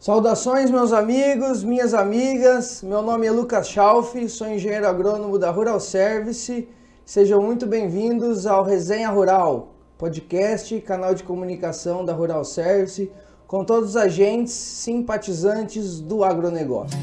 Saudações, 0.00 0.70
meus 0.70 0.94
amigos, 0.94 1.62
minhas 1.62 1.92
amigas. 1.92 2.82
Meu 2.82 3.02
nome 3.02 3.26
é 3.26 3.30
Lucas 3.30 3.68
Schalf, 3.68 4.16
sou 4.30 4.48
engenheiro 4.48 4.88
agrônomo 4.88 5.38
da 5.38 5.50
Rural 5.50 5.78
Service. 5.78 6.66
Sejam 7.04 7.42
muito 7.42 7.66
bem-vindos 7.66 8.46
ao 8.46 8.64
Resenha 8.64 9.10
Rural, 9.10 9.74
podcast, 9.98 10.80
canal 10.80 11.14
de 11.14 11.22
comunicação 11.22 12.02
da 12.02 12.14
Rural 12.14 12.46
Service, 12.46 13.12
com 13.46 13.62
todos 13.62 13.90
os 13.90 13.96
agentes 13.98 14.54
simpatizantes 14.54 16.00
do 16.00 16.24
agronegócio. 16.24 16.98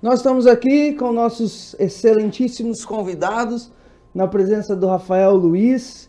Nós 0.00 0.20
estamos 0.20 0.46
aqui 0.46 0.94
com 0.94 1.12
nossos 1.12 1.76
excelentíssimos 1.78 2.86
convidados, 2.86 3.70
na 4.14 4.26
presença 4.26 4.74
do 4.74 4.86
Rafael 4.86 5.34
Luiz, 5.34 6.03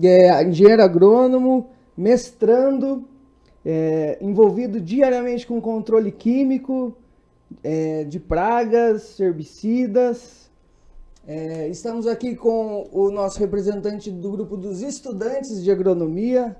é, 0.00 0.42
engenheiro 0.44 0.82
agrônomo, 0.82 1.70
mestrando, 1.96 3.04
é, 3.64 4.18
envolvido 4.20 4.80
diariamente 4.80 5.46
com 5.46 5.60
controle 5.60 6.10
químico 6.10 6.96
é, 7.62 8.04
de 8.04 8.18
pragas, 8.18 9.18
herbicidas. 9.20 10.50
É, 11.26 11.68
estamos 11.68 12.06
aqui 12.06 12.34
com 12.34 12.88
o 12.92 13.10
nosso 13.10 13.38
representante 13.38 14.10
do 14.10 14.30
grupo 14.32 14.56
dos 14.56 14.82
estudantes 14.82 15.62
de 15.62 15.70
agronomia, 15.70 16.56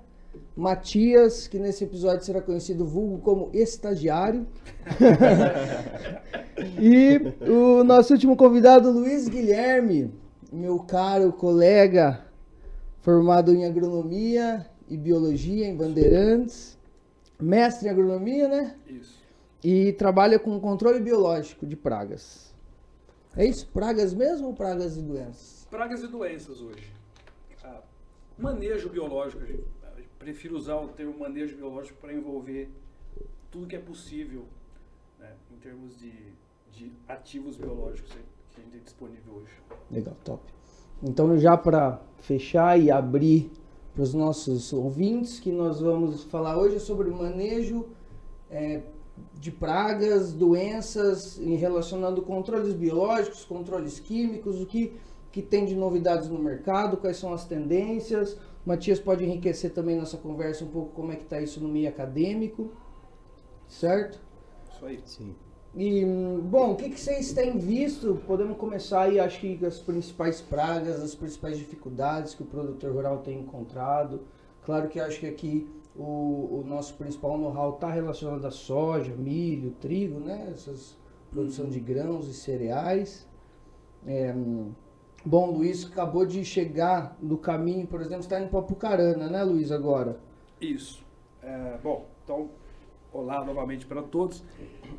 Matias, 0.57 1.49
que 1.49 1.59
nesse 1.59 1.85
episódio 1.85 2.25
será 2.25 2.41
conhecido 2.41 2.87
vulgo 2.87 3.19
como 3.19 3.51
estagiário. 3.53 4.47
e 6.81 7.21
o 7.51 7.83
nosso 7.83 8.13
último 8.13 8.37
convidado, 8.37 8.91
Luiz 8.91 9.29
Guilherme, 9.29 10.13
meu 10.53 10.79
caro 10.79 11.33
colega, 11.33 12.25
formado 13.03 13.53
em 13.53 13.67
agronomia 13.67 14.67
e 14.89 14.97
biologia 14.97 15.67
em 15.67 15.77
Bandeirantes, 15.77 16.79
mestre 17.39 17.89
em 17.89 17.91
agronomia, 17.91 18.49
né? 18.49 18.79
Isso. 18.87 19.21
E 19.63 19.93
trabalha 19.93 20.39
com 20.39 20.59
controle 20.61 21.01
biológico 21.01 21.67
de 21.67 21.77
pragas. 21.77 22.55
É 23.37 23.45
isso? 23.45 23.67
Pragas 23.69 24.15
mesmo 24.15 24.49
ou 24.49 24.55
pragas 24.55 24.97
e 24.97 25.03
doenças? 25.03 25.67
Pragas 25.71 26.03
e 26.03 26.07
doenças 26.07 26.61
hoje. 26.61 26.93
Ah, 27.65 27.81
manejo 28.39 28.89
biológico, 28.89 29.43
prefiro 30.19 30.57
usar 30.57 30.77
o 30.77 30.89
termo 30.89 31.19
manejo 31.19 31.57
biológico 31.57 31.99
para 32.01 32.13
envolver 32.13 32.71
tudo 33.51 33.67
que 33.67 33.75
é 33.75 33.81
possível 33.81 34.45
né, 35.19 35.33
em 35.51 35.57
termos 35.57 35.99
de, 35.99 36.13
de 36.73 36.93
ativos 37.09 37.57
biológicos 37.57 38.13
que 38.13 38.19
a 38.61 38.63
gente 38.63 38.71
tem 38.71 38.81
disponível 38.83 39.35
hoje. 39.35 39.53
Legal, 39.91 40.17
top. 40.25 40.43
Então, 41.03 41.37
já 41.37 41.57
para 41.57 42.01
fechar 42.19 42.81
e 42.81 42.91
abrir 42.91 43.51
para 43.93 44.03
os 44.05 44.15
nossos 44.15 44.73
ouvintes, 44.73 45.41
que 45.41 45.51
nós 45.51 45.81
vamos 45.81 46.23
falar 46.25 46.57
hoje 46.57 46.79
sobre 46.79 47.11
o 47.11 47.17
manejo 47.17 47.87
é, 48.49 48.83
de 49.35 49.51
pragas, 49.51 50.33
doenças, 50.33 51.39
em 51.41 51.57
relacionando 51.57 52.23
controles 52.23 52.73
biológicos, 52.75 53.45
controles 53.45 53.99
químicos, 53.99 54.61
o 54.61 54.67
que, 54.67 54.95
que 55.33 55.43
tem 55.43 55.65
de 55.65 55.75
novidades 55.75 56.29
no 56.29 56.39
mercado, 56.39 56.97
quais 56.97 57.17
são 57.17 57.33
as 57.33 57.45
tendências. 57.45 58.35
O 58.65 58.69
Matias 58.69 59.01
pode 59.01 59.25
enriquecer 59.25 59.73
também 59.73 59.97
nossa 59.97 60.17
conversa 60.17 60.65
um 60.65 60.69
pouco 60.69 60.93
como 60.93 61.11
é 61.11 61.17
que 61.17 61.25
está 61.25 61.41
isso 61.41 61.61
no 61.61 61.69
meio 61.69 61.89
acadêmico, 61.89 62.71
certo? 63.67 64.21
Isso 64.73 64.87
aí. 64.87 65.01
Sim. 65.05 65.35
E, 65.75 66.05
bom, 66.05 66.73
o 66.73 66.77
que, 66.77 66.91
que 66.91 67.01
vocês 67.01 67.33
têm 67.33 67.57
visto? 67.57 68.21
Podemos 68.27 68.59
começar 68.59 69.03
aí, 69.03 69.19
acho 69.19 69.41
que 69.41 69.65
as 69.65 69.79
principais 69.79 70.41
pragas, 70.41 71.03
as 71.03 71.15
principais 71.15 71.57
dificuldades 71.57 72.35
que 72.35 72.43
o 72.43 72.47
produtor 72.47 72.93
rural 72.93 73.19
tem 73.19 73.41
encontrado. 73.41 74.21
Claro 74.65 74.89
que 74.89 75.01
acho 75.01 75.19
que 75.21 75.27
aqui 75.27 75.71
o, 75.97 76.61
o 76.61 76.65
nosso 76.67 76.95
principal 76.95 77.39
know-how 77.39 77.75
está 77.75 77.91
relacionado 77.91 78.45
à 78.45 78.51
soja, 78.51 79.15
milho, 79.15 79.71
trigo, 79.81 80.21
né? 80.21 80.49
Essas 80.53 80.97
produção 81.33 81.67
de 81.69 81.81
grãos 81.81 82.29
e 82.29 82.35
cereais. 82.35 83.27
É, 84.07 84.35
bom, 85.25 85.51
Luiz 85.51 85.87
acabou 85.87 86.27
de 86.27 86.45
chegar 86.45 87.17
no 87.21 87.39
caminho, 87.39 87.87
por 87.87 88.01
exemplo, 88.01 88.21
está 88.21 88.39
indo 88.39 88.51
para 88.51 88.63
Pucarana, 88.63 89.29
né, 89.29 89.43
Luiz, 89.43 89.73
agora? 89.73 90.21
Isso. 90.61 91.03
É, 91.43 91.79
bom, 91.83 92.07
então 92.23 92.51
Olá 93.13 93.45
novamente 93.45 93.85
para 93.85 94.03
todos. 94.03 94.43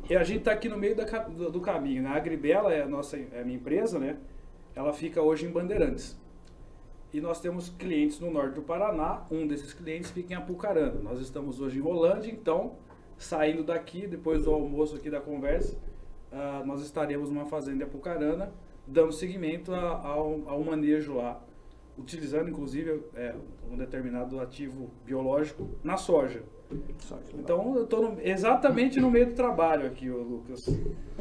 E 0.08 0.14
a 0.14 0.22
gente 0.22 0.38
está 0.38 0.52
aqui 0.52 0.68
no 0.68 0.78
meio 0.78 0.94
da, 0.94 1.04
do, 1.04 1.50
do, 1.50 1.60
caminho. 1.60 2.00
Né? 2.00 2.10
A 2.10 2.14
Agribela 2.14 2.72
é 2.72 2.82
a, 2.82 2.86
nossa, 2.86 3.16
é 3.16 3.40
a 3.40 3.44
minha 3.44 3.56
empresa, 3.56 3.98
né? 3.98 4.18
Ela 4.72 4.92
fica 4.92 5.20
hoje 5.20 5.46
em 5.46 5.50
Bandeirantes. 5.50 6.16
E 7.12 7.20
nós 7.20 7.40
temos 7.40 7.70
clientes 7.70 8.20
no 8.20 8.30
norte 8.30 8.54
do 8.54 8.62
Paraná. 8.62 9.24
Um 9.32 9.48
desses 9.48 9.72
clientes 9.72 10.12
fica 10.12 10.32
em 10.32 10.36
Apucarana. 10.36 11.00
Nós 11.02 11.18
estamos 11.18 11.60
hoje 11.60 11.78
em 11.78 11.80
Rolândia, 11.80 12.30
então, 12.30 12.76
saindo 13.16 13.64
daqui, 13.64 14.06
depois 14.06 14.44
do 14.44 14.52
almoço 14.52 14.94
aqui 14.94 15.10
da 15.10 15.20
conversa, 15.20 15.76
uh, 16.30 16.64
nós 16.64 16.82
estaremos 16.82 17.30
numa 17.30 17.46
fazenda 17.46 17.82
em 17.82 17.86
Apucarana, 17.86 18.52
dando 18.86 19.10
seguimento 19.10 19.74
a, 19.74 20.06
ao, 20.06 20.48
ao 20.48 20.62
manejo 20.62 21.14
lá, 21.14 21.42
utilizando 21.98 22.48
inclusive 22.48 23.02
é, 23.16 23.34
um 23.68 23.76
determinado 23.76 24.38
ativo 24.38 24.88
biológico 25.04 25.68
na 25.82 25.96
soja. 25.96 26.44
Então 27.38 27.76
eu 27.76 27.84
estou 27.84 28.16
exatamente 28.22 28.98
no 28.98 29.10
meio 29.10 29.26
do 29.26 29.34
trabalho 29.34 29.86
aqui, 29.86 30.08
Lucas. 30.08 30.66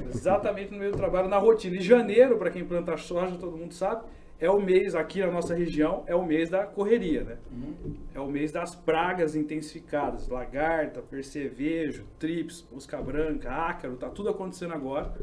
Exatamente 0.09 0.71
no 0.71 0.79
meio 0.79 0.91
do 0.91 0.97
trabalho, 0.97 1.27
na 1.27 1.37
rotina. 1.37 1.75
E 1.75 1.81
janeiro, 1.81 2.37
para 2.37 2.49
quem 2.49 2.65
planta 2.65 2.95
soja, 2.97 3.37
todo 3.37 3.57
mundo 3.57 3.73
sabe, 3.73 4.03
é 4.39 4.49
o 4.49 4.59
mês, 4.59 4.95
aqui 4.95 5.21
na 5.21 5.31
nossa 5.31 5.55
região, 5.55 6.03
é 6.05 6.15
o 6.15 6.25
mês 6.25 6.49
da 6.49 6.65
correria, 6.65 7.23
né? 7.23 7.37
Uhum. 7.51 7.95
É 8.13 8.19
o 8.19 8.27
mês 8.27 8.51
das 8.51 8.75
pragas 8.75 9.35
intensificadas. 9.35 10.27
Lagarta, 10.27 11.01
percevejo, 11.01 12.05
trips, 12.19 12.67
mosca 12.71 13.01
branca, 13.01 13.49
ácaro, 13.49 13.95
tá 13.95 14.09
tudo 14.09 14.29
acontecendo 14.29 14.73
agora. 14.73 15.13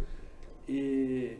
E, 0.68 1.36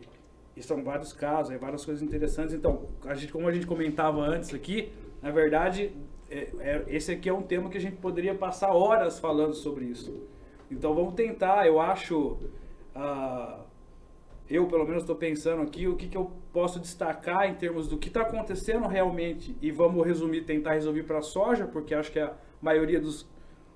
e 0.55 0.61
são 0.61 0.83
vários 0.83 1.13
casos, 1.13 1.53
é 1.53 1.57
várias 1.57 1.83
coisas 1.83 2.03
interessantes. 2.03 2.53
Então, 2.53 2.87
a 3.05 3.15
gente, 3.15 3.31
como 3.31 3.47
a 3.47 3.51
gente 3.51 3.65
comentava 3.65 4.21
antes 4.21 4.53
aqui, 4.53 4.91
na 5.21 5.31
verdade, 5.31 5.91
esse 6.87 7.11
aqui 7.11 7.27
é 7.27 7.33
um 7.33 7.41
tema 7.41 7.69
que 7.69 7.77
a 7.77 7.81
gente 7.81 7.97
poderia 7.97 8.33
passar 8.33 8.73
horas 8.73 9.19
falando 9.19 9.53
sobre 9.53 9.85
isso. 9.85 10.27
Então 10.69 10.95
vamos 10.95 11.13
tentar, 11.13 11.67
eu 11.67 11.79
acho. 11.79 12.37
Uh, 12.95 13.61
eu 14.49 14.67
pelo 14.67 14.85
menos 14.85 15.03
estou 15.03 15.15
pensando 15.15 15.61
aqui 15.61 15.87
o 15.87 15.95
que, 15.95 16.07
que 16.07 16.17
eu 16.17 16.31
posso 16.51 16.79
destacar 16.79 17.49
em 17.49 17.55
termos 17.55 17.87
do 17.87 17.97
que 17.97 18.09
está 18.09 18.21
acontecendo 18.21 18.85
realmente 18.87 19.55
e 19.61 19.71
vamos 19.71 20.05
resumir, 20.05 20.41
tentar 20.41 20.73
resolver 20.73 21.03
para 21.03 21.19
a 21.19 21.21
soja, 21.21 21.65
porque 21.65 21.93
acho 21.93 22.11
que 22.11 22.19
a 22.19 22.33
maioria 22.61 22.99
dos 22.99 23.25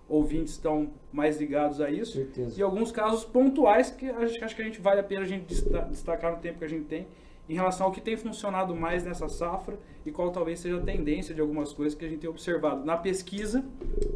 ouvintes 0.08 0.54
estão 0.54 0.92
mais 1.12 1.40
ligados 1.40 1.80
a 1.80 1.90
isso. 1.90 2.14
Certeza. 2.14 2.60
E 2.60 2.64
alguns 2.64 2.92
casos 2.92 3.24
pontuais 3.24 3.90
que 3.90 4.10
acho, 4.10 4.44
acho 4.44 4.56
que 4.56 4.62
a 4.62 4.66
gente 4.66 4.82
vale 4.82 5.00
a 5.00 5.04
pena 5.04 5.22
a 5.22 5.26
gente 5.26 5.46
destacar 5.90 6.34
no 6.34 6.40
tempo 6.40 6.60
que 6.60 6.66
a 6.66 6.70
gente 6.70 6.86
tem 6.86 7.08
em 7.48 7.54
relação 7.54 7.88
ao 7.88 7.92
que 7.92 8.02
tem 8.02 8.18
funcionado 8.18 8.76
mais 8.76 9.04
nessa 9.04 9.30
safra 9.30 9.78
e 10.06 10.12
qual 10.12 10.32
talvez 10.32 10.60
seja 10.60 10.78
a 10.78 10.82
tendência 10.82 11.34
de 11.34 11.42
algumas 11.42 11.74
coisas 11.74 11.98
que 11.98 12.06
a 12.06 12.10
gente 12.10 12.20
tem 12.20 12.30
observado 12.30 12.86
na 12.86 12.98
pesquisa 12.98 13.64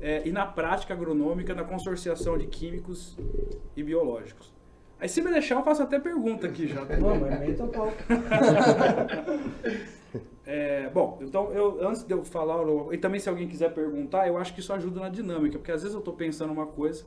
é, 0.02 0.22
e 0.26 0.32
na 0.32 0.46
prática 0.46 0.94
agronômica, 0.94 1.54
na 1.54 1.64
consorciação 1.64 2.38
de 2.38 2.48
químicos 2.48 3.18
e 3.76 3.84
biológicos. 3.84 4.54
Aí 5.00 5.08
se 5.08 5.22
me 5.22 5.32
deixar, 5.32 5.56
eu 5.56 5.64
faço 5.64 5.82
até 5.82 6.00
pergunta 6.00 6.48
aqui 6.48 6.68
já. 6.68 6.84
Não, 6.98 7.20
mas 7.20 7.40
meio 7.40 7.68
pau. 7.68 7.94
é, 10.46 10.90
bom, 10.90 11.20
então 11.22 11.52
eu, 11.52 11.88
antes 11.88 12.04
de 12.04 12.14
eu 12.14 12.26
falar, 12.26 12.58
e 12.92 12.98
também 12.98 13.20
se 13.20 13.30
alguém 13.30 13.48
quiser 13.48 13.74
perguntar, 13.74 14.28
eu 14.28 14.38
acho 14.38 14.54
que 14.54 14.60
isso 14.60 14.74
ajuda 14.74 15.00
na 15.00 15.10
dinâmica, 15.10 15.58
porque 15.58 15.72
às 15.72 15.84
vezes 15.84 15.94
eu 15.94 16.00
estou 16.00 16.14
pensando 16.14 16.52
uma 16.52 16.66
coisa 16.66 17.06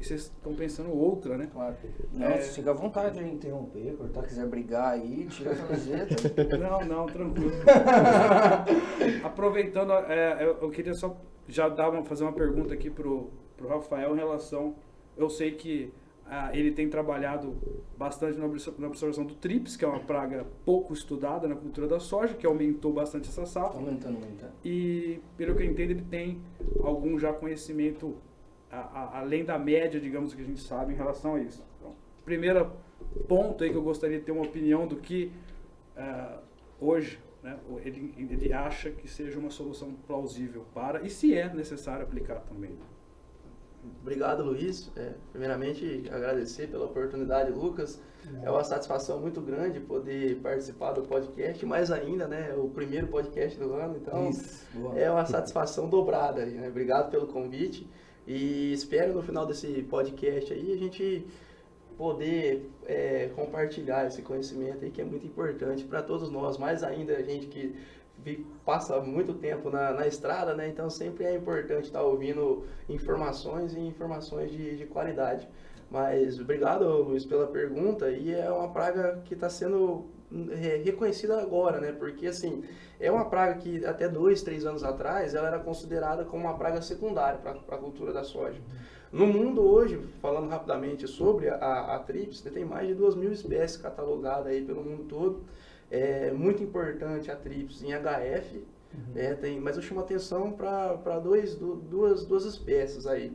e 0.00 0.04
vocês 0.04 0.22
estão 0.22 0.54
pensando 0.54 0.90
outra, 0.90 1.36
né? 1.36 1.48
Claro. 1.50 1.76
Não, 2.12 2.26
é... 2.26 2.38
fica 2.38 2.70
à 2.70 2.74
vontade 2.74 3.18
de 3.18 3.28
interromper, 3.28 3.96
cortar, 3.96 4.22
quiser 4.22 4.46
brigar 4.46 4.92
aí, 4.92 5.26
tira 5.26 5.52
a 5.52 5.56
camiseta. 5.56 6.14
não, 6.58 6.84
não, 6.84 7.06
tranquilo. 7.06 7.52
Aproveitando, 9.24 9.92
é, 9.92 10.44
eu, 10.44 10.58
eu, 10.60 10.70
queria 10.70 10.94
só 10.94 11.16
já 11.46 11.68
dar 11.68 11.90
uma, 11.90 12.04
fazer 12.04 12.24
uma 12.24 12.32
pergunta 12.32 12.74
aqui 12.74 12.90
pro, 12.90 13.30
pro 13.56 13.68
Rafael 13.68 14.14
em 14.14 14.18
relação. 14.18 14.76
Eu 15.16 15.28
sei 15.28 15.52
que 15.52 15.92
ah, 16.30 16.50
ele 16.52 16.70
tem 16.70 16.88
trabalhado 16.88 17.56
bastante 17.96 18.38
na 18.38 18.46
observação 18.86 19.24
do 19.24 19.34
TRIPS, 19.34 19.76
que 19.76 19.84
é 19.84 19.88
uma 19.88 20.00
praga 20.00 20.46
pouco 20.64 20.92
estudada 20.92 21.48
na 21.48 21.56
cultura 21.56 21.88
da 21.88 21.98
soja, 21.98 22.34
que 22.34 22.46
aumentou 22.46 22.92
bastante 22.92 23.28
essa 23.28 23.46
safra. 23.46 23.78
Aumentando, 23.78 24.16
aumentando. 24.16 24.52
E, 24.62 25.20
pelo 25.36 25.56
que 25.56 25.62
eu 25.62 25.66
entendo, 25.66 25.90
ele 25.92 26.02
tem 26.02 26.40
algum 26.82 27.18
já 27.18 27.32
conhecimento 27.32 28.14
a, 28.70 28.78
a, 28.78 29.18
além 29.20 29.44
da 29.44 29.58
média, 29.58 30.00
digamos, 30.00 30.34
que 30.34 30.42
a 30.42 30.44
gente 30.44 30.60
sabe 30.60 30.92
em 30.92 30.96
relação 30.96 31.34
a 31.34 31.40
isso. 31.40 31.64
Então, 31.78 31.94
primeiro 32.24 32.70
ponto 33.26 33.64
aí 33.64 33.70
que 33.70 33.76
eu 33.76 33.82
gostaria 33.82 34.18
de 34.18 34.24
ter 34.24 34.32
uma 34.32 34.44
opinião 34.44 34.86
do 34.86 34.96
que 34.96 35.32
uh, 35.96 36.38
hoje 36.80 37.18
né, 37.42 37.58
ele, 37.84 38.14
ele 38.16 38.52
acha 38.52 38.90
que 38.90 39.08
seja 39.08 39.38
uma 39.38 39.50
solução 39.50 39.92
plausível 40.06 40.64
para, 40.74 41.02
e 41.02 41.10
se 41.10 41.34
é 41.34 41.52
necessário 41.52 42.04
aplicar 42.04 42.40
também. 42.40 42.76
Obrigado, 44.02 44.42
Luiz. 44.42 44.90
É, 44.96 45.14
primeiramente, 45.30 46.04
agradecer 46.10 46.68
pela 46.68 46.86
oportunidade, 46.86 47.52
Lucas. 47.52 48.00
É 48.42 48.50
uma 48.50 48.64
satisfação 48.64 49.20
muito 49.20 49.40
grande 49.40 49.80
poder 49.80 50.36
participar 50.40 50.92
do 50.92 51.02
podcast, 51.02 51.64
mais 51.64 51.90
ainda, 51.90 52.26
né? 52.26 52.52
O 52.54 52.68
primeiro 52.68 53.06
podcast 53.06 53.58
do 53.58 53.72
ano, 53.72 53.96
então 53.96 54.28
Isso, 54.28 54.66
é 54.96 55.10
uma 55.10 55.24
satisfação 55.24 55.88
dobrada. 55.88 56.44
Né? 56.44 56.68
Obrigado 56.68 57.10
pelo 57.10 57.28
convite 57.28 57.88
e 58.28 58.74
espero 58.74 59.14
no 59.14 59.22
final 59.22 59.46
desse 59.46 59.82
podcast 59.84 60.52
aí 60.52 60.70
a 60.70 60.76
gente 60.76 61.26
poder 61.96 62.70
é, 62.86 63.30
compartilhar 63.34 64.06
esse 64.06 64.20
conhecimento 64.20 64.84
aí 64.84 64.90
que 64.90 65.00
é 65.00 65.04
muito 65.04 65.26
importante 65.26 65.82
para 65.82 66.02
todos 66.02 66.30
nós, 66.30 66.58
mais 66.58 66.82
ainda 66.82 67.16
a 67.16 67.22
gente 67.22 67.46
que 67.46 67.74
passa 68.66 69.00
muito 69.00 69.32
tempo 69.32 69.70
na, 69.70 69.92
na 69.92 70.06
estrada, 70.06 70.54
né? 70.54 70.68
Então 70.68 70.90
sempre 70.90 71.24
é 71.24 71.34
importante 71.34 71.86
estar 71.86 72.02
ouvindo 72.02 72.66
informações 72.86 73.72
e 73.72 73.80
informações 73.80 74.50
de, 74.50 74.76
de 74.76 74.84
qualidade. 74.84 75.48
Mas 75.90 76.38
obrigado, 76.38 76.84
Luiz, 76.84 77.24
pela 77.24 77.46
pergunta. 77.46 78.10
E 78.10 78.34
é 78.34 78.50
uma 78.50 78.68
praga 78.68 79.22
que 79.24 79.32
está 79.32 79.48
sendo 79.48 80.04
reconhecida 80.84 81.40
agora, 81.40 81.80
né? 81.80 81.92
Porque 81.92 82.26
assim 82.26 82.64
é 83.00 83.10
uma 83.10 83.26
praga 83.26 83.54
que 83.54 83.84
até 83.84 84.08
dois, 84.08 84.42
três 84.42 84.64
anos 84.64 84.84
atrás 84.84 85.34
ela 85.34 85.48
era 85.48 85.58
considerada 85.58 86.24
como 86.24 86.44
uma 86.44 86.56
praga 86.56 86.82
secundária 86.82 87.38
para 87.38 87.52
a 87.52 87.78
cultura 87.78 88.12
da 88.12 88.24
soja. 88.24 88.60
No 89.10 89.26
mundo 89.26 89.62
hoje, 89.62 89.98
falando 90.20 90.50
rapidamente 90.50 91.08
sobre 91.08 91.48
a, 91.48 91.94
a 91.94 91.98
TRIPS, 92.00 92.42
tem 92.42 92.64
mais 92.64 92.88
de 92.88 92.94
duas 92.94 93.14
mil 93.14 93.32
espécies 93.32 93.78
catalogadas 93.78 94.46
aí 94.46 94.62
pelo 94.62 94.84
mundo 94.84 95.04
todo. 95.04 95.44
É 95.90 96.30
muito 96.30 96.62
importante 96.62 97.30
a 97.30 97.36
TRIPS 97.36 97.82
em 97.82 97.92
HF, 97.92 98.56
uhum. 98.56 99.12
é, 99.16 99.34
tem, 99.34 99.58
mas 99.58 99.76
eu 99.76 99.82
chamo 99.82 100.00
atenção 100.00 100.52
para 100.52 101.18
duas, 101.18 101.54
duas 101.54 102.44
espécies 102.44 103.06
aí. 103.06 103.32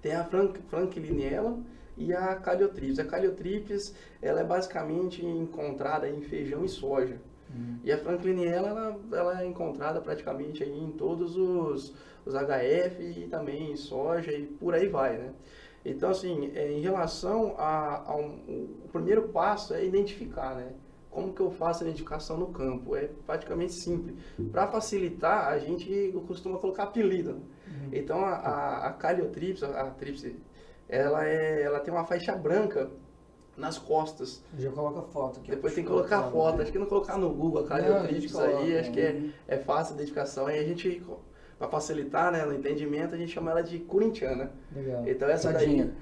Tem 0.00 0.14
a 0.14 0.24
Frank, 0.24 0.58
Frankliniella 0.62 1.58
e 2.06 2.12
a 2.14 2.34
Caliotrips. 2.36 2.98
A 2.98 3.04
Caliotrips 3.04 3.94
ela 4.20 4.40
é 4.40 4.44
basicamente 4.44 5.24
encontrada 5.24 6.08
em 6.08 6.20
feijão 6.22 6.64
e 6.64 6.68
soja. 6.68 7.16
Uhum. 7.54 7.78
E 7.84 7.92
a 7.92 7.98
Frankliniella 7.98 8.68
ela, 8.68 9.00
ela 9.12 9.42
é 9.42 9.46
encontrada 9.46 10.00
praticamente 10.00 10.62
aí 10.62 10.78
em 10.78 10.90
todos 10.92 11.36
os, 11.36 11.94
os 12.24 12.34
HF 12.34 13.02
e 13.02 13.28
também 13.28 13.72
em 13.72 13.76
soja 13.76 14.32
e 14.32 14.46
por 14.46 14.74
aí 14.74 14.88
vai, 14.88 15.18
né? 15.18 15.32
Então, 15.84 16.10
assim, 16.10 16.52
é, 16.54 16.72
em 16.72 16.80
relação 16.80 17.54
ao 17.58 18.20
o 18.20 18.88
primeiro 18.92 19.28
passo 19.28 19.74
é 19.74 19.84
identificar, 19.84 20.54
né? 20.54 20.72
Como 21.10 21.34
que 21.34 21.40
eu 21.40 21.50
faço 21.50 21.84
a 21.84 21.86
identificação 21.86 22.38
no 22.38 22.46
campo? 22.46 22.96
É 22.96 23.10
praticamente 23.26 23.72
simples. 23.74 24.16
Para 24.50 24.66
facilitar, 24.66 25.48
a 25.48 25.58
gente 25.58 26.10
costuma 26.26 26.58
colocar 26.58 26.84
apelido. 26.84 27.34
Né? 27.34 27.40
Uhum. 27.66 27.88
Então, 27.92 28.24
a, 28.24 28.30
a, 28.30 28.86
a 28.86 28.92
Caliotrips, 28.92 29.62
a, 29.62 29.82
a 29.82 29.90
trips, 29.90 30.24
ela, 30.92 31.26
é, 31.26 31.62
ela 31.62 31.80
tem 31.80 31.92
uma 31.92 32.04
faixa 32.04 32.36
branca 32.36 32.90
nas 33.56 33.78
costas. 33.78 34.44
Já 34.58 34.70
coloca 34.70 35.00
foto 35.02 35.40
aqui. 35.40 35.50
Depois 35.50 35.74
tem 35.74 35.82
que 35.82 35.90
colocar 35.90 36.24
foto. 36.24 36.58
Né? 36.58 36.64
Acho 36.64 36.72
que 36.72 36.78
não 36.78 36.86
colocar 36.86 37.16
no 37.16 37.30
Google 37.30 37.64
a 37.64 37.66
Caliotrips 37.66 38.36
aí, 38.36 38.78
acho 38.78 38.92
que 38.92 39.00
é, 39.00 39.12
né? 39.14 39.32
é 39.48 39.56
fácil 39.56 39.94
a 39.94 39.96
identificação. 39.96 40.46
Aí 40.46 40.58
a 40.58 40.64
gente 40.64 41.02
para 41.58 41.68
facilitar 41.68 42.30
né, 42.32 42.44
no 42.44 42.52
entendimento, 42.52 43.14
a 43.14 43.18
gente 43.18 43.32
chama 43.32 43.52
ela 43.52 43.62
de 43.62 43.78
corintiana. 43.78 44.50
Legal. 44.74 45.04
Então 45.06 45.28
essa 45.30 45.52
Tadinha. 45.52 45.92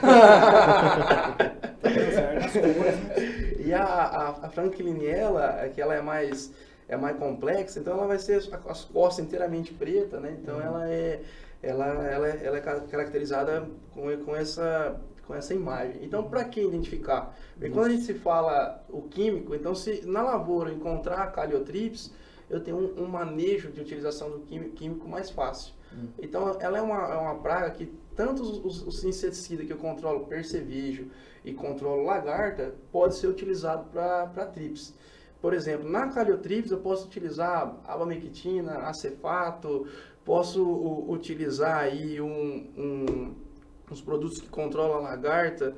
daí. 1.82 3.66
e 3.66 3.74
a, 3.74 3.84
a, 3.84 4.46
a 4.46 4.48
Frankliniella, 4.48 5.68
que 5.74 5.80
ela 5.80 5.94
é 5.94 6.00
mais, 6.00 6.52
é 6.88 6.96
mais 6.96 7.18
complexa, 7.18 7.78
então 7.78 7.92
ela 7.98 8.06
vai 8.06 8.18
ser 8.18 8.42
as 8.66 8.84
costas 8.84 9.24
inteiramente 9.26 9.74
preta, 9.74 10.18
né? 10.18 10.38
Então 10.40 10.56
uhum. 10.56 10.62
ela 10.62 10.88
é 10.88 11.20
ela, 11.62 11.86
ela, 11.86 12.28
é, 12.28 12.40
ela 12.44 12.56
é 12.56 12.60
caracterizada 12.60 13.68
com, 13.90 14.16
com, 14.24 14.34
essa, 14.34 15.00
com 15.26 15.34
essa 15.34 15.54
imagem. 15.54 16.02
Então, 16.02 16.24
para 16.24 16.44
que 16.44 16.60
identificar? 16.60 17.36
Porque 17.52 17.70
quando 17.70 17.86
a 17.86 17.90
gente 17.90 18.04
se 18.04 18.14
fala 18.14 18.82
o 18.88 19.02
químico, 19.02 19.54
então 19.54 19.74
se 19.74 20.06
na 20.06 20.22
lavoura 20.22 20.72
encontrar 20.72 21.32
caliotrips, 21.32 22.12
eu 22.48 22.60
tenho 22.60 22.76
um, 22.76 23.04
um 23.04 23.06
manejo 23.06 23.70
de 23.70 23.80
utilização 23.80 24.30
do 24.30 24.40
químico, 24.40 25.08
mais 25.08 25.30
fácil. 25.30 25.74
Hum. 25.92 26.08
Então, 26.18 26.56
ela 26.60 26.78
é 26.78 26.82
uma, 26.82 27.12
é 27.12 27.16
uma 27.16 27.36
praga 27.36 27.70
que 27.70 27.92
tanto 28.16 28.42
os, 28.42 28.64
os, 28.64 28.86
os 28.86 29.04
inseticidas 29.04 29.66
que 29.66 29.72
eu 29.72 29.78
controlo, 29.78 30.26
percevejo 30.26 31.06
e 31.44 31.52
controlo 31.52 32.04
lagarta, 32.04 32.74
pode 32.90 33.14
ser 33.16 33.28
utilizado 33.28 33.88
para 33.90 34.46
trips. 34.46 34.94
Por 35.40 35.54
exemplo, 35.54 35.88
na 35.88 36.08
caliotrips 36.08 36.70
eu 36.70 36.80
posso 36.80 37.06
utilizar 37.06 37.74
abamectina, 37.86 38.80
acefato, 38.80 39.86
posso 40.30 40.62
utilizar 41.08 41.78
aí 41.78 42.20
um, 42.20 42.64
um, 42.78 43.34
uns 43.90 44.00
produtos 44.00 44.40
que 44.40 44.48
controlam 44.48 44.98
a 44.98 45.00
lagarta, 45.00 45.74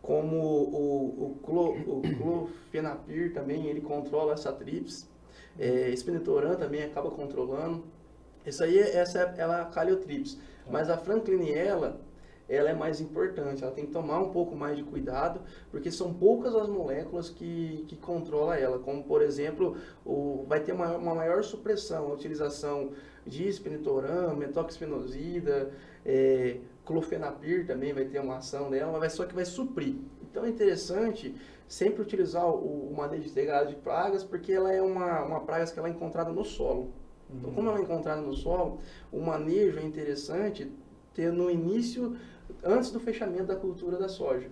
como 0.00 0.36
o, 0.36 1.24
o, 1.24 1.38
clo, 1.42 1.70
o 1.98 2.02
clofenapir 2.16 3.34
também, 3.34 3.66
ele 3.66 3.80
controla 3.80 4.34
essa 4.34 4.52
trips. 4.52 5.08
É, 5.58 5.92
Spinetoran 5.96 6.54
também 6.54 6.84
acaba 6.84 7.10
controlando. 7.10 7.82
Isso 8.46 8.62
aí, 8.62 8.78
essa 8.78 9.22
é, 9.22 9.34
ela 9.38 9.58
é 9.58 9.62
a 9.62 9.64
caliotrips. 9.64 10.38
Mas 10.70 10.88
a 10.88 10.96
Frankliniella, 10.96 12.00
ela 12.48 12.70
é 12.70 12.74
mais 12.74 13.00
importante. 13.00 13.64
Ela 13.64 13.72
tem 13.72 13.86
que 13.86 13.92
tomar 13.92 14.20
um 14.20 14.30
pouco 14.30 14.54
mais 14.54 14.76
de 14.76 14.84
cuidado, 14.84 15.40
porque 15.68 15.90
são 15.90 16.14
poucas 16.14 16.54
as 16.54 16.68
moléculas 16.68 17.28
que, 17.28 17.84
que 17.88 17.96
controla 17.96 18.56
ela. 18.56 18.78
Como, 18.78 19.02
por 19.02 19.20
exemplo, 19.20 19.76
o, 20.06 20.44
vai 20.48 20.60
ter 20.60 20.70
uma, 20.70 20.96
uma 20.96 21.14
maior 21.16 21.42
supressão, 21.42 22.06
a 22.06 22.14
utilização 22.14 22.92
de 23.26 23.48
spinetoram, 23.48 24.34
metoxifenosida, 24.36 25.70
é, 26.04 26.58
clofenapir 26.84 27.66
também 27.66 27.92
vai 27.92 28.04
ter 28.04 28.20
uma 28.20 28.38
ação 28.38 28.70
dela, 28.70 28.98
mas 28.98 29.12
só 29.12 29.24
que 29.24 29.34
vai 29.34 29.44
suprir. 29.44 29.96
Então 30.22 30.44
é 30.44 30.48
interessante 30.48 31.34
sempre 31.66 32.02
utilizar 32.02 32.46
o, 32.46 32.90
o 32.90 32.96
manejo 32.96 33.28
integrado 33.28 33.68
de 33.68 33.76
pragas, 33.76 34.24
porque 34.24 34.52
ela 34.52 34.72
é 34.72 34.82
uma, 34.82 35.22
uma 35.22 35.40
praga 35.40 35.66
que 35.70 35.78
ela 35.78 35.88
é 35.88 35.90
encontrada 35.90 36.32
no 36.32 36.44
solo. 36.44 36.92
Então, 37.32 37.52
como 37.52 37.68
ela 37.68 37.78
é 37.78 37.82
encontrada 37.82 38.20
no 38.20 38.34
solo, 38.34 38.80
o 39.12 39.20
manejo 39.20 39.78
é 39.78 39.82
interessante 39.82 40.70
ter 41.14 41.32
no 41.32 41.50
início, 41.50 42.16
antes 42.62 42.90
do 42.90 42.98
fechamento 42.98 43.44
da 43.44 43.56
cultura 43.56 43.96
da 43.96 44.08
soja. 44.08 44.50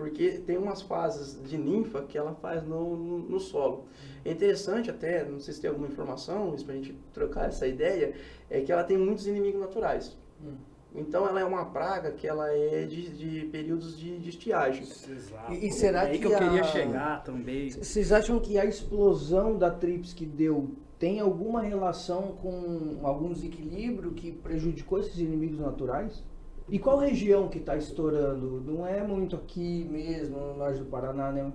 Porque 0.00 0.38
tem 0.46 0.56
umas 0.56 0.80
fases 0.80 1.38
de 1.46 1.58
ninfa 1.58 2.00
que 2.00 2.16
ela 2.16 2.32
faz 2.32 2.62
no, 2.62 2.96
no, 2.96 3.18
no 3.18 3.38
solo. 3.38 3.84
É 4.24 4.32
interessante 4.32 4.90
até, 4.90 5.26
não 5.26 5.38
sei 5.38 5.52
se 5.52 5.60
tem 5.60 5.68
alguma 5.68 5.88
informação, 5.88 6.56
para 6.64 6.72
a 6.72 6.76
gente 6.76 6.98
trocar 7.12 7.48
essa 7.48 7.66
ideia, 7.66 8.14
é 8.48 8.62
que 8.62 8.72
ela 8.72 8.82
tem 8.82 8.96
muitos 8.96 9.26
inimigos 9.26 9.60
naturais. 9.60 10.16
Hum. 10.42 10.54
Então 10.94 11.28
ela 11.28 11.38
é 11.38 11.44
uma 11.44 11.66
praga 11.66 12.12
que 12.12 12.26
ela 12.26 12.50
é 12.50 12.86
de, 12.86 13.10
de 13.10 13.46
períodos 13.48 13.98
de, 13.98 14.18
de 14.18 14.30
estiagem. 14.30 14.84
Exato. 14.84 15.52
E, 15.52 15.66
e 15.66 15.70
será 15.70 16.08
é 16.08 16.12
que, 16.12 16.18
que 16.20 16.26
eu 16.26 16.34
a... 16.34 16.38
queria 16.38 16.64
chegar 16.64 17.22
também. 17.22 17.68
Vocês 17.68 18.10
acham 18.10 18.40
que 18.40 18.58
a 18.58 18.64
explosão 18.64 19.58
da 19.58 19.70
trips 19.70 20.14
que 20.14 20.24
deu 20.24 20.70
tem 20.98 21.20
alguma 21.20 21.60
relação 21.60 22.38
com 22.40 23.00
algum 23.02 23.34
desequilíbrio 23.34 24.12
que 24.12 24.32
prejudicou 24.32 24.98
esses 24.98 25.18
inimigos 25.18 25.58
naturais? 25.58 26.24
E 26.70 26.78
qual 26.78 26.98
região 26.98 27.48
que 27.48 27.58
está 27.58 27.76
estourando? 27.76 28.62
Não 28.64 28.86
é 28.86 29.02
muito 29.02 29.34
aqui 29.34 29.84
mesmo, 29.90 30.38
no 30.38 30.56
norte 30.56 30.78
do 30.78 30.84
Paraná, 30.84 31.32
né? 31.32 31.52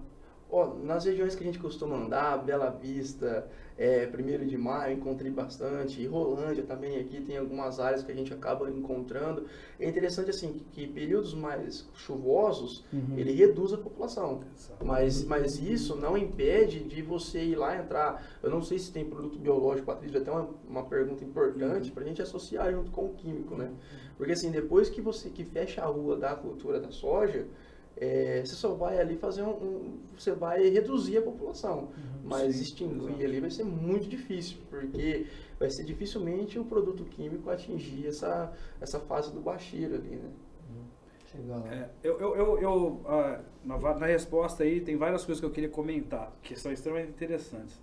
Oh, 0.49 0.65
nas 0.83 1.05
regiões 1.05 1.35
que 1.35 1.43
a 1.43 1.45
gente 1.45 1.57
costuma 1.57 1.95
andar, 1.95 2.37
Bela 2.43 2.69
Vista, 2.69 3.47
é, 3.77 4.05
primeiro 4.05 4.45
de 4.45 4.57
maio, 4.57 4.95
encontrei 4.95 5.31
bastante. 5.31 6.01
E 6.01 6.05
Rolândia 6.05 6.63
também, 6.63 6.99
aqui 6.99 7.19
tem 7.21 7.37
algumas 7.37 7.79
áreas 7.79 8.03
que 8.03 8.11
a 8.11 8.15
gente 8.15 8.33
acaba 8.33 8.69
encontrando. 8.69 9.45
É 9.79 9.87
interessante, 9.87 10.29
assim, 10.29 10.53
que, 10.53 10.63
que 10.65 10.87
períodos 10.87 11.33
mais 11.33 11.89
chuvosos, 11.93 12.85
uhum. 12.93 13.17
ele 13.17 13.31
reduz 13.33 13.73
a 13.73 13.77
população. 13.77 14.41
Mas, 14.83 15.23
mas 15.23 15.59
isso 15.59 15.95
não 15.95 16.17
impede 16.17 16.83
de 16.83 17.01
você 17.01 17.43
ir 17.43 17.55
lá 17.55 17.77
entrar. 17.77 18.23
Eu 18.43 18.49
não 18.49 18.61
sei 18.61 18.77
se 18.79 18.91
tem 18.91 19.03
produto 19.03 19.39
biológico, 19.39 19.87
Patrícia, 19.87 20.21
até 20.21 20.31
uma, 20.31 20.49
uma 20.69 20.83
pergunta 20.83 21.23
importante 21.23 21.89
uhum. 21.89 21.95
para 21.95 22.03
a 22.03 22.07
gente 22.07 22.21
associar 22.21 22.71
junto 22.71 22.91
com 22.91 23.05
o 23.05 23.13
químico, 23.13 23.55
né? 23.55 23.71
Porque, 24.17 24.31
assim, 24.31 24.51
depois 24.51 24.89
que 24.89 25.01
você 25.01 25.29
que 25.29 25.43
fecha 25.43 25.81
a 25.81 25.85
rua 25.85 26.15
da 26.17 26.35
cultura 26.35 26.79
da 26.79 26.91
soja, 26.91 27.47
é, 27.97 28.41
você 28.43 28.55
só 28.55 28.73
vai 28.73 28.99
ali 28.99 29.15
fazer 29.17 29.41
um, 29.43 29.51
um, 29.51 29.99
Você 30.17 30.31
vai 30.31 30.67
reduzir 30.69 31.17
a 31.17 31.21
população. 31.21 31.79
Uhum, 31.79 32.21
mas 32.25 32.55
sim, 32.55 32.61
extinguir 32.61 32.95
exatamente. 32.95 33.25
ali 33.25 33.39
vai 33.39 33.51
ser 33.51 33.63
muito 33.63 34.07
difícil, 34.07 34.57
porque 34.69 35.27
vai 35.59 35.69
ser 35.69 35.83
dificilmente 35.85 36.59
o 36.59 36.65
produto 36.65 37.05
químico 37.05 37.49
atingir 37.49 38.07
essa, 38.07 38.51
essa 38.81 38.99
fase 38.99 39.33
do 39.33 39.39
baixeiro 39.39 39.95
ali, 39.95 40.15
né? 40.15 40.29
Uhum. 40.69 41.67
É, 41.67 41.89
eu, 42.03 42.19
eu, 42.19 42.35
eu, 42.35 42.61
eu 42.61 43.01
ah, 43.07 43.41
na, 43.63 43.77
na, 43.77 44.05
resposta 44.05 44.63
aí 44.63 44.79
tem 44.79 44.95
várias 44.95 45.25
coisas 45.25 45.39
que 45.39 45.45
eu 45.45 45.51
queria 45.51 45.69
comentar, 45.69 46.33
que 46.41 46.55
são 46.57 46.71
extremamente 46.71 47.09
interessantes. 47.09 47.77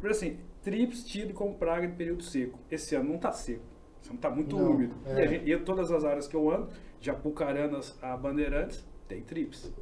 Por 0.00 0.10
assim, 0.10 0.38
trips 0.62 1.04
tido 1.04 1.32
como 1.32 1.54
praga 1.54 1.86
de 1.86 1.94
período 1.94 2.22
seco. 2.22 2.58
Esse 2.70 2.94
ano 2.94 3.10
não 3.10 3.16
está 3.16 3.32
seco, 3.32 3.64
está 4.10 4.30
muito 4.30 4.56
não, 4.56 4.70
úmido. 4.72 4.94
É. 5.06 5.24
E, 5.24 5.28
gente, 5.28 5.50
e 5.50 5.58
todas 5.58 5.90
as 5.90 6.04
áreas 6.04 6.26
que 6.26 6.34
eu 6.34 6.50
ando, 6.50 6.68
de 7.00 7.10
Apucaranas 7.10 7.98
a 8.02 8.16
Bandeirantes, 8.16 8.86
tem 9.08 9.22
TRIPS. 9.22 9.72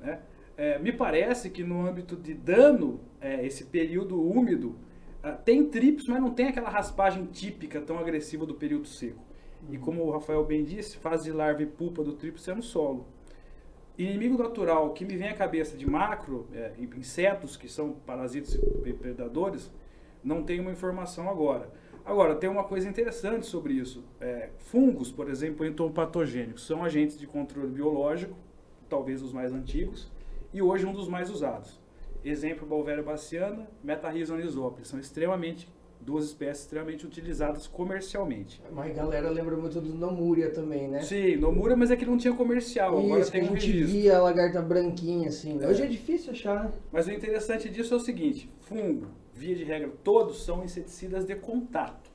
Né? 0.00 0.20
É, 0.56 0.78
me 0.78 0.92
parece 0.92 1.50
que 1.50 1.62
no 1.62 1.86
âmbito 1.86 2.16
de 2.16 2.34
dano, 2.34 3.00
é, 3.20 3.46
esse 3.46 3.64
período 3.64 4.20
úmido, 4.20 4.76
uh, 5.24 5.36
tem 5.44 5.64
TRIPS, 5.68 6.06
mas 6.08 6.20
não 6.20 6.30
tem 6.30 6.48
aquela 6.48 6.68
raspagem 6.68 7.26
típica 7.26 7.80
tão 7.80 7.98
agressiva 7.98 8.44
do 8.44 8.54
período 8.54 8.86
seco. 8.86 9.22
E 9.70 9.78
como 9.78 10.02
o 10.02 10.10
Rafael 10.10 10.44
bem 10.44 10.64
disse, 10.64 10.96
fase 10.96 11.24
de 11.24 11.32
larva 11.32 11.62
e 11.62 11.66
pupa 11.66 12.02
do 12.02 12.12
tríplice 12.12 12.50
é 12.50 12.54
no 12.54 12.62
solo. 12.62 13.06
Inimigo 13.96 14.38
natural 14.38 14.92
que 14.92 15.04
me 15.04 15.16
vem 15.16 15.28
à 15.28 15.34
cabeça 15.34 15.76
de 15.76 15.88
macro, 15.88 16.46
é, 16.52 16.72
insetos 16.96 17.56
que 17.56 17.68
são 17.68 17.92
parasitas 17.92 18.54
e 18.84 18.92
predadores, 18.92 19.70
não 20.22 20.44
tenho 20.44 20.62
uma 20.62 20.70
informação 20.70 21.28
agora. 21.28 21.70
Agora, 22.08 22.34
tem 22.34 22.48
uma 22.48 22.64
coisa 22.64 22.88
interessante 22.88 23.44
sobre 23.44 23.74
isso. 23.74 24.02
É, 24.18 24.48
fungos, 24.56 25.12
por 25.12 25.28
exemplo, 25.28 25.66
entomopatogênicos, 25.66 26.66
são 26.66 26.82
agentes 26.82 27.18
de 27.18 27.26
controle 27.26 27.68
biológico, 27.68 28.34
talvez 28.88 29.22
os 29.22 29.30
mais 29.30 29.52
antigos, 29.52 30.10
via 49.38 49.54
de 49.54 49.62
regra, 49.62 49.92
todos 50.02 50.44
são 50.44 50.64
inseticidas 50.64 51.24
de 51.24 51.36
contato. 51.36 52.10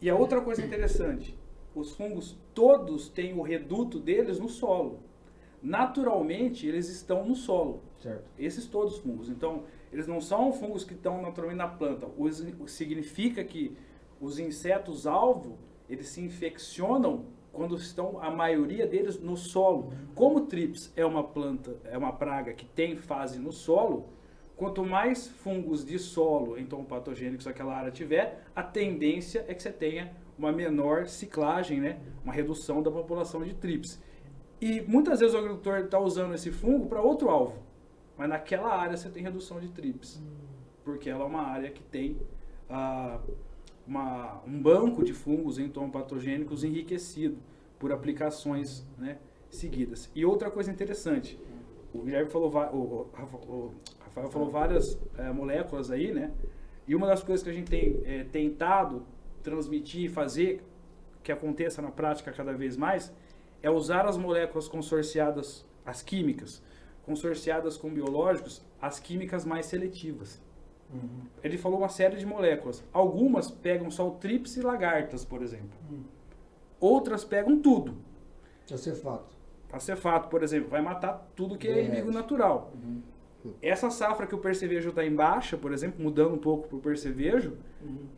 E 0.00 0.10
a 0.10 0.16
outra 0.16 0.40
coisa 0.40 0.64
interessante, 0.64 1.38
os 1.74 1.94
fungos 1.94 2.36
todos 2.52 3.08
têm 3.08 3.38
o 3.38 3.42
reduto 3.42 4.00
deles 4.00 4.40
no 4.40 4.48
solo. 4.48 5.00
Naturalmente, 5.62 6.66
eles 6.66 6.88
estão 6.88 7.24
no 7.24 7.34
solo. 7.34 7.80
Certo. 8.00 8.24
Esses 8.38 8.66
todos 8.66 8.94
os 8.94 9.00
fungos. 9.00 9.28
Então, 9.28 9.64
eles 9.92 10.06
não 10.06 10.20
são 10.20 10.52
fungos 10.52 10.84
que 10.84 10.94
estão 10.94 11.22
naturalmente 11.22 11.58
na 11.58 11.68
planta. 11.68 12.08
O 12.16 12.28
significa 12.68 13.42
que 13.44 13.76
os 14.20 14.38
insetos 14.38 15.06
alvo, 15.06 15.58
eles 15.88 16.08
se 16.08 16.20
infeccionam 16.20 17.26
quando 17.52 17.76
estão 17.76 18.22
a 18.22 18.30
maioria 18.30 18.86
deles 18.86 19.18
no 19.20 19.36
solo. 19.36 19.92
Como 20.14 20.38
o 20.38 20.46
trips 20.46 20.92
é 20.94 21.04
uma 21.04 21.24
planta, 21.24 21.76
é 21.84 21.96
uma 21.96 22.12
praga 22.12 22.52
que 22.52 22.64
tem 22.64 22.96
fase 22.96 23.38
no 23.38 23.52
solo, 23.52 24.06
quanto 24.58 24.84
mais 24.84 25.28
fungos 25.28 25.84
de 25.84 25.98
solo, 26.00 26.58
então 26.58 26.84
patogênicos 26.84 27.46
aquela 27.46 27.74
área 27.76 27.92
tiver, 27.92 28.44
a 28.56 28.62
tendência 28.62 29.44
é 29.46 29.54
que 29.54 29.62
você 29.62 29.70
tenha 29.70 30.12
uma 30.36 30.50
menor 30.50 31.06
ciclagem, 31.06 31.80
né? 31.80 32.00
Uma 32.24 32.32
redução 32.32 32.82
da 32.82 32.90
população 32.90 33.42
de 33.44 33.54
trips. 33.54 34.00
E 34.60 34.80
muitas 34.82 35.20
vezes 35.20 35.34
o 35.34 35.38
agricultor 35.38 35.78
está 35.78 36.00
usando 36.00 36.34
esse 36.34 36.50
fungo 36.50 36.86
para 36.86 37.00
outro 37.00 37.30
alvo. 37.30 37.62
Mas 38.16 38.28
naquela 38.28 38.74
área 38.76 38.96
você 38.96 39.08
tem 39.08 39.22
redução 39.22 39.60
de 39.60 39.68
trips. 39.68 40.20
Porque 40.84 41.08
ela 41.08 41.22
é 41.22 41.26
uma 41.26 41.42
área 41.42 41.70
que 41.70 41.82
tem 41.82 42.18
ah, 42.68 43.20
uma- 43.86 44.42
um 44.44 44.60
banco 44.60 45.04
de 45.04 45.12
fungos 45.12 45.58
entomopatogênicos 45.58 46.64
enriquecido 46.64 47.38
por 47.78 47.92
aplicações 47.92 48.84
né, 48.98 49.18
seguidas. 49.50 50.10
E 50.16 50.24
outra 50.24 50.50
coisa 50.50 50.70
interessante, 50.70 51.38
o 51.94 52.02
Guilherme 52.02 52.28
falou, 52.28 52.52
o, 52.72 52.76
o 52.76 53.08
o 53.48 53.74
Rafael 54.22 54.32
falou 54.32 54.50
várias 54.50 54.98
eh, 55.18 55.30
moléculas 55.32 55.90
aí, 55.90 56.12
né? 56.12 56.30
E 56.86 56.94
uma 56.94 57.06
das 57.06 57.22
coisas 57.22 57.42
que 57.42 57.50
a 57.50 57.52
gente 57.52 57.70
tem 57.70 58.00
eh, 58.04 58.24
tentado 58.30 59.02
transmitir 59.42 60.04
e 60.04 60.08
fazer 60.08 60.62
que 61.22 61.30
aconteça 61.32 61.80
na 61.82 61.90
prática 61.90 62.32
cada 62.32 62.52
vez 62.52 62.76
mais 62.76 63.12
é 63.62 63.70
usar 63.70 64.06
as 64.06 64.16
moléculas 64.16 64.68
consorciadas, 64.68 65.66
as 65.84 66.02
químicas, 66.02 66.62
consorciadas 67.04 67.76
com 67.76 67.90
biológicos, 67.90 68.64
as 68.80 68.98
químicas 69.00 69.44
mais 69.44 69.66
seletivas. 69.66 70.40
Ele 71.44 71.58
falou 71.58 71.78
uma 71.78 71.88
série 71.90 72.16
de 72.16 72.24
moléculas. 72.24 72.82
Algumas 72.94 73.50
pegam 73.50 73.90
só 73.90 74.08
o 74.08 74.12
trips 74.12 74.56
e 74.56 74.62
lagartas, 74.62 75.22
por 75.24 75.42
exemplo. 75.42 75.76
Outras 76.80 77.24
pegam 77.24 77.60
tudo. 77.60 77.94
Isso 78.70 78.88
é 78.88 78.94
fato. 78.94 79.36
Acefato, 79.70 80.28
por 80.28 80.42
exemplo, 80.42 80.70
vai 80.70 80.80
matar 80.80 81.28
tudo 81.36 81.58
que 81.58 81.68
é 81.68 81.78
É. 81.78 81.84
inimigo 81.84 82.10
natural. 82.10 82.72
Essa 83.62 83.90
safra 83.90 84.26
que 84.26 84.34
o 84.34 84.38
percevejo 84.38 84.90
está 84.90 85.04
em 85.04 85.14
baixa, 85.14 85.56
por 85.56 85.72
exemplo, 85.72 86.02
mudando 86.02 86.34
um 86.34 86.38
pouco 86.38 86.68
para 86.68 86.76
o 86.76 86.80
percevejo, 86.80 87.56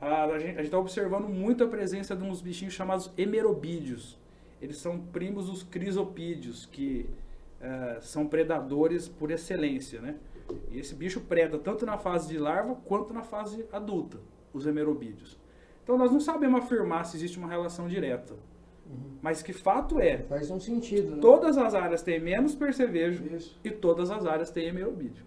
a, 0.00 0.24
a 0.24 0.38
gente 0.38 0.60
está 0.60 0.78
observando 0.78 1.28
muito 1.28 1.62
a 1.62 1.68
presença 1.68 2.16
de 2.16 2.24
uns 2.24 2.40
bichinhos 2.40 2.74
chamados 2.74 3.12
hemerobídeos. 3.18 4.18
Eles 4.60 4.78
são 4.78 4.98
primos 4.98 5.46
dos 5.46 5.62
crisopídeos, 5.62 6.66
que 6.66 7.08
eh, 7.60 7.98
são 8.00 8.26
predadores 8.26 9.06
por 9.06 9.30
excelência, 9.30 10.00
né? 10.00 10.16
E 10.70 10.78
esse 10.78 10.94
bicho 10.94 11.20
preda 11.20 11.58
tanto 11.58 11.84
na 11.84 11.98
fase 11.98 12.28
de 12.28 12.38
larva 12.38 12.74
quanto 12.86 13.12
na 13.12 13.22
fase 13.22 13.66
adulta, 13.70 14.18
os 14.52 14.66
hemerobídeos. 14.66 15.38
Então 15.84 15.98
nós 15.98 16.10
não 16.10 16.20
sabemos 16.20 16.64
afirmar 16.64 17.04
se 17.04 17.16
existe 17.16 17.38
uma 17.38 17.48
relação 17.48 17.86
direta. 17.86 18.34
Mas 19.22 19.42
que 19.42 19.52
fato 19.52 20.00
é, 20.00 20.18
Faz 20.28 20.50
um 20.50 20.58
sentido, 20.58 21.16
né? 21.16 21.18
todas 21.20 21.58
as 21.58 21.74
áreas 21.74 22.02
têm 22.02 22.18
menos 22.20 22.54
percevejo 22.54 23.24
Isso. 23.34 23.58
e 23.62 23.70
todas 23.70 24.10
as 24.10 24.24
áreas 24.26 24.50
têm 24.50 24.68
hemerobídeo. 24.68 25.24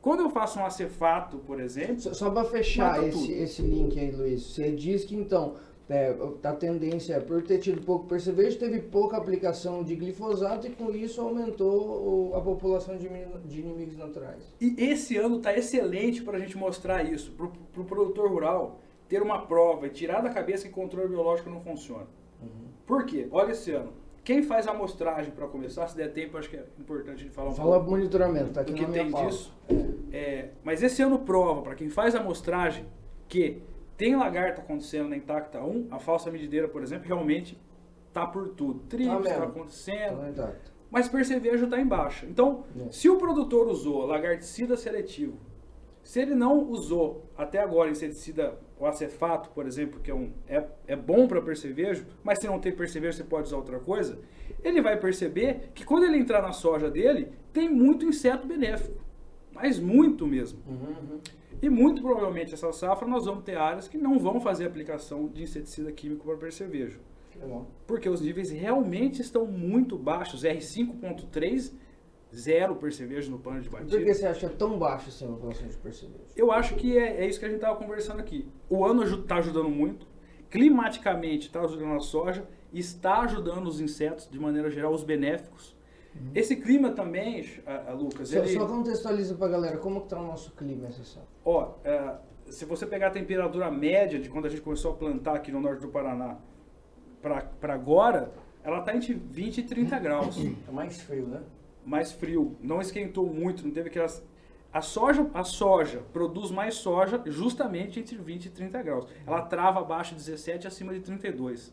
Quando 0.00 0.20
eu 0.20 0.30
faço 0.30 0.58
um 0.60 0.64
acefato, 0.64 1.38
por 1.38 1.60
exemplo, 1.60 2.00
Só, 2.00 2.14
só 2.14 2.30
para 2.30 2.44
fechar 2.44 3.02
esse, 3.06 3.32
esse 3.32 3.62
link 3.62 3.98
aí, 3.98 4.10
Luiz, 4.12 4.42
você 4.42 4.70
diz 4.70 5.04
que 5.04 5.16
então 5.16 5.54
é, 5.88 6.16
a 6.42 6.52
tendência 6.52 7.14
é 7.14 7.20
por 7.20 7.42
ter 7.42 7.58
tido 7.58 7.80
pouco 7.82 8.06
percevejo, 8.06 8.58
teve 8.58 8.80
pouca 8.80 9.16
aplicação 9.16 9.82
de 9.84 9.94
glifosato 9.94 10.66
e 10.66 10.70
com 10.70 10.90
isso 10.92 11.20
aumentou 11.20 12.30
o- 12.30 12.36
a 12.36 12.40
população 12.40 12.96
de, 12.96 13.08
de 13.46 13.60
inimigos 13.60 13.96
naturais. 13.96 14.42
E 14.60 14.74
esse 14.78 15.16
ano 15.16 15.36
está 15.38 15.56
excelente 15.56 16.22
para 16.22 16.38
a 16.38 16.40
gente 16.40 16.56
mostrar 16.56 17.02
isso, 17.04 17.32
para 17.32 17.82
o 17.82 17.84
produtor 17.84 18.30
rural 18.30 18.80
ter 19.08 19.22
uma 19.22 19.46
prova 19.46 19.86
e 19.86 19.90
tirar 19.90 20.20
da 20.22 20.30
cabeça 20.30 20.66
que 20.66 20.72
controle 20.74 21.08
biológico 21.08 21.50
não 21.50 21.60
funciona. 21.60 22.06
Por 22.86 23.04
quê? 23.04 23.26
Olha 23.30 23.52
esse 23.52 23.72
ano. 23.72 23.92
Quem 24.22 24.42
faz 24.42 24.66
a 24.66 24.72
amostragem 24.72 25.30
para 25.32 25.46
começar, 25.46 25.86
se 25.86 25.96
der 25.96 26.12
tempo, 26.12 26.36
acho 26.36 26.50
que 26.50 26.56
é 26.56 26.64
importante 26.78 27.20
a 27.20 27.22
gente 27.24 27.30
falar 27.32 27.50
um 27.50 27.54
Fala 27.54 27.76
pouco 27.76 27.90
monitoramento, 27.92 28.50
tá 28.50 28.60
aqui 28.62 28.72
que 28.74 28.84
tem 28.86 29.12
disso. 29.12 29.54
É, 30.12 30.48
mas 30.64 30.82
esse 30.82 31.00
ano 31.02 31.20
prova, 31.20 31.62
para 31.62 31.74
quem 31.76 31.88
faz 31.88 32.14
a 32.14 32.18
amostragem, 32.20 32.86
que 33.28 33.62
tem 33.96 34.16
lagarta 34.16 34.60
acontecendo 34.62 35.08
na 35.08 35.16
Intacta 35.16 35.60
1, 35.62 35.88
a 35.92 35.98
falsa 36.00 36.30
medideira, 36.30 36.66
por 36.66 36.82
exemplo, 36.82 37.06
realmente 37.06 37.56
tá 38.12 38.26
por 38.26 38.48
tudo. 38.48 38.80
Trips 38.88 39.06
Tá 39.06 39.18
está 39.18 39.30
mesmo. 39.30 39.44
acontecendo, 39.44 40.28
intacto. 40.28 40.72
mas 40.90 41.08
percevejo 41.08 41.64
está 41.66 41.80
em 41.80 41.86
baixa. 41.86 42.26
Então, 42.26 42.64
É. 42.78 42.90
se 42.90 43.08
o 43.08 43.16
produtor 43.18 43.68
usou 43.68 44.06
lagarticida 44.06 44.76
seletivo, 44.76 45.38
se 46.02 46.20
ele 46.20 46.34
não 46.34 46.64
usou 46.68 47.26
até 47.36 47.60
agora 47.60 47.90
inseticida, 47.90 48.58
o 48.78 48.86
acefato, 48.86 49.50
por 49.50 49.66
exemplo, 49.66 50.00
que 50.00 50.10
é, 50.10 50.14
um, 50.14 50.32
é, 50.46 50.64
é 50.86 50.96
bom 50.96 51.26
para 51.26 51.40
percevejo, 51.40 52.06
mas 52.22 52.38
se 52.38 52.46
não 52.46 52.58
tem 52.58 52.72
percevejo 52.72 53.16
você 53.16 53.24
pode 53.24 53.48
usar 53.48 53.56
outra 53.56 53.78
coisa, 53.78 54.18
ele 54.62 54.82
vai 54.82 54.98
perceber 54.98 55.70
que 55.74 55.84
quando 55.84 56.04
ele 56.04 56.18
entrar 56.18 56.42
na 56.42 56.52
soja 56.52 56.90
dele, 56.90 57.32
tem 57.52 57.68
muito 57.68 58.04
inseto 58.04 58.46
benéfico. 58.46 59.04
Mas 59.52 59.78
muito 59.78 60.26
mesmo. 60.26 60.58
Uhum, 60.66 61.20
E 61.62 61.70
muito 61.70 62.02
provavelmente 62.02 62.52
essa 62.52 62.70
safra 62.70 63.08
nós 63.08 63.24
vamos 63.24 63.44
ter 63.44 63.56
áreas 63.56 63.88
que 63.88 63.96
não 63.96 64.18
vão 64.18 64.38
fazer 64.38 64.66
aplicação 64.66 65.26
de 65.28 65.42
inseticida 65.42 65.90
químico 65.90 66.26
para 66.26 66.36
percevejo. 66.36 67.00
Porque 67.86 68.08
os 68.08 68.20
níveis 68.20 68.50
realmente 68.50 69.22
estão 69.22 69.46
muito 69.46 69.96
baixos. 69.98 70.42
R5.3, 70.44 71.72
zero 72.36 72.76
percevejo 72.76 73.30
no 73.30 73.38
pano 73.38 73.60
de 73.60 73.68
E 73.68 73.70
por 73.70 73.80
batida. 73.80 74.04
que 74.04 74.14
você 74.14 74.26
acha 74.26 74.48
tão 74.48 74.78
baixo 74.78 75.08
assim 75.08 75.24
a 75.24 75.28
população 75.28 75.68
de 75.68 75.76
percevejo? 75.76 76.24
Eu 76.36 76.52
acho 76.52 76.74
que 76.74 76.98
é, 76.98 77.22
é 77.22 77.26
isso 77.26 77.38
que 77.38 77.46
a 77.46 77.48
gente 77.48 77.58
estava 77.58 77.76
conversando 77.76 78.20
aqui. 78.20 78.48
O 78.68 78.84
ano 78.84 79.02
está 79.04 79.36
ajudando 79.36 79.68
muito, 79.68 80.06
climaticamente 80.50 81.46
está 81.46 81.60
ajudando 81.62 81.94
a 81.94 82.00
soja, 82.00 82.46
está 82.72 83.20
ajudando 83.20 83.66
os 83.66 83.80
insetos, 83.80 84.28
de 84.30 84.38
maneira 84.38 84.70
geral, 84.70 84.92
os 84.92 85.04
benéficos. 85.04 85.74
Esse 86.34 86.56
clima 86.56 86.92
também, 86.92 87.44
a, 87.66 87.90
a 87.90 87.92
Lucas, 87.92 88.30
Só, 88.30 88.38
ele, 88.38 88.48
só 88.48 88.66
contextualiza 88.66 89.34
pra 89.34 89.48
galera 89.48 89.76
como 89.76 90.00
que 90.00 90.08
tá 90.08 90.18
o 90.18 90.26
nosso 90.26 90.50
clima 90.52 90.88
essa 90.88 91.04
safra. 91.04 91.28
ó, 91.44 91.74
é, 91.84 92.14
se 92.48 92.64
você 92.64 92.86
pegar 92.86 93.08
a 93.08 93.10
temperatura 93.10 93.70
média 93.70 94.18
de 94.18 94.30
quando 94.30 94.46
a 94.46 94.48
gente 94.48 94.62
começou 94.62 94.92
a 94.92 94.94
plantar 94.94 95.34
aqui 95.34 95.52
no 95.52 95.60
norte 95.60 95.80
do 95.80 95.88
Paraná 95.88 96.38
para 97.20 97.74
agora, 97.74 98.32
ela 98.64 98.78
está 98.80 98.96
entre 98.96 99.12
20 99.14 99.58
e 99.58 99.62
30 99.64 99.98
graus. 99.98 100.38
É 100.66 100.70
mais 100.72 101.00
frio, 101.02 101.26
né? 101.26 101.42
Mais 101.86 102.12
frio, 102.12 102.56
não 102.60 102.80
esquentou 102.80 103.32
muito, 103.32 103.64
não 103.64 103.72
teve 103.72 103.88
aquelas. 103.88 104.22
A 104.72 104.82
soja, 104.82 105.30
a 105.32 105.42
soja 105.42 106.02
produz 106.12 106.50
mais 106.50 106.74
soja 106.74 107.22
justamente 107.26 107.98
entre 107.98 108.16
20 108.16 108.46
e 108.46 108.50
30 108.50 108.82
graus. 108.82 109.06
Ela 109.26 109.40
trava 109.42 109.80
abaixo 109.80 110.10
de 110.10 110.16
17 110.16 110.64
e 110.64 110.68
acima 110.68 110.92
de 110.92 111.00
32. 111.00 111.72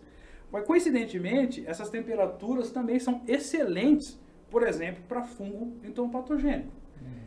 Mas 0.50 0.66
coincidentemente, 0.66 1.66
essas 1.68 1.90
temperaturas 1.90 2.72
também 2.72 3.00
são 3.00 3.22
excelentes, 3.28 4.18
por 4.50 4.64
exemplo, 4.66 5.04
para 5.08 5.24
fungo 5.24 5.74
entomopatogênico. 5.84 6.72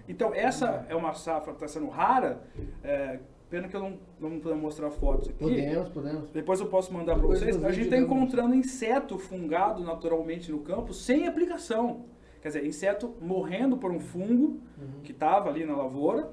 Então 0.09 0.33
essa 0.33 0.87
é 0.89 0.95
uma 0.95 1.13
safra 1.13 1.53
que 1.53 1.63
está 1.63 1.69
sendo 1.69 1.89
rara. 1.91 2.41
é, 2.83 3.19
pena 3.51 3.69
que 3.69 3.77
eu 3.77 3.81
não, 3.81 3.99
não 4.19 4.41
puder 4.41 4.57
mostrar 4.57 4.91
fotos 4.91 5.29
aqui. 5.29 5.39
Podemos, 5.39 5.89
podemos. 5.91 6.31
Depois 6.31 6.61
eu 6.61 6.67
posso 6.67 6.93
mandar 6.93 7.17
para 7.17 7.27
vocês. 7.27 7.63
A 7.65 7.71
gente 7.71 7.85
está 7.85 7.97
encontrando 7.97 8.55
inseto 8.55 9.19
fungado 9.19 9.83
naturalmente 9.83 10.51
no 10.51 10.61
campo 10.61 10.93
sem 10.93 11.27
aplicação. 11.27 12.05
Quer 12.47 12.51
dizer, 12.51 12.65
inseto 12.67 13.13
morrendo 13.21 13.77
por 13.77 13.91
um 13.91 13.99
fungo 13.99 14.61
Uhum. 14.79 15.01
que 15.03 15.11
estava 15.11 15.49
ali 15.51 15.65
na 15.65 15.75
lavoura, 15.75 16.31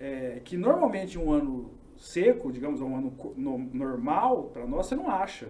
é, 0.00 0.40
que 0.42 0.56
normalmente 0.56 1.18
um 1.18 1.30
ano 1.30 1.72
seco, 1.98 2.50
digamos, 2.50 2.80
um 2.80 2.96
ano 2.96 3.12
no- 3.36 3.58
normal, 3.58 4.44
para 4.54 4.66
nós 4.66 4.86
você 4.86 4.94
não 4.96 5.10
acha. 5.10 5.48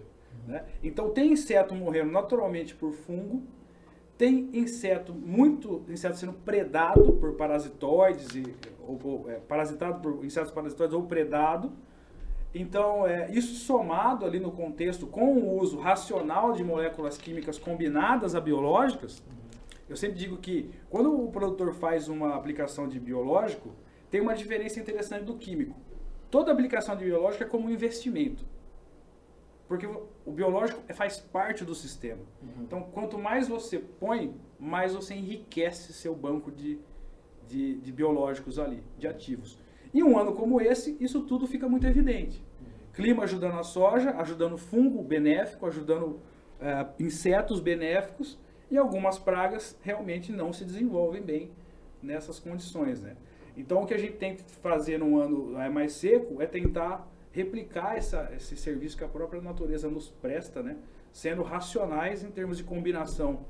Né? 0.49 0.65
Então 0.83 1.11
tem 1.11 1.31
inseto 1.33 1.77
morrendo 1.77 2.11
naturalmente 2.11 2.75
por 2.75 2.91
fungo, 2.91 3.45
tem 4.19 4.51
inseto, 4.53 5.15
muito 5.15 5.83
inseto 5.89 6.17
sendo 6.17 6.33
predado 6.33 7.13
por 7.13 7.35
parasitoides, 7.35 8.35
e, 8.35 8.43
ou, 8.85 8.99
ou 9.05 9.31
é, 9.31 9.35
parasitado 9.37 10.01
por 10.01 10.25
insetos 10.25 10.51
parasitoides 10.51 10.93
ou 10.93 11.05
predado. 11.05 11.71
Então, 12.53 13.07
é, 13.07 13.31
isso 13.31 13.55
somado 13.65 14.27
ali 14.27 14.41
no 14.41 14.51
contexto 14.51 15.07
com 15.07 15.35
o 15.35 15.57
uso 15.61 15.79
racional 15.79 16.53
de 16.53 16.65
moléculas 16.65 17.17
químicas 17.17 17.61
combinadas 17.61 18.35
a 18.35 18.41
biológicas, 18.41 19.23
eu 19.91 19.97
sempre 19.97 20.17
digo 20.17 20.37
que 20.37 20.71
quando 20.89 21.13
o 21.13 21.33
produtor 21.33 21.75
faz 21.75 22.09
uma 22.09 22.37
aplicação 22.37 22.89
de 22.89 23.01
biológico, 23.01 23.75
tem 24.09 24.21
uma 24.21 24.37
diferença 24.37 24.79
interessante 24.79 25.25
do 25.25 25.35
químico. 25.35 25.77
Toda 26.31 26.53
aplicação 26.53 26.97
de 26.97 27.05
biológico 27.05 27.43
é 27.43 27.47
como 27.47 27.67
um 27.67 27.71
investimento. 27.71 28.45
Porque 29.67 29.89
o 30.25 30.31
biológico 30.31 30.81
faz 30.95 31.19
parte 31.19 31.65
do 31.65 31.75
sistema. 31.75 32.23
Uhum. 32.41 32.63
Então, 32.63 32.83
quanto 32.93 33.19
mais 33.19 33.49
você 33.49 33.81
põe, 33.81 34.33
mais 34.61 34.95
você 34.95 35.15
enriquece 35.15 35.93
seu 35.93 36.15
banco 36.15 36.53
de, 36.53 36.79
de, 37.49 37.75
de, 37.81 37.93
biológicos 37.93 38.61
ali, 38.61 38.85
de 38.97 39.09
ativos. 39.09 39.59
E 39.93 40.05
um 40.05 40.17
ano 40.17 40.35
como 40.35 40.61
esse, 40.61 40.97
isso 41.01 41.23
tudo 41.23 41.49
fica 41.49 41.69
muito 41.69 41.87
evidente. 41.87 42.45
Clima 42.93 43.25
ajudando 43.25 43.59
a 43.59 43.65
soja, 43.65 44.11
ajudando 44.19 44.57
fungo 44.57 45.03
benéfico, 45.03 45.67
ajudando 45.67 46.05
uh, 46.05 46.21
insetos 46.99 47.59
benéficos, 47.59 48.39
e 48.71 48.79
algumas 48.79 49.19
pragas 49.19 49.77
realmente 49.83 50.33
não 50.33 50.53
se 50.53 50.65
desenvolvem 50.65 51.23
bem 51.23 51.51
nessas 52.03 52.39
condições. 52.39 53.03
Né? 53.03 53.17
Então, 53.57 53.83
o 53.83 53.87
que 53.87 53.95
a 53.95 53.99
gente 53.99 54.15
tem 54.15 54.37
que 54.37 54.43
fazer 54.43 54.99
num 54.99 55.19
ano 55.19 55.59
é, 55.61 55.69
mais 55.69 55.93
seco 55.95 56.41
é 56.41 56.47
tentar 56.47 57.07
replicar 57.33 57.97
essa, 57.97 58.31
esse 58.35 58.57
serviço 58.57 58.97
que 58.97 59.05
a 59.05 59.09
própria 59.09 59.41
natureza 59.41 59.89
nos 59.89 60.09
presta, 60.09 60.63
né? 60.63 60.77
sendo 61.13 61.43
racionais 61.43 62.23
em 62.23 62.31
termos 62.31 62.57
de 62.57 62.65
combinação 62.65 63.45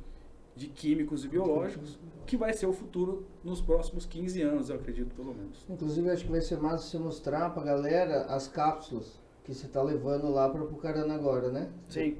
de 0.56 0.66
químicos 0.66 1.24
e 1.24 1.28
biológicos, 1.28 1.98
que 2.26 2.36
vai 2.36 2.52
ser 2.52 2.66
o 2.66 2.72
futuro 2.72 3.26
nos 3.42 3.60
próximos 3.60 4.04
15 4.04 4.42
anos, 4.42 4.68
eu 4.68 4.76
acredito, 4.76 5.14
pelo 5.14 5.34
menos. 5.34 5.64
Inclusive, 5.68 6.10
acho 6.10 6.24
que 6.24 6.30
vai 6.30 6.40
ser 6.40 6.58
massa 6.58 6.84
você 6.84 6.98
mostrar 6.98 7.50
para 7.50 7.62
a 7.62 7.66
galera 7.66 8.22
as 8.24 8.48
cápsulas 8.48 9.20
que 9.44 9.54
você 9.54 9.66
está 9.66 9.82
levando 9.82 10.28
lá 10.28 10.48
para 10.48 10.64
Pucarana 10.64 11.14
agora, 11.14 11.50
né? 11.50 11.70
Sim. 11.88 12.18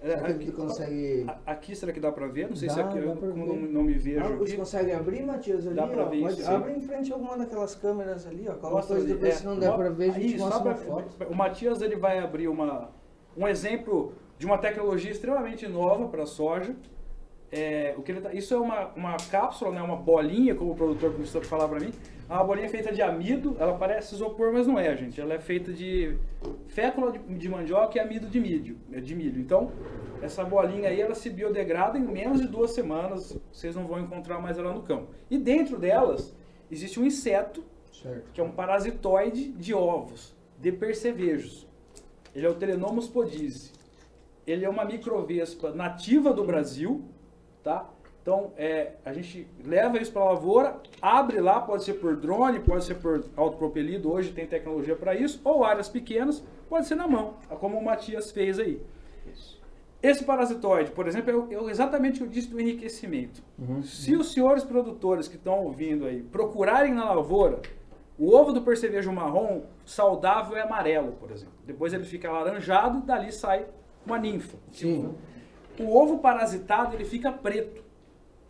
É, 0.00 0.14
aqui, 0.14 0.52
consegue... 0.52 1.26
Aqui 1.44 1.74
será 1.74 1.92
que 1.92 1.98
dá 1.98 2.12
para 2.12 2.28
ver? 2.28 2.48
Não 2.48 2.54
sei 2.54 2.68
dá, 2.68 2.74
se 2.74 2.80
aqui 2.80 2.98
eu 2.98 3.14
não, 3.16 3.56
não, 3.56 3.82
me 3.82 3.94
vejo. 3.94 4.24
Ah, 4.24 4.28
você 4.28 4.56
consegue 4.56 4.92
abrir, 4.92 5.24
Matias, 5.24 5.66
ali? 5.66 5.74
Dá 5.74 5.86
para 5.88 6.04
ver 6.04 6.20
Pode, 6.20 6.40
isso, 6.40 6.50
Abre 6.50 6.72
em 6.72 6.80
frente 6.80 7.10
a 7.10 7.14
alguma 7.16 7.36
daquelas 7.36 7.74
câmeras 7.74 8.26
ali, 8.26 8.48
ó. 8.48 8.54
Coloca 8.54 8.94
ali, 8.94 9.06
depois, 9.06 9.34
é, 9.34 9.36
se 9.38 9.44
não 9.44 9.58
der 9.58 9.72
para 9.74 9.90
ver, 9.90 10.10
a 10.10 10.12
gente 10.12 10.36
isso, 10.36 10.44
mostra 10.44 10.74
foto. 10.76 11.26
O 11.28 11.34
Matias 11.34 11.82
ele 11.82 11.96
vai 11.96 12.20
abrir 12.20 12.46
uma, 12.46 12.90
um 13.36 13.48
exemplo 13.48 14.12
de 14.38 14.46
uma 14.46 14.56
tecnologia 14.56 15.10
extremamente 15.10 15.66
nova 15.66 16.06
para 16.06 16.22
a 16.22 16.26
soja. 16.26 16.76
É, 17.50 17.94
o 17.96 18.02
que 18.02 18.12
ele 18.12 18.20
tá, 18.20 18.32
isso 18.32 18.54
é 18.54 18.58
uma, 18.58 18.88
uma 18.94 19.16
cápsula, 19.30 19.72
né, 19.72 19.82
uma 19.82 19.96
bolinha, 19.96 20.54
como 20.54 20.72
o 20.72 20.76
produtor 20.76 21.12
começou 21.12 21.40
a 21.40 21.44
falar 21.44 21.66
para 21.66 21.80
mim. 21.80 21.92
É 22.28 22.32
uma 22.34 22.44
bolinha 22.44 22.68
feita 22.68 22.92
de 22.92 23.00
amido, 23.00 23.56
ela 23.58 23.72
parece 23.78 24.14
isopor, 24.14 24.52
mas 24.52 24.66
não 24.66 24.78
é, 24.78 24.94
gente. 24.94 25.18
Ela 25.18 25.34
é 25.34 25.38
feita 25.38 25.72
de 25.72 26.18
fécula 26.66 27.10
de, 27.10 27.18
de 27.18 27.48
mandioca 27.48 27.96
e 27.96 28.00
amido 28.00 28.26
de 28.26 28.38
milho, 28.38 28.76
de 29.02 29.14
milho. 29.14 29.40
Então, 29.40 29.72
essa 30.20 30.44
bolinha 30.44 30.90
aí, 30.90 31.00
ela 31.00 31.14
se 31.14 31.30
biodegrada 31.30 31.98
em 31.98 32.02
menos 32.02 32.40
de 32.40 32.46
duas 32.46 32.72
semanas. 32.72 33.38
Vocês 33.50 33.74
não 33.74 33.86
vão 33.86 33.98
encontrar 34.00 34.40
mais 34.40 34.58
ela 34.58 34.74
no 34.74 34.82
campo. 34.82 35.08
E 35.30 35.38
dentro 35.38 35.78
delas, 35.78 36.36
existe 36.70 37.00
um 37.00 37.04
inseto, 37.06 37.64
certo. 37.90 38.30
que 38.34 38.40
é 38.42 38.44
um 38.44 38.50
parasitoide 38.50 39.48
de 39.52 39.72
ovos, 39.72 40.36
de 40.58 40.70
percevejos. 40.70 41.66
Ele 42.34 42.44
é 42.44 42.50
o 42.50 42.54
Telenomus 42.54 43.08
podise. 43.08 43.72
Ele 44.46 44.66
é 44.66 44.68
uma 44.68 44.84
microvespa 44.84 45.72
nativa 45.72 46.32
do 46.34 46.44
Brasil, 46.44 47.04
tá? 47.62 47.88
Então, 48.28 48.52
é, 48.58 48.92
a 49.06 49.12
gente 49.14 49.48
leva 49.64 49.96
isso 49.96 50.12
para 50.12 50.20
a 50.20 50.26
lavoura, 50.26 50.76
abre 51.00 51.40
lá, 51.40 51.62
pode 51.62 51.82
ser 51.82 51.94
por 51.94 52.14
drone, 52.14 52.60
pode 52.60 52.84
ser 52.84 52.96
por 52.96 53.24
autopropelido, 53.34 54.12
hoje 54.12 54.32
tem 54.32 54.46
tecnologia 54.46 54.94
para 54.94 55.14
isso, 55.14 55.40
ou 55.42 55.64
áreas 55.64 55.88
pequenas, 55.88 56.44
pode 56.68 56.86
ser 56.86 56.94
na 56.94 57.08
mão, 57.08 57.36
como 57.58 57.78
o 57.78 57.82
Matias 57.82 58.30
fez 58.30 58.58
aí. 58.58 58.82
Isso. 59.32 59.58
Esse 60.02 60.24
parasitoide, 60.24 60.90
por 60.90 61.08
exemplo, 61.08 61.48
é, 61.50 61.54
é 61.54 61.70
exatamente 61.70 62.16
o 62.16 62.18
que 62.18 62.24
eu 62.24 62.28
disse 62.28 62.50
do 62.50 62.60
enriquecimento. 62.60 63.42
Uhum, 63.58 63.82
Se 63.82 64.14
os 64.14 64.30
senhores 64.30 64.62
produtores 64.62 65.26
que 65.26 65.36
estão 65.36 65.64
ouvindo 65.64 66.04
aí 66.04 66.20
procurarem 66.22 66.92
na 66.92 67.10
lavoura, 67.10 67.62
o 68.18 68.30
ovo 68.34 68.52
do 68.52 68.60
percevejo 68.60 69.10
marrom 69.10 69.62
saudável 69.86 70.54
é 70.54 70.60
amarelo, 70.60 71.12
por 71.12 71.30
exemplo. 71.30 71.54
Depois 71.64 71.94
ele 71.94 72.04
fica 72.04 72.28
alaranjado, 72.28 73.00
dali 73.00 73.32
sai 73.32 73.64
uma 74.04 74.18
ninfa. 74.18 74.58
Sim. 74.70 75.14
O 75.80 75.96
ovo 75.96 76.18
parasitado 76.18 76.94
ele 76.94 77.06
fica 77.06 77.32
preto, 77.32 77.87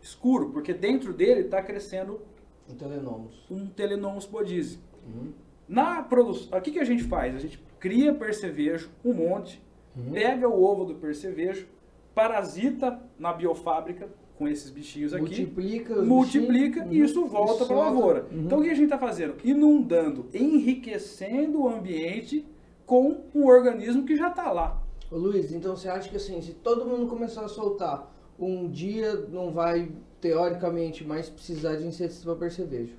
escuro, 0.01 0.49
porque 0.51 0.73
dentro 0.73 1.13
dele 1.13 1.41
está 1.41 1.61
crescendo 1.61 2.21
um 2.69 2.75
telenomus. 2.75 3.45
Um 3.49 3.67
telenomus 3.67 4.25
podise. 4.25 4.79
Uhum. 5.05 5.31
Na 5.67 6.01
produção, 6.01 6.57
o 6.57 6.61
que, 6.61 6.71
que 6.71 6.79
a 6.79 6.83
gente 6.83 7.03
faz? 7.03 7.35
A 7.35 7.39
gente 7.39 7.59
cria 7.79 8.13
percevejo, 8.13 8.89
um 9.03 9.13
monte, 9.13 9.61
uhum. 9.95 10.11
pega 10.11 10.47
o 10.47 10.63
ovo 10.63 10.85
do 10.85 10.95
percevejo, 10.95 11.67
parasita 12.13 12.99
na 13.17 13.33
biofábrica 13.33 14.09
com 14.37 14.47
esses 14.47 14.69
bichinhos 14.69 15.13
aqui, 15.13 15.21
multiplica, 15.21 16.01
multiplica 16.01 16.87
e 16.89 17.01
isso 17.01 17.25
volta 17.25 17.65
para 17.65 17.75
a 17.75 17.79
lavoura. 17.79 18.25
Uhum. 18.31 18.43
Então 18.45 18.59
o 18.59 18.63
que 18.63 18.69
a 18.69 18.73
gente 18.73 18.85
está 18.85 18.97
fazendo? 18.97 19.35
Inundando, 19.43 20.27
enriquecendo 20.33 21.61
o 21.61 21.67
ambiente 21.67 22.45
com 22.85 23.21
um 23.35 23.45
organismo 23.45 24.05
que 24.05 24.15
já 24.15 24.29
está 24.29 24.51
lá. 24.51 24.81
Ô 25.11 25.17
Luiz, 25.17 25.51
então 25.51 25.75
você 25.75 25.89
acha 25.89 26.09
que 26.09 26.15
assim, 26.15 26.41
se 26.41 26.53
todo 26.53 26.85
mundo 26.85 27.07
começar 27.07 27.43
a 27.43 27.49
soltar, 27.49 28.09
um 28.39 28.69
dia 28.69 29.13
não 29.29 29.51
vai, 29.51 29.91
teoricamente, 30.21 31.03
mais 31.03 31.29
precisar 31.29 31.75
de 31.75 31.85
inseticida 31.85 32.31
para 32.31 32.39
percevejo? 32.39 32.93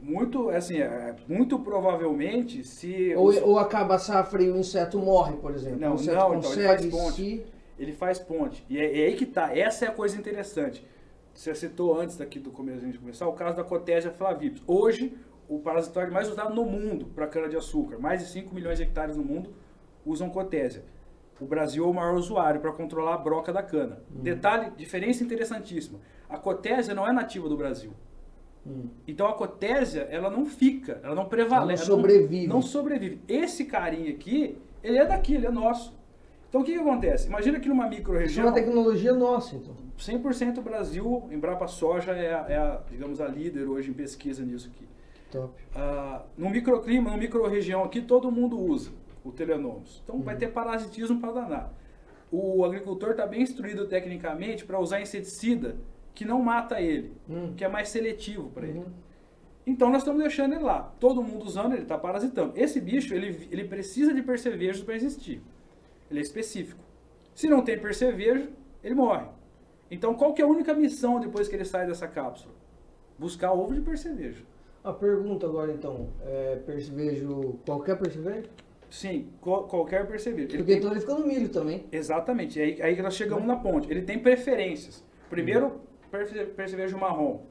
Muito, 0.00 0.50
assim, 0.50 0.78
é, 0.78 1.14
muito 1.26 1.58
provavelmente, 1.58 2.62
se... 2.64 3.14
Ou, 3.16 3.28
os... 3.28 3.42
ou 3.42 3.58
acaba 3.58 3.96
a 3.96 3.98
safra 3.98 4.42
e 4.42 4.50
o 4.50 4.56
inseto 4.56 4.98
morre, 4.98 5.36
por 5.36 5.52
exemplo. 5.52 5.80
Não, 5.80 5.96
não, 5.96 6.34
então 6.34 6.52
ele 6.52 6.66
faz 6.66 6.86
ponte. 6.86 7.16
Se... 7.16 7.46
Ele 7.78 7.92
faz 7.92 8.18
ponte. 8.18 8.64
E 8.68 8.78
é, 8.78 9.00
é, 9.00 9.06
aí 9.06 9.16
que 9.16 9.26
tá, 9.26 9.56
essa 9.56 9.84
é 9.84 9.88
a 9.88 9.92
coisa 9.92 10.16
interessante. 10.16 10.84
Você 11.34 11.54
citou 11.54 11.98
antes 11.98 12.16
daqui 12.16 12.38
do 12.38 12.50
começo 12.50 12.78
a 12.78 12.86
gente 12.86 12.98
começar, 12.98 13.28
o 13.28 13.32
caso 13.32 13.56
da 13.56 13.64
Cotésia 13.64 14.10
flavips. 14.10 14.62
Hoje, 14.66 15.16
o 15.48 15.58
parasitóide 15.60 16.10
mais 16.10 16.28
usado 16.28 16.54
no 16.54 16.64
mundo 16.64 17.06
para 17.14 17.26
cana-de-açúcar. 17.26 17.98
Mais 17.98 18.20
de 18.20 18.26
5 18.28 18.54
milhões 18.54 18.78
de 18.78 18.84
hectares 18.84 19.16
no 19.16 19.24
mundo 19.24 19.54
usam 20.04 20.28
Cotésia. 20.28 20.82
O 21.40 21.46
Brasil 21.46 21.84
é 21.84 21.86
o 21.86 21.94
maior 21.94 22.14
usuário 22.14 22.60
para 22.60 22.72
controlar 22.72 23.14
a 23.14 23.18
broca 23.18 23.52
da 23.52 23.62
cana. 23.62 24.00
Hum. 24.10 24.22
Detalhe, 24.22 24.72
diferença 24.76 25.22
interessantíssima. 25.22 26.00
A 26.28 26.36
cotésia 26.36 26.94
não 26.94 27.06
é 27.06 27.12
nativa 27.12 27.48
do 27.48 27.56
Brasil. 27.56 27.92
Hum. 28.66 28.88
Então 29.06 29.26
a 29.26 29.34
cotésia, 29.34 30.02
ela 30.10 30.28
não 30.28 30.44
fica, 30.44 31.00
ela 31.02 31.14
não 31.14 31.26
prevalece. 31.26 31.84
Ela 31.84 31.90
não 31.90 31.96
sobrevive. 31.96 32.46
Não, 32.46 32.54
não, 32.56 32.62
sobrevive. 32.62 33.20
Esse 33.28 33.64
carinha 33.64 34.10
aqui, 34.10 34.58
ele 34.82 34.98
é 34.98 35.06
daqui, 35.06 35.34
ele 35.34 35.46
é 35.46 35.50
nosso. 35.50 35.96
Então 36.48 36.62
o 36.62 36.64
que, 36.64 36.72
que 36.72 36.78
acontece? 36.78 37.28
Imagina 37.28 37.60
que 37.60 37.68
numa 37.68 37.88
micro-região... 37.88 38.30
Isso 38.30 38.40
é 38.40 38.44
uma 38.44 38.52
tecnologia 38.52 39.12
nossa, 39.12 39.54
então. 39.54 39.76
100% 39.98 40.60
Brasil, 40.62 41.28
Embrapa 41.30 41.66
Soja 41.66 42.12
é 42.12 42.32
a, 42.32 42.46
é 42.48 42.56
a, 42.56 42.80
digamos, 42.90 43.20
a 43.20 43.28
líder 43.28 43.68
hoje 43.68 43.90
em 43.90 43.92
pesquisa 43.92 44.44
nisso 44.44 44.70
aqui. 44.74 44.88
Top. 45.30 45.52
Ah, 45.74 46.22
no 46.36 46.48
microclima, 46.48 47.10
no 47.10 47.18
micro-região 47.18 47.84
aqui, 47.84 48.00
todo 48.00 48.30
mundo 48.30 48.58
usa 48.58 48.90
o 49.28 49.32
telenomus. 49.32 50.00
Então 50.02 50.16
uhum. 50.16 50.22
vai 50.22 50.36
ter 50.36 50.48
parasitismo 50.48 51.20
para 51.20 51.32
danar. 51.32 51.74
O 52.30 52.64
agricultor 52.64 53.10
está 53.12 53.26
bem 53.26 53.42
instruído 53.42 53.86
tecnicamente 53.86 54.64
para 54.64 54.78
usar 54.78 55.00
inseticida 55.00 55.76
que 56.14 56.24
não 56.24 56.42
mata 56.42 56.80
ele, 56.80 57.12
uhum. 57.28 57.54
que 57.54 57.64
é 57.64 57.68
mais 57.68 57.88
seletivo 57.88 58.50
para 58.50 58.66
ele. 58.66 58.78
Uhum. 58.80 58.92
Então 59.66 59.90
nós 59.90 60.02
estamos 60.02 60.20
deixando 60.20 60.54
ele 60.54 60.64
lá. 60.64 60.94
Todo 60.98 61.22
mundo 61.22 61.44
usando, 61.44 61.72
ele 61.72 61.82
está 61.82 61.96
parasitando. 61.96 62.52
Esse 62.56 62.80
bicho, 62.80 63.14
ele, 63.14 63.48
ele 63.50 63.64
precisa 63.64 64.12
de 64.12 64.22
percevejos 64.22 64.82
para 64.82 64.96
existir. 64.96 65.42
Ele 66.10 66.20
é 66.20 66.22
específico. 66.22 66.80
Se 67.34 67.48
não 67.48 67.62
tem 67.62 67.78
percevejo, 67.78 68.48
ele 68.82 68.94
morre. 68.94 69.26
Então 69.90 70.14
qual 70.14 70.34
que 70.34 70.42
é 70.42 70.44
a 70.44 70.48
única 70.48 70.74
missão 70.74 71.20
depois 71.20 71.48
que 71.48 71.54
ele 71.54 71.64
sai 71.64 71.86
dessa 71.86 72.08
cápsula? 72.08 72.54
Buscar 73.18 73.52
ovo 73.52 73.74
de 73.74 73.80
percevejo. 73.80 74.44
A 74.82 74.92
pergunta 74.92 75.46
agora 75.46 75.72
então, 75.72 76.08
é 76.22 76.56
percevejo, 76.64 77.58
qualquer 77.66 77.98
percevejo? 77.98 78.48
Sim, 78.90 79.28
qualquer 79.40 80.06
percevejo. 80.06 80.48
Porque 80.48 80.64
tem... 80.64 80.76
então 80.78 80.90
ele 80.90 81.00
fica 81.00 81.14
no 81.14 81.26
milho 81.26 81.48
também. 81.48 81.84
Exatamente, 81.92 82.60
aí, 82.60 82.80
aí 82.80 83.00
nós 83.02 83.14
chegamos 83.14 83.46
na 83.46 83.56
ponte. 83.56 83.90
Ele 83.90 84.02
tem 84.02 84.18
preferências. 84.18 85.04
Primeiro, 85.28 85.66
uhum. 85.66 86.46
percevejo 86.56 86.96
marrom, 86.96 87.42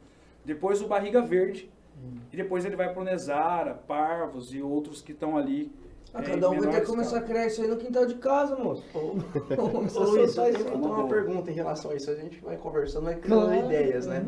depois 0.44 0.82
o 0.82 0.88
barriga 0.88 1.22
verde, 1.22 1.72
uhum. 1.96 2.18
e 2.34 2.38
depois 2.38 2.66
ele 2.66 2.76
vai 2.76 2.92
para 2.92 3.02
o 3.02 3.06
Nesara, 3.06 3.76
Parvos 3.76 4.54
e 4.54 4.62
outros 4.62 5.02
que 5.02 5.12
estão 5.12 5.38
ali. 5.38 5.72
Ah, 6.14 6.22
é, 6.22 6.24
cada 6.24 6.50
um 6.50 6.60
vai 6.60 6.72
ter 6.72 6.82
que 6.82 6.88
começar 6.88 7.18
a 7.20 7.22
criar 7.22 7.46
isso 7.46 7.62
aí 7.62 7.68
no 7.68 7.78
quintal 7.78 8.06
de 8.06 8.16
casa, 8.16 8.56
moço. 8.56 8.84
Vamos 8.94 9.96
Ô, 9.96 10.04
Luiz, 10.04 10.36
eu 10.36 10.54
tenho 10.54 10.76
uma, 10.76 11.00
uma 11.00 11.08
pergunta 11.08 11.52
em 11.52 11.54
relação 11.54 11.92
a 11.92 11.96
isso. 11.96 12.10
A 12.10 12.16
gente 12.16 12.40
vai 12.40 12.58
conversando, 12.58 13.04
vai 13.04 13.16
criando 13.16 13.54
ideias, 13.54 14.08
né? 14.08 14.26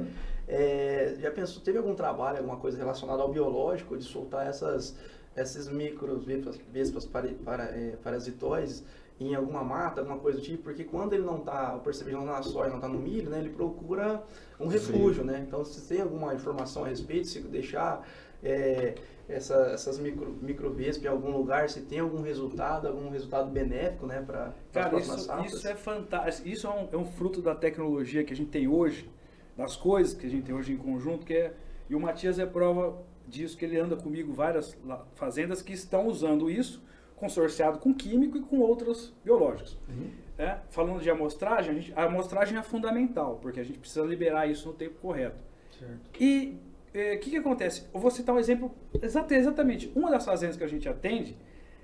É, 0.48 1.15
já 1.19 1.32
pensou, 1.32 1.62
teve 1.62 1.78
algum 1.78 1.95
trabalho, 1.95 2.39
alguma 2.39 2.58
coisa 2.58 2.78
relacionada 2.78 3.22
ao 3.22 3.30
biológico, 3.30 3.95
de 3.98 4.04
soltar 4.04 4.48
essas 4.48 4.98
essas 5.39 5.69
micro 5.69 6.19
vespas, 6.19 6.60
vespas 6.71 7.06
para, 7.06 7.30
para, 7.45 7.63
é, 7.63 7.95
parasitóides 8.04 8.84
em 9.19 9.36
alguma 9.36 9.63
mata, 9.63 10.02
alguma 10.02 10.17
coisa 10.17 10.39
do 10.39 10.43
tipo, 10.43 10.63
porque 10.63 10.84
quando 10.84 11.13
ele 11.13 11.23
não 11.23 11.38
está, 11.38 11.75
o 11.75 11.80
percevejo 11.80 12.17
não 12.17 12.25
está 12.25 12.38
na 12.38 12.43
soja, 12.43 12.69
não 12.69 12.78
está 12.78 12.88
no 12.88 12.99
milho, 12.99 13.30
né, 13.30 13.39
ele 13.39 13.49
procura 13.49 14.23
um 14.60 14.67
refúgio, 14.67 15.25
né? 15.25 15.43
Então, 15.45 15.63
se 15.65 15.82
tem 15.88 16.02
alguma 16.02 16.34
informação 16.34 16.86
a 16.86 16.88
respeito, 16.88 17.28
se 17.28 17.41
deixar 17.41 18.08
é, 18.41 18.95
essa, 19.28 19.56
essas 19.73 19.99
micro, 19.99 20.38
micro 20.41 20.71
vespas 20.71 21.04
em 21.04 21.08
algum 21.08 21.32
lugar, 21.32 21.69
se 21.69 21.82
tem 21.82 21.99
algum 21.99 22.21
resultado, 22.21 22.88
algum 22.88 23.10
resultado 23.10 23.49
benéfico, 23.49 24.06
né, 24.06 24.23
para 24.25 24.54
as 24.73 24.89
próximas 24.89 25.45
isso, 25.45 25.58
Isso 25.58 25.67
é 25.67 25.75
fantástico, 25.75 26.47
isso 26.47 26.67
é 26.67 26.69
um, 26.69 26.88
é 26.93 26.97
um 26.97 27.06
fruto 27.06 27.41
da 27.41 27.54
tecnologia 27.54 28.23
que 28.23 28.32
a 28.34 28.36
gente 28.36 28.52
tem 28.52 28.69
hoje, 28.69 29.10
das 29.58 29.75
coisas 29.75 30.13
que 30.13 30.25
a 30.25 30.30
gente 30.30 30.43
tem 30.43 30.56
hoje 30.56 30.71
em 30.71 30.78
conjunto, 30.78 31.25
que 31.25 31.34
é, 31.34 31.54
e 31.89 31.95
o 31.95 31.99
Matias 31.99 32.39
é 32.39 32.45
prova 32.45 32.97
disso, 33.29 33.57
que 33.57 33.63
ele 33.63 33.77
anda 33.77 33.95
comigo 33.95 34.33
várias 34.33 34.77
fazendas 35.15 35.61
que 35.61 35.73
estão 35.73 36.07
usando 36.07 36.49
isso, 36.49 36.83
consorciado 37.15 37.79
com 37.79 37.93
químico 37.93 38.37
e 38.37 38.41
com 38.41 38.59
outros 38.59 39.13
biológicos. 39.23 39.77
Uhum. 39.87 40.09
É, 40.37 40.57
falando 40.69 41.01
de 41.01 41.09
amostragem, 41.09 41.71
a, 41.71 41.73
gente, 41.79 41.93
a, 41.95 42.03
amostragem 42.05 42.57
é 42.57 42.63
fundamental, 42.63 43.37
porque 43.41 43.59
a 43.59 43.63
gente 43.63 43.77
precisa 43.77 44.05
liberar 44.05 44.49
isso 44.49 44.69
no 44.69 44.73
tempo 44.73 44.95
correto. 45.01 45.37
Certo. 45.77 45.99
E 46.19 46.57
o 46.93 46.97
é, 46.97 47.17
que, 47.17 47.29
que 47.29 47.37
acontece? 47.37 47.85
Eu 47.93 47.99
vou 47.99 48.09
citar 48.09 48.33
um 48.33 48.39
exemplo, 48.39 48.73
exatamente, 49.01 49.91
uma 49.95 50.09
das 50.09 50.25
fazendas 50.25 50.55
que 50.55 50.63
a 50.63 50.67
gente 50.67 50.87
atende, 50.87 51.37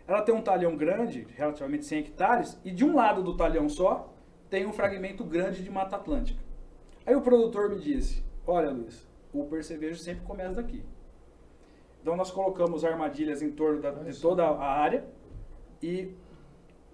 ela 0.08 0.22
tem 0.22 0.34
um 0.34 0.42
talhão 0.42 0.76
grande, 0.78 1.28
relativamente 1.36 1.86
100 1.86 2.00
hectares, 2.00 2.60
e 2.64 2.72
de 2.72 2.86
um 2.86 2.96
lado 2.96 3.22
do 3.22 3.36
talhão 3.36 3.68
só, 3.68 4.14
tem 4.50 4.66
um 4.66 4.72
fragmento 4.72 5.24
grande 5.24 5.64
de 5.64 5.70
Mata 5.70 5.98
Atlântica. 5.98 6.42
Aí 7.06 7.16
o 7.16 7.22
produtor 7.22 7.70
me 7.70 7.80
disse, 7.80 8.24
olha 8.48 8.70
Luiz, 8.70 9.08
o 9.34 9.44
percevejo 9.46 10.00
sempre 10.00 10.24
começa 10.24 10.56
daqui. 10.56 10.84
Então 12.06 12.16
nós 12.16 12.30
colocamos 12.30 12.86
armadilhas 12.86 13.42
em 13.42 13.50
torno 13.50 13.82
da, 13.82 13.90
de 13.90 14.22
toda 14.22 14.46
a 14.46 14.64
área, 14.64 15.04
e 15.82 16.12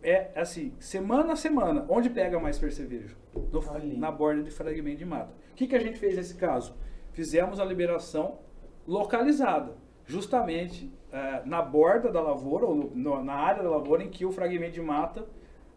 é 0.01 0.31
assim, 0.39 0.71
semana 0.79 1.33
a 1.33 1.35
semana, 1.35 1.85
onde 1.89 2.09
pega 2.09 2.39
mais 2.39 2.57
percevejo? 2.57 3.17
No, 3.51 3.61
na 3.97 4.09
borda 4.09 4.41
de 4.41 4.49
fragmento 4.49 4.99
de 4.99 5.05
mata. 5.05 5.33
O 5.51 5.55
que, 5.55 5.67
que 5.67 5.75
a 5.75 5.81
gente 5.81 5.99
fez 5.99 6.15
nesse 6.15 6.35
caso? 6.35 6.77
Fizemos 7.11 7.59
a 7.59 7.65
liberação 7.65 8.39
localizada, 8.87 9.75
justamente 10.05 10.89
é, 11.11 11.41
na 11.43 11.61
borda 11.61 12.09
da 12.09 12.21
lavoura, 12.21 12.65
ou 12.65 12.73
no, 12.95 13.21
na 13.21 13.33
área 13.33 13.63
da 13.63 13.69
lavoura 13.69 14.03
em 14.03 14.09
que 14.09 14.25
o 14.25 14.31
fragmento 14.31 14.75
de 14.75 14.81
mata 14.81 15.27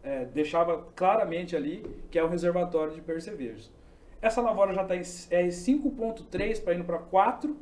é, 0.01 0.23
deixava 0.23 0.87
claramente 0.95 1.57
ali 1.57 1.85
que 2.09 2.17
é 2.17 2.23
o 2.23 2.29
reservatório 2.29 2.93
de 2.93 3.01
percevejos. 3.01 3.69
Essa 4.21 4.39
lavoura 4.39 4.73
já 4.73 4.83
está 4.83 4.95
em 4.95 5.01
é 5.29 5.47
5.3 5.49 6.63
para 6.63 6.73
indo 6.73 6.85
para 6.85 6.99
4, 6.99 7.53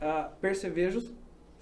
uh, 0.00 0.34
percevejos 0.40 1.12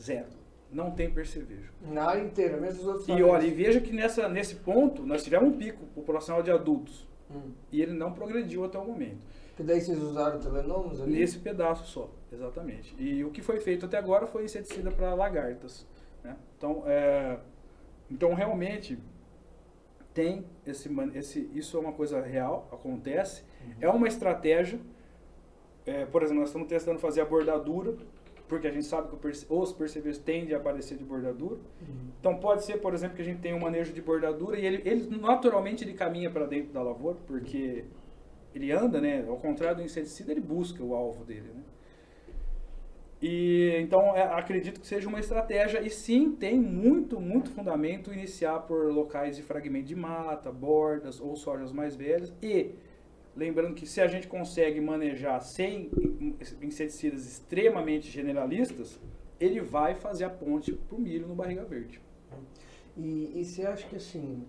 zero 0.00 0.42
não 0.72 0.90
tem 0.90 1.10
percevejo. 1.10 1.70
Na 1.82 2.04
área 2.04 2.22
inteira, 2.22 2.56
mesmo 2.56 2.80
os 2.80 2.86
outros. 2.86 3.08
E 3.08 3.22
olha, 3.22 3.46
e 3.46 3.50
veja 3.50 3.80
que 3.80 3.92
nessa, 3.92 4.28
nesse 4.28 4.56
ponto 4.56 5.04
nós 5.04 5.22
tivemos 5.22 5.50
um 5.50 5.58
pico 5.58 5.84
populacional 5.94 6.42
de 6.42 6.50
adultos. 6.50 7.06
Hum. 7.30 7.52
E 7.70 7.80
ele 7.82 7.92
não 7.92 8.12
progrediu 8.12 8.64
até 8.64 8.78
o 8.78 8.84
momento. 8.84 9.20
Que 9.56 9.62
daí 9.62 9.80
vocês 9.80 9.98
usaram 9.98 10.40
telenomos 10.40 11.00
ali? 11.00 11.12
Nesse 11.12 11.38
pedaço 11.38 11.86
só, 11.86 12.10
exatamente. 12.32 12.94
E 12.98 13.22
o 13.22 13.30
que 13.30 13.42
foi 13.42 13.60
feito 13.60 13.84
até 13.84 13.98
agora 13.98 14.26
foi 14.26 14.44
inseticida 14.44 14.90
para 14.90 15.14
lagartas. 15.14 15.86
Né? 16.24 16.34
Então, 16.56 16.82
é, 16.86 17.38
então, 18.10 18.32
realmente, 18.32 18.98
tem 20.14 20.44
esse, 20.66 20.90
esse. 21.14 21.50
Isso 21.54 21.76
é 21.76 21.80
uma 21.80 21.92
coisa 21.92 22.20
real, 22.22 22.68
acontece. 22.72 23.44
Uhum. 23.62 23.74
É 23.80 23.88
uma 23.90 24.08
estratégia. 24.08 24.80
É, 25.84 26.06
por 26.06 26.22
exemplo, 26.22 26.40
nós 26.40 26.48
estamos 26.48 26.68
testando 26.68 26.98
fazer 26.98 27.20
a 27.20 27.24
bordadura 27.24 27.96
porque 28.52 28.66
a 28.66 28.70
gente 28.70 28.84
sabe 28.84 29.08
que 29.08 29.44
os 29.48 29.72
percevejos 29.72 30.18
tendem 30.18 30.54
a 30.54 30.58
aparecer 30.58 30.98
de 30.98 31.04
bordadura. 31.04 31.54
Uhum. 31.54 32.10
Então 32.20 32.36
pode 32.36 32.62
ser, 32.62 32.82
por 32.82 32.92
exemplo, 32.92 33.16
que 33.16 33.22
a 33.22 33.24
gente 33.24 33.40
tenha 33.40 33.56
um 33.56 33.60
manejo 33.60 33.94
de 33.94 34.02
bordadura 34.02 34.58
e 34.58 34.66
ele, 34.66 34.82
ele 34.84 35.16
naturalmente 35.16 35.82
ele 35.82 35.94
caminha 35.94 36.30
para 36.30 36.44
dentro 36.44 36.70
da 36.70 36.82
lavoura, 36.82 37.16
porque 37.26 37.86
ele 38.54 38.70
anda, 38.70 39.00
né? 39.00 39.24
Ao 39.26 39.38
contrário 39.38 39.78
do 39.78 39.82
inseticida, 39.82 40.32
ele 40.32 40.42
busca 40.42 40.84
o 40.84 40.94
alvo 40.94 41.24
dele, 41.24 41.48
né? 41.54 41.62
E 43.22 43.74
então 43.80 44.14
é, 44.14 44.22
acredito 44.22 44.82
que 44.82 44.86
seja 44.86 45.08
uma 45.08 45.18
estratégia 45.18 45.80
e 45.80 45.88
sim 45.88 46.32
tem 46.32 46.60
muito, 46.60 47.18
muito 47.18 47.48
fundamento 47.52 48.12
iniciar 48.12 48.58
por 48.66 48.92
locais 48.92 49.34
de 49.34 49.42
fragmento 49.42 49.86
de 49.86 49.96
mata, 49.96 50.52
bordas 50.52 51.22
ou 51.22 51.34
sojas 51.36 51.72
mais 51.72 51.96
velhas 51.96 52.30
e 52.42 52.74
Lembrando 53.34 53.74
que 53.74 53.86
se 53.86 54.00
a 54.00 54.06
gente 54.06 54.28
consegue 54.28 54.80
manejar 54.80 55.40
sem 55.40 55.90
inseticidas 56.60 57.26
extremamente 57.26 58.10
generalistas, 58.10 59.00
ele 59.40 59.60
vai 59.60 59.94
fazer 59.94 60.24
a 60.24 60.30
ponte 60.30 60.72
para 60.72 60.96
o 60.96 61.00
milho 61.00 61.26
no 61.26 61.34
barriga 61.34 61.64
verde. 61.64 62.00
E, 62.96 63.32
e 63.34 63.44
você 63.44 63.64
acha 63.64 63.86
que 63.88 63.96
assim, 63.96 64.44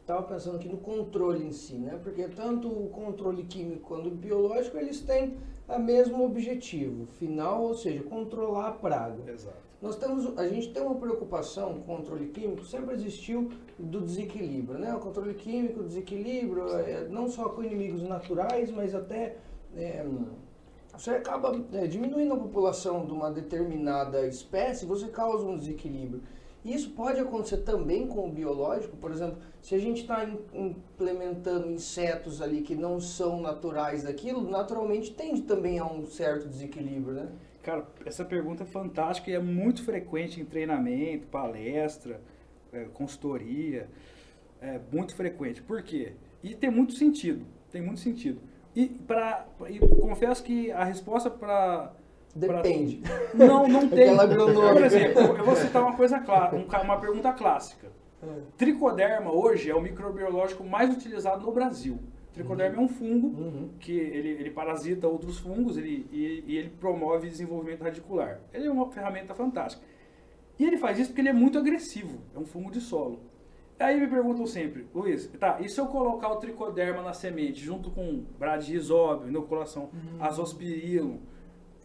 estava 0.00 0.22
pensando 0.22 0.56
aqui 0.56 0.68
no 0.68 0.78
controle 0.78 1.44
em 1.44 1.52
si, 1.52 1.74
né? 1.74 1.98
Porque 2.02 2.26
tanto 2.28 2.68
o 2.68 2.88
controle 2.88 3.44
químico 3.44 3.88
quanto 3.88 4.08
o 4.08 4.12
biológico, 4.12 4.76
eles 4.76 5.00
têm 5.00 5.36
o 5.68 5.78
mesmo 5.78 6.24
objetivo 6.24 7.06
final, 7.06 7.62
ou 7.62 7.74
seja, 7.74 8.02
controlar 8.02 8.68
a 8.68 8.72
praga. 8.72 9.30
Exato. 9.30 9.69
Nós 9.80 9.96
temos, 9.96 10.38
a 10.38 10.46
gente 10.46 10.72
tem 10.72 10.82
uma 10.82 10.96
preocupação 10.96 11.72
com 11.72 11.94
o 11.94 11.96
controle 11.96 12.26
químico, 12.26 12.64
sempre 12.64 12.94
existiu 12.94 13.50
do 13.78 14.02
desequilíbrio, 14.02 14.78
né? 14.78 14.94
O 14.94 15.00
controle 15.00 15.32
químico, 15.32 15.80
o 15.80 15.84
desequilíbrio, 15.84 16.68
é, 16.76 17.08
não 17.08 17.30
só 17.30 17.48
com 17.48 17.62
inimigos 17.62 18.02
naturais, 18.02 18.70
mas 18.70 18.94
até 18.94 19.36
é, 19.74 20.04
você 20.92 21.12
acaba 21.12 21.58
é, 21.72 21.86
diminuindo 21.86 22.34
a 22.34 22.36
população 22.36 23.06
de 23.06 23.12
uma 23.12 23.30
determinada 23.30 24.26
espécie, 24.26 24.84
você 24.84 25.08
causa 25.08 25.46
um 25.46 25.56
desequilíbrio. 25.56 26.22
Isso 26.62 26.90
pode 26.90 27.18
acontecer 27.18 27.58
também 27.58 28.06
com 28.06 28.28
o 28.28 28.30
biológico, 28.30 28.94
por 28.98 29.10
exemplo, 29.10 29.38
se 29.62 29.74
a 29.74 29.78
gente 29.78 30.02
está 30.02 30.28
implementando 30.52 31.70
insetos 31.70 32.42
ali 32.42 32.60
que 32.60 32.74
não 32.74 33.00
são 33.00 33.40
naturais 33.40 34.02
daquilo, 34.02 34.42
naturalmente 34.42 35.14
tende 35.14 35.40
também 35.40 35.78
a 35.78 35.86
um 35.86 36.04
certo 36.04 36.46
desequilíbrio, 36.46 37.14
né? 37.14 37.28
Cara, 37.62 37.86
essa 38.06 38.24
pergunta 38.24 38.62
é 38.62 38.66
fantástica 38.66 39.30
e 39.30 39.34
é 39.34 39.38
muito 39.38 39.84
frequente 39.84 40.40
em 40.40 40.44
treinamento, 40.44 41.26
palestra, 41.26 42.20
é, 42.72 42.84
consultoria. 42.94 43.88
É 44.60 44.78
muito 44.92 45.14
frequente. 45.14 45.62
Por 45.62 45.82
quê? 45.82 46.12
E 46.42 46.54
tem 46.54 46.70
muito 46.70 46.94
sentido. 46.94 47.46
Tem 47.70 47.80
muito 47.80 48.00
sentido. 48.00 48.40
E, 48.74 48.86
pra, 48.86 49.46
e 49.68 49.78
confesso 49.78 50.42
que 50.42 50.70
a 50.70 50.84
resposta 50.84 51.30
para. 51.30 51.92
Depende. 52.34 52.98
Pra, 52.98 53.46
não, 53.46 53.66
não 53.66 53.88
tem. 53.90 54.16
Por 54.16 54.84
exemplo, 54.84 55.20
eu 55.36 55.44
vou 55.44 55.56
citar 55.56 55.82
uma 55.82 55.96
coisa 55.96 56.20
clara, 56.20 56.56
uma 56.82 56.98
pergunta 56.98 57.32
clássica. 57.32 57.88
É. 58.22 58.26
Tricoderma 58.56 59.32
hoje 59.32 59.70
é 59.70 59.74
o 59.74 59.80
microbiológico 59.80 60.62
mais 60.62 60.94
utilizado 60.94 61.44
no 61.44 61.52
Brasil. 61.52 61.98
Tricoderma 62.32 62.76
uhum. 62.76 62.82
é 62.82 62.84
um 62.84 62.88
fungo 62.88 63.26
uhum. 63.26 63.70
que 63.80 63.92
ele, 63.92 64.28
ele 64.28 64.50
parasita 64.50 65.08
outros 65.08 65.38
fungos 65.38 65.76
ele, 65.76 66.06
e, 66.12 66.44
e, 66.46 66.56
ele 66.56 66.70
promove 66.70 67.28
desenvolvimento 67.28 67.82
radicular. 67.82 68.40
Ele 68.52 68.66
é 68.66 68.70
uma 68.70 68.90
ferramenta 68.90 69.34
fantástica. 69.34 69.84
E 70.58 70.64
ele 70.64 70.76
faz 70.76 70.98
isso 70.98 71.10
porque 71.10 71.22
ele 71.22 71.30
é 71.30 71.32
muito 71.32 71.58
agressivo, 71.58 72.20
é 72.34 72.38
um 72.38 72.44
fungo 72.44 72.70
de 72.70 72.80
solo. 72.80 73.20
Aí 73.78 73.98
me 73.98 74.06
perguntam 74.06 74.46
sempre, 74.46 74.86
Luiz, 74.94 75.26
tá, 75.38 75.58
e 75.58 75.68
se 75.68 75.80
eu 75.80 75.86
colocar 75.86 76.28
o 76.28 76.36
tricoderma 76.36 77.02
na 77.02 77.14
semente 77.14 77.64
junto 77.64 77.90
com 77.90 78.24
bradisóbio, 78.38 79.28
inoculação, 79.28 79.84
uhum. 79.84 80.22
azospirilo, 80.22 81.18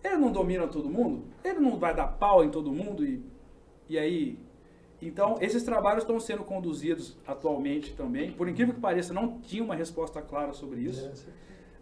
ele 0.04 0.18
não 0.18 0.32
domina 0.32 0.68
todo 0.68 0.90
mundo? 0.90 1.24
Ele 1.44 1.60
não 1.60 1.78
vai 1.78 1.96
dar 1.96 2.08
pau 2.08 2.44
em 2.44 2.50
todo 2.50 2.72
mundo 2.72 3.06
e, 3.06 3.24
e 3.88 3.98
aí 3.98 4.38
então, 5.08 5.38
esses 5.40 5.64
trabalhos 5.64 6.04
estão 6.04 6.20
sendo 6.20 6.44
conduzidos 6.44 7.18
atualmente 7.28 7.94
também. 7.94 8.32
Por 8.32 8.50
incrível 8.50 8.74
que 8.74 8.80
pareça, 8.80 9.14
não 9.14 9.40
tinha 9.40 9.64
uma 9.64 9.76
resposta 9.76 10.22
clara 10.22 10.54
sobre 10.54 10.82
isso. 10.82 11.12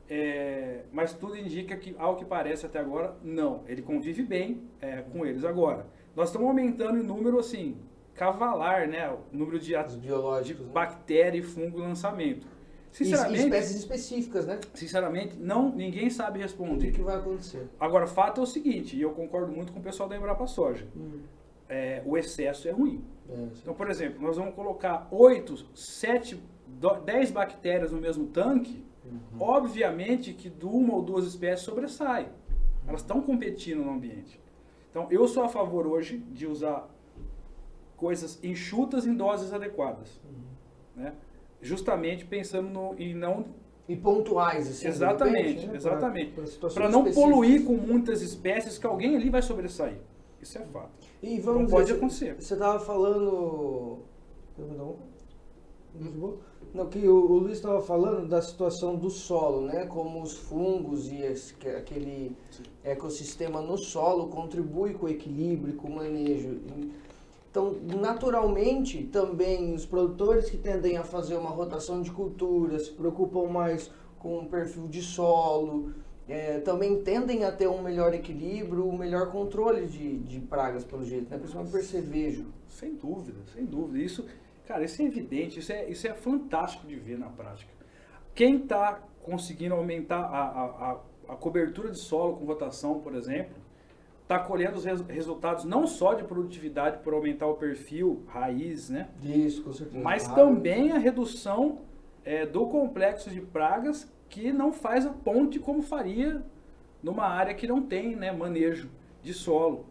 É, 0.10 0.82
mas 0.92 1.14
tudo 1.14 1.38
indica 1.38 1.76
que, 1.78 1.96
ao 1.98 2.18
que 2.18 2.26
parece 2.26 2.66
até 2.66 2.80
agora, 2.80 3.16
não. 3.24 3.64
Ele 3.68 3.82
convive 3.82 4.24
bem 4.24 4.64
é, 4.82 5.02
com 5.02 5.26
eles 5.26 5.46
agora. 5.46 5.88
Nós 6.16 6.30
estamos 6.30 6.48
aumentando 6.48 6.98
em 7.00 7.04
número, 7.04 7.40
assim, 7.40 7.78
cavalar, 8.14 8.88
né? 8.88 9.10
O 9.10 9.20
número 9.32 9.58
de, 9.58 9.74
de 10.02 10.10
né? 10.10 10.70
bactéria 10.74 11.40
e 11.40 11.42
fungo 11.42 11.80
lançamento. 11.80 12.46
Sinceramente, 12.92 13.42
e 13.42 13.46
espécies 13.46 13.76
específicas, 13.78 14.46
né? 14.46 14.60
Sinceramente, 14.74 15.36
não, 15.40 15.74
ninguém 15.74 16.10
sabe 16.12 16.40
responder. 16.40 16.90
O 16.90 16.92
que, 16.92 16.98
que 16.98 17.02
vai 17.02 17.16
acontecer? 17.16 17.68
Agora, 17.80 18.06
fato 18.06 18.42
é 18.42 18.44
o 18.44 18.46
seguinte, 18.46 18.96
e 18.96 19.02
eu 19.02 19.12
concordo 19.12 19.52
muito 19.52 19.72
com 19.72 19.80
o 19.80 19.84
pessoal 19.84 20.08
da 20.08 20.16
Embrapa 20.16 20.46
Soja. 20.46 20.86
Hum 20.96 21.22
é, 21.74 22.02
o 22.06 22.18
excesso 22.18 22.68
é 22.68 22.72
ruim. 22.72 23.04
É, 23.30 23.48
então, 23.62 23.74
por 23.74 23.90
exemplo, 23.90 24.22
nós 24.22 24.38
vamos 24.38 24.54
colocar 24.54 25.08
8, 25.12 25.66
7, 25.74 26.42
10 27.06 27.32
bactérias 27.32 27.92
no 27.92 28.00
mesmo 28.00 28.28
tanque, 28.28 28.84
uhum. 29.06 29.40
obviamente 29.40 30.34
que 30.34 30.50
de 30.50 30.66
uma 30.66 30.94
ou 30.94 31.02
duas 31.02 31.26
espécies 31.26 31.66
sobressai. 31.66 32.30
Elas 32.88 33.02
estão 33.02 33.22
competindo 33.22 33.84
no 33.84 33.92
ambiente. 33.92 34.40
Então, 34.90 35.08
eu 35.10 35.28
sou 35.28 35.44
a 35.44 35.50
favor 35.50 35.88
hoje 35.88 36.18
de 36.18 36.46
usar 36.46 36.88
coisas 37.96 38.44
enxutas 38.44 39.08
em 39.08 39.16
doses 39.16 39.54
adequadas. 39.54 40.20
Uhum. 40.26 41.04
Né? 41.04 41.14
Justamente 41.62 42.26
pensando 42.26 42.70
no, 42.70 42.96
em 43.00 43.14
não 43.14 43.46
e 43.88 43.96
pontuais, 43.96 44.70
assim. 44.70 44.88
Exatamente, 44.88 45.68
né? 45.68 45.76
exatamente. 45.76 46.34
Para 46.74 46.90
não 46.90 47.12
poluir 47.12 47.66
com 47.66 47.76
muitas 47.76 48.22
espécies 48.22 48.78
que 48.78 48.86
alguém 48.86 49.16
ali 49.16 49.30
vai 49.30 49.42
sobressair. 49.42 49.98
Isso 50.42 50.58
é 50.58 50.62
fato. 50.66 51.13
E 51.24 51.40
vamos 51.40 51.62
Não 51.64 51.70
pode 51.70 51.92
acontecer. 51.94 52.36
Você 52.40 52.54
estava 52.54 52.80
falando. 52.80 54.00
Lisboa? 55.96 56.38
Não, 56.74 56.88
que 56.88 57.08
o, 57.08 57.16
o 57.16 57.38
Luiz 57.38 57.54
estava 57.54 57.82
falando 57.82 58.28
da 58.28 58.42
situação 58.42 58.96
do 58.96 59.10
solo, 59.10 59.62
né? 59.62 59.86
Como 59.86 60.22
os 60.22 60.34
fungos 60.36 61.08
e 61.10 61.22
esse- 61.22 61.54
que- 61.54 61.68
aquele 61.70 62.36
ecossistema 62.84 63.62
no 63.62 63.78
solo 63.78 64.28
contribui 64.28 64.94
com 64.94 65.06
o 65.06 65.10
equilíbrio, 65.10 65.76
com 65.76 65.88
o 65.88 65.96
manejo. 65.96 66.60
Então, 67.50 67.76
naturalmente, 68.02 69.04
também 69.04 69.74
os 69.76 69.86
produtores 69.86 70.50
que 70.50 70.58
tendem 70.58 70.98
a 70.98 71.04
fazer 71.04 71.36
uma 71.38 71.52
rotação 71.52 72.02
de 72.02 72.12
culturas, 72.12 72.88
se 72.88 72.92
preocupam 72.92 73.48
mais 73.48 73.92
com 74.18 74.40
o 74.40 74.46
perfil 74.48 74.88
de 74.88 75.02
solo, 75.04 75.92
é, 76.28 76.60
também 76.60 77.02
tendem 77.04 77.44
a 77.44 77.52
ter 77.52 77.68
um 77.68 77.82
melhor 77.82 78.14
equilíbrio, 78.14 78.88
um 78.88 78.98
melhor 78.98 79.30
controle 79.32 79.88
de, 79.88 80.18
de 80.20 80.40
pragas, 80.40 80.84
pelo 80.84 81.04
jeito, 81.04 81.30
né? 81.30 81.38
principalmente 81.38 81.72
percevejo. 81.72 82.46
Sem 82.68 82.96
dúvida, 82.96 83.40
sem 83.54 83.66
dúvida. 83.66 84.00
Isso, 84.04 84.26
cara, 84.66 84.84
isso 84.86 85.02
é 85.02 85.06
evidente, 85.06 85.60
isso 85.60 85.72
é, 85.72 85.90
isso 85.90 86.08
é 86.08 86.14
fantástico 86.14 86.88
de 86.88 86.96
ver 86.96 87.18
na 87.20 87.28
prática. 87.28 87.72
Quem 88.34 88.58
está 88.58 89.02
conseguindo 89.22 89.76
aumentar 89.76 90.20
a, 90.22 90.42
a, 90.44 90.92
a, 90.92 91.34
a 91.34 91.36
cobertura 91.36 91.92
de 91.92 91.98
solo 91.98 92.38
com 92.38 92.46
rotação, 92.46 93.00
por 93.00 93.16
exemplo, 93.16 93.56
está 94.24 94.40
colhendo 94.40 94.78
os 94.78 94.86
res- 94.86 95.02
resultados 95.02 95.66
não 95.66 95.86
só 95.86 96.14
de 96.14 96.24
produtividade 96.24 96.98
por 97.04 97.14
aumentar 97.14 97.48
o 97.48 97.56
perfil 97.56 98.24
raiz, 98.28 98.90
né? 98.90 99.10
Isso, 99.22 99.62
com 99.64 99.72
certeza. 99.74 100.02
mas 100.04 100.28
também 100.28 100.92
a 100.94 100.98
redução 100.98 101.80
é, 102.26 102.46
do 102.46 102.66
complexo 102.68 103.30
de 103.30 103.42
pragas 103.42 104.12
que 104.34 104.52
não 104.52 104.74
faz 104.74 105.06
a 105.06 105.12
ponte 105.12 105.60
como 105.60 105.84
faria 105.84 106.42
numa 107.04 107.26
área 107.26 107.54
que 107.54 107.68
não 107.68 107.84
tem 107.84 108.16
né, 108.16 108.32
manejo 108.32 108.90
de 109.22 109.32
solo. 109.34 109.86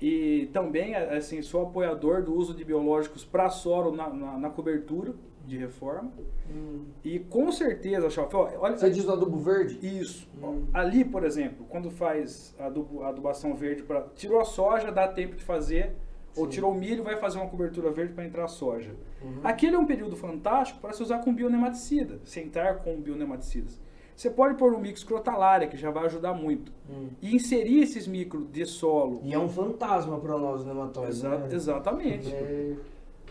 E 0.00 0.48
também, 0.52 0.94
assim, 0.94 1.42
sou 1.42 1.62
apoiador 1.62 2.22
do 2.22 2.34
uso 2.34 2.54
de 2.54 2.64
biológicos 2.64 3.24
para 3.24 3.48
solo 3.50 3.90
na, 3.94 4.08
na, 4.10 4.38
na 4.38 4.50
cobertura 4.50 5.12
de 5.46 5.56
reforma. 5.56 6.10
hum. 6.50 6.84
E 7.04 7.18
com 7.18 7.50
certeza, 7.50 8.08
Chalf, 8.10 8.32
olha, 8.34 8.76
Você 8.76 8.88
diz 8.90 9.04
o 9.06 9.12
adubo 9.12 9.38
verde? 9.38 9.78
isso. 9.82 10.28
Hum. 10.42 10.66
Ali, 10.72 11.04
por 11.04 11.24
exemplo, 11.24 11.66
quando 11.68 11.90
faz 11.90 12.54
a 12.58 12.66
adubo- 12.66 13.02
a 13.02 13.08
adubação 13.08 13.54
verde 13.54 13.82
para 13.82 14.02
tirou 14.14 14.40
a 14.40 14.44
soja, 14.44 14.90
dá 14.92 15.08
tempo 15.08 15.34
de 15.36 15.42
fazer, 15.42 15.94
ou 16.36 16.46
tirou 16.48 16.72
o 16.72 16.74
milho, 16.74 17.02
vai 17.04 17.16
fazer 17.16 17.38
uma 17.38 17.48
cobertura 17.48 17.90
verde 17.90 18.12
para 18.12 18.24
entrar 18.24 18.44
a 18.44 18.48
soja. 18.48 18.90
Uhum. 19.22 19.40
Aquele 19.44 19.76
é 19.76 19.78
um 19.78 19.86
período 19.86 20.16
fantástico 20.16 20.80
para 20.80 20.92
se 20.92 21.02
usar 21.02 21.18
com 21.20 21.32
bionematicida, 21.34 22.20
se 22.24 22.40
entrar 22.40 22.76
com 22.80 23.00
bionematicidas. 23.00 23.78
Você 24.16 24.30
pode 24.30 24.54
pôr 24.56 24.72
um 24.72 24.78
mix 24.78 25.02
crotalária, 25.02 25.66
que 25.66 25.76
já 25.76 25.90
vai 25.90 26.04
ajudar 26.06 26.32
muito. 26.34 26.70
Hum. 26.88 27.08
E 27.20 27.34
inserir 27.34 27.82
esses 27.82 28.06
micro 28.06 28.44
de 28.44 28.64
solo. 28.64 29.20
E 29.24 29.34
é 29.34 29.38
um 29.38 29.48
fantasma 29.48 30.20
para 30.20 30.38
nós, 30.38 30.64
nematóides. 30.64 31.18
Exa- 31.18 31.36
né? 31.38 31.48
Exatamente. 31.52 32.32
É, 32.32 32.74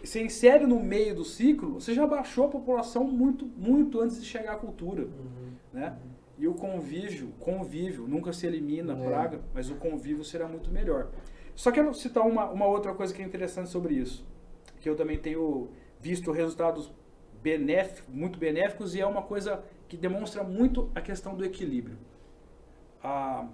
Você 0.03 0.21
insere 0.21 0.65
no 0.67 0.81
meio 0.81 1.15
do 1.15 1.23
ciclo, 1.23 1.75
você 1.79 1.93
já 1.93 2.05
baixou 2.05 2.47
a 2.47 2.49
população 2.49 3.05
muito, 3.05 3.45
muito 3.57 4.01
antes 4.01 4.21
de 4.21 4.27
chegar 4.27 4.53
à 4.53 4.55
cultura. 4.57 5.03
uhum. 5.03 5.51
né? 5.71 5.95
E 6.37 6.47
o 6.47 6.53
convívio, 6.53 7.29
convívio, 7.39 8.05
nunca 8.07 8.33
se 8.33 8.45
elimina 8.45 8.93
a 8.93 8.97
É. 8.99 9.07
praga, 9.07 9.39
mas 9.53 9.69
o 9.69 9.75
convívio 9.75 10.23
será 10.25 10.47
muito 10.47 10.69
melhor. 10.71 11.07
Só 11.55 11.71
quero 11.71 11.93
citar 11.93 12.25
uma, 12.25 12.49
uma 12.49 12.65
outra 12.65 12.93
coisa 12.93 13.13
que 13.13 13.21
é 13.21 13.25
interessante 13.25 13.69
sobre 13.69 13.93
isso, 13.93 14.25
que 14.81 14.89
eu 14.89 14.95
também 14.95 15.17
tenho 15.17 15.69
visto 15.99 16.31
resultados 16.31 16.91
benéficos, 17.41 18.13
muito 18.13 18.39
benéficos 18.39 18.95
e 18.95 19.01
é 19.01 19.05
uma 19.05 19.21
coisa 19.21 19.63
que 19.87 19.97
demonstra 19.97 20.43
muito 20.43 20.89
a 20.95 21.01
questão 21.01 21.35
do 21.35 21.45
equilíbrio. 21.45 21.97
Ah, 23.03 23.47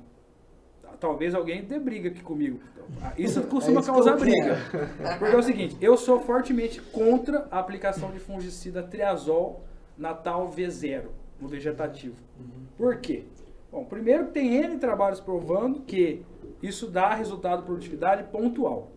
talvez 1.00 1.34
alguém 1.36 1.64
dê 1.64 1.80
briga 1.80 2.10
aqui 2.10 2.22
comigo. 2.22 2.60
Ah, 3.02 3.14
Isso 3.18 3.42
costuma 3.48 3.80
É 3.80 3.82
isso 3.82 3.92
causar 3.92 4.18
briga. 4.18 4.58
Porque 5.18 5.36
é 5.36 5.38
o 5.38 5.44
seguinte, 5.44 5.78
eu 5.82 5.98
sou 5.98 6.20
fortemente 6.22 6.80
contra 6.82 7.48
a 7.52 7.60
aplicação 7.60 8.12
de 8.12 8.20
fungicida 8.20 8.84
triazol 8.84 9.64
na 9.98 10.14
tal 10.14 10.50
V0, 10.50 11.08
no 11.40 11.48
vegetativo. 11.48 12.16
Por 12.78 12.98
quê? 12.98 13.26
Bom, 13.72 13.84
primeiro 13.86 14.28
tem 14.28 14.56
N 14.56 14.78
trabalhos 14.78 15.20
provando 15.20 15.82
que 15.82 16.26
isso 16.62 16.88
dá 16.88 17.14
resultado 17.14 17.60
de 17.60 17.66
produtividade 17.66 18.24
pontual. 18.26 18.92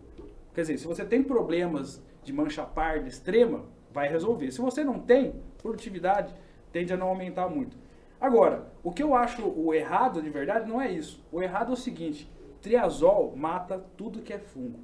Quer 0.53 0.61
dizer, 0.61 0.77
se 0.77 0.87
você 0.87 1.03
tem 1.03 1.23
problemas 1.23 2.01
de 2.23 2.31
mancha 2.31 2.63
parda 2.63 3.07
extrema, 3.07 3.65
vai 3.91 4.07
resolver. 4.07 4.51
Se 4.51 4.61
você 4.61 4.83
não 4.83 4.99
tem, 4.99 5.41
produtividade 5.61 6.33
tende 6.71 6.91
a 6.93 6.97
não 6.97 7.07
aumentar 7.07 7.47
muito. 7.47 7.77
Agora, 8.19 8.71
o 8.83 8.91
que 8.91 9.03
eu 9.03 9.13
acho 9.13 9.45
o 9.45 9.73
errado 9.73 10.21
de 10.21 10.29
verdade 10.29 10.67
não 10.67 10.81
é 10.81 10.91
isso. 10.91 11.23
O 11.31 11.41
errado 11.41 11.71
é 11.71 11.73
o 11.73 11.77
seguinte, 11.77 12.29
triazol 12.61 13.35
mata 13.35 13.83
tudo 13.97 14.21
que 14.21 14.33
é 14.33 14.39
fungo. 14.39 14.79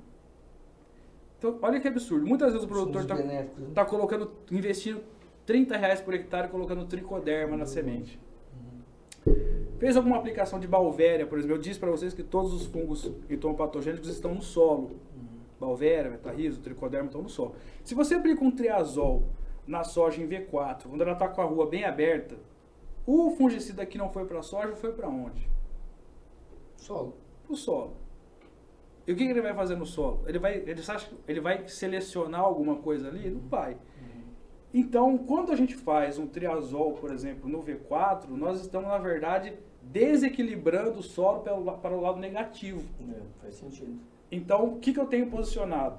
Então, 1.38 1.58
olha 1.62 1.80
que 1.80 1.88
absurdo. 1.88 2.28
Muitas 2.28 2.52
vezes 2.52 2.66
o 2.66 2.68
produtor 2.68 3.02
está 3.02 3.16
né? 3.16 3.48
tá 3.74 3.86
colocando, 3.86 4.32
investindo 4.52 5.02
30 5.46 5.78
reais 5.78 6.02
por 6.02 6.14
hectare 6.14 6.50
colocando 6.50 6.86
tricoderma 6.86 7.56
na 7.56 7.66
semente. 7.66 8.20
Fez 9.80 9.96
alguma 9.96 10.18
aplicação 10.18 10.60
de 10.60 10.68
balvéria, 10.68 11.26
por 11.26 11.38
exemplo, 11.38 11.56
eu 11.56 11.62
disse 11.62 11.80
para 11.80 11.90
vocês 11.90 12.14
que 12.14 12.22
todos 12.22 12.54
os 12.54 12.66
fungos 12.66 13.10
entomopatogênicos 13.30 14.10
estão 14.10 14.36
no 14.36 14.42
solo. 14.42 14.92
Balvéria, 15.58 16.12
metarrizo, 16.12 16.60
tricoderma 16.60 17.08
estão 17.08 17.22
no 17.22 17.30
solo. 17.30 17.56
Se 17.84 17.96
você 17.96 18.16
aplica 18.16 18.44
um 18.44 18.52
triazol 18.52 19.24
na 19.66 19.84
soja 19.84 20.22
em 20.22 20.28
V4, 20.28 20.84
quando 20.90 21.02
ela 21.02 21.14
está 21.14 21.30
com 21.30 21.42
a 21.42 21.46
rua 21.46 21.66
bem 21.66 21.86
aberta, 21.86 22.36
o 23.06 23.32
fungicida 23.32 23.86
que 23.86 23.98
não 23.98 24.10
foi 24.10 24.26
para 24.26 24.40
a 24.40 24.44
soja 24.44 24.76
foi 24.76 24.92
para 24.92 25.08
onde? 25.08 25.50
Solo. 26.76 27.16
Para 27.46 27.54
o 27.54 27.58
solo. 27.58 27.94
E 29.08 29.14
o 29.14 29.16
que, 29.16 29.26
que 29.26 29.32
ele 29.32 29.42
vai 29.42 29.54
fazer 29.54 29.76
no 29.76 29.86
solo? 29.86 30.24
Ele 30.28 30.40
vai, 30.40 30.58
ele, 30.58 30.82
acha 30.88 31.08
que 31.08 31.16
ele 31.28 31.40
vai 31.40 31.68
selecionar 31.68 32.42
alguma 32.42 32.76
coisa 32.76 33.08
ali? 33.08 33.30
Não 33.30 33.42
vai. 33.48 33.78
Então, 34.74 35.18
quando 35.18 35.52
a 35.52 35.56
gente 35.56 35.74
faz 35.74 36.20
um 36.20 36.28
triazol, 36.28 36.94
por 36.94 37.12
exemplo, 37.12 37.50
no 37.50 37.64
V4, 37.64 38.28
nós 38.30 38.62
estamos, 38.62 38.88
na 38.88 39.00
verdade, 39.00 39.58
desequilibrando 39.82 41.00
o 41.00 41.04
solo 41.04 41.40
para 41.42 41.56
para 41.74 41.96
o 41.96 42.02
lado 42.02 42.20
negativo. 42.20 42.84
É, 43.10 43.20
faz 43.42 43.56
sentido. 43.56 43.98
Então, 44.32 44.66
o 44.66 44.80
que, 44.80 44.94
que 44.94 45.00
eu 45.00 45.06
tenho 45.08 45.28
posicionado? 45.30 45.98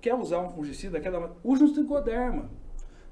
Quer 0.00 0.14
usar 0.14 0.40
um 0.40 0.50
fungicida? 0.50 1.00
Quer 1.00 1.10
dar. 1.12 1.30
Use 1.42 1.62
um 1.64 1.72
tricoderma. 1.72 2.50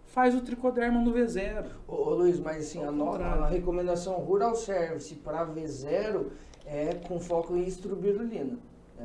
Faz 0.05 0.35
o 0.35 0.41
tricoderma 0.41 1.01
no 1.01 1.13
V0. 1.13 1.67
Ô, 1.87 1.95
ô, 1.95 2.15
Luiz, 2.15 2.41
mas 2.41 2.67
assim, 2.67 2.83
a, 2.83 2.91
no- 2.91 3.13
a 3.13 3.47
recomendação 3.47 4.15
Rural 4.15 4.55
Service 4.55 5.15
para 5.17 5.47
V0 5.47 6.27
é 6.65 6.95
com 7.07 7.21
foco 7.21 7.55
em 7.57 7.65
estrubirulina. 7.65 8.59
É, 8.99 9.05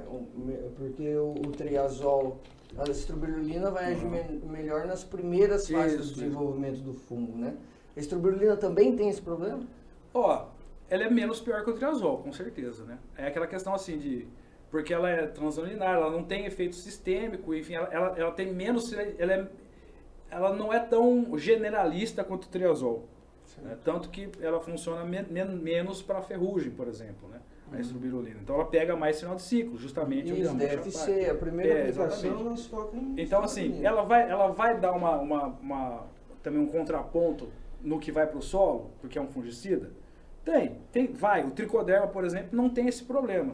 porque 0.78 1.16
o, 1.18 1.32
o 1.34 1.52
triazol, 1.52 2.40
a 2.78 2.90
estrubirulina 2.90 3.70
vai 3.70 3.92
agir 3.94 4.06
me- 4.06 4.40
melhor 4.50 4.86
nas 4.88 5.04
primeiras 5.04 5.70
fases 5.70 6.00
Isso, 6.00 6.14
do 6.16 6.22
desenvolvimento 6.22 6.80
do 6.80 6.94
fungo, 6.94 7.38
né? 7.38 7.54
A 7.96 8.00
estrubirulina 8.00 8.56
também 8.58 8.96
tem 8.96 9.10
esse 9.10 9.22
problema? 9.22 9.62
Ó, 10.14 10.46
ela 10.94 11.04
é 11.06 11.10
menos 11.10 11.40
pior 11.42 11.64
que 11.64 11.70
o 11.70 11.74
triazol, 11.74 12.20
com 12.20 12.32
certeza, 12.32 12.84
né? 12.86 12.98
É 13.18 13.28
aquela 13.28 13.48
questão 13.48 13.74
assim 13.74 13.98
de... 13.98 14.28
Porque 14.70 14.94
ela 14.94 15.10
é 15.10 15.28
transolinar, 15.28 15.96
ela 15.96 16.10
não 16.10 16.24
tem 16.24 16.46
efeito 16.46 16.76
sistêmico, 16.76 17.54
enfim, 17.54 17.76
ela, 17.76 17.88
ela, 17.92 18.14
ela 18.20 18.32
tem 18.32 18.52
menos... 18.54 18.92
Ela, 18.94 19.34
é, 19.34 19.48
ela 20.32 20.54
não 20.56 20.74
é 20.74 20.80
tão 20.80 21.38
generalista 21.38 22.24
quanto 22.24 22.46
o 22.46 22.48
triazol. 22.50 23.08
né? 23.62 23.78
Tanto 23.84 24.10
que 24.10 24.30
ela 24.42 24.60
funciona 24.60 25.04
men- 25.06 25.28
men- 25.30 25.56
menos 25.58 26.02
para 26.02 26.22
ferrugem, 26.22 26.72
por 26.72 26.88
exemplo, 26.88 27.28
né? 27.30 27.40
A 27.72 27.80
estrubirulina. 27.80 28.40
Então 28.42 28.56
ela 28.56 28.66
pega 28.66 28.96
mais 28.96 29.20
final 29.20 29.36
de 29.36 29.42
ciclo, 29.42 29.78
justamente. 29.80 30.32
Isso, 30.40 30.52
a 30.52 30.54
deve 30.54 30.92
ser. 30.92 31.32
A 31.32 31.36
primeira 31.36 31.74
É, 31.74 31.82
aplicação 31.82 32.44
nós 32.44 32.70
Então, 33.18 33.42
assim, 33.44 33.84
ela 33.84 34.04
vai, 34.04 34.30
ela 34.30 34.48
vai 34.50 34.80
dar 34.80 34.92
uma, 34.92 35.18
uma, 35.18 35.46
uma- 35.60 36.06
também 36.44 36.60
um 36.60 36.68
contraponto 36.68 37.50
no 37.82 38.00
que 38.00 38.12
vai 38.12 38.28
para 38.28 38.38
o 38.38 38.42
solo, 38.44 38.92
porque 39.02 39.18
é 39.18 39.22
um 39.22 39.28
fungicida? 39.28 39.92
Tem, 40.44 40.76
tem, 40.92 41.08
vai. 41.08 41.46
O 41.46 41.52
tricoderma, 41.52 42.08
por 42.08 42.26
exemplo, 42.26 42.50
não 42.52 42.70
tem 42.70 42.88
esse 42.88 43.04
problema. 43.04 43.54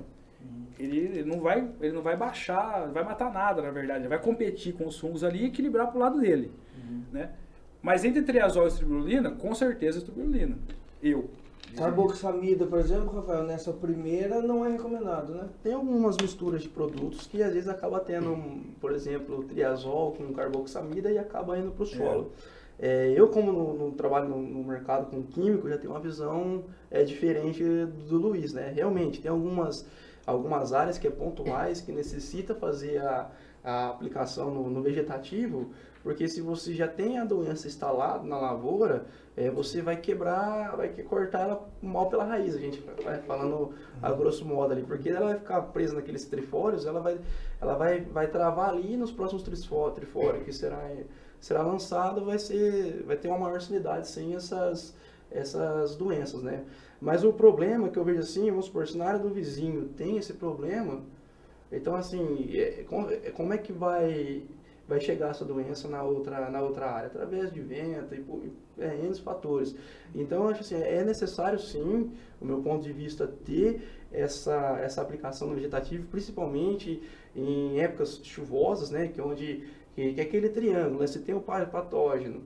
Ele, 0.79 0.97
ele 0.97 1.23
não 1.23 1.41
vai, 1.41 1.67
ele 1.81 1.93
não 1.93 2.01
vai 2.01 2.15
baixar, 2.15 2.87
não 2.87 2.93
vai 2.93 3.03
matar 3.03 3.31
nada, 3.31 3.61
na 3.61 3.69
verdade. 3.69 4.01
Ele 4.01 4.07
vai 4.07 4.19
competir 4.21 4.73
com 4.73 4.87
os 4.87 4.97
fungos 4.97 5.23
ali 5.23 5.43
e 5.43 5.47
equilibrar 5.47 5.87
para 5.87 5.97
o 5.97 5.99
lado 5.99 6.19
dele, 6.21 6.51
né? 7.11 7.31
Mas 7.81 8.05
entre 8.05 8.21
triazol 8.21 8.65
e 8.65 8.67
estribulina, 8.69 9.31
com 9.31 9.53
certeza 9.53 9.97
estribulina. 9.97 10.57
Eu. 11.03 11.29
Carboxamida, 11.75 12.65
por 12.65 12.79
exemplo, 12.79 13.13
Rafael, 13.13 13.43
nessa 13.43 13.71
primeira 13.71 14.41
não 14.41 14.65
é 14.65 14.71
recomendado, 14.71 15.33
né? 15.33 15.49
Tem 15.61 15.73
algumas 15.73 16.17
misturas 16.17 16.63
de 16.63 16.69
produtos 16.69 17.27
que 17.27 17.43
às 17.43 17.53
vezes 17.53 17.69
acaba 17.69 17.99
tendo, 17.99 18.63
por 18.81 18.91
exemplo, 18.91 19.43
triazol 19.43 20.13
com 20.13 20.33
carboxamida 20.33 21.11
e 21.11 21.17
acaba 21.19 21.57
indo 21.59 21.71
para 21.71 21.83
o 21.83 21.85
solo. 21.85 22.31
É, 22.35 22.58
eu, 23.15 23.27
como 23.27 23.51
no, 23.51 23.73
no 23.73 23.91
trabalho 23.91 24.29
no, 24.29 24.41
no 24.41 24.63
mercado 24.63 25.09
com 25.09 25.21
químico, 25.23 25.67
já 25.67 25.77
tenho 25.77 25.91
uma 25.91 25.99
visão 25.99 26.63
é, 26.89 27.03
diferente 27.03 27.61
do 28.07 28.17
Luiz, 28.17 28.53
né? 28.53 28.71
Realmente, 28.73 29.21
tem 29.21 29.29
algumas, 29.29 29.85
algumas 30.25 30.71
áreas 30.71 30.97
que 30.97 31.07
é 31.07 31.11
pontuais, 31.11 31.81
que 31.81 31.91
necessita 31.91 32.55
fazer 32.55 33.01
a, 33.01 33.29
a 33.63 33.89
aplicação 33.89 34.49
no, 34.49 34.69
no 34.69 34.81
vegetativo, 34.81 35.71
porque 36.01 36.27
se 36.27 36.39
você 36.39 36.73
já 36.73 36.87
tem 36.87 37.19
a 37.19 37.25
doença 37.25 37.67
instalada 37.67 38.23
na 38.23 38.39
lavoura, 38.39 39.05
é, 39.35 39.49
você 39.51 39.81
vai 39.81 39.97
quebrar, 39.97 40.75
vai 40.77 40.89
cortar 40.89 41.41
ela 41.41 41.69
mal 41.81 42.09
pela 42.09 42.23
raiz, 42.23 42.55
a 42.55 42.59
gente 42.59 42.81
vai 43.03 43.19
falando 43.19 43.73
a 44.01 44.11
grosso 44.11 44.45
modo 44.45 44.71
ali, 44.71 44.83
porque 44.83 45.09
ela 45.09 45.27
vai 45.27 45.35
ficar 45.35 45.61
presa 45.63 45.95
naqueles 45.95 46.25
trifórios, 46.25 46.85
ela 46.85 47.01
vai, 47.01 47.19
ela 47.59 47.75
vai, 47.75 48.01
vai 48.01 48.27
travar 48.27 48.69
ali 48.69 48.95
nos 48.95 49.11
próximos 49.11 49.43
trifórios, 49.43 50.43
que 50.43 50.53
será, 50.53 50.79
será 51.39 51.61
lançado, 51.61 52.25
vai, 52.25 52.39
ser, 52.39 53.03
vai 53.05 53.15
ter 53.15 53.27
uma 53.27 53.37
maior 53.37 53.61
sanidade 53.61 54.07
sem 54.07 54.35
essas, 54.35 54.93
essas 55.31 55.95
doenças, 55.95 56.41
né? 56.41 56.63
Mas 57.01 57.23
o 57.23 57.31
problema 57.31 57.89
que 57.89 57.97
eu 57.97 58.03
vejo 58.03 58.19
assim, 58.19 58.49
vamos 58.49 58.65
supor, 58.65 58.87
se 58.87 58.97
na 58.97 59.05
área 59.05 59.19
do 59.19 59.29
vizinho 59.29 59.89
tem 59.89 60.17
esse 60.17 60.33
problema, 60.33 61.01
então 61.71 61.95
assim, 61.95 62.49
é, 62.53 62.85
é 63.23 63.31
como 63.31 63.53
é 63.53 63.57
que 63.57 63.71
vai 63.71 64.43
vai 64.89 64.99
chegar 64.99 65.29
essa 65.29 65.45
doença 65.45 65.87
na 65.87 66.01
outra, 66.01 66.49
na 66.49 66.61
outra 66.61 66.87
área, 66.87 67.07
através 67.07 67.53
de 67.53 67.61
vento 67.61 68.15
e 68.15 68.21
por 68.21 68.41
é, 68.79 69.13
fatores. 69.23 69.75
Então, 70.15 70.49
acho 70.49 70.61
assim, 70.61 70.75
é 70.75 71.03
necessário 71.03 71.59
sim, 71.59 72.11
do 72.39 72.45
meu 72.45 72.59
ponto 72.63 72.83
de 72.83 72.91
vista, 72.91 73.27
ter 73.27 73.83
essa, 74.11 74.79
essa 74.81 74.99
aplicação 75.03 75.49
no 75.49 75.55
vegetativo, 75.55 76.07
principalmente 76.07 77.03
em 77.35 77.79
épocas 77.79 78.19
chuvosas, 78.23 78.89
né, 78.89 79.07
que 79.07 79.21
é 79.21 79.23
onde 79.23 79.63
que, 79.95 80.13
que 80.13 80.21
é 80.21 80.23
aquele 80.23 80.49
triângulo, 80.49 80.99
né, 80.99 81.07
você 81.07 81.19
tem 81.19 81.35
o 81.35 81.41
patógeno, 81.41 82.43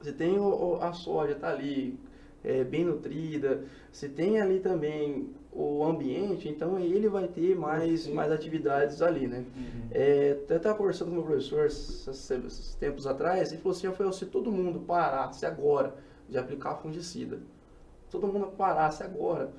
você 0.00 0.12
tem 0.12 0.38
o, 0.38 0.78
a 0.80 0.92
soja, 0.92 1.34
tá 1.34 1.50
ali, 1.50 1.98
é, 2.44 2.62
bem 2.62 2.84
nutrida, 2.84 3.64
se 3.90 4.08
tem 4.08 4.40
ali 4.40 4.60
também 4.60 5.30
o 5.50 5.84
ambiente, 5.84 6.48
então 6.48 6.78
ele 6.78 7.08
vai 7.08 7.28
ter 7.28 7.56
mais, 7.56 8.06
mais 8.08 8.30
atividades 8.30 9.00
ali, 9.00 9.26
né? 9.26 9.44
Uhum. 9.56 9.88
É, 9.92 10.36
eu 10.48 10.56
estava 10.56 10.76
conversando 10.76 11.08
com 11.08 11.12
o 11.12 11.18
meu 11.18 11.24
professor 11.24 11.66
esses, 11.66 12.74
tempos 12.74 13.06
atrás, 13.06 13.52
ele 13.52 13.62
falou 13.62 13.76
assim, 13.76 13.86
Rafael, 13.86 14.12
se 14.12 14.26
todo 14.26 14.50
mundo 14.50 14.80
parasse 14.80 15.46
agora 15.46 15.94
de 16.28 16.36
aplicar 16.36 16.74
fungicida, 16.74 17.38
todo 18.10 18.26
mundo 18.26 18.48
parasse 18.58 19.02
agora, 19.02 19.52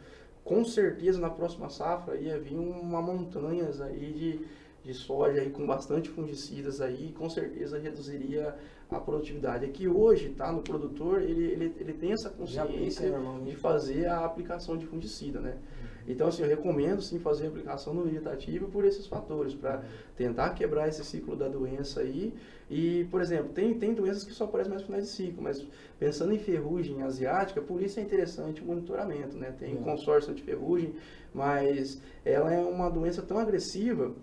com 0.43 0.63
certeza 0.63 1.19
na 1.19 1.29
próxima 1.29 1.69
safra 1.69 2.15
ia 2.17 2.37
vir 2.37 2.55
uma 2.55 3.01
montanha 3.01 3.69
aí 3.85 4.13
de, 4.13 4.45
de 4.85 4.93
soja 4.93 5.41
aí 5.41 5.49
com 5.49 5.65
bastante 5.65 6.09
fungicidas 6.09 6.79
aí, 6.79 7.11
com 7.17 7.27
certeza 7.27 7.79
reduziria 7.79 8.55
a 8.89 8.99
produtividade. 8.99 9.65
É 9.65 9.67
que 9.67 9.87
hoje, 9.87 10.29
tá, 10.29 10.51
no 10.51 10.61
produtor, 10.61 11.23
ele, 11.23 11.43
ele, 11.43 11.75
ele 11.79 11.93
tem 11.93 12.13
essa 12.13 12.29
consciência 12.29 13.11
de 13.43 13.55
fazer 13.55 14.05
a 14.05 14.23
aplicação 14.23 14.77
de 14.77 14.85
fungicida, 14.85 15.39
né? 15.39 15.53
Uhum. 15.53 15.85
Então, 16.07 16.27
assim, 16.27 16.43
eu 16.43 16.47
recomendo 16.47 17.01
sim 17.01 17.17
fazer 17.17 17.45
a 17.45 17.47
aplicação 17.47 17.95
no 17.95 18.03
vegetativo 18.03 18.67
por 18.67 18.85
esses 18.85 19.07
fatores, 19.07 19.55
para 19.55 19.83
tentar 20.15 20.51
quebrar 20.51 20.87
esse 20.87 21.03
ciclo 21.03 21.35
da 21.35 21.47
doença 21.47 22.01
aí. 22.01 22.31
E, 22.69 23.05
por 23.09 23.21
exemplo, 23.21 23.53
tem, 23.53 23.73
tem 23.73 23.91
doenças 23.91 24.23
que 24.23 24.33
só 24.33 24.43
aparecem 24.43 24.69
mais 24.69 24.83
no 24.83 24.87
final 24.87 25.01
de 25.01 25.07
ciclo, 25.07 25.41
mas 25.41 25.65
pensando 25.97 26.31
em 26.31 26.37
ferrugem 26.37 27.01
asiática, 27.01 27.59
por 27.59 27.81
isso 27.81 27.99
é 27.99 28.03
interessante 28.03 28.61
o 28.61 28.65
monitoramento, 28.65 29.35
né? 29.35 29.51
Tem 29.57 29.73
é. 29.73 29.77
consórcio 29.77 30.31
de 30.35 30.43
ferrugem, 30.43 30.93
mas 31.33 31.99
ela 32.23 32.53
é 32.53 32.59
uma 32.59 32.87
doença 32.87 33.23
tão 33.23 33.39
agressiva 33.39 34.13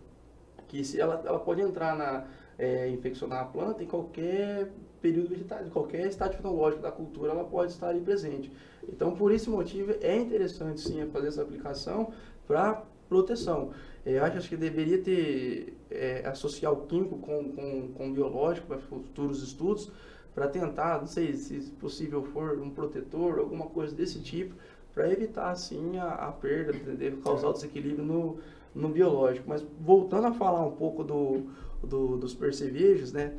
que 0.72 0.82
se 0.82 0.98
ela, 0.98 1.22
ela 1.26 1.38
pode 1.38 1.60
entrar 1.60 1.94
na 1.94 2.24
é, 2.58 2.88
infeccionar 2.88 3.42
a 3.42 3.44
planta 3.44 3.82
em 3.82 3.86
qualquer 3.86 4.70
período 5.02 5.28
vegetal, 5.28 5.58
qualquer 5.70 6.06
estágio 6.06 6.38
fenológico 6.38 6.82
da 6.82 6.90
cultura, 6.90 7.32
ela 7.32 7.44
pode 7.44 7.72
estar 7.72 7.88
ali 7.88 8.00
presente. 8.00 8.50
Então, 8.88 9.14
por 9.14 9.30
esse 9.32 9.50
motivo, 9.50 9.94
é 10.00 10.16
interessante 10.16 10.80
sim 10.80 11.04
fazer 11.12 11.28
essa 11.28 11.42
aplicação 11.42 12.10
para 12.46 12.82
proteção. 13.08 13.70
É, 14.06 14.18
eu 14.18 14.24
acho 14.24 14.48
que 14.48 14.56
deveria 14.56 14.98
ter, 14.98 15.76
é, 15.90 16.26
associar 16.26 16.72
o 16.72 16.86
químico 16.86 17.18
com, 17.18 17.52
com, 17.52 17.88
com 17.92 18.08
o 18.08 18.12
biológico 18.12 18.66
para 18.68 18.78
futuros 18.78 19.42
estudos, 19.42 19.92
para 20.34 20.48
tentar, 20.48 21.00
não 21.00 21.06
sei 21.06 21.34
se 21.34 21.60
possível 21.72 22.22
for 22.22 22.58
um 22.58 22.70
protetor, 22.70 23.38
alguma 23.38 23.66
coisa 23.66 23.94
desse 23.94 24.20
tipo, 24.20 24.54
para 24.94 25.10
evitar 25.10 25.50
assim 25.50 25.98
a, 25.98 26.08
a 26.08 26.32
perda, 26.32 26.74
entendeu? 26.74 27.18
causar 27.22 27.48
o 27.48 27.52
desequilíbrio 27.52 28.04
no, 28.04 28.38
no 28.74 28.88
biológico. 28.88 29.48
Mas 29.48 29.64
voltando 29.80 30.26
a 30.26 30.32
falar 30.32 30.66
um 30.66 30.72
pouco 30.72 31.02
do, 31.04 31.50
do 31.82 32.16
dos 32.16 32.34
percevejos, 32.34 33.12
né? 33.12 33.34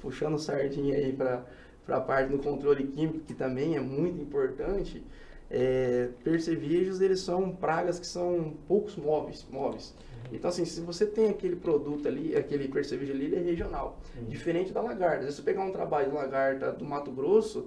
puxando 0.00 0.38
sardinha 0.38 0.96
aí 0.96 1.12
para 1.12 1.44
a 1.88 2.00
parte 2.00 2.30
do 2.30 2.38
controle 2.38 2.86
químico, 2.86 3.20
que 3.20 3.34
também 3.34 3.76
é 3.76 3.80
muito 3.80 4.20
importante, 4.20 5.04
é, 5.50 6.08
percevejos 6.22 7.00
eles 7.00 7.20
são 7.20 7.50
pragas 7.50 7.98
que 7.98 8.06
são 8.06 8.54
poucos 8.66 8.96
móveis, 8.96 9.46
móveis. 9.50 9.94
Uhum. 9.98 10.36
Então, 10.36 10.50
assim, 10.50 10.64
se 10.64 10.80
você 10.80 11.06
tem 11.06 11.30
aquele 11.30 11.56
produto 11.56 12.06
ali, 12.06 12.36
aquele 12.36 12.68
percevejo 12.68 13.12
ali, 13.12 13.26
ele 13.26 13.36
é 13.36 13.40
regional, 13.40 13.98
uhum. 14.16 14.26
diferente 14.26 14.72
da 14.72 14.82
lagarta. 14.82 15.26
Se 15.26 15.36
você 15.36 15.42
pegar 15.42 15.64
um 15.64 15.72
trabalho 15.72 16.10
de 16.10 16.14
lagarta 16.14 16.72
do 16.72 16.84
Mato 16.84 17.10
Grosso, 17.10 17.66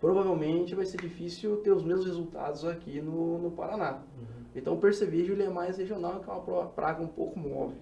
provavelmente 0.00 0.74
vai 0.74 0.84
ser 0.84 1.00
difícil 1.00 1.56
ter 1.58 1.70
os 1.70 1.82
mesmos 1.82 2.06
resultados 2.06 2.64
aqui 2.64 3.00
no, 3.00 3.38
no 3.38 3.50
Paraná. 3.50 4.02
Uhum. 4.18 4.31
Então, 4.54 4.74
o 4.74 4.78
percevejo 4.78 5.32
ele 5.32 5.42
é 5.42 5.48
mais 5.48 5.78
regional, 5.78 6.20
que 6.20 6.28
é 6.28 6.32
uma 6.32 6.66
praga 6.66 7.02
um 7.02 7.06
pouco 7.06 7.38
móvel. 7.38 7.78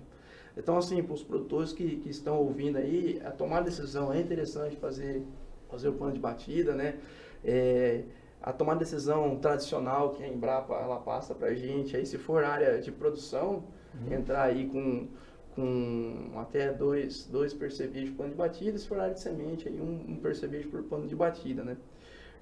Então, 0.56 0.76
assim, 0.76 1.02
para 1.02 1.14
os 1.14 1.22
produtores 1.22 1.72
que, 1.72 1.96
que 1.96 2.10
estão 2.10 2.38
ouvindo 2.38 2.76
aí, 2.76 3.20
a 3.24 3.30
tomar 3.30 3.62
decisão 3.62 4.12
é 4.12 4.20
interessante 4.20 4.76
fazer, 4.76 5.24
fazer 5.68 5.88
o 5.88 5.92
plano 5.92 6.12
de 6.12 6.20
batida, 6.20 6.74
né? 6.74 6.98
É, 7.44 8.02
a 8.42 8.52
tomar 8.52 8.74
decisão 8.74 9.36
tradicional 9.36 10.10
que 10.10 10.22
a 10.22 10.28
Embrapa 10.28 10.74
ela 10.74 10.98
passa 10.98 11.34
para 11.34 11.48
a 11.48 11.54
gente, 11.54 11.96
aí 11.96 12.06
se 12.06 12.18
for 12.18 12.42
área 12.42 12.80
de 12.80 12.90
produção, 12.90 13.64
uhum. 13.94 14.12
entrar 14.12 14.42
aí 14.42 14.66
com, 14.68 15.08
com 15.54 16.32
até 16.36 16.72
dois, 16.72 17.26
dois 17.26 17.52
percevejo 17.52 18.12
por 18.12 18.16
plano 18.18 18.32
de 18.32 18.38
batida, 18.38 18.78
se 18.78 18.88
for 18.88 18.98
área 18.98 19.14
de 19.14 19.20
semente, 19.20 19.68
aí 19.68 19.80
um, 19.80 20.12
um 20.12 20.16
percevejo 20.16 20.68
por 20.68 20.82
plano 20.84 21.06
de 21.06 21.14
batida, 21.14 21.62
né? 21.62 21.76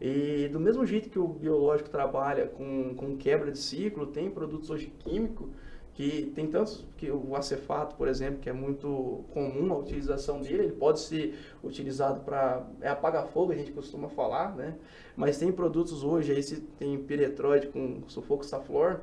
E 0.00 0.48
do 0.48 0.60
mesmo 0.60 0.86
jeito 0.86 1.10
que 1.10 1.18
o 1.18 1.26
biológico 1.26 1.90
trabalha 1.90 2.46
com, 2.46 2.94
com 2.94 3.16
quebra 3.16 3.50
de 3.50 3.58
ciclo, 3.58 4.06
tem 4.06 4.30
produtos 4.30 4.70
hoje 4.70 4.92
químicos 5.00 5.48
que 5.98 6.30
tem 6.32 6.46
tantos 6.46 6.86
que 6.96 7.10
o 7.10 7.34
acefato, 7.34 7.96
por 7.96 8.06
exemplo, 8.06 8.38
que 8.38 8.48
é 8.48 8.52
muito 8.52 9.24
comum 9.32 9.72
a 9.72 9.78
utilização 9.78 10.40
dele, 10.40 10.62
ele 10.62 10.72
pode 10.72 11.00
ser 11.00 11.36
utilizado 11.60 12.20
para 12.20 12.64
é 12.80 12.88
apaga-fogo, 12.88 13.50
a 13.50 13.56
gente 13.56 13.72
costuma 13.72 14.08
falar, 14.08 14.54
né? 14.54 14.76
Mas 15.16 15.38
tem 15.38 15.50
produtos 15.50 16.04
hoje 16.04 16.30
aí 16.30 16.40
se 16.40 16.60
tem 16.60 16.96
piretroide 17.02 17.66
com 17.66 18.02
sulfoxaflor, 18.06 19.00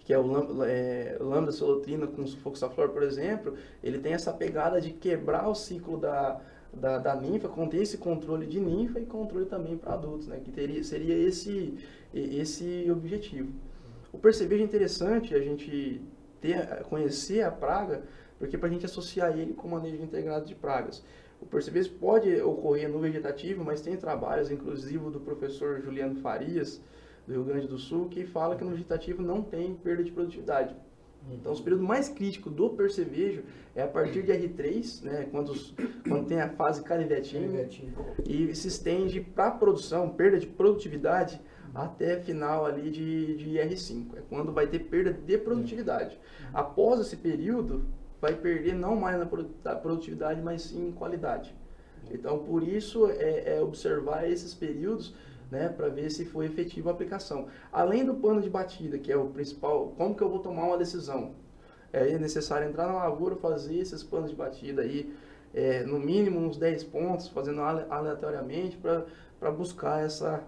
que 0.00 0.12
é 0.12 0.18
o 0.18 0.64
é, 0.64 1.16
lambda 1.20 1.52
solotrina 1.52 2.08
com 2.08 2.26
sulfoxaflor, 2.26 2.88
por 2.88 3.04
exemplo, 3.04 3.54
ele 3.80 4.00
tem 4.00 4.12
essa 4.12 4.32
pegada 4.32 4.80
de 4.80 4.90
quebrar 4.90 5.48
o 5.48 5.54
ciclo 5.54 5.96
da, 5.96 6.40
da, 6.80 6.98
da 6.98 7.14
ninfa, 7.14 7.48
contém 7.48 7.82
esse 7.82 7.98
controle 7.98 8.46
de 8.46 8.60
ninfa 8.60 9.00
e 9.00 9.06
controle 9.06 9.46
também 9.46 9.76
para 9.76 9.94
adultos, 9.94 10.28
né? 10.28 10.40
Que 10.44 10.50
teria, 10.50 10.82
seria 10.84 11.16
esse, 11.16 11.74
esse 12.12 12.88
objetivo. 12.90 13.52
O 14.12 14.18
percevejo 14.18 14.62
é 14.62 14.64
interessante 14.64 15.34
a 15.34 15.40
gente 15.40 16.00
ter, 16.40 16.82
conhecer 16.84 17.42
a 17.42 17.50
praga, 17.50 18.02
porque 18.38 18.56
para 18.56 18.68
a 18.68 18.72
gente 18.72 18.86
associar 18.86 19.36
ele 19.36 19.54
com 19.54 19.68
manejo 19.68 20.02
integrado 20.02 20.46
de 20.46 20.54
pragas. 20.54 21.02
O 21.40 21.46
percevejo 21.46 21.90
pode 21.94 22.40
ocorrer 22.40 22.88
no 22.88 22.98
vegetativo, 22.98 23.64
mas 23.64 23.80
tem 23.80 23.96
trabalhos, 23.96 24.50
inclusive 24.50 25.10
do 25.10 25.20
professor 25.20 25.82
Juliano 25.82 26.16
Farias, 26.20 26.80
do 27.26 27.32
Rio 27.32 27.44
Grande 27.44 27.66
do 27.66 27.78
Sul, 27.78 28.08
que 28.08 28.24
fala 28.24 28.56
que 28.56 28.64
no 28.64 28.70
vegetativo 28.70 29.22
não 29.22 29.42
tem 29.42 29.74
perda 29.74 30.02
de 30.02 30.12
produtividade. 30.12 30.74
Então, 31.32 31.52
os 31.52 31.60
períodos 31.60 31.86
mais 31.86 32.08
críticos 32.08 32.52
do 32.52 32.70
percevejo 32.70 33.42
é 33.74 33.82
a 33.82 33.88
partir 33.88 34.22
de 34.22 34.32
R3, 34.32 35.02
né, 35.02 35.28
quando, 35.30 35.52
quando 36.08 36.26
tem 36.26 36.40
a 36.40 36.48
fase 36.50 36.82
canivetinha, 36.82 37.68
e 38.24 38.54
se 38.54 38.68
estende 38.68 39.20
para 39.20 39.50
produção, 39.50 40.10
perda 40.10 40.38
de 40.38 40.46
produtividade, 40.46 41.40
até 41.74 42.20
final 42.20 42.64
ali 42.64 42.90
de, 42.90 43.36
de 43.36 43.50
R5. 43.56 44.16
É 44.16 44.22
quando 44.28 44.52
vai 44.52 44.66
ter 44.66 44.80
perda 44.80 45.12
de 45.12 45.36
produtividade. 45.38 46.18
Após 46.54 47.00
esse 47.00 47.16
período, 47.16 47.84
vai 48.20 48.34
perder 48.34 48.74
não 48.74 48.96
mais 48.96 49.18
na 49.18 49.26
produtividade, 49.76 50.40
mas 50.40 50.62
sim 50.62 50.88
em 50.88 50.92
qualidade. 50.92 51.54
Então, 52.10 52.38
por 52.38 52.62
isso, 52.62 53.10
é, 53.10 53.56
é 53.56 53.60
observar 53.60 54.30
esses 54.30 54.54
períodos 54.54 55.14
né, 55.50 55.68
para 55.68 55.88
ver 55.88 56.10
se 56.10 56.24
foi 56.24 56.46
efetiva 56.46 56.90
a 56.90 56.92
aplicação. 56.92 57.48
Além 57.72 58.04
do 58.04 58.14
plano 58.14 58.40
de 58.40 58.50
batida, 58.50 58.98
que 58.98 59.12
é 59.12 59.16
o 59.16 59.26
principal, 59.28 59.94
como 59.96 60.14
que 60.14 60.22
eu 60.22 60.28
vou 60.28 60.40
tomar 60.40 60.64
uma 60.64 60.78
decisão? 60.78 61.34
É 61.92 62.18
necessário 62.18 62.68
entrar 62.68 62.86
na 62.86 62.94
lavoura, 62.94 63.36
fazer 63.36 63.78
esses 63.78 64.02
planos 64.02 64.30
de 64.30 64.36
batida 64.36 64.82
aí, 64.82 65.14
é, 65.54 65.84
no 65.84 65.98
mínimo 65.98 66.40
uns 66.40 66.56
10 66.56 66.84
pontos, 66.84 67.28
fazendo 67.28 67.60
aleatoriamente 67.62 68.76
para 68.76 69.50
buscar 69.50 70.04
essa, 70.04 70.44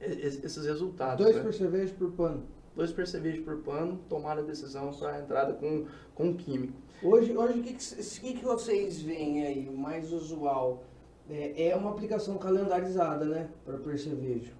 esses 0.00 0.64
resultados. 0.64 1.24
Dois 1.24 1.36
né? 1.36 1.42
percevejos 1.42 1.92
por 1.92 2.12
pano. 2.12 2.44
Dois 2.76 2.92
percevejos 2.92 3.44
por 3.44 3.58
pano, 3.58 4.00
tomar 4.08 4.38
a 4.38 4.42
decisão 4.42 4.92
para 4.92 5.16
a 5.16 5.20
entrada 5.20 5.52
com, 5.54 5.86
com 6.14 6.34
químico. 6.34 6.74
Hoje, 7.02 7.36
hoje 7.36 7.58
o 7.58 7.62
que, 7.62 7.74
que, 7.74 8.34
que 8.34 8.44
vocês 8.44 9.02
veem 9.02 9.44
aí, 9.44 9.70
mais 9.70 10.12
usual? 10.12 10.84
É, 11.32 11.68
é 11.68 11.76
uma 11.76 11.90
aplicação 11.90 12.36
calendarizada, 12.36 13.24
né, 13.24 13.48
para 13.64 13.78
percevejo. 13.78 14.52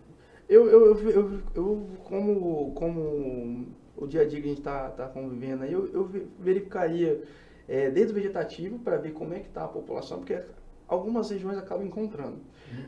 Eu, 0.48 0.68
eu, 0.68 0.96
eu, 0.96 1.10
eu, 1.10 1.40
eu, 1.54 1.86
como, 2.04 2.72
como 2.74 3.66
o 3.96 4.06
dia 4.06 4.22
a 4.22 4.24
dia 4.24 4.40
que 4.40 4.46
a 4.46 4.48
gente 4.48 4.58
está 4.58 4.88
tá 4.88 5.06
convivendo 5.06 5.64
aí, 5.64 5.72
eu, 5.72 5.86
eu 5.92 6.10
verificaria 6.38 7.22
é, 7.68 7.90
desde 7.90 8.12
o 8.12 8.14
vegetativo 8.14 8.78
para 8.78 8.96
ver 8.96 9.12
como 9.12 9.34
é 9.34 9.40
que 9.40 9.48
está 9.48 9.64
a 9.64 9.68
população, 9.68 10.18
porque 10.18 10.42
algumas 10.88 11.30
regiões 11.30 11.58
acabam 11.58 11.86
encontrando. 11.86 12.38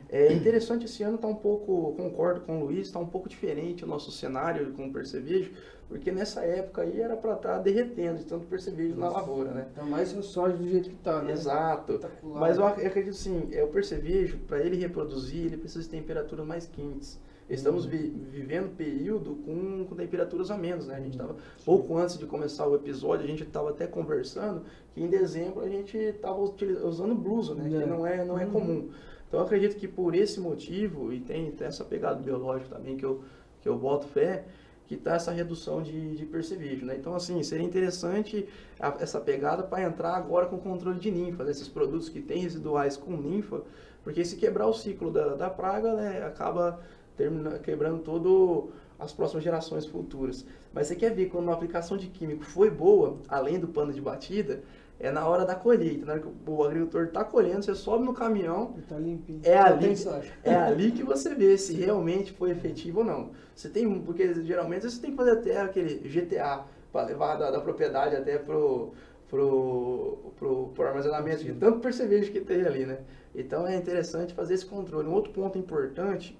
É 0.08 0.32
interessante 0.32 0.86
esse 0.86 1.02
ano 1.02 1.16
está 1.16 1.26
um 1.26 1.34
pouco, 1.34 1.94
concordo 1.94 2.40
com 2.40 2.60
o 2.60 2.64
Luiz, 2.64 2.86
está 2.86 2.98
um 2.98 3.06
pouco 3.06 3.28
diferente 3.28 3.84
o 3.84 3.86
nosso 3.86 4.10
cenário 4.10 4.72
com 4.72 4.86
o 4.86 4.92
percevejo, 4.92 5.52
porque 5.88 6.10
nessa 6.10 6.40
época 6.42 6.82
aí 6.82 7.00
era 7.00 7.16
para 7.16 7.34
estar 7.34 7.54
tá 7.54 7.58
derretendo 7.58 8.18
de 8.18 8.24
tanto 8.24 8.46
percevejo 8.46 8.96
na 8.96 9.08
lavoura, 9.08 9.50
né? 9.50 9.66
Tá 9.74 9.84
mais 9.84 10.16
o 10.16 10.22
soja 10.22 10.56
do 10.56 10.66
jeito 10.66 10.88
que 10.88 10.96
está, 10.96 11.22
né? 11.22 11.32
Exato. 11.32 12.00
Mas 12.22 12.56
eu 12.56 12.66
acredito 12.66 13.14
sim, 13.14 13.48
é 13.52 13.62
o 13.62 13.68
percevejo, 13.68 14.38
para 14.46 14.60
ele 14.60 14.76
reproduzir, 14.76 15.46
ele 15.46 15.56
precisa 15.56 15.82
de 15.82 15.90
temperaturas 15.90 16.46
mais 16.46 16.66
quentes. 16.66 17.20
Estamos 17.48 17.84
vi 17.84 18.08
vivendo 18.30 18.74
período 18.74 19.34
com, 19.44 19.84
com, 19.84 19.94
temperaturas 19.94 20.50
a 20.50 20.56
menos, 20.56 20.86
né? 20.86 20.94
A 20.94 21.00
gente 21.00 21.12
estava 21.12 21.36
pouco 21.62 21.96
antes 21.98 22.16
de 22.16 22.24
começar 22.24 22.66
o 22.66 22.74
episódio, 22.74 23.24
a 23.24 23.28
gente 23.28 23.42
estava 23.42 23.68
até 23.68 23.86
conversando 23.86 24.62
que 24.94 25.02
em 25.02 25.08
dezembro 25.08 25.60
a 25.60 25.68
gente 25.68 25.94
estava 25.96 26.40
usando 26.40 27.14
blusa, 27.14 27.54
né? 27.54 27.66
É. 27.66 27.82
Que 27.82 27.86
não 27.86 28.06
é 28.06 28.24
não 28.24 28.38
é 28.38 28.46
uhum. 28.46 28.50
comum. 28.50 28.90
Então 29.28 29.40
eu 29.40 29.44
acredito 29.44 29.76
que 29.76 29.86
por 29.86 30.14
esse 30.14 30.40
motivo 30.40 31.12
e 31.12 31.20
tem, 31.20 31.50
tem 31.50 31.66
essa 31.66 31.84
pegada 31.84 32.18
biológica 32.18 32.76
também 32.76 32.96
que 32.96 33.04
eu 33.04 33.22
que 33.60 33.68
eu 33.68 33.78
boto 33.78 34.06
fé 34.06 34.44
que 34.86 34.94
está 34.94 35.14
essa 35.14 35.32
redução 35.32 35.82
de, 35.82 36.14
de 36.16 36.26
percevejo, 36.26 36.84
né? 36.84 36.96
Então 36.98 37.14
assim 37.14 37.42
seria 37.42 37.64
interessante 37.64 38.46
a, 38.78 38.94
essa 39.00 39.20
pegada 39.20 39.62
para 39.62 39.82
entrar 39.82 40.14
agora 40.14 40.46
com 40.46 40.58
controle 40.58 40.98
de 40.98 41.10
ninfa, 41.10 41.44
desses 41.44 41.68
produtos 41.68 42.08
que 42.08 42.20
têm 42.20 42.42
residuais 42.42 42.96
com 42.96 43.16
ninfa, 43.16 43.62
porque 44.02 44.24
se 44.24 44.36
quebrar 44.36 44.66
o 44.66 44.74
ciclo 44.74 45.10
da, 45.10 45.34
da 45.34 45.50
praga, 45.50 45.94
né, 45.94 46.24
acaba 46.24 46.80
termina, 47.16 47.58
quebrando 47.58 48.02
todo 48.02 48.70
as 48.98 49.12
próximas 49.12 49.42
gerações 49.42 49.86
futuras. 49.86 50.44
Mas 50.72 50.86
você 50.86 50.96
quer 50.96 51.14
ver 51.14 51.26
quando 51.26 51.44
uma 51.44 51.54
aplicação 51.54 51.96
de 51.96 52.08
químico 52.08 52.44
foi 52.44 52.70
boa, 52.70 53.18
além 53.28 53.58
do 53.58 53.68
pano 53.68 53.92
de 53.92 54.00
batida, 54.00 54.62
é 54.98 55.10
na 55.10 55.26
hora 55.26 55.44
da 55.44 55.54
colheita, 55.54 56.06
na 56.06 56.12
hora 56.12 56.22
que 56.22 56.50
o 56.50 56.64
agricultor 56.64 57.04
está 57.04 57.24
colhendo, 57.24 57.62
você 57.62 57.74
sobe 57.74 58.04
no 58.04 58.14
caminhão, 58.14 58.74
tá 58.88 58.96
limpinho. 58.96 59.40
É 59.42 59.58
ali, 59.58 59.94
é 60.42 60.54
ali 60.54 60.92
que 60.92 61.02
você 61.02 61.34
vê 61.34 61.58
se 61.58 61.74
realmente 61.74 62.32
foi 62.32 62.50
efetivo 62.50 63.00
ou 63.00 63.04
não. 63.04 63.30
Você 63.54 63.68
tem, 63.68 64.00
porque 64.00 64.42
geralmente 64.42 64.88
você 64.88 65.00
tem 65.00 65.10
que 65.10 65.16
fazer 65.16 65.32
até 65.32 65.60
aquele 65.60 65.96
GTA 66.08 66.64
para 66.92 67.06
levar 67.06 67.36
da, 67.36 67.50
da, 67.50 67.60
propriedade 67.60 68.16
até 68.16 68.38
pro 68.38 68.92
pro, 69.28 70.32
pro, 70.38 70.68
pro 70.68 70.86
armazenamento 70.86 71.42
de 71.42 71.52
tanto 71.54 71.80
percevejo 71.80 72.30
que 72.30 72.40
tem 72.40 72.62
ali, 72.62 72.86
né? 72.86 73.00
Então 73.34 73.66
é 73.66 73.74
interessante 73.74 74.32
fazer 74.32 74.54
esse 74.54 74.66
controle. 74.66 75.08
Um 75.08 75.12
outro 75.12 75.32
ponto 75.32 75.58
importante 75.58 76.38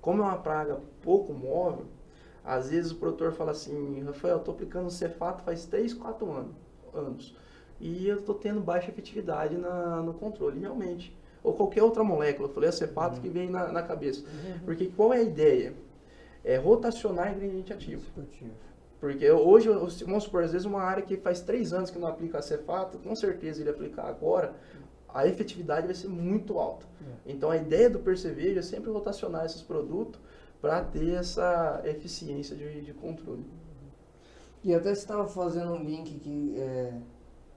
como 0.00 0.22
é 0.22 0.26
uma 0.26 0.38
praga 0.38 0.80
pouco 1.00 1.32
móvel, 1.32 1.86
às 2.44 2.70
vezes 2.70 2.90
o 2.90 2.96
produtor 2.96 3.32
fala 3.32 3.52
assim, 3.52 4.02
Rafael, 4.02 4.34
eu 4.34 4.38
estou 4.38 4.52
aplicando 4.52 4.90
cefato 4.90 5.44
faz 5.44 5.64
3, 5.66 5.94
4 5.94 6.32
anos, 6.32 6.56
anos 6.92 7.41
e 7.82 8.08
eu 8.08 8.20
estou 8.20 8.36
tendo 8.36 8.60
baixa 8.60 8.90
efetividade 8.90 9.56
na, 9.56 10.00
no 10.00 10.14
controle, 10.14 10.60
realmente. 10.60 11.14
Ou 11.42 11.52
qualquer 11.52 11.82
outra 11.82 12.04
molécula, 12.04 12.48
eu 12.48 12.54
falei 12.54 12.68
a 12.68 12.72
cefato 12.72 13.16
uhum. 13.16 13.22
que 13.22 13.28
vem 13.28 13.50
na, 13.50 13.72
na 13.72 13.82
cabeça. 13.82 14.20
Uhum. 14.20 14.60
Porque 14.64 14.86
qual 14.96 15.12
é 15.12 15.18
a 15.18 15.22
ideia? 15.22 15.74
É 16.44 16.56
rotacionar 16.56 17.34
ingrediente 17.34 17.72
ativo. 17.72 18.06
Porque 19.00 19.28
hoje, 19.28 19.68
vamos 20.06 20.22
supor, 20.22 20.44
às 20.44 20.52
vezes 20.52 20.64
uma 20.64 20.80
área 20.80 21.02
que 21.02 21.16
faz 21.16 21.40
3 21.40 21.72
anos 21.72 21.90
que 21.90 21.98
não 21.98 22.06
aplica 22.06 22.40
cefato, 22.40 22.98
com 22.98 23.16
certeza 23.16 23.60
ele 23.60 23.70
aplicar 23.70 24.06
agora, 24.06 24.54
a 25.12 25.26
efetividade 25.26 25.86
vai 25.86 25.94
ser 25.94 26.08
muito 26.08 26.58
alta. 26.58 26.86
É. 27.26 27.32
Então 27.32 27.50
a 27.50 27.56
ideia 27.56 27.90
do 27.90 27.98
percevejo 27.98 28.60
é 28.60 28.62
sempre 28.62 28.90
rotacionar 28.90 29.44
esses 29.44 29.60
produtos 29.60 30.20
para 30.60 30.84
ter 30.84 31.14
essa 31.14 31.82
eficiência 31.84 32.54
de, 32.54 32.80
de, 32.80 32.94
controle. 32.94 33.44
E 34.62 34.72
até 34.72 34.94
você 34.94 35.00
estava 35.00 35.26
fazendo 35.26 35.72
um 35.72 35.82
link 35.82 36.20
que 36.20 36.54
é, 36.56 36.92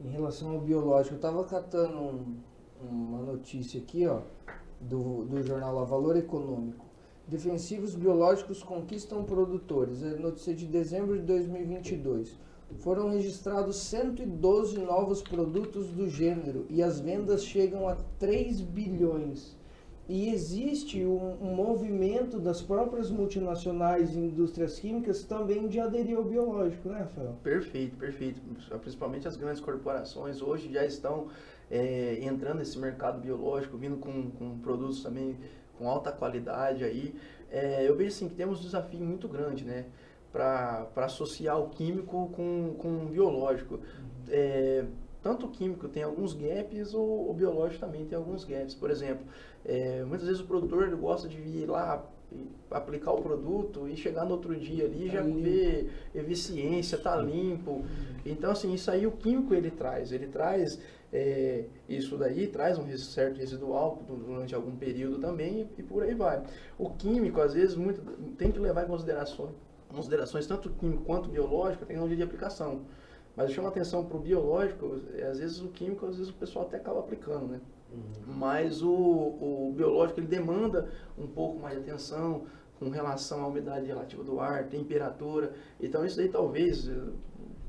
em 0.03 0.09
relação 0.09 0.51
ao 0.51 0.59
biológico, 0.59 1.15
eu 1.15 1.17
estava 1.17 1.43
catando 1.43 1.97
um, 1.97 2.35
uma 2.81 3.21
notícia 3.21 3.79
aqui, 3.79 4.05
ó, 4.07 4.21
do, 4.79 5.25
do 5.25 5.41
jornal 5.41 5.79
A 5.79 5.83
Valor 5.83 6.17
Econômico. 6.17 6.85
Defensivos 7.27 7.95
biológicos 7.95 8.61
conquistam 8.61 9.23
produtores. 9.23 10.03
É 10.03 10.15
notícia 10.15 10.53
de 10.53 10.65
dezembro 10.65 11.17
de 11.17 11.23
2022 11.23 12.37
foram 12.79 13.09
registrados 13.09 13.77
112 13.77 14.77
novos 14.79 15.21
produtos 15.21 15.87
do 15.87 16.09
gênero 16.09 16.65
e 16.69 16.81
as 16.81 16.99
vendas 16.99 17.43
chegam 17.43 17.87
a 17.87 17.95
3 18.19 18.61
bilhões. 18.61 19.54
E 20.07 20.29
existe 20.29 21.03
um, 21.03 21.35
um, 21.41 21.55
movimento 21.55 22.39
das 22.39 22.61
próprias 22.61 23.09
multinacionais 23.09 24.15
e 24.15 24.19
indústrias 24.19 24.77
químicas 24.77 25.23
também 25.23 25.67
de 25.67 25.79
aderir 25.79 26.15
ao 26.15 26.23
biológico, 26.23 26.89
né, 26.89 26.99
Rafael? 26.99 27.35
Perfeito, 27.41 27.95
perfeito. 27.97 28.39
Principalmente 28.81 29.27
as 29.27 29.35
grandes 29.35 29.59
corporações 29.59 30.43
hoje 30.43 30.71
já 30.71 30.85
estão 30.85 31.27
é, 31.71 32.19
entrando 32.21 32.59
nesse 32.59 32.77
mercado 32.77 33.19
biológico, 33.19 33.77
vindo 33.77 33.97
com, 33.97 34.29
com 34.29 34.59
produtos 34.59 35.01
também 35.01 35.37
com 35.75 35.89
alta 35.89 36.11
qualidade 36.11 36.83
aí. 36.83 37.15
É, 37.49 37.87
eu 37.87 37.95
vejo 37.95 38.09
assim 38.09 38.29
que 38.29 38.35
temos 38.35 38.59
um 38.59 38.61
desafio 38.61 38.99
muito 38.99 39.27
grande, 39.27 39.65
né? 39.65 39.85
para 40.35 40.89
associar 40.97 41.57
o 41.57 41.69
químico 41.69 42.29
com, 42.35 42.75
com 42.77 43.05
o 43.05 43.05
biológico. 43.05 43.79
É, 44.27 44.83
tanto 45.25 45.47
o 45.47 45.49
químico 45.49 45.87
tem 45.87 46.03
alguns 46.03 46.33
gaps, 46.33 46.93
o, 46.93 47.01
o, 47.01 47.33
biológico 47.33 47.83
também 47.83 48.05
tem 48.05 48.15
alguns 48.15 48.43
gaps. 48.43 48.75
Por 48.75 48.91
exemplo, 48.91 49.25
é, 49.65 50.03
muitas 50.03 50.27
vezes 50.27 50.39
o 50.39 50.45
produtor 50.45 50.83
ele 50.83 50.95
gosta 50.95 51.27
de 51.27 51.39
ir 51.39 51.65
lá 51.65 52.07
aplicar 52.69 53.11
o 53.11 53.23
produto 53.23 53.87
e 53.87 53.97
chegar 53.97 54.23
no 54.23 54.33
outro 54.33 54.55
dia 54.55 54.85
ali 54.85 55.09
já 55.09 55.23
ver 55.23 55.91
eficiência, 56.13 56.95
tá 56.99 57.15
limpo. 57.15 57.83
Então, 58.23 58.51
assim, 58.51 58.71
isso 58.71 58.91
aí 58.91 59.07
o 59.07 59.13
químico 59.13 59.55
ele 59.55 59.71
traz. 59.71 60.11
Ele 60.11 60.27
traz 60.27 60.79
é, 61.11 61.65
isso 61.89 62.17
daí, 62.17 62.45
traz 62.45 62.77
um 62.77 62.87
certo 62.95 63.39
residual 63.39 64.03
durante 64.07 64.53
algum 64.53 64.75
período 64.75 65.17
também 65.17 65.67
e, 65.75 65.81
por 65.81 66.03
aí 66.03 66.13
vai. 66.13 66.43
O 66.77 66.91
químico, 66.91 67.41
às 67.41 67.55
vezes, 67.55 67.75
muito, 67.75 67.99
tem 68.37 68.51
que 68.51 68.59
levar 68.59 68.83
em 68.83 68.87
consideração 68.87 69.55
considerações 69.89 70.45
tanto 70.45 70.69
químico 70.71 71.03
quanto 71.03 71.29
biológico, 71.29 71.83
a 71.83 71.87
tecnologia 71.87 72.17
de 72.17 72.23
aplicação. 72.23 72.81
Mas 73.35 73.49
eu 73.49 73.55
chamo 73.55 73.67
a 73.67 73.69
atenção 73.69 74.05
para 74.05 74.17
o 74.17 74.19
biológico, 74.19 75.01
é, 75.13 75.23
às 75.23 75.39
vezes 75.39 75.61
o 75.61 75.67
químico, 75.67 76.05
às 76.05 76.17
vezes 76.17 76.31
o 76.31 76.35
pessoal 76.35 76.65
até 76.65 76.77
acaba 76.77 76.99
aplicando, 76.99 77.47
né? 77.47 77.61
Uhum. 77.91 78.33
Mas 78.35 78.81
o, 78.81 78.91
o 78.91 79.73
biológico, 79.75 80.19
ele 80.19 80.27
demanda 80.27 80.89
um 81.17 81.27
pouco 81.27 81.59
mais 81.59 81.75
de 81.75 81.81
atenção 81.81 82.45
com 82.79 82.89
relação 82.89 83.43
à 83.43 83.47
umidade 83.47 83.85
relativa 83.85 84.23
do 84.23 84.39
ar, 84.39 84.65
temperatura. 84.65 85.53
Então 85.79 86.05
isso 86.05 86.19
aí 86.19 86.29
talvez, 86.29 86.87
eh, 86.87 86.93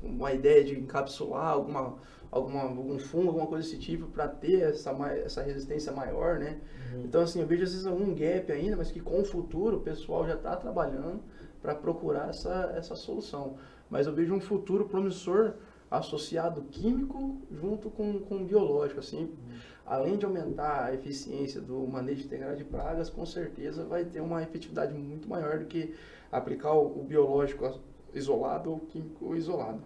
uma 0.03 0.33
ideia 0.33 0.63
de 0.63 0.77
encapsular 0.77 1.49
alguma, 1.49 1.95
alguma, 2.31 2.61
algum 2.63 2.99
fungo, 2.99 3.27
alguma 3.27 3.47
coisa 3.47 3.67
desse 3.67 3.79
tipo, 3.79 4.07
para 4.07 4.27
ter 4.27 4.61
essa, 4.61 4.91
essa 5.23 5.41
resistência 5.41 5.91
maior, 5.91 6.39
né? 6.39 6.59
Uhum. 6.93 7.03
Então 7.05 7.21
assim, 7.21 7.41
eu 7.41 7.47
vejo 7.47 7.63
às 7.63 7.71
vezes 7.71 7.85
um 7.85 8.13
gap 8.13 8.51
ainda, 8.51 8.75
mas 8.75 8.91
que 8.91 8.99
com 8.99 9.21
o 9.21 9.25
futuro 9.25 9.77
o 9.77 9.81
pessoal 9.81 10.25
já 10.25 10.35
está 10.35 10.55
trabalhando 10.55 11.21
para 11.61 11.73
procurar 11.75 12.29
essa, 12.29 12.73
essa 12.75 12.95
solução. 12.95 13.55
Mas 13.89 14.07
eu 14.07 14.13
vejo 14.13 14.33
um 14.33 14.39
futuro 14.39 14.85
promissor 14.85 15.53
associado 15.89 16.63
químico 16.63 17.37
junto 17.51 17.89
com, 17.89 18.19
com 18.19 18.43
biológico, 18.43 18.99
assim, 18.99 19.23
uhum. 19.23 19.57
além 19.85 20.17
de 20.17 20.25
aumentar 20.25 20.83
a 20.83 20.93
eficiência 20.93 21.61
do 21.61 21.87
manejo 21.87 22.25
integrado 22.25 22.57
de 22.57 22.65
pragas, 22.65 23.09
com 23.09 23.25
certeza 23.25 23.85
vai 23.85 24.03
ter 24.03 24.19
uma 24.19 24.43
efetividade 24.43 24.93
muito 24.93 25.29
maior 25.29 25.59
do 25.59 25.65
que 25.65 25.95
aplicar 26.31 26.73
o, 26.73 26.99
o 26.99 27.03
biológico 27.03 27.79
isolado 28.13 28.71
ou 28.71 28.79
químico 28.79 29.35
isolado. 29.35 29.81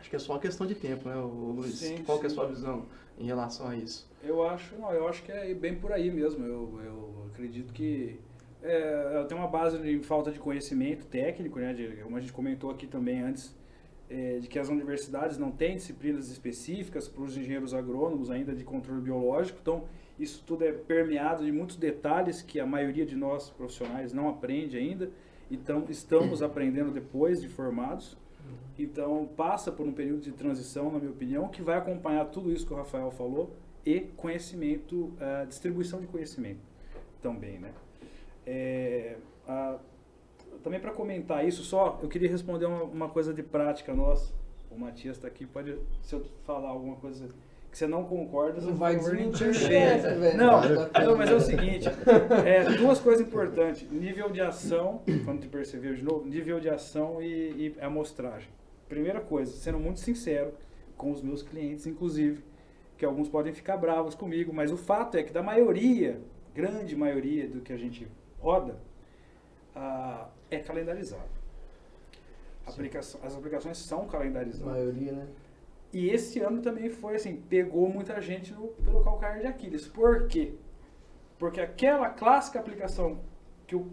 Acho 0.00 0.10
que 0.10 0.16
é 0.16 0.18
só 0.18 0.32
uma 0.32 0.40
questão 0.40 0.66
de 0.66 0.74
tempo, 0.74 1.08
né, 1.08 1.14
Luiz? 1.14 1.78
Sim, 1.78 2.02
Qual 2.04 2.18
sim. 2.18 2.24
é 2.24 2.26
a 2.26 2.30
sua 2.30 2.46
visão 2.46 2.86
em 3.16 3.24
relação 3.24 3.68
a 3.68 3.76
isso? 3.76 4.10
Eu 4.24 4.42
acho, 4.44 4.74
não, 4.74 4.92
eu 4.92 5.06
acho 5.06 5.22
que 5.22 5.30
é 5.30 5.54
bem 5.54 5.76
por 5.76 5.92
aí 5.92 6.10
mesmo. 6.10 6.44
Eu, 6.44 6.80
eu 6.84 7.26
acredito 7.32 7.72
que 7.72 8.18
é, 8.62 9.24
tem 9.28 9.36
uma 9.36 9.48
base 9.48 9.78
de 9.78 9.98
falta 10.00 10.30
de 10.30 10.38
conhecimento 10.38 11.06
técnico, 11.06 11.58
né, 11.58 11.72
de, 11.72 11.96
como 12.02 12.16
a 12.16 12.20
gente 12.20 12.32
comentou 12.32 12.70
aqui 12.70 12.86
também 12.86 13.20
antes, 13.20 13.56
é, 14.08 14.38
de 14.38 14.48
que 14.48 14.58
as 14.58 14.68
universidades 14.68 15.38
não 15.38 15.50
têm 15.50 15.76
disciplinas 15.76 16.30
específicas 16.30 17.08
para 17.08 17.22
os 17.22 17.36
engenheiros 17.36 17.74
agrônomos 17.74 18.30
ainda 18.30 18.54
de 18.54 18.62
controle 18.62 19.00
biológico, 19.00 19.58
então 19.60 19.84
isso 20.18 20.44
tudo 20.46 20.64
é 20.64 20.72
permeado 20.72 21.44
de 21.44 21.50
muitos 21.50 21.76
detalhes 21.76 22.42
que 22.42 22.60
a 22.60 22.66
maioria 22.66 23.06
de 23.06 23.16
nós 23.16 23.50
profissionais 23.50 24.12
não 24.12 24.28
aprende 24.28 24.76
ainda, 24.76 25.10
então 25.50 25.84
estamos 25.88 26.40
aprendendo 26.44 26.90
depois 26.90 27.40
de 27.40 27.48
formados, 27.48 28.16
então 28.78 29.28
passa 29.36 29.72
por 29.72 29.86
um 29.86 29.92
período 29.92 30.22
de 30.22 30.32
transição, 30.32 30.90
na 30.90 30.98
minha 30.98 31.10
opinião, 31.10 31.48
que 31.48 31.62
vai 31.62 31.76
acompanhar 31.76 32.24
tudo 32.26 32.52
isso 32.52 32.66
que 32.66 32.72
o 32.72 32.76
Rafael 32.76 33.10
falou 33.10 33.54
e 33.84 34.00
conhecimento, 34.16 34.96
uh, 34.96 35.46
distribuição 35.46 36.00
de 36.00 36.06
conhecimento 36.06 36.60
também, 37.20 37.58
né? 37.58 37.72
É, 38.46 39.16
a, 39.46 39.76
também 40.62 40.80
para 40.80 40.92
comentar 40.92 41.46
isso 41.46 41.62
só, 41.62 41.98
eu 42.02 42.08
queria 42.08 42.28
responder 42.28 42.66
uma, 42.66 42.84
uma, 42.84 43.08
coisa 43.08 43.32
de 43.32 43.42
prática 43.42 43.94
nossa. 43.94 44.32
O 44.70 44.78
Matias 44.78 45.16
está 45.16 45.28
aqui, 45.28 45.44
pode, 45.44 45.76
se 46.02 46.14
eu 46.14 46.24
falar 46.44 46.70
alguma 46.70 46.96
coisa 46.96 47.28
que 47.70 47.76
você 47.78 47.86
não 47.86 48.04
concorda, 48.04 48.60
não 48.60 48.72
você 48.72 48.78
vai 48.78 48.96
desmentir 48.96 49.48
Não, 50.36 50.60
não, 51.06 51.16
mas 51.16 51.30
é 51.30 51.34
o 51.34 51.40
seguinte, 51.40 51.88
é, 52.46 52.64
duas 52.76 52.98
coisas 52.98 53.26
importantes, 53.26 53.90
nível 53.90 54.30
de 54.30 54.40
ação, 54.40 55.02
quando 55.24 55.40
te 55.40 55.48
perceber 55.48 55.94
de 55.94 56.02
novo, 56.02 56.26
nível 56.26 56.60
de 56.60 56.68
ação 56.68 57.22
e, 57.22 57.74
e 57.76 57.80
amostragem. 57.80 58.48
Primeira 58.88 59.20
coisa, 59.20 59.52
sendo 59.52 59.78
muito 59.78 60.00
sincero, 60.00 60.52
com 60.96 61.10
os 61.10 61.22
meus 61.22 61.42
clientes, 61.42 61.86
inclusive, 61.86 62.42
que 62.96 63.04
alguns 63.04 63.28
podem 63.28 63.52
ficar 63.52 63.76
bravos 63.76 64.14
comigo, 64.14 64.52
mas 64.52 64.70
o 64.70 64.76
fato 64.76 65.16
é 65.16 65.22
que 65.22 65.32
da 65.32 65.42
maioria, 65.42 66.20
grande 66.54 66.94
maioria 66.94 67.48
do 67.48 67.60
que 67.60 67.72
a 67.72 67.76
gente 67.76 68.06
roda, 68.42 68.76
ah, 69.74 70.26
é 70.50 70.58
calendarizado. 70.58 71.30
Aplicação, 72.66 73.20
as 73.24 73.34
aplicações 73.34 73.78
são 73.78 74.06
calendarizadas. 74.06 74.66
A 74.68 74.78
maioria, 74.78 75.12
né? 75.12 75.26
E 75.92 76.08
esse 76.08 76.40
ano 76.40 76.60
também 76.60 76.88
foi 76.88 77.16
assim, 77.16 77.36
pegou 77.36 77.88
muita 77.88 78.20
gente 78.20 78.52
no, 78.52 78.68
pelo 78.68 79.02
calcanhar 79.02 79.40
de 79.40 79.46
Aquiles. 79.46 79.86
Por 79.86 80.26
quê? 80.26 80.54
Porque 81.38 81.60
aquela 81.60 82.08
clássica 82.08 82.58
aplicação 82.58 83.18
que, 83.66 83.76
o, 83.76 83.90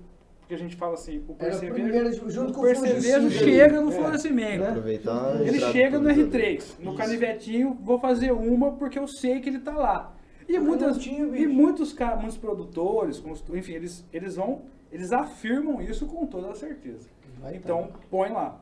que 0.48 0.54
a 0.54 0.58
gente 0.58 0.76
fala 0.76 0.94
assim, 0.94 1.24
o 1.28 1.34
percevejo, 1.34 2.26
o 2.48 2.62
percevejo 2.62 3.30
chega 3.32 3.82
no 3.82 3.92
É. 3.92 3.96
florescimento. 3.96 4.62
Né? 4.62 4.70
Aproveitar. 4.70 5.42
Ele 5.42 5.60
chega 5.60 6.00
no 6.00 6.08
tudo 6.08 6.36
ali. 6.38 6.58
R3, 6.58 6.80
no 6.80 6.96
canivetinho, 6.96 7.74
vou 7.82 8.00
fazer 8.00 8.32
uma 8.32 8.74
porque 8.74 8.98
eu 8.98 9.08
sei 9.08 9.42
que 9.42 9.50
ele 9.50 9.60
tá 9.60 9.76
lá. 9.76 10.16
E 10.50 10.58
muitas 10.58 10.98
tinha, 10.98 11.24
e 11.38 11.46
muitos 11.46 11.96
muitos 11.96 12.38
produtores, 12.38 13.24
enfim, 13.54 13.74
eles 13.74 14.04
eles 14.12 14.36
vão, 14.36 14.64
eles 14.92 15.12
afirmam 15.12 15.80
isso 15.80 16.08
com 16.08 16.26
toda 16.26 16.50
a 16.50 16.56
certeza. 16.56 17.08
Vai 17.40 17.56
Então, 17.56 17.92
põe 18.10 18.32
lá. 18.32 18.60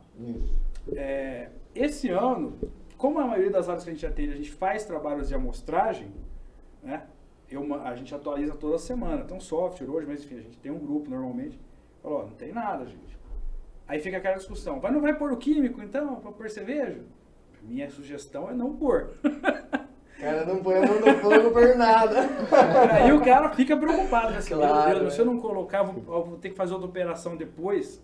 É, 0.94 1.50
esse 1.74 2.10
ano, 2.10 2.58
como 2.98 3.20
a 3.20 3.26
maioria 3.26 3.50
das 3.50 3.70
áreas 3.70 3.86
que 3.86 3.90
a 3.90 3.94
gente 3.94 4.06
atende, 4.06 4.34
a 4.34 4.36
gente 4.36 4.52
faz 4.52 4.84
trabalhos 4.84 5.30
de 5.30 5.36
amostragem, 5.36 6.12
né? 6.84 7.08
Eu, 7.50 7.74
a 7.76 7.96
gente 7.96 8.14
atualiza 8.14 8.54
toda 8.54 8.78
semana. 8.78 9.24
Tem 9.24 9.38
um 9.38 9.40
software 9.40 9.88
hoje, 9.88 10.06
mas 10.06 10.26
enfim, 10.26 10.40
a 10.40 10.42
gente 10.42 10.58
tem 10.58 10.70
um 10.70 10.80
grupo 10.80 11.10
normalmente. 11.10 11.58
Falou, 12.04 12.20
ó, 12.20 12.24
não 12.24 12.34
tem 12.34 12.52
nada, 12.52 12.86
gente. 12.86 13.18
Aí 13.88 14.00
fica 14.02 14.18
aquela 14.18 14.36
discussão. 14.36 14.82
Vai, 14.82 14.92
não 14.92 15.00
vai 15.00 15.18
pôr 15.18 15.32
o 15.32 15.38
químico, 15.38 15.82
então, 15.82 16.18
para 16.18 16.34
pôr 16.34 16.50
cerveja? 16.50 17.00
Minha 17.64 17.90
sugestão 17.90 18.50
é 18.50 18.54
não 18.54 18.76
pôr. 18.76 19.14
Cara, 20.20 20.46
não 20.46 20.58
põe 20.64 20.76
a 20.76 20.82
mão 20.82 21.00
no 21.00 21.14
fogo 21.20 21.52
por 21.52 21.76
nada. 21.76 22.28
Aí 22.92 23.12
o 23.12 23.22
cara 23.22 23.50
fica 23.50 23.78
preocupado. 23.78 24.34
Assim, 24.36 24.54
Claro, 24.56 24.90
Meu 24.90 25.00
Deus, 25.02 25.14
se 25.14 25.20
eu 25.22 25.26
é. 25.26 25.28
não 25.28 25.40
colocar, 25.40 25.84
vou, 25.84 26.26
vou 26.26 26.38
ter 26.38 26.50
que 26.50 26.56
fazer 26.56 26.74
outra 26.74 26.88
operação 26.90 27.36
depois. 27.36 28.02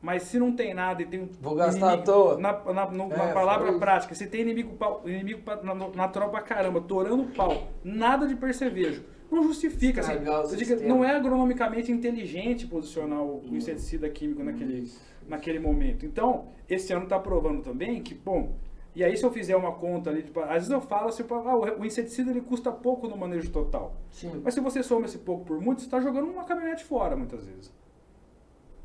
Mas 0.00 0.24
se 0.24 0.38
não 0.38 0.52
tem 0.52 0.74
nada 0.74 1.00
e 1.00 1.06
tem 1.06 1.20
um. 1.20 1.28
Vou 1.40 1.54
gastar 1.54 1.94
à 1.94 1.98
toa. 1.98 2.36
Na, 2.36 2.52
na, 2.72 2.90
no- 2.90 3.08
na 3.08 3.24
É, 3.28 3.32
palavra 3.32 3.68
foi 3.68 3.78
prática, 3.78 4.14
se 4.16 4.26
tem 4.26 4.40
inimigo, 4.40 4.74
pau- 4.76 5.00
inimigo 5.06 5.40
na- 5.62 5.74
natural 5.74 6.28
pra 6.28 6.40
caramba, 6.40 6.80
torando 6.80 7.22
pau, 7.36 7.68
nada 7.84 8.26
de 8.26 8.34
percevejo. 8.34 9.04
Não 9.30 9.44
justifica, 9.44 10.00
assim. 10.00 10.12
Estragar 10.14 10.40
o 10.40 10.46
Você 10.48 10.56
diga, 10.56 10.70
sistema. 10.72 10.94
não 10.94 11.04
é 11.04 11.14
agronomicamente 11.14 11.90
inteligente 11.92 12.66
posicionar 12.66 13.20
o, 13.22 13.42
o 13.48 13.56
inseticida 13.56 14.08
químico 14.10 14.42
naquele, 14.42 14.90
naquele 15.28 15.58
momento. 15.60 16.04
Então, 16.04 16.46
esse 16.68 16.92
ano 16.92 17.04
está 17.04 17.18
provando 17.18 17.62
também 17.62 18.02
que, 18.02 18.12
bom, 18.12 18.52
e 18.94 19.02
aí 19.02 19.16
se 19.16 19.24
eu 19.24 19.30
fizer 19.30 19.56
uma 19.56 19.72
conta 19.72 20.10
ali, 20.10 20.22
tipo, 20.22 20.40
às 20.40 20.50
vezes 20.50 20.70
eu 20.70 20.80
falo 20.80 21.08
assim, 21.08 21.24
ah, 21.28 21.56
o 21.56 21.80
o 21.80 21.86
inseticida 21.86 22.30
ele 22.30 22.42
custa 22.42 22.70
pouco 22.70 23.08
no 23.08 23.16
manejo 23.16 23.50
total. 23.50 23.94
Sim. 24.10 24.42
Mas 24.44 24.54
se 24.54 24.60
você 24.60 24.82
soma 24.82 25.06
esse 25.06 25.18
pouco 25.18 25.44
por 25.44 25.60
muito, 25.60 25.80
você 25.80 25.86
está 25.86 26.00
jogando 26.00 26.30
uma 26.30 26.44
caminhonete 26.44 26.84
fora, 26.84 27.16
muitas 27.16 27.44
vezes. 27.46 27.72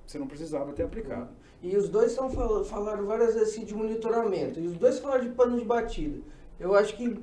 Você 0.06 0.18
não 0.18 0.28
precisava 0.28 0.72
ter 0.72 0.84
aplicado. 0.84 1.30
E 1.62 1.76
os 1.76 1.90
dois 1.90 2.12
estão 2.12 2.30
fal 2.30 2.64
falaram 2.64 3.06
várias 3.06 3.34
vezes 3.34 3.50
assim, 3.50 3.66
de 3.66 3.76
monitoramento. 3.76 4.60
E 4.60 4.68
os 4.68 4.78
dois 4.78 5.00
falaram 5.00 5.24
de 5.26 5.30
pano 5.32 5.60
de 5.60 5.66
batida. 5.66 6.20
Eu 6.58 6.74
acho 6.74 6.96
que, 6.96 7.20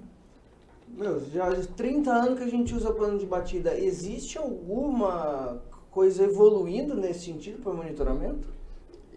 meu, 0.88 1.24
já 1.30 1.48
há 1.48 1.66
30 1.76 2.10
anos 2.12 2.38
que 2.38 2.44
a 2.44 2.50
gente 2.50 2.74
usa 2.74 2.92
pano 2.92 3.18
de 3.18 3.24
batida. 3.24 3.78
Existe 3.78 4.36
alguma 4.36 5.62
coisa 5.90 6.24
evoluindo 6.24 6.94
nesse 6.94 7.24
sentido 7.26 7.62
para 7.62 7.72
monitoramento? 7.72 8.48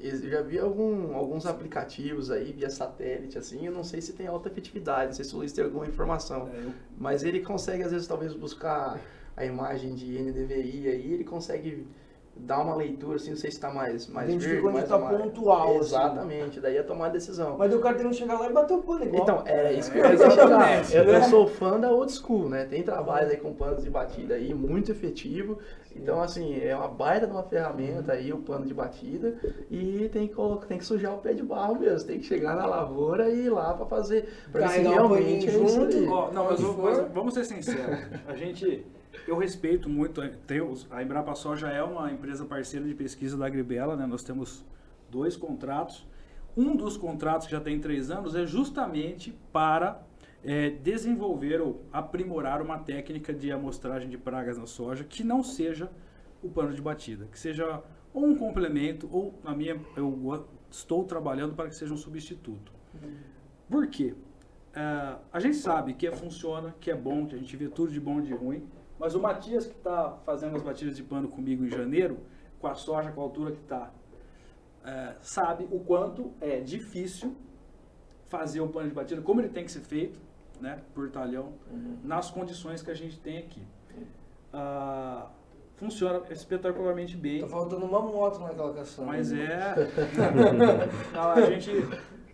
Eu 0.02 0.30
já 0.30 0.42
vi 0.42 0.60
algum, 0.60 1.16
alguns 1.16 1.46
aplicativos 1.46 2.30
aí 2.30 2.52
via 2.52 2.70
satélite, 2.70 3.38
assim, 3.38 3.66
eu 3.66 3.72
não 3.72 3.84
sei 3.84 4.00
se 4.02 4.14
tem 4.14 4.28
alta 4.28 4.48
efetividade, 4.50 5.08
não 5.08 5.14
sei 5.14 5.26
se 5.26 5.34
o 5.34 5.38
Luiz 5.40 5.52
tem 5.52 5.64
alguma 5.64 5.86
informação. 5.88 6.48
É, 6.54 6.66
eu- 6.66 6.74
Mas 6.98 7.24
ele 7.24 7.40
consegue, 7.42 7.84
às 7.84 7.92
vezes, 7.92 8.08
talvez 8.08 8.34
buscar 8.34 9.00
a 9.36 9.46
imagem 9.46 9.96
de 9.96 10.18
NDVI 10.18 10.88
aí, 10.88 11.14
ele 11.14 11.24
consegue 11.24 11.88
dar 12.40 12.60
uma 12.62 12.76
leitura, 12.76 13.16
assim, 13.18 13.32
não 13.32 13.38
sei 13.38 13.52
se 13.52 13.58
está 13.58 13.70
mais, 13.72 14.08
mais 14.08 14.30
Identifica 14.30 14.54
verde, 14.56 14.68
onde 14.68 14.78
mais 14.78 14.90
tá 14.90 14.96
amarelo. 14.96 15.24
pontual, 15.24 15.70
assim. 15.70 15.80
Exatamente, 15.80 16.60
daí 16.60 16.78
é 16.78 16.84
tomar 16.84 17.08
a 17.08 17.10
decisão. 17.10 17.56
Mas 17.58 17.74
o 17.74 17.80
cara 17.80 17.96
tem 17.98 18.08
que 18.10 18.16
chegar 18.16 18.40
lá 18.40 18.50
e 18.50 18.54
bater 18.54 18.74
o 18.74 18.82
pano 18.82 19.04
igual. 19.06 19.24
Então, 19.24 19.44
é 19.46 19.74
isso 19.74 19.92
que 19.92 19.98
eu 19.98 20.06
É, 20.06 20.10
queria 20.16 20.30
chegar. 20.32 20.94
Eu, 20.94 21.04
eu 21.06 21.24
sou 21.24 21.48
fã 21.48 21.80
da 21.80 21.92
old 21.92 22.12
school, 22.12 22.50
né? 22.50 22.66
Tem 22.66 22.84
trabalhos 22.84 23.32
aí 23.32 23.38
com 23.38 23.54
panos 23.54 23.84
de 23.84 23.90
batida 23.90 24.36
aí, 24.36 24.54
muito 24.54 24.92
efetivo. 24.92 25.60
Então, 25.96 26.22
assim, 26.22 26.60
é 26.64 26.76
uma 26.76 26.88
baita 26.88 27.26
de 27.26 27.32
uma 27.34 27.42
ferramenta 27.44 28.14
aí, 28.14 28.32
o 28.32 28.38
pano 28.38 28.66
de 28.66 28.74
batida. 28.74 29.34
E 29.72 30.08
tem 30.14 30.28
que, 30.28 30.36
colocar, 30.36 30.68
tem 30.68 30.78
que 30.78 30.86
sujar 30.86 31.14
o 31.16 31.18
pé 31.18 31.34
de 31.34 31.42
barro 31.42 31.80
mesmo. 31.80 32.08
Tem 32.08 32.20
que 32.20 32.26
chegar 32.26 32.56
na 32.56 32.66
lavoura 32.68 33.30
e 33.30 33.46
ir 33.46 33.50
lá 33.50 33.74
para 33.74 33.86
fazer. 33.88 34.30
Pra 34.52 34.62
ver 34.62 34.68
se 34.68 34.74
Carregar 34.76 34.92
realmente 34.94 35.50
é 35.50 35.54
isso 35.54 35.68
junto. 35.70 36.12
Ó, 36.12 36.32
não, 36.32 36.46
mas, 36.46 36.60
vamos- 36.62 36.78
mas 36.78 37.12
vamos 37.12 37.34
ser 37.34 37.46
sinceros. 37.46 37.98
A 38.28 38.36
gente, 38.36 38.86
eu 39.28 39.38
respeito 39.38 39.90
muito, 39.90 40.22
os- 40.72 40.88
a 40.92 41.04
Embrapa 41.04 41.36
Soja 41.36 41.68
é 41.70 41.84
uma 41.84 42.12
empresa 42.12 42.46
parceira 42.46 42.86
de 42.86 42.96
pesquisa 42.96 43.38
da 43.38 43.46
Agribela, 43.46 43.96
né? 43.96 44.06
Nós 44.06 44.24
temos 44.24 44.66
dois 45.12 45.36
contratos. 45.36 46.08
Um 46.56 46.76
dos 46.76 46.98
contratos 46.98 47.46
que 47.46 47.52
já 47.52 47.60
tem 47.62 47.80
três 47.80 48.10
anos 48.10 48.34
é 48.36 48.46
justamente 48.46 49.38
para 49.52 50.02
é, 50.44 50.70
desenvolver 50.70 51.60
ou 51.60 51.82
aprimorar 51.92 52.62
uma 52.62 52.78
técnica 52.78 53.34
de 53.34 53.52
amostragem 53.52 54.08
de 54.10 54.18
pragas 54.18 54.58
na 54.58 54.66
soja 54.68 55.04
que 55.04 55.24
não 55.24 55.44
seja 55.44 55.90
o 56.44 56.48
pano 56.48 56.74
de 56.74 56.82
batida, 56.82 57.28
que 57.32 57.38
seja 57.40 57.82
ou 58.14 58.26
um 58.26 58.36
complemento 58.36 59.10
ou 59.12 59.34
na 59.44 59.54
minha 59.54 59.78
eu 59.96 60.46
estou 60.72 61.04
trabalhando 61.04 61.54
para 61.56 61.68
que 61.68 61.76
seja 61.76 61.94
um 61.94 61.98
substituto. 61.98 62.72
Por 63.70 63.88
quê? 63.88 64.14
Ah, 64.76 65.18
a 65.34 65.40
gente 65.40 65.58
sabe 65.58 65.94
que 65.96 66.06
é, 66.08 66.12
funciona, 66.12 66.74
que 66.80 66.92
é 66.92 66.96
bom, 66.96 67.26
que 67.26 67.36
a 67.36 67.38
gente 67.38 67.58
vê 67.58 67.68
tudo 67.68 67.92
de 67.92 68.00
bom 68.00 68.20
e 68.20 68.22
de 68.22 68.34
ruim, 68.34 68.64
mas 69.00 69.16
o 69.16 69.20
Matias 69.20 69.66
que 69.66 69.76
está 69.76 70.18
fazendo 70.26 70.56
as 70.56 70.62
batidas 70.62 70.96
de 70.96 71.04
pano 71.04 71.28
comigo 71.28 71.64
em 71.66 71.70
janeiro, 71.70 72.20
com 72.60 72.68
a 72.68 72.76
soja, 72.76 73.12
com 73.12 73.22
a 73.22 73.24
altura 73.24 73.52
que 73.52 73.62
está, 73.62 73.92
sabe 75.22 75.68
o 75.72 75.80
quanto 75.80 76.32
é 76.42 76.60
difícil 76.60 77.36
fazer 78.30 78.62
o 78.62 78.68
pano 78.68 78.90
de 78.90 78.96
batida, 78.96 79.22
como 79.22 79.42
ele 79.42 79.50
tem 79.50 79.64
que 79.64 79.72
ser 79.72 79.82
feito, 79.82 80.20
né, 80.60 80.82
por 80.94 81.10
talhão, 81.10 81.54
nas 82.04 82.32
condições 82.32 82.82
que 82.82 82.92
a 82.92 82.96
gente 82.96 83.20
tem 83.20 83.38
aqui. 83.38 83.62
Ah, 84.52 85.28
funciona 85.76 86.22
espetacularmente 86.32 87.16
bem. 87.16 87.42
Tá 87.42 87.48
faltando 87.48 87.86
uma 87.86 88.02
moto 88.02 88.40
naquela 88.40 88.74
caçamba. 88.74 89.10
Mas 89.10 89.32
é. 89.32 89.76
Não, 91.14 91.32
a 91.32 91.42
gente. 91.42 91.72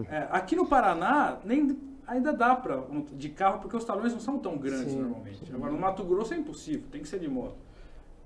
é, 0.08 0.28
aqui 0.32 0.56
no 0.56 0.66
Paraná, 0.66 1.40
nem, 1.44 1.78
ainda 2.08 2.34
dá 2.34 2.56
pra. 2.56 2.84
De 3.14 3.30
carro, 3.30 3.60
porque 3.60 3.76
os 3.76 3.86
talões 3.86 4.14
não 4.14 4.20
são 4.20 4.40
tão 4.40 4.58
grandes 4.58 4.92
Sim, 4.92 5.02
normalmente. 5.02 5.54
Agora 5.54 5.72
no 5.72 5.80
Mato 5.80 6.04
Grosso 6.04 6.34
é 6.34 6.38
impossível, 6.38 6.88
tem 6.92 7.02
que 7.02 7.08
ser 7.08 7.20
de 7.20 7.28
moto. 7.28 7.58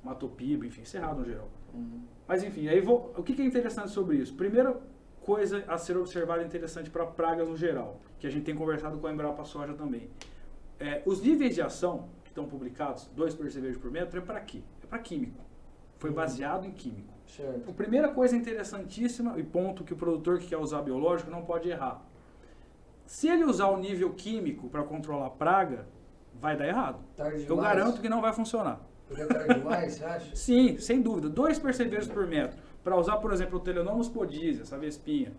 Mato 0.03 0.27
Piba, 0.29 0.65
enfim, 0.65 0.85
Cerrado 0.85 1.19
no 1.19 1.25
geral. 1.25 1.49
Mas 2.27 2.43
enfim, 2.43 2.67
aí 2.67 2.81
vou, 2.81 3.13
o 3.17 3.23
que 3.23 3.33
que 3.33 3.41
é 3.41 3.45
interessante 3.45 3.91
sobre 3.91 4.17
isso? 4.17 4.33
Primeira 4.33 4.79
coisa 5.21 5.63
a 5.67 5.77
ser 5.77 5.97
observada 5.97 6.43
interessante 6.43 6.89
para 6.89 7.05
pragas 7.05 7.47
no 7.47 7.55
geral, 7.55 7.99
que 8.19 8.25
a 8.25 8.29
gente 8.29 8.43
tem 8.43 8.55
conversado 8.55 8.97
com 8.97 9.07
a 9.07 9.11
Embrapa 9.11 9.43
Soja 9.43 9.73
também. 9.73 10.09
É, 10.79 11.01
os 11.05 11.21
níveis 11.21 11.55
de 11.55 11.61
ação 11.61 12.09
que 12.23 12.29
estão 12.29 12.45
publicados, 12.45 13.07
2 13.15 13.35
percevejos 13.35 13.77
por 13.77 13.91
metro, 13.91 14.19
é 14.19 14.21
para 14.21 14.39
quê? 14.39 14.61
É 14.83 14.87
para 14.87 14.99
químico. 14.99 15.43
Foi 15.97 16.11
baseado 16.11 16.65
em 16.65 16.71
químico. 16.71 17.13
Certo. 17.25 17.69
A 17.69 17.73
primeira 17.73 18.09
coisa 18.09 18.35
interessantíssima 18.35 19.37
e 19.37 19.43
ponto 19.43 19.83
que 19.83 19.93
o 19.93 19.97
produtor 19.97 20.39
que 20.39 20.47
quer 20.47 20.57
usar 20.57 20.81
biológico 20.81 21.29
não 21.29 21.43
pode 21.43 21.69
errar. 21.69 22.01
Se 23.07 23.27
ele 23.27 23.43
usar 23.45 23.67
o 23.69 23.77
nível 23.77 24.11
químico 24.13 24.69
para 24.69 24.83
controlar 24.83 25.27
a 25.27 25.29
praga, 25.31 25.87
vai 26.39 26.55
dar 26.57 26.67
errado. 26.67 26.99
Tarde 27.15 27.41
Eu 27.47 27.55
demais. 27.55 27.75
garanto 27.77 28.01
que 28.01 28.09
não 28.09 28.21
vai 28.21 28.33
funcionar. 28.33 28.81
Porque 29.07 29.21
é 29.21 29.25
tarde 29.25 29.53
demais, 29.55 29.93
você 29.93 30.03
acha? 30.03 30.29
Sim, 30.35 30.77
sem 30.77 31.01
dúvida. 31.01 31.29
Dois 31.29 31.57
percevejos 31.57 32.09
por 32.09 32.27
metro. 32.27 32.59
Para 32.83 32.97
usar, 32.97 33.17
por 33.17 33.31
exemplo, 33.33 33.57
o 33.57 33.61
Telenomus 33.61 34.07
podízia, 34.09 34.61
essa 34.63 34.77
vespinha, 34.77 35.31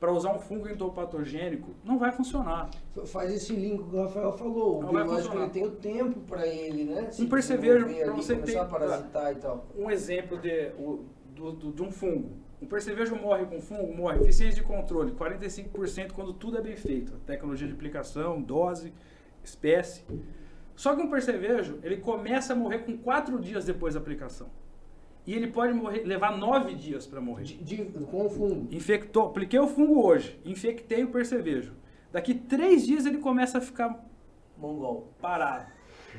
para 0.00 0.12
usar 0.12 0.32
um 0.32 0.38
fungo 0.38 0.68
entopatogênico, 0.68 1.74
não 1.84 1.98
vai 1.98 2.12
funcionar. 2.12 2.70
Faz 3.06 3.32
esse 3.32 3.52
link 3.52 3.82
que 3.82 3.96
o 3.96 4.02
Rafael 4.02 4.32
falou. 4.32 4.78
O 4.78 4.82
Não 4.82 4.92
vai 4.92 5.02
biológico 5.02 5.36
ele 5.36 5.50
tem 5.50 5.64
o 5.66 5.70
tempo 5.72 6.20
para 6.20 6.46
ele, 6.46 6.84
né? 6.84 7.10
Se 7.10 7.22
Um 7.22 7.28
percevejo 7.28 7.84
ali, 7.84 8.04
você 8.12 8.34
começar 8.36 8.52
ter- 8.52 8.58
a 8.60 8.64
parasitar 8.64 9.32
e 9.32 9.36
tal. 9.36 9.66
Um 9.76 9.90
exemplo 9.90 10.38
de, 10.38 10.70
o- 10.78 11.04
do- 11.34 11.50
do- 11.52 11.72
de 11.72 11.82
um 11.82 11.90
fungo. 11.90 12.30
Um 12.60 12.66
percevejo 12.66 13.14
morre 13.16 13.44
com 13.46 13.60
fungo, 13.60 13.94
morre. 13.94 14.20
Eficiência 14.20 14.60
de 14.60 14.66
controle, 14.66 15.12
45% 15.12 16.12
quando 16.12 16.32
tudo 16.32 16.58
é 16.58 16.60
bem 16.60 16.76
feito. 16.76 17.12
Tecnologia 17.24 17.66
de 17.68 17.72
aplicação, 17.72 18.42
dose, 18.42 18.92
espécie. 19.44 20.04
Só 20.74 20.94
que 20.94 21.02
um 21.02 21.08
percevejo, 21.10 21.78
ele 21.82 21.98
começa 21.98 22.52
a 22.52 22.56
morrer 22.56 22.80
com 22.80 22.96
4 22.98 23.38
dias 23.40 23.64
depois 23.64 23.94
da 23.94 24.00
aplicação. 24.00 24.48
E 25.26 25.34
ele 25.34 25.48
pode 25.48 25.72
morrer, 25.72 26.04
levar 26.04 26.36
9 26.36 26.74
dias 26.74 27.06
para 27.06 27.20
morrer. 27.20 27.44
De- 27.44 27.56
de- 27.62 27.84
com 27.84 28.26
o 28.26 28.30
fungo. 28.30 28.68
Infectou, 28.74 29.26
apliquei 29.26 29.58
o 29.60 29.66
fungo 29.68 30.04
hoje, 30.06 30.40
infectei 30.44 31.04
o 31.04 31.08
percevejo. 31.10 31.74
Daqui 32.10 32.34
3 32.34 32.86
dias 32.86 33.04
ele 33.06 33.18
começa 33.18 33.58
a 33.58 33.60
ficar 33.60 34.04
Mongol. 34.56 35.12
parado. 35.20 35.66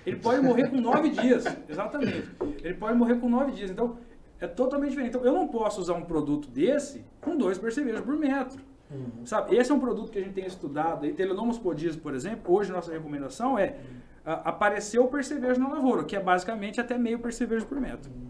Ele 0.05 0.17
pode 0.17 0.41
morrer 0.41 0.69
com 0.69 0.77
nove 0.79 1.09
dias, 1.09 1.43
exatamente. 1.67 2.29
Ele 2.63 2.75
pode 2.75 2.95
morrer 2.97 3.15
com 3.19 3.27
nove 3.27 3.51
dias. 3.51 3.71
Então, 3.71 3.97
é 4.39 4.47
totalmente 4.47 4.91
diferente. 4.91 5.15
Então, 5.15 5.25
eu 5.25 5.33
não 5.33 5.47
posso 5.47 5.81
usar 5.81 5.93
um 5.93 6.03
produto 6.03 6.49
desse 6.49 7.03
com 7.21 7.37
dois 7.37 7.57
percevejos 7.57 8.01
por 8.01 8.17
metro. 8.17 8.59
Uhum. 8.89 9.25
Sabe? 9.25 9.55
Esse 9.55 9.71
é 9.71 9.73
um 9.73 9.79
produto 9.79 10.11
que 10.11 10.17
a 10.17 10.21
gente 10.21 10.33
tem 10.33 10.45
estudado. 10.45 11.05
E 11.05 11.13
Telenomos 11.13 11.57
podias, 11.57 11.95
por 11.95 12.13
exemplo, 12.15 12.53
hoje 12.53 12.71
nossa 12.71 12.91
recomendação 12.91 13.57
é 13.57 13.77
uhum. 14.25 14.33
aparecer 14.43 14.99
o 14.99 15.07
percevejo 15.07 15.59
na 15.59 15.69
lavoura, 15.69 16.03
que 16.03 16.15
é 16.15 16.19
basicamente 16.19 16.81
até 16.81 16.97
meio 16.97 17.19
percevejo 17.19 17.65
por 17.65 17.79
metro. 17.79 18.09
Uhum 18.09 18.29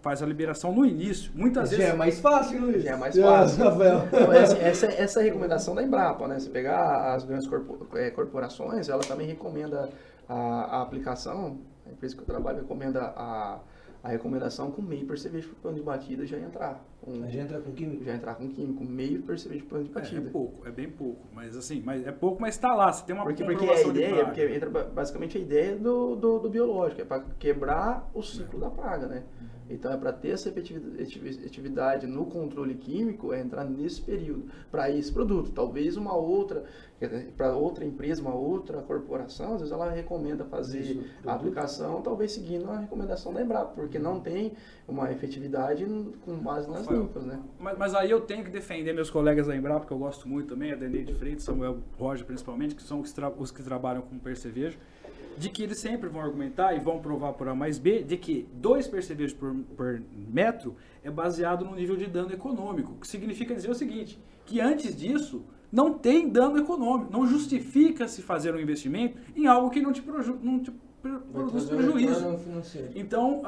faz 0.00 0.22
a 0.22 0.26
liberação 0.26 0.72
no 0.72 0.84
início. 0.84 1.30
Muitas 1.34 1.70
Já 1.70 1.76
vezes. 1.76 1.92
é 1.92 1.96
mais 1.96 2.20
fácil, 2.20 2.60
Luiz. 2.60 2.82
Já 2.82 2.92
é 2.92 2.96
mais 2.96 3.16
fácil. 3.16 3.64
então, 4.06 4.32
essa, 4.32 4.56
essa, 4.58 4.86
essa 4.86 5.20
é 5.20 5.22
a 5.22 5.24
recomendação 5.24 5.74
da 5.74 5.82
Embrapa, 5.82 6.26
né? 6.26 6.38
Você 6.38 6.48
pegar 6.48 7.14
as 7.14 7.24
grandes 7.24 7.48
é, 7.94 8.10
corporações, 8.10 8.88
ela 8.88 9.02
também 9.02 9.26
recomenda 9.26 9.88
a, 10.28 10.34
a 10.34 10.82
aplicação, 10.82 11.58
a 11.86 11.92
empresa 11.92 12.14
que 12.14 12.22
eu 12.22 12.26
trabalho 12.26 12.58
recomenda 12.58 13.12
a, 13.16 13.58
a 14.02 14.08
recomendação 14.08 14.70
com 14.70 14.80
meio 14.80 15.06
percevejo 15.06 15.48
por 15.50 15.56
plano 15.56 15.76
de 15.76 15.82
batida 15.82 16.26
já 16.26 16.38
entrar. 16.38 16.82
Um, 17.06 17.28
já 17.30 17.42
entrar 17.42 17.60
com 17.60 17.72
químico? 17.72 18.02
Já 18.04 18.14
entrar 18.14 18.34
com 18.34 18.48
químico, 18.48 18.82
meio 18.84 19.22
percevejo 19.22 19.64
por 19.64 19.70
plano 19.70 19.84
de 19.84 19.90
batida. 19.90 20.22
É, 20.22 20.26
é, 20.26 20.30
pouco, 20.30 20.66
é 20.66 20.70
bem 20.70 20.90
pouco. 20.90 21.26
Mas 21.34 21.56
assim, 21.56 21.82
mas 21.84 22.06
é 22.06 22.12
pouco, 22.12 22.40
mas 22.40 22.54
está 22.54 22.74
lá. 22.74 22.90
Você 22.90 23.04
tem 23.04 23.14
uma 23.14 23.24
porque, 23.24 23.44
porque 23.44 23.68
a 23.68 23.82
ideia, 23.82 24.24
porque 24.24 24.42
entra 24.46 24.70
basicamente 24.70 25.36
a 25.36 25.40
ideia 25.40 25.76
do, 25.76 26.16
do, 26.16 26.38
do 26.38 26.48
biológico, 26.48 27.02
é 27.02 27.04
para 27.04 27.24
quebrar 27.38 28.10
o 28.14 28.22
ciclo 28.22 28.58
é. 28.58 28.62
da 28.62 28.70
praga, 28.70 29.06
né? 29.06 29.22
Uhum. 29.40 29.48
Então, 29.70 29.92
é 29.92 29.96
para 29.96 30.12
ter 30.12 30.30
essa 30.30 30.48
efetividade 30.48 32.06
no 32.06 32.26
controle 32.26 32.74
químico, 32.74 33.32
é 33.32 33.40
entrar 33.40 33.64
nesse 33.64 34.02
período, 34.02 34.46
para 34.70 34.90
esse 34.90 35.12
produto. 35.12 35.52
Talvez 35.52 35.96
uma 35.96 36.14
outra, 36.16 36.64
para 37.36 37.54
outra 37.54 37.84
empresa, 37.84 38.20
uma 38.20 38.34
outra 38.34 38.82
corporação, 38.82 39.54
às 39.54 39.60
vezes 39.60 39.72
ela 39.72 39.88
recomenda 39.88 40.44
fazer 40.44 40.80
Isso, 40.80 41.04
a 41.24 41.34
aplicação, 41.34 42.02
talvez 42.02 42.32
seguindo 42.32 42.68
a 42.68 42.78
recomendação 42.78 43.32
da 43.32 43.40
Embrapa, 43.40 43.72
porque 43.74 43.98
não 43.98 44.18
tem 44.20 44.52
uma 44.88 45.10
efetividade 45.12 45.86
com 46.24 46.36
base 46.38 46.68
nas 46.68 46.86
limpas, 46.88 47.24
né? 47.24 47.40
Mas, 47.58 47.78
mas, 47.78 47.94
aí 47.94 48.10
eu 48.10 48.20
tenho 48.20 48.44
que 48.44 48.50
defender 48.50 48.92
meus 48.92 49.08
colegas 49.08 49.46
da 49.46 49.54
Embrapa, 49.54 49.86
que 49.86 49.92
eu 49.92 49.98
gosto 49.98 50.28
muito 50.28 50.48
também, 50.48 50.72
a 50.72 50.76
Deneide 50.76 51.14
Freitas, 51.14 51.44
Samuel 51.44 51.78
Roger 51.96 52.26
principalmente, 52.26 52.74
que 52.74 52.82
são 52.82 53.00
os 53.00 53.12
que, 53.12 53.20
os 53.38 53.50
que 53.52 53.62
trabalham 53.62 54.02
com 54.02 54.18
percevejo 54.18 54.78
de 55.36 55.48
que 55.48 55.62
eles 55.62 55.78
sempre 55.78 56.08
vão 56.08 56.20
argumentar 56.20 56.74
e 56.74 56.80
vão 56.80 56.98
provar 56.98 57.32
por 57.32 57.48
A 57.48 57.54
mais 57.54 57.78
B 57.78 58.02
de 58.02 58.16
que 58.16 58.48
dois 58.52 58.86
percevejos 58.86 59.32
por, 59.32 59.54
por 59.76 60.02
metro 60.14 60.76
é 61.02 61.10
baseado 61.10 61.64
no 61.64 61.74
nível 61.74 61.96
de 61.96 62.06
dano 62.06 62.32
econômico, 62.32 62.94
que 63.00 63.06
significa 63.06 63.54
dizer 63.54 63.70
o 63.70 63.74
seguinte, 63.74 64.20
que 64.44 64.60
antes 64.60 64.96
disso 64.96 65.44
não 65.72 65.94
tem 65.94 66.28
dano 66.28 66.58
econômico, 66.58 67.12
não 67.12 67.26
justifica 67.26 68.08
se 68.08 68.22
fazer 68.22 68.54
um 68.54 68.60
investimento 68.60 69.16
em 69.36 69.46
algo 69.46 69.70
que 69.70 69.80
não 69.80 69.92
te, 69.92 70.02
não 70.42 70.58
te 70.58 70.72
produz 71.32 71.64
prejuízo. 71.64 72.26
Então, 72.94 73.42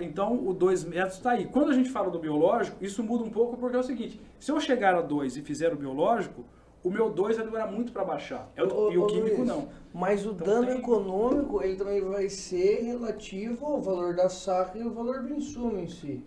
então 0.00 0.46
o 0.46 0.52
2 0.52 0.84
metros 0.84 1.16
está 1.16 1.32
aí. 1.32 1.46
Quando 1.46 1.70
a 1.70 1.74
gente 1.74 1.90
fala 1.90 2.10
do 2.10 2.18
biológico, 2.18 2.84
isso 2.84 3.02
muda 3.02 3.24
um 3.24 3.30
pouco 3.30 3.56
porque 3.56 3.76
é 3.76 3.78
o 3.78 3.82
seguinte, 3.82 4.20
se 4.38 4.50
eu 4.50 4.58
chegar 4.60 4.94
a 4.94 5.02
2 5.02 5.36
e 5.36 5.42
fizer 5.42 5.72
o 5.72 5.76
biológico, 5.76 6.44
o 6.86 6.90
meu 6.90 7.10
2 7.10 7.36
vai 7.36 7.44
demorar 7.44 7.66
muito 7.66 7.90
para 7.90 8.04
baixar. 8.04 8.48
É 8.54 8.62
o, 8.62 8.92
e 8.92 8.96
o 8.96 9.08
químico 9.08 9.38
Luiz, 9.38 9.48
não. 9.48 9.68
Mas 9.92 10.24
o 10.24 10.30
então, 10.30 10.46
dano 10.46 10.66
tem... 10.68 10.78
econômico, 10.78 11.60
ele 11.60 11.74
também 11.74 12.00
vai 12.00 12.28
ser 12.28 12.84
relativo 12.84 13.66
ao 13.66 13.82
valor 13.82 14.14
da 14.14 14.28
saca 14.28 14.78
e 14.78 14.84
o 14.84 14.92
valor 14.92 15.22
do 15.22 15.34
insumo 15.34 15.76
em 15.80 15.88
si. 15.88 16.22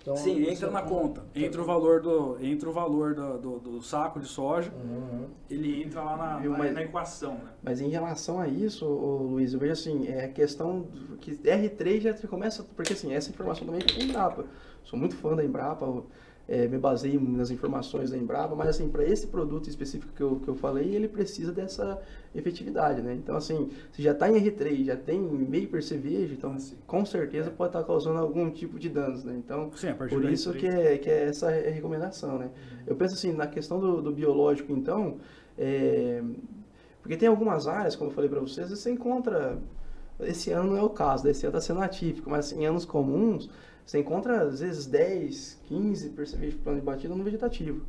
Então, 0.00 0.14
Sim, 0.14 0.48
entra 0.48 0.70
na 0.70 0.82
conta. 0.82 1.24
Entra 1.34 1.60
o 1.60 1.64
valor 1.64 2.00
do, 2.00 2.38
entra 2.40 2.70
o 2.70 2.72
valor 2.72 3.16
do, 3.16 3.38
do, 3.38 3.58
do 3.58 3.82
saco 3.82 4.20
de 4.20 4.28
soja, 4.28 4.70
uhum. 4.70 5.26
ele 5.50 5.82
entra 5.82 6.00
lá 6.00 6.16
na, 6.16 6.38
na, 6.38 6.56
mas, 6.56 6.72
na, 6.72 6.82
equação. 6.82 7.32
Né? 7.32 7.50
Mas 7.60 7.80
em 7.80 7.88
relação 7.88 8.38
a 8.38 8.46
isso, 8.46 8.86
ô, 8.86 9.24
Luiz, 9.24 9.54
eu 9.54 9.58
vejo 9.58 9.72
assim, 9.72 10.06
é 10.06 10.26
a 10.26 10.28
questão 10.28 10.86
que 11.20 11.32
R3 11.32 12.00
já 12.00 12.28
começa, 12.28 12.62
porque 12.76 12.92
assim, 12.92 13.12
essa 13.12 13.30
informação 13.30 13.66
também 13.66 13.82
é 13.82 14.04
Embrapa. 14.04 14.44
Sou 14.84 14.96
muito 14.96 15.16
fã 15.16 15.34
da 15.34 15.44
Embrapa, 15.44 16.04
é, 16.48 16.68
me 16.68 16.78
baseio 16.78 17.20
nas 17.20 17.50
informações 17.50 18.10
da 18.10 18.16
Embrapa, 18.16 18.54
mas 18.54 18.68
assim, 18.68 18.88
para 18.88 19.04
esse 19.04 19.26
produto 19.26 19.68
específico 19.68 20.12
que 20.12 20.22
eu, 20.22 20.36
que 20.36 20.48
eu 20.48 20.54
falei, 20.54 20.94
ele 20.94 21.08
precisa 21.08 21.52
dessa 21.52 22.00
efetividade, 22.34 23.02
né? 23.02 23.14
Então, 23.14 23.36
assim, 23.36 23.70
se 23.92 24.02
já 24.02 24.12
está 24.12 24.30
em 24.30 24.34
R3, 24.34 24.84
já 24.84 24.96
tem 24.96 25.20
meio 25.20 25.68
percevejo, 25.68 26.34
então 26.34 26.52
assim, 26.52 26.76
com 26.86 27.04
certeza 27.04 27.48
é. 27.48 27.52
pode 27.52 27.70
estar 27.70 27.80
tá 27.80 27.86
causando 27.86 28.18
algum 28.18 28.50
tipo 28.50 28.78
de 28.78 28.88
danos, 28.88 29.24
né? 29.24 29.34
Então, 29.36 29.70
Sim, 29.74 29.92
por 29.94 30.24
isso 30.24 30.52
que 30.52 30.66
é, 30.66 30.98
que 30.98 31.10
é 31.10 31.24
essa 31.24 31.50
recomendação, 31.50 32.38
né? 32.38 32.46
Uhum. 32.46 32.78
Eu 32.86 32.96
penso 32.96 33.14
assim, 33.14 33.32
na 33.32 33.46
questão 33.46 33.80
do, 33.80 34.00
do 34.00 34.12
biológico, 34.12 34.72
então, 34.72 35.16
é, 35.58 36.22
porque 37.02 37.16
tem 37.16 37.28
algumas 37.28 37.66
áreas, 37.66 37.96
como 37.96 38.10
eu 38.10 38.14
falei 38.14 38.30
para 38.30 38.40
vocês, 38.40 38.70
você 38.70 38.90
encontra, 38.90 39.58
esse 40.20 40.52
ano 40.52 40.70
não 40.70 40.76
é 40.76 40.82
o 40.82 40.90
caso, 40.90 41.24
né? 41.24 41.32
esse 41.32 41.44
ano 41.44 41.56
está 41.56 41.66
sendo 41.66 41.82
atípico, 41.82 42.30
mas 42.30 42.52
em 42.52 42.64
anos 42.66 42.84
comuns, 42.84 43.50
você 43.86 44.00
encontra, 44.00 44.42
às 44.42 44.58
vezes, 44.60 44.84
10, 44.84 45.60
15 45.68 46.10
percebíveis 46.10 46.54
de 46.54 46.60
plano 46.60 46.80
de 46.80 46.84
batida 46.84 47.14
no 47.14 47.22
vegetativo. 47.22 47.86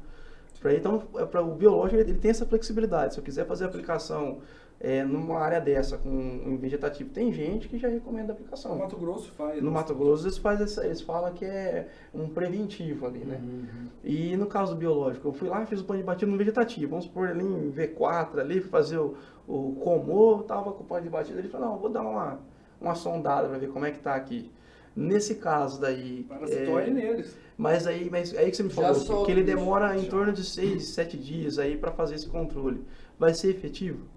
Pra, 0.60 0.74
então, 0.74 1.04
é 1.18 1.26
para 1.26 1.42
o 1.42 1.56
biológico, 1.56 2.00
ele, 2.00 2.12
ele, 2.12 2.20
tem 2.20 2.30
essa 2.30 2.46
flexibilidade. 2.46 3.16
Se 3.16 3.20
eu 3.20 3.24
quiser 3.24 3.48
fazer 3.48 3.66
a 3.66 3.68
aplicação 3.68 4.40
é, 4.80 5.04
numa 5.04 5.40
área 5.40 5.60
dessa 5.60 5.98
com 5.98 6.10
um 6.10 6.56
vegetativo, 6.56 7.10
tem 7.10 7.34
gente 7.34 7.68
que 7.68 7.80
já 7.80 7.88
recomenda 7.88 8.32
a 8.32 8.36
aplicação. 8.36 8.74
No 8.74 8.80
Mato 8.80 8.96
Grosso 8.96 9.32
faz. 9.32 9.62
No 9.62 9.72
Mato 9.72 9.96
Grosso 9.96 10.26
eles, 10.26 10.38
faz 10.38 10.62
essa, 10.62 10.86
eles 10.86 11.02
falam 11.02 11.34
que 11.34 11.46
é 11.46 11.88
um 12.14 12.30
preventivo 12.30 13.08
ali, 13.08 13.20
né? 13.20 13.40
Uhum. 13.42 13.88
E 14.04 14.38
no 14.38 14.46
caso 14.46 14.74
do 14.74 14.78
biológico, 14.78 15.28
eu 15.28 15.34
fui 15.34 15.50
lá 15.50 15.64
e 15.64 15.66
fiz 15.66 15.82
o 15.82 15.84
plano 15.84 16.02
de 16.02 16.06
batida 16.06 16.32
no 16.32 16.38
vegetativo. 16.38 16.92
Vamos 16.92 17.06
supor 17.06 17.30
ali 17.30 17.44
em 17.44 17.72
V4 17.72 18.40
ali, 18.40 18.62
fazer 18.62 19.00
o, 19.00 19.16
o 19.48 19.76
comor, 19.84 20.44
tava 20.44 20.72
com 20.72 20.84
o 20.84 20.86
plano 20.86 21.04
de 21.04 21.10
batida. 21.10 21.40
Ele 21.40 21.50
falou, 21.50 21.70
não, 21.70 21.78
vou 21.78 21.90
dar 21.90 22.02
uma, 22.02 22.40
uma 22.80 22.94
sondada 22.94 23.48
para 23.48 23.58
ver 23.58 23.70
como 23.70 23.86
é 23.86 23.92
que 23.92 24.00
tá 24.00 24.14
aqui. 24.14 24.52
Nesse 24.98 25.36
caso 25.36 25.80
daí. 25.80 26.26
É, 26.50 26.90
neles. 26.90 27.38
Mas 27.56 27.86
aí, 27.86 28.10
mas 28.10 28.36
aí 28.36 28.50
que 28.50 28.58
você 28.58 28.64
me 28.64 28.72
falou, 28.72 29.24
que 29.24 29.32
ele 29.32 29.44
demora 29.44 29.96
em 29.96 30.06
torno 30.06 30.34
de 30.34 30.44
6, 30.44 30.84
7 30.88 31.16
dias 31.18 31.60
aí 31.60 31.78
para 31.78 31.92
fazer 31.92 32.16
esse 32.16 32.28
controle. 32.28 32.84
Vai 33.20 33.36
ser 33.36 33.52
efetivo? 33.52 34.08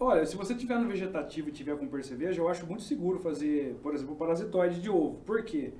Olha, 0.00 0.24
se 0.24 0.36
você 0.36 0.54
tiver 0.54 0.78
no 0.78 0.88
vegetativo 0.88 1.50
e 1.50 1.52
tiver 1.52 1.76
com 1.76 1.86
percevejo, 1.86 2.40
eu 2.40 2.48
acho 2.48 2.66
muito 2.66 2.82
seguro 2.82 3.18
fazer, 3.18 3.76
por 3.82 3.94
exemplo, 3.94 4.16
parasitoide 4.16 4.80
de 4.80 4.88
ovo. 4.88 5.18
Por 5.26 5.44
quê? 5.44 5.72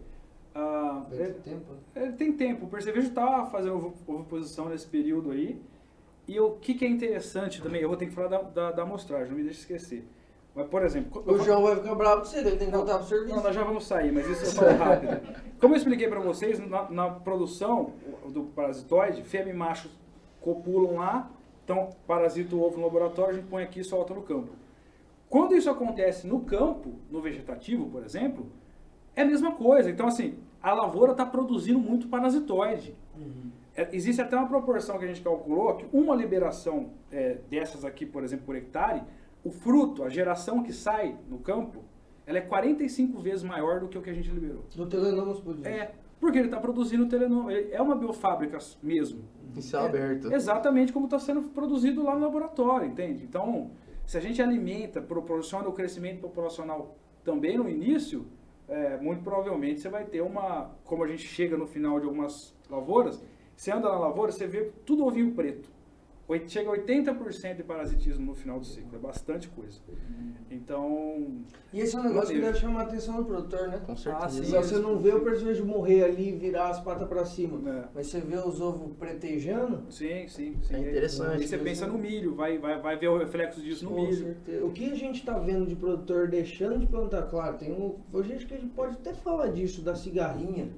Ah, 0.55 1.07
ele, 1.11 1.33
tempo. 1.35 1.73
ele 1.97 2.13
tem 2.13 2.33
tempo. 2.33 2.67
O 2.67 2.69
percevejo 2.69 3.09
está 3.09 3.47
fazendo 3.47 3.95
ovoposição 4.07 4.69
nesse 4.69 4.87
período 4.87 5.31
aí. 5.31 5.59
E 6.29 6.39
o 6.39 6.53
que, 6.53 6.75
que, 6.75 6.85
é 6.85 6.89
interessante 6.89 7.63
também, 7.63 7.81
eu 7.81 7.89
vou 7.89 7.97
ter 7.97 8.07
que 8.07 8.13
falar 8.13 8.29
da, 8.29 8.43
da, 8.43 8.71
da 8.71 8.83
amostragem, 8.83 9.29
não 9.29 9.37
me 9.37 9.45
deixe 9.45 9.61
esquecer. 9.61 10.05
Mas, 10.55 10.69
por 10.69 10.85
exemplo... 10.85 11.23
O 11.27 11.39
João 11.39 11.63
vai 11.63 11.77
ficar 11.77 11.95
bravo 11.95 12.23
com 12.23 12.29
você, 12.29 12.39
ele 12.39 12.57
tem 12.57 12.71
que 12.71 12.77
voltar 12.77 12.99
pro 12.99 13.07
serviço. 13.07 13.35
Não, 13.35 13.43
nós 13.43 13.55
já 13.55 13.65
vamos 13.65 13.87
sair, 13.87 14.13
mas 14.13 14.29
isso 14.29 14.45
eu 14.45 14.51
falo 14.53 14.79
rápido. 14.79 15.21
Como 15.61 15.75
eu 15.75 15.79
expliquei 15.79 16.09
para 16.09 16.21
vocês, 16.21 16.61
na, 16.61 16.89
na, 16.91 17.11
produção 17.11 17.93
do 18.29 18.45
parasitoide, 18.45 19.23
fêmea 19.23 19.53
e 19.53 19.57
macho 19.57 19.91
copulam 20.41 20.97
lá, 20.97 21.31
então 21.65 21.91
parasita 22.07 22.55
o 22.55 22.63
ovo 22.63 22.77
no 22.77 22.85
laboratório, 22.85 23.33
a 23.33 23.35
gente 23.35 23.49
põe 23.49 23.65
aqui 23.65 23.81
e 23.81 23.85
solta 23.85 24.15
no 24.15 24.23
campo. 24.23 24.53
Quando 25.29 25.57
isso 25.57 25.69
acontece 25.69 26.27
no 26.27 26.41
campo, 26.41 26.93
no 27.11 27.21
vegetativo, 27.21 27.89
por 27.91 28.05
exemplo, 28.05 28.47
é 29.17 29.23
a 29.23 29.25
mesma 29.25 29.53
coisa. 29.53 29.91
Então, 29.91 30.07
assim, 30.07 30.39
a 30.63 30.73
lavoura 30.73 31.13
está 31.13 31.27
produzindo 31.27 31.79
muito 31.79 32.07
parasitoide. 32.07 32.95
Uhum. 33.17 33.51
É, 33.77 33.89
existe 33.93 34.23
até 34.23 34.37
uma 34.37 34.47
proporção 34.47 34.99
que 34.99 35.05
a 35.05 35.09
gente 35.09 35.21
calculou 35.21 35.75
que 35.75 35.87
uma 35.93 36.15
liberação 36.15 36.91
é, 37.11 37.39
dessas 37.51 37.85
aqui, 37.85 38.07
por 38.07 38.23
exemplo, 38.23 38.47
por 38.47 38.55
hectare, 38.55 39.03
o 39.45 39.51
fruto, 39.51 40.03
a 40.03 40.09
geração 40.09 40.63
que 40.63 40.73
sai 40.73 41.19
no 41.29 41.39
campo, 41.39 41.85
ela 42.27 42.39
é 42.39 42.41
45 42.41 43.21
vezes 43.21 43.43
maior 43.43 43.79
do 43.79 43.89
que 43.89 43.99
o 43.99 44.03
que 44.03 44.09
a 44.09 44.15
gente 44.15 44.31
liberou. 44.31 44.65
Do 44.75 44.87
telenoma 44.87 45.35
por 45.35 45.67
É, 45.67 45.95
porque 46.19 46.39
ele 46.39 46.47
está 46.47 46.59
produzindo 46.59 47.07
telenoma. 47.07 47.53
É 47.53 47.81
uma 47.81 47.95
biofábrica 47.95 48.59
mesmo. 48.83 49.23
Isso 49.55 49.77
é, 49.77 49.81
é 49.81 49.85
aberto. 49.85 50.33
Exatamente 50.33 50.93
como 50.93 51.05
está 51.05 51.19
sendo 51.19 51.43
produzido 51.51 52.03
lá 52.03 52.15
no 52.15 52.23
laboratório, 52.23 52.89
entende? 52.89 53.23
Então, 53.23 53.71
se 54.07 54.17
a 54.17 54.21
gente 54.21 54.41
alimenta, 54.41 55.03
proporciona 55.03 55.69
o 55.69 55.73
crescimento 55.73 56.21
populacional 56.23 56.97
também 57.23 57.59
no 57.59 57.69
início, 57.69 58.27
é, 58.67 58.97
muito 58.97 59.23
provavelmente 59.23 59.81
você 59.81 59.91
vai 59.91 60.07
ter 60.07 60.23
uma. 60.23 60.71
Como 60.85 61.05
a 61.05 61.07
gente 61.07 61.27
chega 61.27 61.59
no 61.59 61.67
final 61.67 62.01
de 62.01 62.07
algumas 62.07 62.57
lavouras, 62.71 63.23
você 63.55 63.71
anda 63.71 63.91
na 63.91 63.99
lavoura, 63.99 64.33
você 64.33 64.47
vê 64.47 64.73
tudo 64.87 65.05
ovinho 65.05 65.35
preto 65.35 65.74
chega 66.47 66.71
a 66.71 66.77
80% 66.77 67.57
de 67.57 67.63
parasitismo 67.63 68.25
no 68.25 68.35
final 68.35 68.59
do 68.59 68.65
ciclo. 68.65 68.97
É 68.97 68.99
bastante 68.99 69.49
coisa. 69.49 69.79
Então. 70.51 71.43
E 71.73 71.81
esse 71.81 71.95
é 71.95 71.99
um 71.99 72.05
negócio 72.05 72.35
que 72.35 72.41
deve 72.41 72.59
chamar 72.59 72.81
a 72.81 72.83
atenção 72.85 73.17
do 73.17 73.25
produtor, 73.25 73.69
né? 73.69 73.81
Com 73.85 73.97
certeza. 73.97 74.59
Ah, 74.59 74.63
você 74.63 74.79
não 74.79 74.99
vê 74.99 75.11
o 75.11 75.21
personagem 75.21 75.63
morrer 75.63 76.05
ali 76.05 76.29
e 76.29 76.33
virar 76.33 76.71
as 76.71 76.81
patas 76.81 77.07
para 77.09 77.25
cima. 77.27 77.71
É. 77.71 77.89
Mas 77.95 78.07
você 78.07 78.21
vê 78.21 78.37
os 78.37 78.61
ovos 78.61 78.97
pretejando. 78.97 79.83
Sim, 79.91 80.27
sim, 80.29 80.57
sim. 80.63 80.75
É 80.75 80.79
interessante. 80.79 81.45
E 81.45 81.49
você 81.49 81.59
pensa 81.59 81.87
no 81.87 81.99
milho, 81.99 82.35
vai, 82.35 82.59
vai, 82.59 82.81
vai 82.81 82.97
ver 82.97 83.09
o 83.09 83.19
reflexo 83.19 83.61
disso 83.61 83.85
no 83.85 83.91
Com 83.91 84.03
milho. 84.03 84.17
Certeza. 84.17 84.65
O 84.65 84.73
que 84.73 84.91
a 84.91 84.95
gente 84.95 85.21
está 85.21 85.39
vendo 85.39 85.67
de 85.67 85.77
produtor 85.77 86.29
deixando 86.29 86.79
de 86.79 86.87
plantar, 86.87 87.23
claro, 87.25 87.59
tem 87.59 87.73
um. 87.73 87.97
Hoje 88.13 88.47
que 88.47 88.55
a 88.55 88.59
gente 88.59 88.73
pode 88.73 88.95
até 88.95 89.13
falar 89.13 89.49
disso, 89.49 89.83
da 89.83 89.95
cigarrinha. 89.95 90.69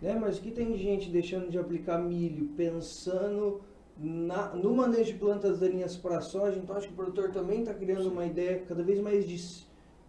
Né? 0.00 0.16
Mas 0.20 0.38
que 0.38 0.50
tem 0.50 0.76
gente 0.76 1.10
deixando 1.10 1.50
de 1.50 1.58
aplicar 1.58 1.98
milho, 1.98 2.50
pensando 2.56 3.60
na, 3.98 4.48
no 4.54 4.74
manejo 4.74 5.12
de 5.12 5.18
plantas 5.18 5.58
daninhas 5.58 5.96
para 5.96 6.20
soja, 6.20 6.58
então 6.58 6.76
acho 6.76 6.86
que 6.88 6.92
o 6.92 6.96
produtor 6.96 7.30
também 7.30 7.60
está 7.60 7.72
criando 7.72 8.08
uma 8.10 8.24
ideia 8.26 8.62
cada 8.68 8.82
vez 8.82 9.00
mais 9.00 9.26
de, 9.26 9.36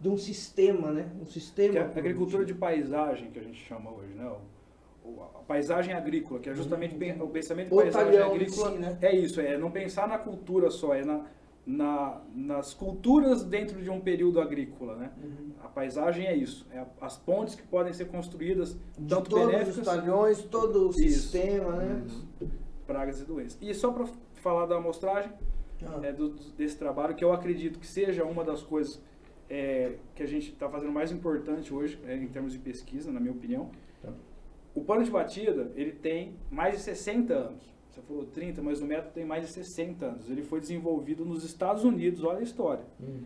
de 0.00 0.08
um 0.08 0.16
sistema, 0.18 0.90
né? 0.90 1.10
Um 1.20 1.24
sistema. 1.26 1.72
Que 1.72 1.78
é 1.78 1.82
a 1.82 1.86
agricultura 1.86 2.44
de 2.44 2.54
paisagem 2.54 3.30
que 3.30 3.38
a 3.38 3.42
gente 3.42 3.58
chama 3.64 3.90
hoje, 3.90 4.12
né? 4.14 4.30
O, 5.04 5.22
a 5.22 5.38
paisagem 5.46 5.94
agrícola, 5.94 6.38
que 6.38 6.50
é 6.50 6.54
justamente 6.54 6.94
Uhum. 6.94 7.24
o 7.24 7.28
pensamento 7.28 7.70
de 7.70 7.74
paisagem 7.76 8.18
agrícola. 8.20 8.72
si, 8.72 8.78
né? 8.78 8.98
É 9.00 9.16
isso, 9.16 9.40
é 9.40 9.56
não 9.56 9.70
pensar 9.70 10.06
na 10.06 10.18
cultura 10.18 10.70
só, 10.70 10.94
é 10.94 11.02
na, 11.02 11.24
na- 11.66 12.20
nas 12.34 12.74
culturas 12.74 13.42
dentro 13.42 13.80
de 13.82 13.88
um 13.88 14.00
período 14.00 14.38
agrícola, 14.38 14.96
né? 14.96 15.10
Uhum. 15.22 15.52
A 15.64 15.68
paisagem 15.68 16.26
é 16.26 16.36
isso, 16.36 16.66
é 16.72 16.84
as 17.00 17.16
pontes 17.16 17.54
que 17.54 17.62
podem 17.62 17.94
ser 17.94 18.08
construídas, 18.08 18.76
De 18.98 19.08
tanto 19.08 19.30
todos 19.30 19.46
os 19.46 19.50
benéficas, 19.52 19.84
talhões, 19.86 20.42
todo 20.42 20.88
o 20.88 20.90
Isso. 20.90 20.98
sistema, 21.00 21.72
né? 21.76 22.04
Pragas 22.88 23.20
e 23.20 23.24
doenças. 23.26 23.58
E 23.60 23.72
só 23.74 23.92
para 23.92 24.06
falar 24.36 24.64
da 24.66 24.76
amostragem, 24.76 25.30
Ah. 25.84 26.00
é, 26.02 26.10
do- 26.12 26.30
desse 26.56 26.76
trabalho, 26.76 27.14
que 27.14 27.22
eu 27.22 27.32
acredito 27.32 27.78
que 27.78 27.86
seja 27.86 28.24
uma 28.24 28.42
das 28.42 28.62
coisas 28.62 29.00
é, 29.50 29.94
que 30.14 30.22
a 30.22 30.26
gente 30.26 30.50
está 30.52 30.68
fazendo 30.68 30.92
mais 30.92 31.10
importante 31.10 31.72
hoje, 31.72 31.98
é, 32.06 32.14
em 32.14 32.28
termos 32.28 32.52
de 32.52 32.58
pesquisa, 32.58 33.10
na 33.10 33.18
minha 33.18 33.32
opinião. 33.32 33.70
Tá. 34.02 34.12
O 34.74 34.82
pano 34.84 35.02
de 35.02 35.10
batida, 35.10 35.72
ele 35.74 35.92
tem 35.92 36.34
mais 36.50 36.74
de 36.76 36.82
60 36.82 37.32
anos. 37.32 37.62
Você 37.88 38.02
falou 38.02 38.26
30, 38.26 38.60
mas 38.60 38.82
o 38.82 38.84
método 38.84 39.14
tem 39.14 39.24
mais 39.24 39.46
de 39.46 39.50
60 39.52 40.04
anos. 40.04 40.28
Ele 40.28 40.42
foi 40.42 40.60
desenvolvido 40.60 41.24
nos 41.24 41.44
Estados 41.44 41.82
Unidos, 41.82 42.22
olha 42.24 42.40
a 42.40 42.42
história, 42.42 42.84
Hum. 43.00 43.22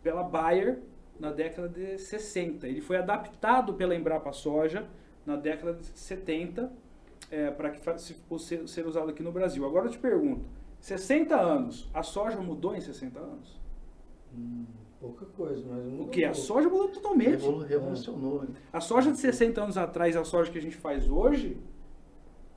pela 0.00 0.22
Bayer 0.22 0.78
na 1.18 1.32
década 1.32 1.68
de 1.68 1.98
60. 1.98 2.68
Ele 2.68 2.80
foi 2.80 2.96
adaptado 2.98 3.74
pela 3.74 3.96
Embrapa 3.96 4.32
Soja 4.32 4.86
na 5.26 5.34
década 5.34 5.72
de 5.74 5.86
70 5.98 6.70
para 7.56 7.70
que 7.70 8.00
se 8.00 8.14
fosse 8.28 8.66
ser, 8.68 8.86
usado 8.86 9.10
aqui 9.10 9.22
no 9.22 9.32
Brasil. 9.32 9.64
Agora 9.64 9.86
eu 9.86 9.90
te 9.90 9.98
pergunto, 9.98 10.44
60 10.80 11.34
anos, 11.38 11.88
a 11.94 12.02
soja 12.02 12.40
mudou 12.40 12.74
em 12.74 12.80
60 12.80 13.18
anos? 13.18 13.60
Hum, 14.36 14.64
pouca 15.00 15.24
coisa, 15.26 15.64
mas 15.68 16.00
O 16.00 16.08
que? 16.08 16.24
A 16.24 16.34
soja 16.34 16.68
mudou 16.68 16.88
totalmente. 16.88 17.30
Revolu- 17.30 17.64
Revolucionou. 17.64 18.42
né? 18.42 18.48
A 18.72 18.80
soja 18.80 19.10
de 19.12 19.18
60 19.18 19.62
anos 19.62 19.76
atrás 19.78 20.14
e 20.14 20.18
a 20.18 20.24
soja 20.24 20.50
que 20.50 20.58
a 20.58 20.62
gente 20.62 20.76
faz 20.76 21.08
hoje 21.08 21.56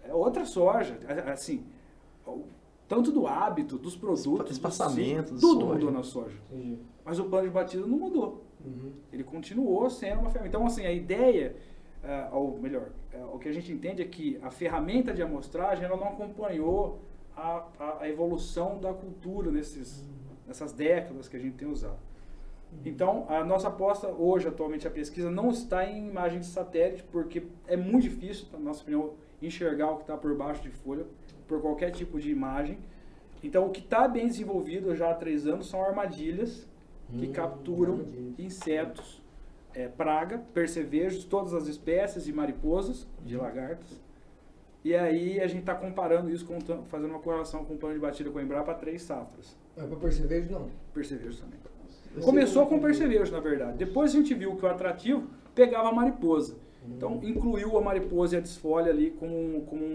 é 0.03 0.13
outra 0.13 0.45
soja. 0.45 0.97
Assim, 1.32 1.65
tanto 2.88 3.11
do 3.11 3.28
hábito, 3.28 3.78
dos 3.78 3.95
produtos, 3.95 4.51
Espaçamento 4.51 5.34
do 5.34 5.39
do 5.39 5.41
tudo 5.41 5.59
soja. 5.61 5.73
mudou 5.73 5.91
na 5.91 6.03
soja. 6.03 6.38
Entendi. 6.51 6.80
Mas 7.03 7.19
o 7.19 7.25
plano 7.25 7.47
de 7.47 7.53
batida 7.53 7.86
não 7.86 7.97
mudou. 7.97 8.43
Uhum. 8.65 8.91
Ele 9.13 9.23
continuou 9.23 9.89
sendo 9.89 10.21
uma 10.21 10.30
ferramenta. 10.30 10.57
Então, 10.57 10.65
assim, 10.67 10.86
a 10.86 10.91
ideia, 10.91 11.55
ah, 12.04 12.30
ou 12.32 12.58
melhor, 12.60 12.89
ah, 13.14 13.26
o 13.34 13.39
que 13.39 13.50
a 13.50 13.52
gente 13.52 13.72
entende 13.72 14.02
é 14.02 14.06
que 14.06 14.39
a 14.41 14.50
ferramenta 14.52 15.14
de 15.14 15.22
amostragem 15.22 15.86
ela 15.86 15.98
não 15.98 16.08
acompanhou 16.10 17.00
a, 17.36 17.66
a- 17.80 17.98
a 18.02 18.10
evolução 18.10 18.80
da 18.80 18.93
cultura 18.93 19.52
nesses, 19.52 20.04
nessas 20.45 20.72
décadas 20.74 21.28
que 21.28 21.36
a 21.38 21.39
gente 21.39 21.56
tem 21.58 21.68
usado. 21.68 21.98
Então, 22.86 23.26
a 23.30 23.43
nossa 23.45 23.70
aposta 23.70 24.08
hoje, 24.10 24.48
atualmente, 24.48 24.86
a 24.88 24.91
pesquisa 24.91 25.32
não 25.32 25.50
está 25.50 25.86
em 25.89 26.08
imagem 26.10 26.39
de 26.41 26.45
satélite, 26.45 27.04
porque 27.04 27.43
é 27.66 27.78
muito 27.78 28.04
difícil, 28.04 28.45
na 28.52 28.60
nossa 28.60 28.82
opinião, 28.82 29.14
enxergar 29.41 29.91
o 29.91 29.95
que 29.98 30.02
está 30.04 30.18
por 30.18 30.36
baixo 30.36 30.62
de 30.64 30.70
folha, 30.70 31.06
por 31.48 31.62
qualquer 31.62 31.91
tipo 31.91 32.20
de 32.20 32.30
imagem. 32.30 32.78
Então, 33.41 33.66
o 33.68 33.70
que 33.70 33.80
está 33.80 34.06
bem 34.08 34.28
desenvolvido 34.28 34.93
já 34.95 35.12
há 35.12 35.14
três 35.14 35.48
anos 35.48 35.68
são 35.70 35.82
armadilhas 35.82 36.68
que 37.18 37.28
Hum, 37.28 37.32
capturam 37.32 37.93
armadilhas. 37.93 38.39
insetos, 38.39 39.16
é, 39.78 39.88
praga, 39.88 40.39
percevejos, 40.55 41.23
todas 41.23 41.53
as 41.53 41.67
espécies 41.67 42.28
e 42.28 42.34
mariposas, 42.34 43.07
de 43.23 43.38
lagartas. 43.38 44.01
E 44.84 44.95
aí 44.95 45.39
a 45.39 45.45
gente 45.47 45.59
está 45.59 45.75
comparando 45.75 46.32
isso, 46.32 46.45
com, 46.45 46.59
fazendo 46.86 47.11
uma 47.11 47.19
correlação 47.19 47.63
com 47.63 47.75
o 47.75 47.78
plano 47.78 47.93
de 47.95 48.01
batida 48.01 48.30
com 48.32 48.39
a 48.39 48.41
Embrapa 48.43 48.73
três 48.73 49.03
safras. 49.03 49.55
Mas 49.75 49.86
para 49.88 49.97
perceber, 49.97 50.49
não. 50.49 50.67
Percevejos 50.93 51.39
também. 51.39 51.59
Eu 52.15 52.23
Começou 52.23 52.63
sei 52.67 52.69
com 52.78 52.82
percevejos, 52.84 53.30
na 53.30 53.39
verdade. 53.39 53.78
Depois 53.78 54.11
a 54.11 54.13
gente 54.17 54.34
viu 54.34 54.55
que 54.55 54.65
o 54.65 54.67
atrativo 54.69 55.28
pegava 55.53 55.89
a 55.89 55.91
mariposa. 55.91 56.55
Então 56.88 57.19
incluiu 57.21 57.78
a 57.78 57.82
mariposa 57.82 58.36
e 58.36 58.38
a 58.39 58.41
desfolha 58.41 58.89
ali 58.91 59.11
como 59.11 59.36
um, 59.36 59.61
como 59.61 59.86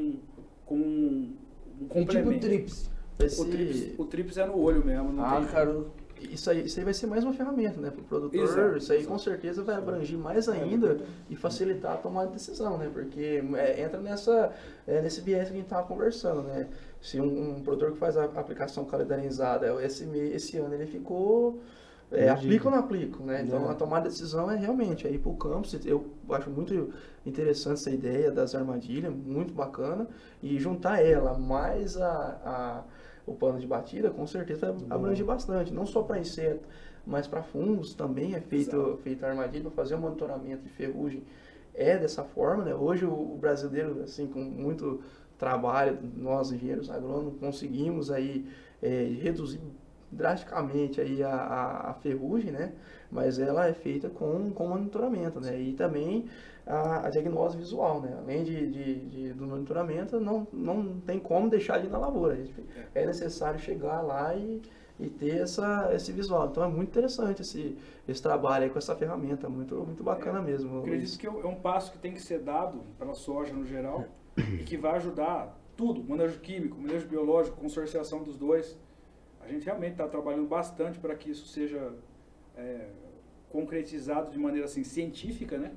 um, 0.71 1.33
É 1.81 1.83
tipo 1.83 1.95
complemento. 1.95 2.47
trips. 2.47 2.91
Esse- 3.19 3.41
o, 3.41 3.45
trips, 3.47 3.99
o 3.99 4.05
trips 4.05 4.37
é 4.37 4.47
no 4.47 4.59
olho 4.59 4.85
mesmo. 4.85 5.13
Não 5.13 5.25
Ah, 5.25 5.37
tem. 5.41 5.85
Isso 6.31 6.51
aí, 6.51 6.65
isso 6.67 6.79
aí 6.79 6.85
vai 6.85 6.95
ser 6.95 7.07
mais 7.07 7.25
uma 7.25 7.33
ferramenta, 7.33 7.81
né, 7.81 7.91
para 7.91 8.01
o 8.01 8.05
produtor. 8.05 8.41
Exato, 8.43 8.77
isso 8.79 8.93
aí 8.93 8.99
exato. 8.99 9.13
com 9.13 9.19
certeza 9.19 9.63
vai 9.63 9.77
abranger 9.77 10.19
mais 10.19 10.49
ainda 10.49 10.99
e 11.31 11.37
facilitar 11.37 11.93
a 11.95 11.97
tomada 11.97 12.29
de 12.29 12.35
decisão, 12.35 12.77
né? 12.79 12.91
Porque 12.93 13.43
é, 13.57 13.83
entra 13.83 14.01
nessa, 14.01 14.53
é, 14.87 15.01
nesse 15.03 15.21
viés 15.21 15.49
que 15.49 15.55
a 15.55 15.57
gente 15.57 15.65
estava 15.67 15.87
conversando, 15.87 16.43
né? 16.43 16.69
Se 17.01 17.21
um, 17.21 17.57
um 17.57 17.63
produtor 17.63 17.93
que 17.93 17.99
faz 17.99 18.17
a 18.17 18.25
aplicação 18.25 18.85
calendarizada, 18.85 19.67
esse, 19.85 20.05
me- 20.07 20.31
esse 20.33 20.59
ano 20.59 20.75
ele 20.75 20.87
ficou. 20.87 21.61
É, 22.15 22.29
aplica 22.29 22.67
ou 22.67 22.71
não 22.71 22.79
aplica, 22.79 23.25
né? 23.25 23.43
Então 23.43 23.67
É. 23.69 23.71
a 23.71 23.75
tomada 23.75 24.03
de 24.07 24.11
decisão 24.15 24.51
é 24.51 24.55
realmente 24.57 25.07
aí 25.07 25.19
para 25.19 25.31
o 25.31 25.37
campo. 25.37 25.67
Eu 25.87 26.05
acho 26.31 26.51
muito 26.51 26.93
interessante 27.25 27.79
essa 27.81 27.91
ideia 27.91 28.31
das 28.31 28.55
armadilhas, 28.55 29.15
muito 29.15 29.55
bacana. 29.55 30.07
E 30.43 30.59
juntar 30.59 31.03
ela 31.03 31.39
mais 31.39 31.97
a, 31.97 32.39
a- 32.45 32.85
o 33.27 33.35
pano 33.35 33.59
de 33.59 33.67
batida, 33.67 34.11
com 34.11 34.27
certeza 34.27 34.73
vai 34.73 34.87
abranger 34.91 35.25
bastante. 35.25 35.73
Não 35.73 35.87
só 35.87 36.03
para 36.03 36.19
inseto, 36.19 36.67
mas 37.07 37.27
para 37.27 37.43
fungos 37.43 37.95
também 37.95 38.35
é 38.35 38.41
feito, 38.41 38.77
Exato. 38.77 38.99
feito 39.03 39.25
a 39.25 39.29
armadilha 39.29 39.63
para 39.65 39.71
fazer 39.73 39.95
o 39.95 39.99
monitoramento 39.99 40.63
de 40.63 40.71
ferrugem. 40.71 41.23
É 41.75 41.97
dessa 41.97 42.23
forma, 42.23 42.65
né? 42.65 42.75
Hoje 42.75 43.05
o, 43.05 43.13
o 43.13 43.39
brasileiro, 43.39 44.03
assim, 44.03 44.27
com 44.27 44.41
muito 44.41 45.01
trabalho, 45.39 45.99
nós 46.17 46.53
engenheiros 46.53 46.91
agrônomos 46.91 47.39
conseguimos 47.41 48.11
aí 48.11 48.47
é, 48.81 49.05
reduzir 49.21 49.61
drasticamente 50.13 51.01
aí 51.01 51.23
a, 51.23 51.35
a, 51.35 51.91
a 51.91 51.95
ferrugem, 51.95 52.53
né? 52.53 52.73
Mas 53.11 53.39
ela 53.39 53.67
é 53.67 53.73
feita 53.73 54.11
com, 54.11 54.51
com 54.53 54.69
monitoramento, 54.69 55.41
né? 55.41 55.59
E 55.59 55.73
também 55.73 56.27
a, 56.67 57.07
a 57.07 57.11
diagnose 57.11 57.57
visual, 57.57 58.01
né? 58.01 58.17
Além 58.19 58.45
de, 58.45 58.67
de, 58.71 58.95
de- 59.07 59.33
do 59.33 59.47
monitoramento, 59.47 60.21
não, 60.21 60.47
não 60.53 61.01
tem 61.01 61.19
como 61.19 61.49
deixar 61.51 61.79
de 61.79 61.87
ir 61.87 61.91
na 61.91 61.99
lavoura. 61.99 62.37
Gente- 62.37 62.55
É 62.95 63.05
necessário 63.05 63.59
chegar 63.59 64.01
lá 64.01 64.35
e, 64.35 64.63
e 65.01 65.09
ter 65.11 65.41
essa, 65.43 65.91
esse 65.93 66.13
visual. 66.13 66.49
Então 66.51 66.63
é 66.65 66.69
muito 66.69 66.91
interessante 66.91 67.43
esse, 67.43 67.77
esse 68.07 68.23
trabalho 68.23 68.65
aí 68.65 68.71
com 68.71 68.79
essa 68.79 68.95
ferramenta, 68.95 69.49
muito, 69.49 69.75
muito 69.77 70.05
bacana 70.05 70.39
É, 70.39 70.43
mesmo. 70.43 70.79
Acredito 70.81 71.19
que 71.19 71.27
é 71.27 71.31
um 71.31 71.57
passo 71.57 71.91
que 71.93 71.99
tem 71.99 72.13
que 72.15 72.23
ser 72.23 72.39
dado 72.41 72.83
para 72.99 73.11
a 73.11 73.15
soja 73.15 73.53
no 73.53 73.65
geral 73.67 74.05
e 74.37 74.63
que 74.65 74.77
vai 74.77 74.93
ajudar 74.97 75.59
tudo, 75.77 76.03
manejo 76.05 76.39
químico, 76.39 76.79
manejo 76.81 77.09
biológico, 77.09 77.57
consorciação 77.61 78.23
dos 78.23 78.37
dois. 78.39 78.79
A 79.41 79.49
gente 79.49 79.65
realmente 79.65 79.93
está 79.93 80.07
trabalhando 80.07 80.47
bastante 80.47 81.01
para 81.01 81.17
que 81.17 81.31
isso 81.31 81.47
seja 81.49 81.93
é, 82.57 82.87
concretizado 83.51 84.31
de 84.31 84.39
maneira 84.39 84.67
assim 84.67 84.85
científica, 84.85 85.59
né? 85.59 85.73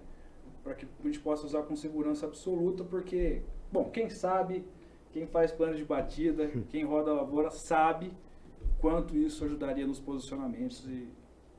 Para 0.66 0.74
que 0.74 0.86
a 0.86 1.04
gente 1.08 1.20
possa 1.20 1.46
usar 1.46 1.62
com 1.64 1.76
segurança 1.78 2.26
absoluta, 2.26 2.84
porque, 2.84 3.42
bom, 3.72 3.90
quem 3.90 4.10
sabe, 4.10 4.66
quem 5.14 5.26
faz 5.28 5.52
plano 5.52 5.76
de 5.76 5.86
batida, 5.86 6.48
quem 6.70 6.84
roda 6.84 7.12
a 7.12 7.14
lavoura 7.14 7.50
sabe 7.52 8.12
quanto 8.82 9.16
isso 9.16 9.46
ajudaria 9.46 9.86
nos 9.88 10.00
posicionamentos 10.00 10.86
e 10.88 11.08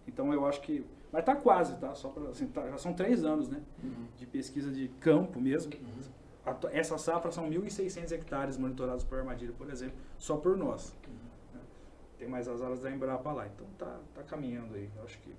então 0.08 0.30
eu 0.32 0.44
acho 0.44 0.60
que 0.60 0.84
mas 1.12 1.24
tá 1.24 1.34
quase, 1.36 1.76
tá? 1.78 1.94
Só 1.94 2.08
para 2.10 2.28
assim, 2.30 2.46
tá- 2.48 2.68
já 2.68 2.76
são 2.78 2.92
três 2.92 3.24
anos, 3.24 3.48
né? 3.48 3.62
De 4.18 4.26
pesquisa 4.26 4.70
de 4.72 4.88
campo 5.00 5.40
mesmo. 5.40 5.70
Atu- 6.44 6.68
Essa 6.68 6.98
safra 6.98 7.30
são 7.30 7.48
1.600 7.48 8.12
hectares 8.12 8.58
monitorados 8.58 9.02
por 9.04 9.18
armadilha, 9.18 9.52
por 9.56 9.70
exemplo, 9.70 9.96
só 10.18 10.36
por 10.36 10.56
nós. 10.56 10.94
né? 11.54 11.60
Tem 12.18 12.28
mais 12.28 12.48
as 12.48 12.60
áreas 12.60 12.80
da 12.80 12.90
Embrapa 12.90 13.32
lá, 13.32 13.46
então 13.46 13.66
tá, 13.78 13.98
tá 14.14 14.22
caminhando 14.24 14.74
aí. 14.74 14.90
Eu 14.96 15.04
acho 15.04 15.18
que 15.20 15.32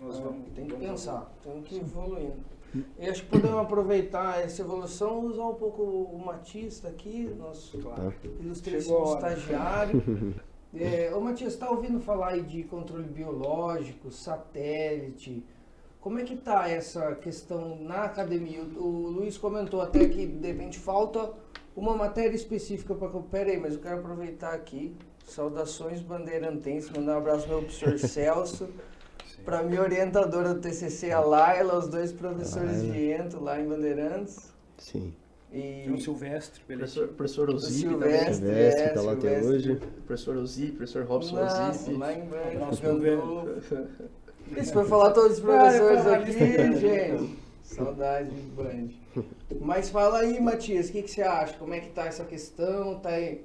nós 0.00 0.18
vamos. 0.18 0.46
tem 0.54 0.64
que 0.66 0.72
vamos 0.72 0.86
pensar, 0.88 1.32
tem 1.42 1.62
que 1.62 1.76
ir 1.76 1.80
evoluindo. 1.80 2.54
E 2.98 3.08
acho 3.08 3.22
que 3.22 3.28
podemos 3.30 3.58
aproveitar 3.60 4.40
essa 4.42 4.60
evolução 4.62 5.22
e 5.24 5.26
usar 5.28 5.44
um 5.46 5.54
pouco 5.54 5.82
o 5.82 6.18
Matista 6.24 6.88
aqui, 6.88 7.32
nosso 7.38 7.78
Claro. 7.78 8.12
ilustríssimo 8.40 9.14
estagiário. 9.14 10.02
É, 10.76 11.14
ô 11.14 11.20
Matias, 11.20 11.52
está 11.52 11.70
ouvindo 11.70 12.00
falar 12.00 12.30
aí 12.30 12.42
de 12.42 12.64
controle 12.64 13.04
biológico, 13.04 14.10
satélite? 14.10 15.44
Como 16.00 16.18
é 16.18 16.24
que 16.24 16.34
tá 16.34 16.68
essa 16.68 17.14
questão 17.14 17.76
na 17.80 18.02
academia? 18.02 18.60
O, 18.60 18.82
o 18.84 19.08
Luiz 19.08 19.38
comentou 19.38 19.80
até 19.80 20.08
que 20.08 20.26
de 20.26 20.48
repente 20.48 20.80
falta 20.80 21.32
uma 21.76 21.94
matéria 21.96 22.34
específica 22.34 22.92
para. 22.92 23.08
Pera 23.20 23.50
aí, 23.52 23.56
mas 23.60 23.74
eu 23.74 23.80
quero 23.80 24.00
aproveitar 24.00 24.52
aqui. 24.52 24.96
Saudações 25.24 26.00
bandeirantenses, 26.02 26.90
mandar 26.90 27.14
um 27.14 27.18
abraço 27.18 27.44
ao 27.44 27.50
meu 27.50 27.62
professor 27.62 27.96
Celso, 28.08 28.68
para 29.44 29.62
minha 29.62 29.82
orientadora 29.82 30.54
do 30.54 30.60
TCC, 30.60 31.10
a 31.12 31.20
Laila, 31.20 31.78
os 31.78 31.88
dois 31.88 32.12
professores 32.12 32.78
Laila. 32.82 32.92
de 32.92 33.12
Ento 33.12 33.40
lá 33.42 33.60
em 33.60 33.68
Bandeirantes. 33.68 34.52
Sim. 34.78 35.12
E 35.52 35.88
o 35.88 36.00
Silvestre, 36.00 36.60
beleza. 36.66 37.06
Professor, 37.06 37.08
professor 37.16 37.50
o 37.50 37.54
Ozip, 37.54 37.88
Silvestre, 37.88 38.34
Silvestre, 38.34 38.82
é, 38.82 38.88
tá 38.88 39.00
lá 39.02 39.12
até 39.12 39.40
Silvestre. 39.40 39.72
hoje. 39.72 39.80
professor 40.06 40.36
Ozip, 40.36 40.72
professor 40.72 41.04
Robson 41.04 41.36
Nossa, 41.36 41.70
Ozip. 41.70 41.96
lá 41.96 42.12
em 42.12 42.28
Gandolfo. 42.80 43.76
Isso 44.60 44.72
foi 44.72 44.84
falar 44.84 45.10
todos 45.12 45.34
os 45.38 45.40
professores 45.40 46.06
Ah, 46.06 46.16
aqui, 46.16 46.32
gente. 46.32 47.38
Saudade 47.62 48.30
de 48.30 48.42
Band. 48.50 48.88
Mas 49.60 49.88
fala 49.90 50.18
aí, 50.18 50.40
Matias, 50.40 50.88
o 50.88 50.92
que, 50.92 51.02
que 51.02 51.10
você 51.10 51.22
acha? 51.22 51.54
Como 51.56 51.72
é 51.72 51.80
que 51.80 51.90
tá 51.90 52.04
essa 52.06 52.24
questão? 52.24 52.98
Tá 52.98 53.10
aí- 53.10 53.42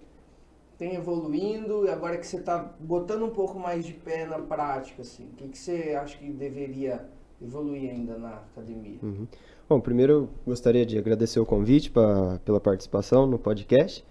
tem 0.80 0.96
evoluindo? 0.96 1.86
E 1.86 1.90
agora 1.90 2.18
que 2.18 2.26
você 2.26 2.40
tá 2.40 2.74
botando 2.80 3.26
um 3.26 3.30
pouco 3.30 3.60
mais 3.60 3.86
de 3.86 3.94
pé 3.94 4.26
na 4.26 4.40
prática, 4.40 5.02
assim, 5.02 5.26
o 5.26 5.36
que, 5.36 5.50
que 5.50 5.58
você 5.58 5.96
acha 6.02 6.18
que 6.18 6.32
deveria 6.32 7.06
evoluir 7.42 7.92
ainda 7.92 8.18
na 8.18 8.36
academia? 8.36 8.98
Uhum. 9.04 9.28
Bom, 9.68 9.80
primeiro 9.80 10.14
eu 10.14 10.30
gostaria 10.48 10.86
de 10.86 10.98
agradecer 10.98 11.40
o 11.40 11.46
convite 11.46 11.92
pra, 11.92 12.40
pela 12.46 12.60
participação 12.60 13.28
no 13.28 13.38
podcast. 13.38 14.04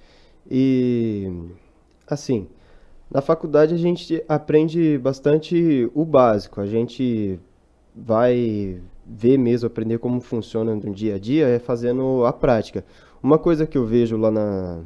E, 0.48 1.32
assim, 2.06 2.46
na 3.10 3.22
faculdade 3.22 3.74
a 3.74 3.78
gente 3.78 4.22
aprende 4.28 4.98
bastante 4.98 5.90
o 5.94 6.04
básico. 6.04 6.60
A 6.60 6.66
gente 6.66 7.40
vai 7.96 8.80
ver 9.06 9.38
mesmo, 9.38 9.66
aprender 9.66 9.98
como 9.98 10.20
funciona 10.20 10.74
no 10.74 10.94
dia 10.94 11.14
a 11.14 11.18
dia, 11.18 11.48
é 11.48 11.58
fazendo 11.58 12.24
a 12.26 12.32
prática. 12.32 12.84
Uma 13.22 13.38
coisa 13.38 13.66
que 13.66 13.76
eu 13.76 13.86
vejo 13.86 14.16
lá 14.16 14.30
na, 14.30 14.82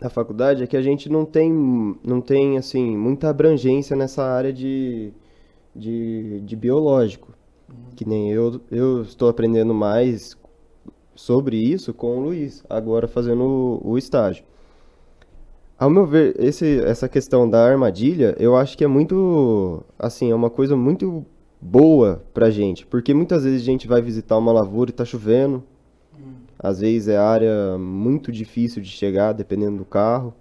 na 0.00 0.10
faculdade 0.10 0.62
é 0.62 0.66
que 0.66 0.76
a 0.76 0.82
gente 0.82 1.08
não 1.08 1.24
tem, 1.24 1.50
não 2.04 2.20
tem 2.20 2.58
assim, 2.58 2.96
muita 2.96 3.28
abrangência 3.28 3.96
nessa 3.96 4.22
área 4.24 4.52
de, 4.52 5.12
de, 5.74 6.40
de 6.40 6.56
biológico. 6.56 7.34
Que 7.96 8.06
nem 8.06 8.30
eu, 8.30 8.60
eu 8.70 9.02
estou 9.02 9.28
aprendendo 9.28 9.74
mais 9.74 10.36
sobre 11.14 11.56
isso 11.56 11.94
com 11.94 12.18
o 12.18 12.20
Luiz, 12.20 12.62
agora 12.68 13.08
fazendo 13.08 13.42
o, 13.42 13.92
o 13.92 13.98
estágio. 13.98 14.44
Ao 15.78 15.90
meu 15.90 16.06
ver, 16.06 16.34
esse, 16.38 16.80
essa 16.80 17.08
questão 17.08 17.48
da 17.48 17.66
armadilha, 17.66 18.34
eu 18.38 18.56
acho 18.56 18.78
que 18.78 18.84
é 18.84 18.86
muito, 18.86 19.82
assim, 19.98 20.30
é 20.30 20.34
uma 20.34 20.48
coisa 20.48 20.76
muito 20.76 21.24
boa 21.60 22.22
pra 22.32 22.50
gente, 22.50 22.86
porque 22.86 23.12
muitas 23.12 23.44
vezes 23.44 23.62
a 23.62 23.64
gente 23.64 23.88
vai 23.88 24.00
visitar 24.00 24.38
uma 24.38 24.52
lavoura 24.52 24.90
e 24.90 24.92
tá 24.94 25.04
chovendo, 25.04 25.62
às 26.66 26.80
vezes 26.80 27.06
é 27.08 27.16
área 27.16 27.78
muito 27.78 28.32
difícil 28.32 28.82
de 28.82 28.88
chegar, 28.88 29.32
dependendo 29.32 29.78
do 29.78 29.84
carro. 29.84 30.34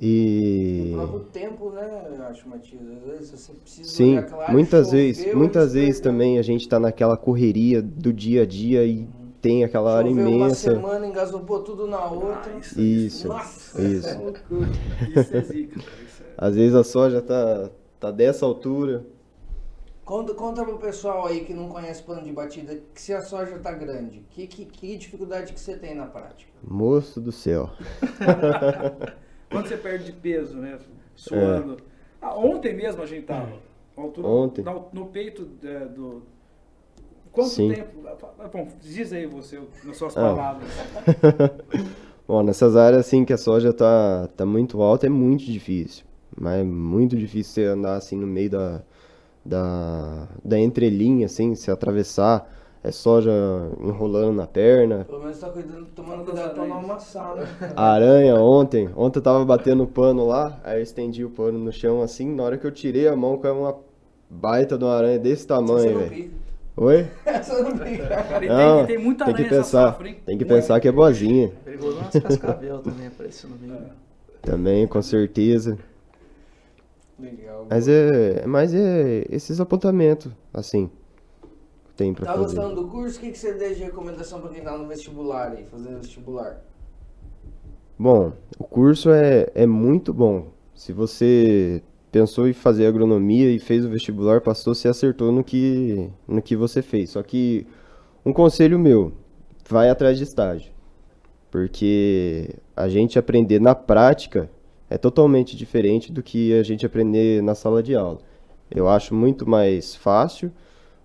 E 0.00 0.90
O 0.92 0.96
próprio 0.98 1.20
tempo, 1.32 1.70
né, 1.70 2.06
eu 2.16 2.24
acho, 2.26 2.48
Matias? 2.48 2.82
Às 2.82 3.10
vezes 3.10 3.30
você 3.40 3.52
precisa 3.54 3.88
Sim, 3.88 4.18
muitas 4.50 4.92
vezes, 4.92 5.34
muitas 5.34 5.72
vezes 5.72 6.00
também 6.00 6.38
a 6.38 6.42
gente 6.42 6.68
tá 6.68 6.78
naquela 6.78 7.16
correria 7.16 7.80
do 7.82 8.12
dia 8.12 8.42
a 8.42 8.46
dia 8.46 8.84
e 8.84 9.08
tem 9.40 9.64
aquela 9.64 9.96
área 9.96 10.10
Choveu 10.10 10.26
uma 10.28 10.36
imensa. 10.46 10.74
semana, 10.74 11.06
engasopou 11.06 11.60
tudo 11.62 11.86
na 11.86 12.04
outra. 12.08 12.52
Ah, 12.54 12.58
isso, 12.58 12.80
Isso, 12.80 13.28
Nossa, 13.28 13.82
isso. 13.82 14.08
é 14.08 14.14
loucura. 14.18 14.68
isso 15.16 15.36
é 15.36 15.40
zica, 15.42 15.80
cara. 15.80 15.92
Isso 16.06 16.22
é... 16.22 16.26
Às 16.38 16.54
vezes 16.54 16.74
a 16.74 16.84
soja 16.84 17.22
tá, 17.22 17.70
tá 17.98 18.10
dessa 18.10 18.44
altura. 18.44 19.04
Conta, 20.06 20.32
conta 20.34 20.64
pro 20.64 20.78
pessoal 20.78 21.26
aí 21.26 21.44
que 21.44 21.52
não 21.52 21.68
conhece 21.68 22.00
plano 22.00 22.22
de 22.22 22.30
batida, 22.32 22.78
que 22.94 23.02
se 23.02 23.12
a 23.12 23.20
soja 23.20 23.58
tá 23.58 23.72
grande, 23.72 24.24
que, 24.30 24.46
que, 24.46 24.64
que 24.64 24.96
dificuldade 24.96 25.52
que 25.52 25.58
você 25.58 25.76
tem 25.76 25.96
na 25.96 26.06
prática? 26.06 26.52
Moço 26.62 27.20
do 27.20 27.32
céu. 27.32 27.68
Quando 29.50 29.66
você 29.66 29.76
perde 29.76 30.12
peso, 30.12 30.58
né? 30.58 30.78
Suando. 31.16 31.78
Ah, 32.22 32.36
ontem 32.38 32.72
mesmo 32.76 33.02
a 33.02 33.06
gente 33.06 33.26
tava. 33.26 33.52
a 33.96 34.00
altura- 34.00 34.28
Ontem. 34.28 34.64
No, 34.64 34.86
no 34.92 35.06
peito 35.06 35.48
é, 35.64 35.86
do. 35.86 36.22
Quanto 37.32 37.50
Sim. 37.50 37.74
tempo? 37.74 38.06
Ah, 38.38 38.46
Bom, 38.46 38.68
diz 38.80 39.12
aí 39.12 39.26
você, 39.26 39.60
nas 39.82 39.96
suas 39.96 40.16
Ah. 40.16 40.20
palavras. 40.20 40.68
Bom, 42.28 42.44
nessas 42.44 42.76
áreas 42.76 43.06
assim 43.06 43.24
que 43.24 43.32
a 43.32 43.36
soja 43.38 43.72
tá, 43.72 44.28
tá 44.36 44.46
muito 44.46 44.80
alta 44.80 45.06
é 45.06 45.10
muito 45.10 45.44
difícil. 45.44 46.04
Mas 46.38 46.60
é 46.60 46.64
muito 46.64 47.16
difícil 47.16 47.54
você 47.54 47.64
andar 47.64 47.96
assim 47.96 48.16
no 48.16 48.26
meio 48.26 48.50
da, 48.50 48.82
da, 49.46 50.28
da 50.44 50.58
entrelinha, 50.58 51.26
assim, 51.26 51.54
se 51.54 51.70
atravessar. 51.70 52.52
É 52.84 52.92
soja 52.92 53.32
enrolando 53.80 54.36
na 54.36 54.46
perna. 54.46 55.04
Pelo 55.06 55.18
menos 55.20 55.40
tá 55.40 55.48
cuidando, 55.48 55.86
tomando 55.86 56.24
cuidado 56.24 56.54
pra 56.54 56.66
não 56.66 56.78
amassar, 56.78 57.34
né? 57.34 57.44
Aranha 57.74 58.36
ontem, 58.36 58.88
ontem 58.94 59.18
eu 59.18 59.22
tava 59.22 59.44
batendo 59.44 59.82
o 59.82 59.86
pano 59.88 60.24
lá, 60.24 60.60
aí 60.62 60.78
eu 60.78 60.82
estendi 60.82 61.24
o 61.24 61.30
pano 61.30 61.58
no 61.58 61.72
chão 61.72 62.00
assim, 62.00 62.32
na 62.32 62.44
hora 62.44 62.56
que 62.56 62.64
eu 62.64 62.70
tirei 62.70 63.08
a 63.08 63.16
mão 63.16 63.38
caiu 63.38 63.62
uma 63.62 63.76
baita 64.30 64.78
de 64.78 64.84
uma 64.84 64.94
aranha 64.94 65.18
desse 65.18 65.44
tamanho, 65.44 65.98
velho. 65.98 66.30
Oi? 66.76 67.08
Essa 67.26 67.60
não 67.60 67.70
e 67.70 68.48
Não, 68.48 68.86
tem, 68.86 68.96
tem 68.96 69.04
muita 69.04 69.24
tem 69.24 69.34
que 69.34 69.44
pensar, 69.44 69.64
safra, 69.64 70.08
hein? 70.08 70.16
tem 70.24 70.38
que 70.38 70.44
pensar 70.44 70.78
que 70.78 70.86
é 70.86 70.92
boazinha. 70.92 71.50
Perigoso 71.64 71.98
umas 71.98 72.10
cascavel 72.10 72.78
também 72.78 73.08
aparecendo 73.08 73.56
no 73.56 73.66
meio. 73.66 73.90
Também, 74.42 74.86
com 74.86 75.02
certeza. 75.02 75.76
Legal. 77.18 77.66
Mas 77.70 77.88
é, 77.88 78.46
mas 78.46 78.74
é 78.74 79.24
esses 79.30 79.58
apontamentos, 79.60 80.30
assim, 80.52 80.90
tem 81.96 82.12
pra 82.12 82.26
Tá 82.26 82.32
fazer. 82.34 82.44
gostando 82.56 82.82
do 82.82 82.88
curso? 82.88 83.18
O 83.18 83.20
que, 83.20 83.30
que 83.32 83.38
você 83.38 83.54
deixa 83.54 83.76
de 83.76 83.84
recomendação 83.84 84.40
pra 84.40 84.50
quem 84.50 84.62
tá 84.62 84.76
no 84.76 84.86
vestibular 84.86 85.52
aí, 85.52 85.64
fazendo 85.64 85.98
vestibular? 85.98 86.60
Bom, 87.98 88.32
o 88.58 88.64
curso 88.64 89.10
é, 89.10 89.48
é 89.54 89.66
muito 89.66 90.12
bom. 90.12 90.48
Se 90.74 90.92
você 90.92 91.82
pensou 92.12 92.46
em 92.46 92.52
fazer 92.52 92.86
agronomia 92.86 93.50
e 93.50 93.58
fez 93.58 93.84
o 93.84 93.88
vestibular, 93.88 94.42
passou, 94.42 94.74
você 94.74 94.88
acertou 94.88 95.32
no 95.32 95.42
que, 95.42 96.10
no 96.28 96.42
que 96.42 96.54
você 96.54 96.82
fez. 96.82 97.10
Só 97.10 97.22
que 97.22 97.66
um 98.24 98.32
conselho 98.32 98.78
meu, 98.78 99.12
vai 99.66 99.88
atrás 99.88 100.18
de 100.18 100.24
estágio. 100.24 100.70
Porque 101.50 102.50
a 102.76 102.88
gente 102.88 103.18
aprender 103.18 103.58
na 103.60 103.74
prática 103.74 104.50
é 104.88 104.96
totalmente 104.96 105.56
diferente 105.56 106.12
do 106.12 106.22
que 106.22 106.52
a 106.58 106.62
gente 106.62 106.86
aprender 106.86 107.42
na 107.42 107.54
sala 107.54 107.82
de 107.82 107.94
aula. 107.94 108.18
Eu 108.70 108.88
acho 108.88 109.14
muito 109.14 109.48
mais 109.48 109.94
fácil, 109.94 110.52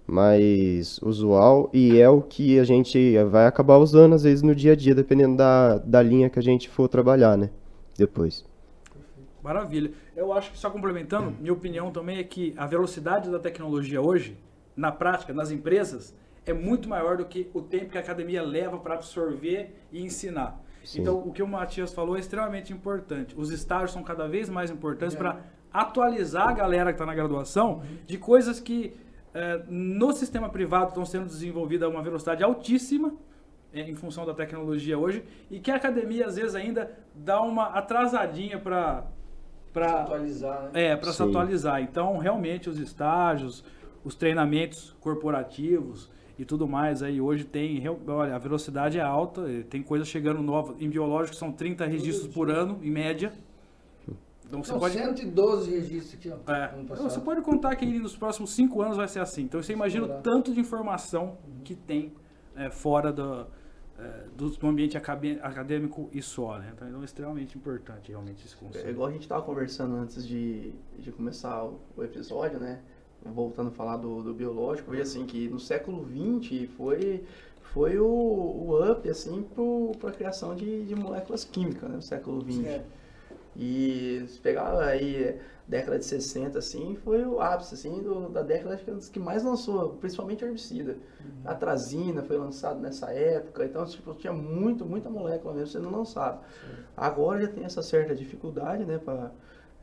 mais 0.07 0.99
usual 1.01 1.69
e 1.73 1.99
é 1.99 2.09
o 2.09 2.21
que 2.21 2.59
a 2.59 2.63
gente 2.63 3.17
vai 3.25 3.45
acabar 3.45 3.77
usando 3.77 4.13
às 4.13 4.23
vezes 4.23 4.41
no 4.41 4.53
dia 4.53 4.73
a 4.73 4.75
dia, 4.75 4.95
dependendo 4.95 5.38
da, 5.38 5.77
da 5.77 6.01
linha 6.01 6.29
que 6.29 6.39
a 6.39 6.43
gente 6.43 6.69
for 6.69 6.88
trabalhar, 6.88 7.38
né? 7.38 7.49
Depois. 7.97 8.45
Maravilha. 9.43 9.91
Eu 10.15 10.34
acho 10.34 10.51
que, 10.51 10.57
só 10.57 10.69
complementando, 10.69 11.34
minha 11.39 11.53
opinião 11.53 11.91
também 11.91 12.17
é 12.19 12.23
que 12.23 12.53
a 12.57 12.65
velocidade 12.65 13.29
da 13.29 13.39
tecnologia 13.39 14.01
hoje, 14.01 14.38
na 14.75 14.91
prática, 14.91 15.34
nas 15.34 15.51
empresas, 15.51 16.15
é 16.45 16.53
muito 16.53 16.88
maior 16.88 17.17
do 17.17 17.25
que 17.25 17.49
o 17.53 17.61
tempo 17.61 17.91
que 17.91 17.97
a 17.97 18.01
academia 18.01 18.43
leva 18.43 18.77
para 18.77 18.95
absorver 18.95 19.73
e 19.91 20.01
ensinar. 20.03 20.61
Sim. 20.84 21.01
Então, 21.01 21.19
o 21.19 21.32
que 21.32 21.43
o 21.43 21.47
Matias 21.47 21.93
falou 21.93 22.17
é 22.17 22.19
extremamente 22.19 22.73
importante. 22.73 23.34
Os 23.38 23.51
estágios 23.51 23.91
são 23.91 24.03
cada 24.03 24.27
vez 24.27 24.49
mais 24.49 24.71
importantes 24.71 25.15
É. 25.15 25.17
para 25.17 25.39
atualizar 25.71 26.49
a 26.49 26.53
galera 26.53 26.91
que 26.91 26.95
está 26.95 27.05
na 27.05 27.15
graduação 27.15 27.82
de 28.05 28.17
coisas 28.17 28.59
que 28.59 28.93
eh, 29.34 29.61
no 29.69 30.11
sistema 30.11 30.49
privado 30.49 30.89
estão 30.89 31.05
sendo 31.05 31.25
desenvolvidas 31.25 31.88
a 31.88 31.91
uma 31.91 32.01
velocidade 32.01 32.43
altíssima 32.43 33.13
eh, 33.73 33.89
em 33.89 33.95
função 33.95 34.25
da 34.25 34.34
tecnologia 34.34 34.97
hoje 34.97 35.23
e 35.49 35.59
que 35.59 35.71
a 35.71 35.75
academia 35.77 36.27
às 36.27 36.36
vezes 36.36 36.55
ainda 36.55 36.91
dá 37.15 37.41
uma 37.41 37.67
atrasadinha 37.67 38.59
para 38.59 39.03
Se 39.03 39.71
para 39.73 40.01
atualizar, 40.01 40.63
né? 40.73 40.88
é, 40.88 40.95
para 40.97 41.13
se 41.13 41.23
atualizar. 41.23 41.82
Então, 41.82 42.17
realmente, 42.17 42.69
os 42.69 42.77
estágios, 42.77 43.63
os 44.03 44.15
treinamentos 44.15 44.93
corporativos 44.99 46.11
e 46.41 46.45
tudo 46.45 46.67
mais 46.67 47.03
aí 47.03 47.21
hoje 47.21 47.43
tem, 47.43 47.79
olha, 48.07 48.35
a 48.35 48.39
velocidade 48.39 48.97
é 48.97 49.01
alta, 49.01 49.41
eh, 49.41 49.61
tem 49.61 49.83
coisas 49.83 50.07
chegando 50.07 50.41
novas. 50.41 50.75
Em 50.81 50.89
biológico 50.89 51.35
são 51.35 51.51
30 51.51 51.85
registros 51.85 52.33
por 52.33 52.49
ano, 52.49 52.79
em 52.81 52.89
média. 52.89 53.31
Então 54.47 54.63
você 54.63 54.71
São 54.71 54.79
pode. 54.79 54.95
112 54.95 55.69
registros 55.69 56.15
aqui, 56.15 56.29
ó. 56.31 56.51
É, 56.51 56.67
passado. 56.67 57.09
você 57.11 57.19
pode 57.19 57.41
contar 57.41 57.75
que 57.75 57.85
nos 57.85 58.17
próximos 58.17 58.49
cinco 58.55 58.81
anos 58.81 58.97
vai 58.97 59.07
ser 59.07 59.19
assim. 59.19 59.43
Então 59.43 59.61
você 59.61 59.71
imagina 59.71 60.07
o 60.07 60.21
tanto 60.23 60.51
de 60.51 60.59
informação 60.59 61.37
que 61.63 61.75
tem 61.75 62.11
eh, 62.55 62.71
fora 62.71 63.13
do, 63.13 63.45
eh, 63.99 64.25
do, 64.35 64.67
ambiente 64.67 64.97
acadêmico 64.97 66.09
e 66.11 66.23
só. 66.23 66.57
Né? 66.57 66.73
Então 66.75 67.01
é 67.03 67.05
extremamente 67.05 67.55
importante 67.55 68.09
realmente 68.09 68.43
esse 68.43 68.55
É 68.55 68.57
conceito. 68.57 68.89
igual 68.89 69.09
a 69.09 69.11
gente 69.11 69.27
tava 69.27 69.43
conversando 69.43 69.95
antes 69.95 70.27
de, 70.27 70.73
de 70.97 71.11
começar 71.11 71.63
o, 71.63 71.79
o 71.95 72.03
episódio, 72.03 72.59
né? 72.59 72.81
Voltando 73.26 73.67
a 73.69 73.72
falar 73.72 73.97
do, 73.97 74.24
do 74.24 74.34
biológico, 74.34 74.91
veja 74.91 75.03
assim 75.03 75.26
que 75.26 75.47
no 75.47 75.59
século 75.59 76.03
XX 76.03 76.67
foi, 76.76 77.24
foi 77.74 77.99
o, 77.99 78.05
o 78.05 78.91
up, 78.91 79.07
assim, 79.09 79.45
para 79.99 80.09
a 80.09 80.13
criação 80.13 80.55
de, 80.55 80.86
de 80.86 80.95
moléculas 80.95 81.43
químicas, 81.43 81.88
né? 81.89 81.95
No 81.95 82.01
século 82.01 82.41
XX. 82.41 82.65
É. 82.65 82.84
E 83.55 84.24
se 84.28 84.39
pegar 84.39 84.80
aí 84.80 85.39
década 85.67 85.99
de 85.99 86.05
60, 86.05 86.59
assim, 86.59 86.97
foi 87.03 87.24
o 87.26 87.39
ápice, 87.39 87.76
assim, 87.76 88.01
do- 88.01 88.30
da 88.30 88.41
década 88.41 88.76
que, 88.78 88.89
é 88.89 88.93
que 89.11 89.19
mais 89.19 89.43
lançou, 89.43 89.89
principalmente 89.99 90.43
herbicida. 90.43 90.97
A 91.45 91.53
trazina 91.53 92.24
foi 92.24 92.38
lançado 92.38 92.80
nessa 92.80 93.11
época, 93.11 93.65
então 93.65 93.86
tipo, 93.86 94.13
tinha 94.15 94.34
muito, 94.34 94.86
muita 94.86 95.09
molécula 95.09 95.53
mesmo 95.53 95.67
sendo 95.67 95.89
lançada. 95.91 96.39
Agora 96.95 97.41
já 97.41 97.47
tem 97.47 97.63
essa 97.63 97.82
certa 97.82 98.13
dificuldade, 98.15 98.86
né, 98.86 98.97
pra, 98.97 99.32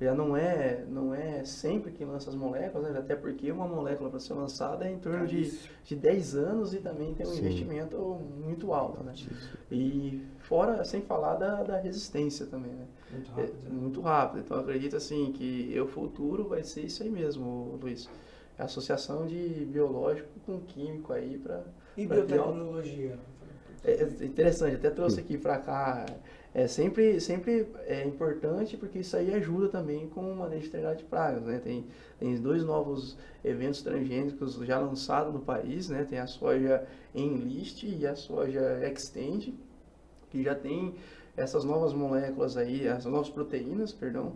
já 0.01 0.15
não 0.15 0.37
é, 0.37 0.85
não 0.89 1.13
é 1.15 1.45
sempre 1.45 1.91
que 1.91 2.05
lança 2.05 2.31
as 2.31 2.37
moléculas, 2.37 2.93
né, 2.93 2.99
até 2.99 3.17
porque 3.17 3.51
uma 3.51 3.67
molécula 3.67 4.09
para 4.11 4.21
ser 4.21 4.35
lançada 4.35 4.87
é 4.87 4.93
em 4.93 4.99
torno 4.99 5.27
de, 5.27 5.43
Caríssimo. 5.43 5.75
de 5.85 5.97
10 5.97 6.35
anos 6.37 6.73
e 6.73 6.79
também 6.79 7.15
tem 7.15 7.27
um 7.27 7.31
Sim. 7.31 7.41
investimento 7.41 7.97
muito 7.99 8.73
alto, 8.73 9.03
né. 9.03 9.13
E 9.71 10.23
fora, 10.39 10.85
sem 10.85 11.03
falar 11.03 11.35
da, 11.35 11.63
da 11.63 11.79
resistência 11.79 12.47
também, 12.47 12.73
né. 12.73 12.87
Muito 13.11 13.31
É, 13.33 13.35
rápido. 13.43 13.55
né? 13.65 13.71
muito 13.71 14.01
rápido. 14.01 14.41
Então 14.45 14.59
acredito 14.61 14.97
assim 14.97 15.33
que 15.33 15.79
o 15.81 15.87
futuro 15.89 16.49
vai 16.49 16.63
ser 16.63 16.83
isso 16.83 17.03
aí 17.03 17.11
mesmo, 17.11 17.79
Luiz. 17.83 18.09
É 18.59 18.63
a 18.63 18.65
associação 18.65 19.27
de 19.27 19.67
biológico 19.71 20.29
com 20.47 20.61
químico 20.61 21.13
aí 21.13 21.39
para 21.39 21.63
E 21.97 22.07
Pra 22.07 22.17
biotecnologia? 22.17 23.19
É, 23.85 23.93
é 24.03 24.25
interessante, 24.25 24.77
até 24.77 24.91
trouxe 24.91 25.21
aqui 25.21 25.39
para 25.39 25.59
cá. 25.59 26.07
É 26.59 26.67
sempre, 26.67 27.21
sempre 27.21 27.69
é 27.87 28.05
importante 28.05 28.77
porque 28.77 28.99
isso 28.99 29.17
aí 29.17 29.33
ajuda 29.33 29.69
também 29.69 30.09
com 30.09 30.33
o 30.33 30.37
manejo 30.37 30.67
integral 30.67 30.97
de 30.97 31.05
pragas, 31.05 31.45
né? 31.45 31.61
Tem, 31.61 31.87
tem 32.19 32.35
dois 32.35 32.65
novos 32.65 33.17
eventos 33.45 33.81
transgênicos 33.81 34.55
já 34.55 34.77
lançados 34.77 35.33
no 35.33 35.39
país, 35.39 35.89
né? 35.89 36.03
Tem 36.03 36.19
a 36.19 36.27
soja 36.27 36.85
Enlist 37.15 37.85
e 37.85 38.05
a 38.05 38.17
soja 38.17 38.81
Extend, 38.85 39.55
que 40.31 40.43
já 40.43 40.53
tem 40.53 40.97
essas 41.37 41.63
novas 41.63 41.93
moléculas 41.93 42.57
aí, 42.57 42.89
essas 42.89 43.07
novas 43.07 43.31
proteínas, 43.31 43.93
perdão, 43.93 44.33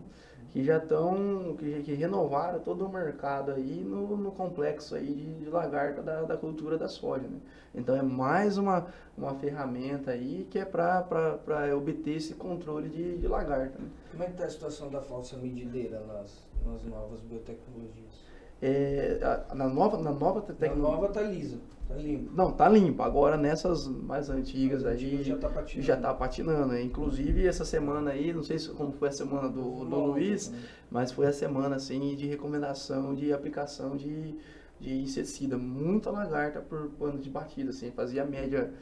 que 0.53 0.63
já 0.63 0.77
estão, 0.77 1.57
que, 1.59 1.83
que, 1.83 1.95
renovaram 1.95 2.61
todo 2.61 2.85
o 2.85 2.93
mercado 2.93 3.53
aí 3.53 3.83
no, 3.83 4.17
no 4.19 4.31
complexo 4.33 4.95
aí 4.95 5.07
de, 5.07 5.45
de 5.45 5.49
lagarta 5.49 6.03
da, 6.03 6.23
da, 6.23 6.37
cultura 6.37 6.77
da 6.77 6.89
soja, 6.89 7.27
né? 7.27 7.41
Então 7.75 7.97
é 7.97 8.03
mais 8.03 8.59
uma, 8.59 8.87
uma 9.17 9.35
ferramenta 9.35 10.11
aí 10.11 10.47
que 10.51 10.59
é 10.59 10.65
para 10.67 11.75
obter 11.75 12.17
esse 12.17 12.35
controle 12.35 12.91
de, 12.91 13.17
de 13.17 13.27
lagarta. 13.27 13.79
Né? 13.79 13.89
Como 14.11 14.23
é 14.23 14.27
que 14.27 14.33
está 14.33 14.45
a 14.45 14.51
situação 14.51 14.91
da 14.91 15.01
falsa 15.01 15.39
medideira 15.39 16.01
nas, 16.01 16.47
nas 16.67 16.85
novas 16.85 17.21
biotecnologias? 17.21 18.32
É, 18.65 19.19
na 19.55 19.69
nova, 19.69 19.99
na 19.99 20.13
nova 20.13 20.41
tecnologia. 20.41 20.77
Na 20.77 20.89
nova 20.89 21.09
tá 21.09 21.21
lisa, 21.21 21.59
tá 21.89 21.97
limpa. 21.97 22.31
Não, 22.33 22.53
tá 22.53 22.69
limpa. 22.69 23.05
Agora 23.05 23.37
nessas 23.37 23.89
mais 23.89 24.31
antigas 24.31 24.87
aí 24.87 25.21
já 25.25 25.37
tá 25.37 25.49
patinando. 25.49 25.87
Já 25.87 25.97
tá 25.97 26.15
patinando. 26.15 26.79
Inclusive 26.79 27.45
essa 27.45 27.65
semana 27.65 28.13
aí, 28.13 28.33
não 28.33 28.45
sei 28.45 28.61
se 28.61 28.69
como 28.71 28.93
foi 28.93 29.09
a 29.09 29.13
semana 29.13 29.49
do, 29.49 29.85
do 29.85 29.97
Luiz, 29.97 30.53
mas 30.89 31.11
foi 31.11 31.27
a 31.27 31.33
semana 31.33 31.75
assim 31.75 32.15
de 32.15 32.29
recomendação 32.29 33.17
de 33.17 33.33
aplicação 33.33 33.97
de, 33.97 34.39
de 34.79 34.95
inseticida. 35.03 35.59
Muita 35.59 36.13
lagarta 36.13 36.61
por 36.61 36.89
pano 36.91 37.19
de 37.19 37.29
batida, 37.29 37.71
assim, 37.71 37.91
fazia 37.91 38.23
a 38.23 38.27
média 38.27 38.73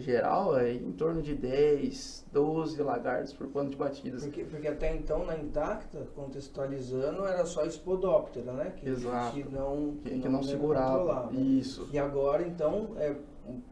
geral 0.00 0.58
é 0.58 0.72
em 0.72 0.92
torno 0.92 1.22
de 1.22 1.34
10, 1.34 2.26
12 2.32 2.82
lagartos 2.82 3.32
por 3.32 3.46
pano 3.48 3.70
de 3.70 3.76
batidas. 3.76 4.22
Porque, 4.22 4.44
porque 4.44 4.68
até 4.68 4.94
então 4.94 5.24
na 5.24 5.36
Intacta, 5.36 6.06
contextualizando, 6.14 7.24
era 7.24 7.44
só 7.46 7.64
Spodoptera, 7.68 8.52
né? 8.52 8.72
Que, 8.76 8.88
Exato. 8.88 9.34
Que 9.34 9.44
não, 9.48 9.96
que, 10.02 10.10
que 10.18 10.28
não, 10.28 10.32
não 10.32 10.42
segurava. 10.42 11.30
Isso. 11.32 11.88
E 11.92 11.98
agora, 11.98 12.46
então, 12.46 12.90
é 12.98 13.16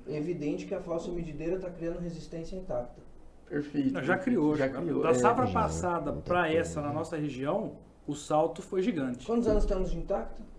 evidente 0.07 0.67
que 0.67 0.75
a 0.75 0.81
falsa 0.81 1.11
medideira 1.11 1.57
está 1.57 1.71
criando 1.71 1.99
resistência 1.99 2.57
intacta. 2.57 3.01
Perfeito. 3.49 3.93
Não, 3.93 4.03
já 4.03 4.17
criou. 4.17 4.57
Já, 4.57 4.69
já 4.69 4.81
criou. 4.81 5.03
Da 5.03 5.11
é, 5.11 5.15
safra 5.15 5.47
passada 5.49 6.13
para 6.13 6.51
essa 6.51 6.81
na 6.81 6.93
nossa 6.93 7.17
região, 7.17 7.73
o 8.07 8.15
salto 8.15 8.63
foi 8.63 8.83
gigante. 8.83 9.27
Quantos 9.27 9.47
anos 9.47 9.65
temos 9.65 9.91
de 9.91 9.99
intacta? 9.99 10.52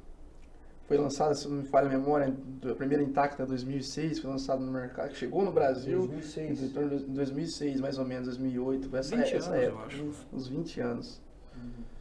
Foi 0.88 0.98
lançada, 0.98 1.34
se 1.34 1.48
não 1.48 1.58
me 1.58 1.64
falha 1.64 1.88
a 1.88 1.90
memória, 1.90 2.34
a 2.70 2.76
primeira 2.76 3.04
intacta 3.04 3.46
2006, 3.46 4.20
foi 4.20 4.30
lançada 4.30 4.60
no 4.62 4.72
mercado, 4.72 5.14
chegou 5.14 5.44
no 5.44 5.52
Brasil 5.52 6.08
2006. 6.08 6.64
em 6.64 6.70
torno 6.70 7.00
de 7.00 7.06
2006, 7.06 7.82
mais 7.82 7.98
ou 7.98 8.06
menos, 8.06 8.28
2008, 8.28 8.96
essa, 8.96 9.16
20 9.16 9.34
essa 9.34 9.50
anos, 9.50 9.64
época, 9.64 9.82
eu 9.82 9.86
acho. 9.86 10.26
uns 10.34 10.48
20 10.48 10.82
anos. 10.82 11.22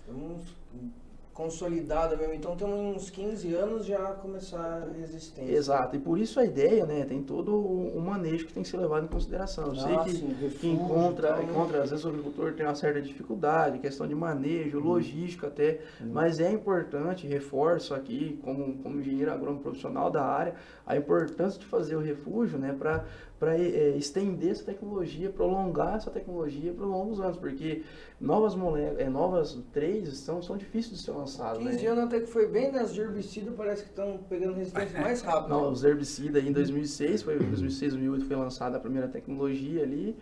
Uhum 0.09 0.91
consolidada 1.33 2.17
mesmo. 2.17 2.35
Então 2.35 2.55
temos 2.57 2.79
uns 2.79 3.11
15 3.11 3.55
anos 3.55 3.87
já 3.87 3.99
começar 4.15 4.89
a 4.89 4.93
resistência. 4.99 5.51
Exato, 5.51 5.97
e 5.97 5.99
por 5.99 6.19
isso 6.19 6.39
a 6.39 6.45
ideia, 6.45 6.85
né, 6.85 7.05
tem 7.05 7.23
todo 7.23 7.57
o 7.57 8.01
manejo 8.01 8.47
que 8.47 8.53
tem 8.53 8.63
que 8.63 8.69
ser 8.69 8.77
levado 8.77 9.05
em 9.05 9.09
consideração. 9.09 9.69
Eu 9.69 9.75
sei 9.75 9.95
ah, 9.95 10.05
que, 10.05 10.13
sim, 10.13 10.37
que 10.61 10.69
encontra, 10.69 11.31
então, 11.31 11.45
encontra, 11.45 11.83
às 11.83 11.91
vezes 11.91 12.05
o 12.05 12.09
agricultor 12.09 12.53
tem 12.53 12.67
uma 12.67 12.75
certa 12.75 13.01
dificuldade, 13.01 13.79
questão 13.79 14.07
de 14.07 14.15
manejo, 14.15 14.79
uhum. 14.79 14.85
logística 14.85 15.47
até, 15.47 15.81
uhum. 16.01 16.11
mas 16.13 16.39
é 16.39 16.51
importante, 16.51 17.27
reforço 17.27 17.95
aqui, 17.95 18.39
como, 18.43 18.79
como 18.83 19.01
engenheiro 19.01 19.33
agrônomo 19.33 19.61
profissional 19.61 20.11
da 20.11 20.25
área, 20.25 20.55
a 20.87 20.97
importância 20.97 21.59
de 21.59 21.67
fazer 21.67 21.97
o 21.97 22.01
refúgio, 22.01 22.59
né, 22.59 22.75
para 22.79 23.05
para 23.43 23.59
é, 23.59 23.97
estender 23.97 24.53
essa 24.53 24.63
tecnologia, 24.63 25.29
prolongar 25.29 25.97
essa 25.97 26.13
tecnologia 26.13 26.73
por 26.73 26.87
longos 26.87 27.19
anos, 27.19 27.37
porque 27.37 27.83
novas 28.21 28.55
moléculas, 28.55 29.01
é, 29.01 29.11
novas 29.11 29.59
três 29.73 30.17
são, 30.19 30.41
são 30.41 30.57
difíceis 30.57 30.99
de 30.99 31.03
ser 31.03 31.11
lançadas. 31.11 31.59
15 31.59 31.83
né? 31.83 31.87
anos 31.89 32.05
até 32.05 32.21
que 32.21 32.29
foi 32.29 32.47
bem 32.47 32.71
nas 32.71 32.95
de 32.95 33.01
herbicida, 33.01 33.51
parece 33.51 33.83
que 33.83 33.89
estão 33.89 34.21
pegando 34.29 34.55
resistência 34.55 35.01
mais 35.01 35.23
rápido. 35.23 35.51
Não, 35.51 35.73
os 35.73 35.83
herbicidas 35.83 36.45
em 36.45 36.53
2006, 36.53 37.25
foi 37.25 37.37
2006, 37.37 37.95
2008 37.95 38.27
foi 38.27 38.37
lançada 38.37 38.77
a 38.77 38.81
primeira 38.81 39.09
tecnologia 39.09 39.83
ali, 39.83 40.17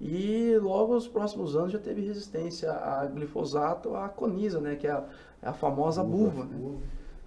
e 0.00 0.58
logo 0.60 0.94
nos 0.94 1.06
próximos 1.06 1.54
anos 1.54 1.70
já 1.70 1.78
teve 1.78 2.00
resistência 2.00 2.72
a 2.72 3.06
glifosato, 3.06 3.94
a 3.94 4.08
conisa, 4.08 4.60
né, 4.60 4.74
que 4.74 4.88
é 4.88 4.90
a, 4.90 5.04
é 5.40 5.48
a 5.48 5.52
famosa 5.52 6.02
buva. 6.02 6.44
Né? 6.44 6.76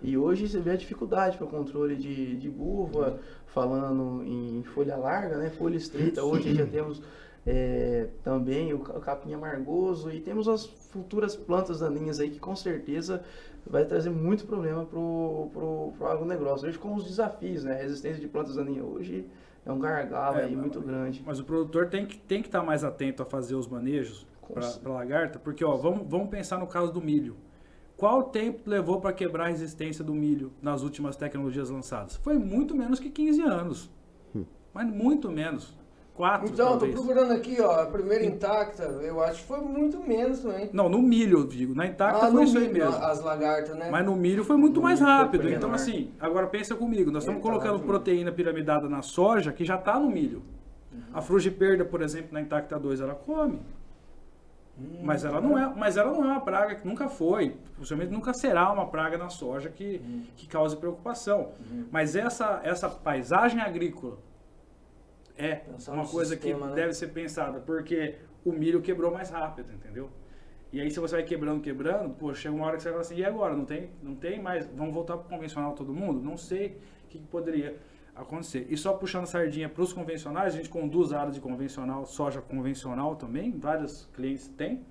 E 0.02 0.18
hoje 0.18 0.48
você 0.48 0.60
vê 0.60 0.72
a 0.72 0.76
dificuldade 0.76 1.38
para 1.38 1.46
o 1.46 1.50
controle 1.50 1.96
de, 1.96 2.36
de 2.36 2.50
buva, 2.50 3.20
falando 3.48 4.24
em 4.24 4.64
folha 4.64 4.96
larga, 4.96 5.38
né, 5.38 5.50
folha 5.50 5.76
estreita. 5.76 6.24
Hoje 6.24 6.54
já 6.54 6.66
temos 6.68 7.02
é, 7.46 8.08
também 8.24 8.74
o 8.74 8.80
capim 8.80 9.34
amargoso 9.34 10.12
e 10.12 10.20
temos 10.20 10.48
as 10.48 10.66
futuras 10.66 11.36
plantas 11.36 11.80
daninhas 11.80 12.20
aí 12.20 12.30
que 12.30 12.40
com 12.40 12.56
certeza 12.56 13.24
vai 13.66 13.86
trazer 13.86 14.10
muito 14.10 14.46
problema 14.46 14.86
para 14.86 15.00
o 15.00 15.94
agronegócio. 16.02 16.68
Hoje 16.68 16.78
com 16.78 16.94
os 16.94 17.06
desafios, 17.06 17.64
né, 17.64 17.74
a 17.74 17.82
resistência 17.82 18.20
de 18.20 18.28
plantas 18.28 18.56
daninhas 18.56 18.86
hoje 18.86 19.26
é 19.66 19.72
um 19.72 19.80
gargalo 19.80 20.38
é, 20.38 20.44
aí 20.44 20.56
muito 20.56 20.80
grande. 20.80 21.24
Mas 21.26 21.40
o 21.40 21.44
produtor 21.44 21.88
tem 21.88 22.06
que 22.06 22.18
tem 22.18 22.42
que 22.42 22.48
estar 22.48 22.60
tá 22.60 22.66
mais 22.66 22.84
atento 22.84 23.24
a 23.24 23.26
fazer 23.26 23.56
os 23.56 23.68
manejos 23.68 24.28
para 24.82 24.94
lagarta, 24.94 25.40
porque 25.40 25.66
ó, 25.66 25.76
vamos, 25.76 26.08
vamos 26.08 26.30
pensar 26.30 26.58
no 26.58 26.68
caso 26.68 26.92
do 26.94 27.02
milho. 27.02 27.36
Qual 27.98 28.26
tempo 28.26 28.70
levou 28.70 29.02
para 29.02 29.12
quebrar 29.12 29.46
a 29.46 29.48
resistência 29.48 30.04
do 30.04 30.14
milho 30.14 30.54
nas 30.62 30.84
últimas 30.84 31.16
tecnologias 31.16 31.72
lançadas? 31.72 32.16
Foi 32.18 32.38
muito 32.38 32.76
menos 32.76 33.00
que 33.00 33.10
15 33.10 33.42
anos. 33.42 33.90
Hum. 34.36 34.46
Mas 34.72 34.88
muito 34.88 35.32
menos. 35.32 35.76
Quatro, 36.14 36.50
então, 36.50 36.74
estou 36.74 36.90
procurando 36.90 37.32
aqui, 37.32 37.62
ó, 37.62 37.82
a 37.82 37.86
primeira 37.86 38.26
intacta, 38.26 38.84
eu 38.84 39.22
acho 39.22 39.42
que 39.42 39.48
foi 39.48 39.62
muito 39.62 40.00
menos 40.00 40.40
também. 40.40 40.68
Não, 40.74 40.90
no 40.90 41.00
milho, 41.00 41.40
eu 41.40 41.48
digo. 41.48 41.76
Na 41.76 41.86
intacta 41.86 42.26
ah, 42.26 42.32
foi 42.32 42.44
isso 42.44 42.58
aí 42.58 42.74
mesmo. 42.74 42.96
As 42.96 43.24
lagartas, 43.24 43.76
né? 43.76 43.90
Mas 43.92 44.04
no 44.04 44.16
milho 44.16 44.44
foi 44.44 44.58
muito 44.58 44.78
no 44.78 44.82
mais 44.82 45.00
rápido. 45.00 45.48
Então, 45.48 45.72
assim, 45.72 46.12
agora 46.20 46.48
pensa 46.48 46.76
comigo. 46.76 47.12
Nós 47.12 47.22
estamos 47.22 47.42
colocando 47.42 47.80
proteína 47.82 48.32
piramidada 48.32 48.90
na 48.90 49.04
soja 49.04 49.52
que 49.52 49.64
já 49.64 49.76
está 49.76 50.00
no 50.00 50.10
milho. 50.10 50.42
Uhum. 50.92 51.02
A 51.14 51.22
frugiperda, 51.22 51.86
por 51.86 52.02
exemplo, 52.02 52.30
na 52.32 52.42
intacta 52.42 52.80
2, 52.80 53.00
ela 53.00 53.14
come. 53.14 53.60
Mas 55.08 55.24
ela 55.24 55.40
não 55.40 55.58
é, 55.58 55.74
mas 55.76 55.98
ela 55.98 56.12
não 56.12 56.24
é 56.24 56.28
uma 56.28 56.42
praga 56.42 56.76
que 56.76 56.88
nunca 56.88 57.08
foi, 57.08 57.56
possivelmente 57.78 58.12
nunca 58.12 58.34
será 58.34 58.72
uma 58.72 58.88
praga 58.88 59.18
na 59.18 59.30
soja 59.30 59.70
que, 59.70 60.02
hum. 60.04 60.26
que 60.36 60.48
cause 60.48 60.76
preocupação. 60.76 61.52
Hum. 61.72 61.86
Mas 61.90 62.16
essa 62.16 62.60
essa 62.64 62.90
paisagem 62.90 63.62
agrícola 63.62 64.18
é 65.38 65.56
Pensar 65.56 65.94
uma 65.94 66.06
coisa 66.06 66.36
sistema, 66.36 66.62
que 66.62 66.68
né? 66.68 66.76
deve 66.76 66.94
ser 66.94 67.08
pensada, 67.08 67.60
porque 67.60 68.16
o 68.44 68.52
milho 68.52 68.82
quebrou 68.82 69.12
mais 69.12 69.30
rápido, 69.30 69.72
entendeu? 69.72 70.10
E 70.74 70.82
aí 70.82 70.92
se 70.92 71.00
você 71.00 71.16
vai 71.16 71.24
quebrando, 71.24 71.62
quebrando, 71.62 72.14
pô, 72.16 72.34
chega 72.34 72.54
uma 72.54 72.66
hora 72.66 72.76
que 72.76 72.84
você 72.84 72.90
fala 72.90 73.02
assim, 73.02 73.16
e 73.16 73.24
agora? 73.24 73.56
Não 73.56 73.66
tem, 73.66 73.90
não 74.04 74.16
tem 74.16 74.42
mais, 74.42 74.68
vamos 74.76 74.94
voltar 74.94 75.16
para 75.18 75.26
o 75.26 75.30
convencional 75.30 75.74
todo 75.74 75.94
mundo? 75.94 76.22
Não 76.22 76.36
sei 76.36 76.78
o 77.06 77.08
que, 77.08 77.20
que 77.20 77.28
poderia 77.28 77.78
acontecer. 78.18 78.66
E 78.70 78.76
só 78.76 78.94
puxando 78.94 79.24
a 79.24 79.28
sardinha 79.28 79.70
para 79.70 79.82
os 79.82 79.94
convencionais, 79.94 80.54
a 80.54 80.58
gente 80.58 80.70
conduz 80.70 81.14
a 81.14 81.22
área 81.22 81.32
de 81.32 81.40
convencional, 81.40 82.06
soja 82.06 82.42
convencional 82.42 83.16
também, 83.16 83.52
vários 83.58 84.10
clientes 84.14 84.48
têm, 84.48 84.74
uhum. 84.74 84.82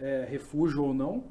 É, 0.00 0.26
refúgio 0.28 0.84
ou 0.84 0.94
não. 0.94 1.24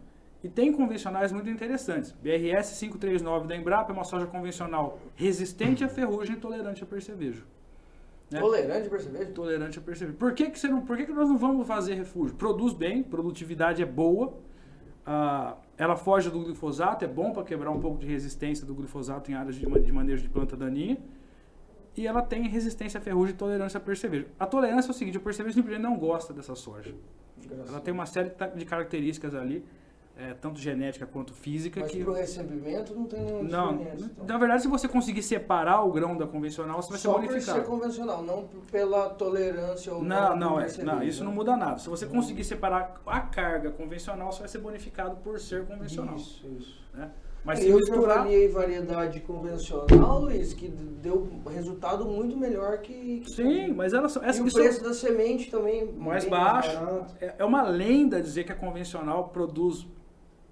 E 0.44 0.50
tem 0.50 0.72
convencionais 0.72 1.32
muito 1.32 1.50
interessantes. 1.50 2.12
BRS 2.12 2.80
539 2.80 3.48
da 3.48 3.56
Embrapa 3.56 3.92
é 3.92 3.94
uma 3.94 4.04
soja 4.04 4.28
convencional 4.28 5.00
resistente 5.16 5.84
à 5.84 5.90
ferrugem 5.90 6.36
e 6.36 6.40
tolerante 6.40 6.84
a 6.84 6.86
percevejo. 6.86 7.44
Né? 8.30 8.40
Tolerante 8.40 8.88
a 8.88 8.90
percevejo? 8.90 9.32
Tolerante 9.32 9.80
a 9.80 9.82
percevejo. 9.82 10.18
Por 10.18 10.34
que, 10.34 10.50
que, 10.50 10.60
você 10.60 10.68
não, 10.68 10.82
por 10.82 10.96
que, 10.96 11.06
que 11.06 11.12
nós 11.12 11.28
não 11.28 11.38
vamos 11.38 11.68
fazer 11.68 11.96
refúgio? 11.96 12.36
Produz 12.36 12.74
bem, 12.74 13.02
produtividade 13.02 13.82
é 13.82 13.86
boa, 13.86 14.34
ah, 15.06 15.56
ela 15.78 15.96
foge 15.96 16.30
do 16.30 16.40
glifosato, 16.44 17.04
é 17.04 17.08
bom 17.08 17.32
para 17.32 17.44
quebrar 17.44 17.72
um 17.72 17.80
pouco 17.80 17.98
de 17.98 18.06
resistência 18.06 18.66
do 18.66 18.76
glifosato 18.76 19.32
em 19.32 19.34
áreas 19.34 19.56
de, 19.56 19.66
de 19.66 19.92
manejo 19.92 20.22
de 20.22 20.30
planta 20.30 20.56
daninha 20.56 20.98
e 21.98 22.06
ela 22.06 22.22
tem 22.22 22.48
resistência 22.48 23.00
à 23.00 23.02
ferrugem 23.02 23.34
e 23.34 23.38
tolerância 23.38 23.80
a 23.80 23.82
percevejo. 23.82 24.28
A 24.40 24.46
tolerância 24.46 24.90
é 24.90 24.92
o 24.92 24.94
seguinte, 24.94 25.18
o 25.18 25.22
percevejo 25.22 25.56
simplesmente 25.56 25.82
não 25.82 25.98
gosta 25.98 26.32
dessa 26.32 26.54
soja. 26.56 26.94
Graças 27.46 27.70
ela 27.70 27.80
tem 27.80 27.92
uma 27.92 28.06
série 28.06 28.32
de 28.56 28.66
características 28.66 29.34
ali, 29.34 29.66
é, 30.16 30.36
tanto 30.36 30.60
genética 30.60 31.08
quanto 31.08 31.34
física. 31.34 31.80
Mas 31.80 31.92
que... 31.92 32.04
para 32.04 32.12
o 32.12 32.14
recebimento 32.14 32.94
não 32.94 33.06
tem 33.06 33.20
nenhuma 33.20 33.44
não, 33.44 33.82
então. 33.82 34.26
Na 34.28 34.38
verdade, 34.38 34.62
se 34.62 34.68
você 34.68 34.88
conseguir 34.88 35.24
separar 35.24 35.84
o 35.84 35.92
grão 35.92 36.16
da 36.16 36.28
convencional, 36.28 36.82
você 36.82 36.90
vai 36.90 37.00
Só 37.00 37.14
ser 37.14 37.16
bonificado. 37.16 37.46
Só 37.46 37.54
por 37.54 37.62
ser 37.62 37.68
convencional, 37.68 38.24
não 38.24 38.48
pela 38.72 39.10
tolerância 39.10 39.94
ou 39.94 40.04
não. 40.04 40.30
Não, 40.30 40.36
não, 40.36 40.60
é, 40.60 40.68
não 40.84 41.04
isso 41.04 41.20
né? 41.22 41.26
não 41.26 41.32
muda 41.36 41.58
nada. 41.58 41.80
Se 41.80 41.90
você 41.90 42.06
conseguir 42.06 42.44
separar 42.44 43.02
a 43.08 43.22
carga 43.22 43.72
convencional, 43.72 44.32
você 44.32 44.40
vai 44.40 44.50
ser 44.50 44.60
bonificado 44.60 45.16
por 45.18 45.40
ser 45.40 45.66
convencional. 45.66 46.16
Isso, 46.16 46.48
isso. 46.60 46.80
Né? 46.94 47.12
Mas 47.48 47.64
eu 47.64 47.78
misturar... 47.78 48.18
avaliei 48.18 48.50
variedade 48.50 49.22
convencional, 49.22 50.20
Luiz, 50.20 50.54
que 50.54 50.68
deu 50.68 51.30
resultado 51.50 52.04
muito 52.04 52.36
melhor 52.36 52.80
que. 52.80 53.22
que 53.22 53.32
Sim, 53.32 53.74
mas 53.74 53.94
ela 53.94 54.10
só. 54.10 54.22
Essa, 54.22 54.44
e 54.44 54.50
o 54.50 54.52
preço 54.52 54.84
da 54.84 54.94
semente 54.94 55.50
também. 55.50 55.90
Mais 55.94 56.26
baixo. 56.26 56.78
É, 57.22 57.36
é 57.40 57.46
uma 57.46 57.62
lenda 57.62 58.22
dizer 58.22 58.44
que 58.44 58.52
a 58.52 58.56
convencional 58.56 59.30
produz. 59.30 59.88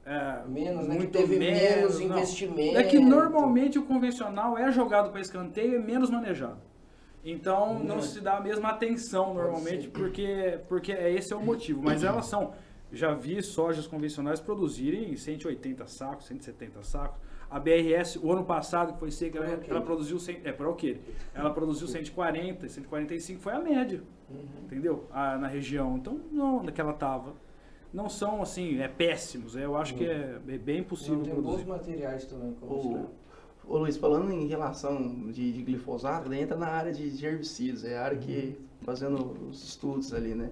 É, 0.06 0.48
menos, 0.48 0.88
né? 0.88 0.96
muito 0.96 1.12
que 1.12 1.18
teve 1.18 1.38
menos, 1.38 2.00
menos 2.00 2.00
investimento. 2.00 2.78
É 2.78 2.84
que 2.84 2.98
normalmente 2.98 3.78
o 3.78 3.84
convencional 3.84 4.58
é 4.58 4.72
jogado 4.72 5.12
para 5.12 5.20
escanteio 5.20 5.74
e 5.74 5.76
é 5.76 5.80
menos 5.80 6.10
manejado. 6.10 6.62
Então 7.26 7.78
não 7.80 8.02
se 8.02 8.22
dá 8.22 8.38
a 8.38 8.40
mesma 8.40 8.70
atenção 8.70 9.34
normalmente, 9.34 9.90
porque, 9.90 10.60
porque 10.70 10.94
é- 10.94 11.12
esse 11.12 11.34
é 11.34 11.36
o 11.36 11.42
motivo. 11.42 11.82
Mas 11.84 12.06
elas 12.06 12.28
são. 12.28 12.54
Já 12.96 13.14
vi 13.14 13.42
sojas 13.44 13.86
convencionais 13.86 14.40
produzirem 14.40 15.16
180 15.16 15.86
sacos, 15.88 16.26
170 16.28 16.82
sacos. 16.84 17.20
A 17.50 17.60
BRS, 17.60 18.18
o 18.18 18.32
ano 18.32 18.44
passado, 18.44 18.94
que 18.94 19.00
foi 19.00 19.12
seca, 19.12 19.38
ela, 19.38 19.60
ela 19.68 19.82
produziu. 19.82 20.18
cem- 20.20 20.40
É, 20.44 20.52
Proquele. 20.52 21.02
Ela 21.34 21.52
produziu 21.52 21.88
140, 21.88 22.68
145, 22.68 23.40
foi 23.42 23.54
a 23.54 23.60
média. 23.60 24.02
Entendeu? 24.64 25.06
Ah, 25.12 25.38
na 25.38 25.48
região. 25.48 25.98
Então, 25.98 26.20
não, 26.32 26.66
que 26.66 26.82
ela 26.82 26.94
tava. 26.94 27.34
Não 27.94 28.10
são 28.10 28.42
assim, 28.42 28.80
é 28.80 28.88
péssimos. 28.88 29.56
Eu 29.56 29.76
acho 29.78 29.94
que 29.96 30.06
é, 30.06 30.40
é 30.48 30.58
bem 30.58 30.84
possível 30.84 31.22
tem 31.22 31.34
bons 31.34 31.42
produzir. 31.44 31.68
materiais 31.68 32.26
também. 32.26 32.54
Como 32.60 33.10
Ô, 33.68 33.78
Luiz, 33.80 33.98
falando 33.98 34.32
em 34.32 34.48
relação 34.48 35.32
de, 35.32 35.52
de 35.52 35.62
glifosato, 35.64 36.30
daí 36.30 36.42
entra 36.42 36.56
na 36.58 36.68
área 36.68 36.92
de, 36.92 37.10
de 37.10 37.26
herbicidas, 37.26 37.84
é 37.84 37.98
a 37.98 38.04
área 38.04 38.18
que, 38.18 38.56
fazendo 38.82 39.32
os 39.50 39.64
estudos 39.64 40.14
ali, 40.14 40.36
né? 40.36 40.52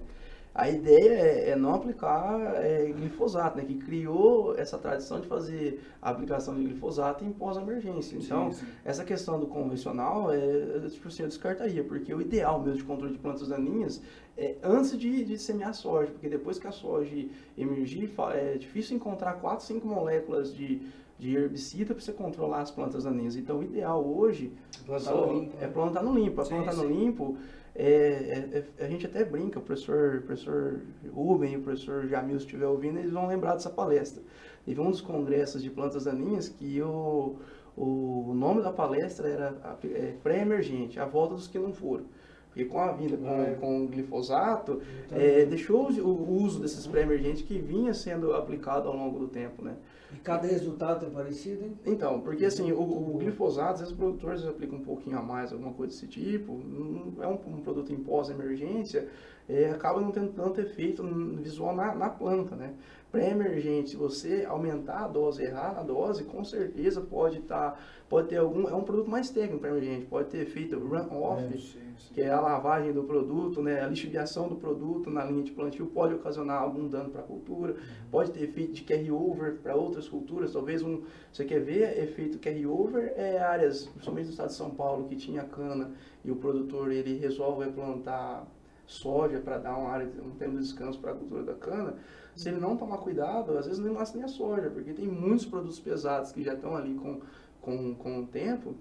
A 0.54 0.70
ideia 0.70 1.10
é, 1.10 1.50
é 1.50 1.56
não 1.56 1.74
aplicar 1.74 2.38
é, 2.62 2.86
glifosato, 2.86 3.56
né? 3.58 3.64
Que 3.64 3.74
criou 3.74 4.56
essa 4.56 4.78
tradição 4.78 5.20
de 5.20 5.26
fazer 5.26 5.82
a 6.00 6.10
aplicação 6.10 6.54
de 6.54 6.62
glifosato 6.62 7.24
em 7.24 7.32
pós-emergência. 7.32 8.16
Então, 8.16 8.52
Sim, 8.52 8.60
sim. 8.60 8.72
essa 8.84 9.04
questão 9.04 9.40
do 9.40 9.48
convencional, 9.48 10.32
é, 10.32 10.36
é, 10.38 10.88
tipo 10.88 11.08
assim, 11.08 11.22
eu 11.24 11.28
descartaria, 11.28 11.82
porque 11.82 12.14
o 12.14 12.20
ideal 12.20 12.60
mesmo 12.60 12.78
de 12.78 12.84
controle 12.84 13.12
de 13.14 13.18
plantas 13.18 13.48
daninhas 13.48 14.00
é 14.38 14.54
antes 14.62 14.96
de, 14.96 15.24
de 15.24 15.36
semear 15.38 15.74
soja, 15.74 16.12
porque 16.12 16.28
depois 16.28 16.56
que 16.56 16.68
a 16.68 16.72
soja 16.72 17.26
emergir, 17.58 18.12
é 18.32 18.56
difícil 18.56 18.96
encontrar 18.96 19.32
4, 19.34 19.64
5 19.66 19.84
moléculas 19.84 20.54
de, 20.54 20.82
de 21.18 21.34
herbicida 21.34 21.94
para 21.94 22.00
você 22.00 22.12
controlar 22.12 22.60
as 22.60 22.70
plantas 22.70 23.02
daninhas. 23.02 23.34
Então, 23.34 23.58
o 23.58 23.62
ideal 23.64 24.04
hoje 24.04 24.52
Plantar 24.86 25.14
no 25.14 25.32
limpo, 25.32 25.56
é 25.58 25.66
né? 25.66 25.72
plantar 25.72 26.02
no 26.02 26.14
limpo. 26.14 26.40
A 26.40 26.44
Sim, 26.44 26.54
plantar 26.56 26.74
no 26.76 26.86
limpo, 26.86 27.36
é, 27.74 27.86
é- 27.86 28.64
é- 28.78 28.84
a 28.84 28.88
gente 28.88 29.06
até 29.06 29.24
brinca, 29.24 29.58
o 29.58 29.62
professor, 29.62 30.22
professor 30.22 30.80
Ruben 31.12 31.52
e 31.54 31.56
o 31.56 31.62
professor 31.62 32.06
Jamil, 32.06 32.38
se 32.38 32.44
estiver 32.46 32.66
ouvindo, 32.66 32.98
eles 32.98 33.12
vão 33.12 33.26
lembrar 33.26 33.54
dessa 33.54 33.70
palestra. 33.70 34.22
Teve 34.64 34.80
um 34.80 34.90
dos 34.90 35.00
congressos 35.00 35.62
de 35.62 35.70
plantas 35.70 36.04
daninhas 36.04 36.48
que 36.48 36.80
o, 36.80 37.36
o 37.76 38.32
nome 38.34 38.62
da 38.62 38.72
palestra 38.72 39.28
era 39.28 39.78
é, 39.84 40.14
pré-emergente, 40.22 40.98
a 41.00 41.04
volta 41.04 41.34
dos 41.34 41.46
que 41.48 41.58
não 41.58 41.72
foram. 41.72 42.04
Porque 42.48 42.66
com 42.66 42.78
a 42.78 42.92
vinda 42.92 43.16
com, 43.16 43.42
É. 43.42 43.54
com 43.54 43.84
o 43.84 43.88
glifosato, 43.88 44.80
Então, 45.06 45.18
deixou 45.50 45.90
o, 45.90 46.06
o 46.06 46.42
uso 46.44 46.60
desses 46.60 46.86
pré-emergentes 46.86 47.42
que 47.42 47.58
vinha 47.58 47.92
sendo 47.92 48.32
aplicado 48.32 48.88
ao 48.88 48.96
longo 48.96 49.18
do 49.18 49.26
tempo, 49.26 49.60
né? 49.62 49.74
E 50.14 50.18
cada 50.20 50.46
resultado 50.46 51.04
é 51.06 51.10
parecido, 51.10 51.64
hein? 51.64 51.72
Então, 51.84 52.20
porque 52.20 52.44
assim, 52.44 52.70
o, 52.70 52.80
o 52.80 53.18
glifosato, 53.18 53.72
às 53.74 53.78
vezes 53.80 53.92
os 53.92 53.98
produtores 53.98 54.44
aplicam 54.46 54.78
um 54.78 54.82
pouquinho 54.84 55.18
a 55.18 55.22
mais, 55.22 55.52
alguma 55.52 55.72
coisa 55.72 55.92
desse 55.92 56.06
tipo, 56.06 56.52
não- 56.64 57.22
é 57.22 57.26
um, 57.26 57.32
um 57.32 57.60
produto 57.60 57.92
em 57.92 57.96
pós-emergência, 57.96 59.08
é, 59.48 59.70
acaba 59.70 60.00
não 60.00 60.12
tendo 60.12 60.32
tanto 60.32 60.60
efeito 60.60 61.02
visual 61.42 61.74
na, 61.74 61.94
na 61.94 62.08
planta, 62.08 62.54
né? 62.54 62.72
Pré-emergente, 63.14 63.90
se 63.90 63.96
você 63.96 64.44
aumentar 64.44 65.04
a 65.04 65.08
dose, 65.08 65.44
errar 65.44 65.78
a 65.78 65.82
dose, 65.84 66.24
com 66.24 66.42
certeza 66.42 67.00
pode 67.00 67.38
estar, 67.38 67.80
pode 68.08 68.26
ter 68.26 68.38
algum, 68.38 68.68
é 68.68 68.74
um 68.74 68.82
produto 68.82 69.08
mais 69.08 69.30
técnico 69.30 69.60
pré-emergente, 69.60 70.06
pode 70.06 70.30
ter 70.30 70.38
efeito 70.38 70.76
run-off, 70.76 71.44
É. 71.44 71.84
Que 72.12 72.22
é 72.22 72.30
a 72.30 72.40
lavagem 72.40 72.92
do 72.92 73.04
produto, 73.04 73.62
né, 73.62 73.80
a 73.80 73.86
lixiviação 73.86 74.48
do 74.48 74.56
produto 74.56 75.10
na 75.10 75.24
linha 75.24 75.44
de 75.44 75.52
plantio 75.52 75.86
pode 75.86 76.12
ocasionar 76.14 76.60
algum 76.60 76.88
dano 76.88 77.08
para 77.10 77.20
a 77.20 77.24
cultura, 77.24 77.76
pode 78.10 78.32
ter 78.32 78.42
efeito 78.42 78.72
de 78.72 78.82
carry-over 78.82 79.58
para 79.62 79.76
outras 79.76 80.08
culturas, 80.08 80.52
talvez 80.52 80.82
um, 80.82 81.02
você 81.32 81.44
quer 81.44 81.60
ver 81.60 81.96
efeito 82.02 82.40
carry-over 82.40 83.12
é 83.16 83.38
áreas, 83.38 83.86
principalmente 83.86 84.26
no 84.26 84.30
estado 84.32 84.48
de 84.48 84.54
São 84.54 84.70
Paulo, 84.70 85.06
que 85.08 85.14
tinha 85.14 85.44
cana 85.44 85.92
e 86.24 86.32
o 86.32 86.36
produtor 86.36 86.90
ele 86.90 87.16
resolve 87.16 87.70
plantar 87.70 88.44
soja 88.86 89.38
para 89.38 89.58
dar 89.58 89.76
uma 89.76 89.90
área, 89.90 90.08
um 90.22 90.32
tempo 90.32 90.56
de 90.56 90.62
descanso 90.62 90.98
para 90.98 91.12
a 91.12 91.14
cultura 91.14 91.42
da 91.42 91.54
cana, 91.54 91.94
se 92.36 92.48
ele 92.48 92.58
não 92.60 92.76
tomar 92.76 92.98
cuidado, 92.98 93.56
às 93.56 93.66
vezes 93.66 93.80
não 93.84 93.92
nasce 93.94 94.16
nem 94.16 94.24
a 94.24 94.28
soja, 94.28 94.70
porque 94.70 94.92
tem 94.92 95.06
muitos 95.06 95.46
produtos 95.46 95.78
pesados 95.80 96.32
que 96.32 96.42
já 96.42 96.54
estão 96.54 96.76
ali 96.76 96.94
com, 96.94 97.20
com, 97.60 97.94
com 97.94 98.20
o 98.20 98.26
tempo, 98.26 98.74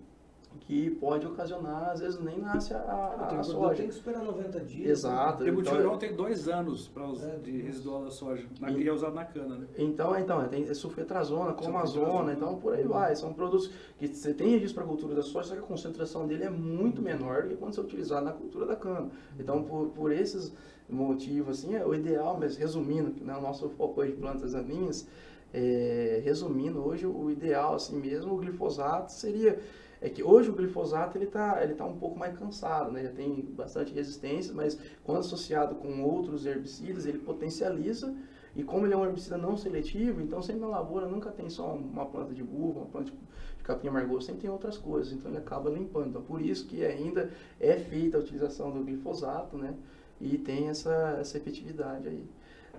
que 0.60 0.92
pode 0.92 1.26
ocasionar, 1.26 1.90
às 1.90 2.00
vezes 2.00 2.20
nem 2.20 2.38
nasce 2.40 2.76
a, 2.76 2.78
a, 2.78 3.26
Tem 3.28 3.40
a 3.40 3.44
soja. 3.44 3.76
tem 3.76 3.88
que 3.88 3.94
esperar 3.96 4.24
90 4.24 4.60
dias. 4.60 5.00
Exato. 5.00 5.40
Tributirão 5.40 5.80
Então, 5.80 5.98
tem 5.98 6.16
dois 6.16 6.48
anos 6.48 6.88
pra 6.88 7.08
us- 7.08 7.24
É, 7.24 7.38
de 7.38 7.60
residual 7.60 8.04
da 8.04 8.12
soja, 8.12 8.46
na, 8.60 8.70
E- 8.70 8.76
que 8.76 8.88
é 8.88 8.94
usado 8.94 9.16
na 9.16 9.26
cana, 9.26 9.56
né? 9.58 9.66
então, 9.80 10.16
então 10.18 10.48
tem 10.48 10.72
sulfetrazona, 10.76 11.54
comazona, 11.54 12.34
então 12.34 12.58
por 12.58 12.76
aí 12.76 12.84
vai. 12.84 13.16
São 13.16 13.34
produtos 13.34 13.72
que 13.98 14.08
você 14.08 14.32
tem 14.32 14.50
registro 14.52 14.76
para 14.76 14.84
a 14.84 14.88
cultura 14.88 15.16
da 15.16 15.24
soja, 15.24 15.48
só 15.50 15.54
que 15.56 15.62
a 15.62 15.64
concentração 15.66 16.28
dele 16.28 16.44
é 16.44 16.52
muito 16.52 17.02
menor 17.02 17.44
do 17.44 17.50
que 17.50 17.56
quando 17.56 17.74
você 17.74 17.80
é 17.82 17.84
utilizado 17.84 18.24
na 18.24 18.32
cultura 18.32 18.68
da 18.68 18.76
cana. 18.76 19.10
Então, 19.40 19.64
por, 19.64 19.88
por 19.88 20.12
esses 20.12 20.54
motivos, 20.94 21.60
assim, 21.60 21.76
é 21.76 21.86
o 21.86 21.94
ideal, 21.94 22.38
mas 22.40 22.56
resumindo, 22.56 23.24
né, 23.24 23.36
o 23.36 23.42
nosso 23.42 23.70
foco 23.70 24.02
hoje 24.02 24.12
de 24.12 24.18
plantas 24.18 24.54
daninhas, 24.54 25.08
é, 25.54 26.22
resumindo, 26.24 26.86
hoje 26.86 27.06
o 27.06 27.30
ideal, 27.30 27.76
assim 27.76 28.00
mesmo, 28.00 28.34
o 28.34 28.38
glifosato 28.38 29.12
seria 29.12 29.60
é 30.04 30.10
que 30.10 30.22
hoje 30.22 30.50
o 30.50 30.54
glifosato 30.54 31.18
ele 31.18 31.26
está 31.26 31.64
ele 31.64 31.76
tá 31.76 31.86
um 31.86 31.96
pouco 31.96 32.20
mais 32.20 32.38
cansado, 32.38 32.92
né? 32.92 33.04
já 33.04 33.12
tem 33.12 33.42
bastante 33.56 33.94
resistência, 33.94 34.54
mas 34.54 34.78
quando 35.02 35.20
associado 35.20 35.76
com 35.76 36.04
outros 36.04 36.46
herbicidas, 36.46 37.06
ele 37.06 37.20
potencializa 37.20 38.14
e 38.54 38.64
como 38.64 38.86
ele 38.86 38.94
é 38.94 38.98
um 38.98 39.06
herbicida 39.06 39.38
não 39.38 39.56
seletivo, 39.56 40.22
então 40.22 40.42
sempre 40.42 40.60
na 40.60 40.68
lavoura 40.68 41.08
nunca 41.08 41.32
tem 41.32 41.50
só 41.50 41.74
uma 41.74 42.06
planta 42.06 42.34
de 42.34 42.44
buva, 42.44 42.82
uma 42.82 42.88
planta 42.88 43.12
de 43.12 43.64
capim 43.64 43.88
amargoso, 43.88 44.26
sempre 44.26 44.42
tem 44.42 44.50
outras 44.50 44.78
coisas, 44.78 45.14
então 45.14 45.32
ele 45.32 45.38
acaba 45.38 45.70
limpando. 45.70 46.10
Então 46.10 46.22
por 46.22 46.42
isso 46.42 46.68
que 46.68 46.86
ainda 46.86 47.32
é 47.58 47.78
feita 47.78 48.18
a 48.18 48.20
utilização 48.20 48.72
do 48.72 48.84
glifosato, 48.84 49.58
né? 49.58 49.74
E 50.22 50.38
tem 50.38 50.70
essa, 50.70 51.18
essa 51.20 51.38
efetividade 51.38 52.08
aí. 52.08 52.24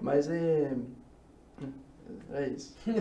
Mas 0.01 0.29
é. 0.29 0.73
É 2.33 2.49
isso. 2.49 2.75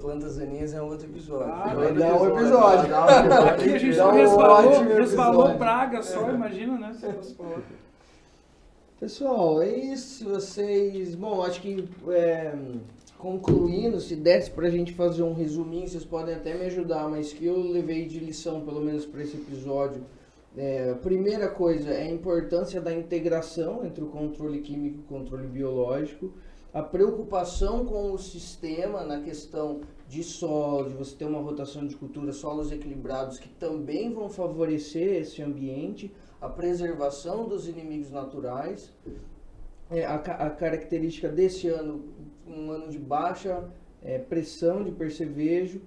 Plantas 0.00 0.36
daninhas 0.36 0.74
é 0.74 0.82
um 0.82 0.88
outro 0.88 1.06
episódio. 1.06 1.52
Ah, 1.52 1.72
vai 1.74 1.86
outro 1.86 1.98
dar 2.00 2.20
um 2.20 2.26
episódio, 2.26 2.94
um 2.94 3.04
episódio. 3.04 3.48
Aqui 3.48 3.74
a 3.74 3.78
gente 3.78 3.96
Dá 3.96 4.08
um 4.08 4.12
resvalou, 4.12 4.82
resvalou 4.82 5.54
praga 5.56 6.02
só, 6.02 6.30
imagina, 6.30 6.78
né? 6.78 6.92
Se 6.92 7.12
fosse 7.12 7.34
pra 7.34 7.46
outra. 7.46 7.84
Pessoal, 8.98 9.62
é 9.62 9.68
isso. 9.68 10.24
Vocês. 10.24 11.14
Bom, 11.14 11.42
acho 11.42 11.60
que 11.60 11.88
é, 12.08 12.54
concluindo, 13.18 14.00
se 14.00 14.16
desse 14.16 14.50
pra 14.50 14.68
gente 14.68 14.92
fazer 14.92 15.22
um 15.22 15.34
resuminho, 15.34 15.86
vocês 15.86 16.04
podem 16.04 16.34
até 16.34 16.54
me 16.54 16.66
ajudar, 16.66 17.08
mas 17.08 17.32
que 17.32 17.46
eu 17.46 17.56
levei 17.56 18.06
de 18.06 18.18
lição, 18.18 18.62
pelo 18.62 18.80
menos 18.80 19.06
para 19.06 19.22
esse 19.22 19.36
episódio. 19.36 20.02
É, 20.56 20.94
primeira 20.94 21.48
coisa 21.48 21.90
é 21.90 22.02
a 22.02 22.10
importância 22.10 22.80
da 22.80 22.92
integração 22.92 23.84
entre 23.84 24.04
o 24.04 24.06
controle 24.06 24.60
químico 24.60 24.98
e 24.98 25.00
o 25.00 25.04
controle 25.04 25.48
biológico, 25.48 26.32
a 26.72 26.82
preocupação 26.82 27.84
com 27.84 28.12
o 28.12 28.18
sistema 28.18 29.04
na 29.04 29.20
questão 29.20 29.80
de 30.08 30.22
solo, 30.22 30.90
de 30.90 30.94
você 30.94 31.16
ter 31.16 31.24
uma 31.24 31.40
rotação 31.40 31.86
de 31.86 31.96
cultura, 31.96 32.32
solos 32.32 32.70
equilibrados 32.70 33.38
que 33.38 33.48
também 33.48 34.12
vão 34.12 34.28
favorecer 34.28 35.20
esse 35.22 35.42
ambiente, 35.42 36.12
a 36.40 36.48
preservação 36.48 37.48
dos 37.48 37.66
inimigos 37.68 38.10
naturais, 38.10 38.92
é, 39.90 40.04
a, 40.04 40.14
a 40.14 40.50
característica 40.50 41.28
desse 41.28 41.68
ano, 41.68 42.04
um 42.46 42.70
ano 42.70 42.88
de 42.88 42.98
baixa 42.98 43.64
é, 44.02 44.18
pressão 44.18 44.84
de 44.84 44.92
percevejo, 44.92 45.80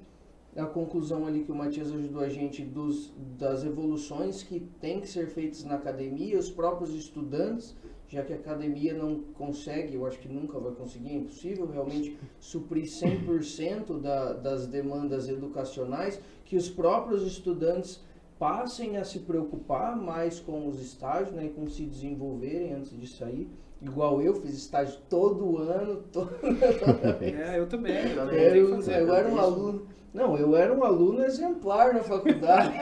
a 0.58 0.66
conclusão 0.66 1.28
ali 1.28 1.44
que 1.44 1.52
o 1.52 1.56
Matias 1.56 1.92
ajudou 1.92 2.22
a 2.22 2.30
gente 2.30 2.64
dos, 2.64 3.14
das 3.38 3.64
evoluções 3.64 4.42
que 4.42 4.60
tem 4.82 5.00
que 5.00 5.08
ser 5.08 5.28
feitas 5.28 5.64
na 5.64 5.76
academia, 5.76 6.38
os 6.38 6.50
próprios 6.50 6.94
estudantes, 6.96 7.76
já 8.08 8.24
que 8.24 8.34
a 8.34 8.38
academia 8.38 8.94
não 8.94 9.20
consegue, 9.36 9.96
eu 9.96 10.06
acho 10.06 10.18
que 10.20 10.28
nunca 10.28 10.58
vai 10.58 10.72
conseguir, 10.72 11.10
é 11.10 11.16
impossível 11.16 11.68
realmente 11.70 12.18
suprir 12.40 12.86
100% 12.86 14.00
da, 14.00 14.34
das 14.34 14.66
demandas 14.66 15.30
educacionais, 15.30 16.20
que 16.44 16.56
os 16.56 16.70
próprios 16.70 17.22
estudantes 17.28 18.02
passem 18.40 18.98
a 18.98 19.04
se 19.04 19.20
preocupar 19.20 19.96
mais 19.96 20.40
com 20.40 20.68
os 20.68 20.82
estágios, 20.82 21.32
né, 21.36 21.46
e 21.46 21.50
com 21.50 21.68
se 21.68 21.84
desenvolverem 21.84 22.74
antes 22.74 22.98
de 22.98 23.08
sair. 23.08 23.50
Igual 23.80 24.22
eu 24.24 24.34
fiz 24.34 24.54
estágio 24.56 24.98
todo 25.08 25.58
ano, 25.58 26.04
todo 26.12 26.32
É, 27.22 27.60
eu 27.60 27.68
também. 27.68 27.94
Eu, 27.94 28.10
Eu 28.10 28.16
também 28.26 28.52
que 28.52 28.58
eu, 28.58 28.76
fazer. 28.76 29.02
eu 29.02 29.14
era 29.14 29.30
um 29.30 29.38
aluno. 29.38 29.88
Não, 30.14 30.38
eu 30.38 30.56
era 30.56 30.74
um 30.74 30.84
aluno 30.84 31.24
exemplar 31.24 31.94
na 31.94 32.02
faculdade. 32.02 32.74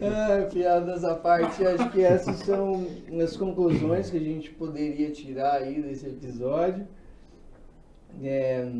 Ah, 0.00 0.46
piadas 0.52 1.04
à 1.04 1.14
parte, 1.14 1.64
acho 1.64 1.90
que 1.90 2.02
essas 2.02 2.36
são 2.40 2.86
as 3.22 3.36
conclusões 3.36 4.10
que 4.10 4.16
a 4.16 4.20
gente 4.20 4.50
poderia 4.50 5.10
tirar 5.10 5.54
aí 5.62 5.80
desse 5.80 6.06
episódio. 6.06 6.86
É, 8.22 8.70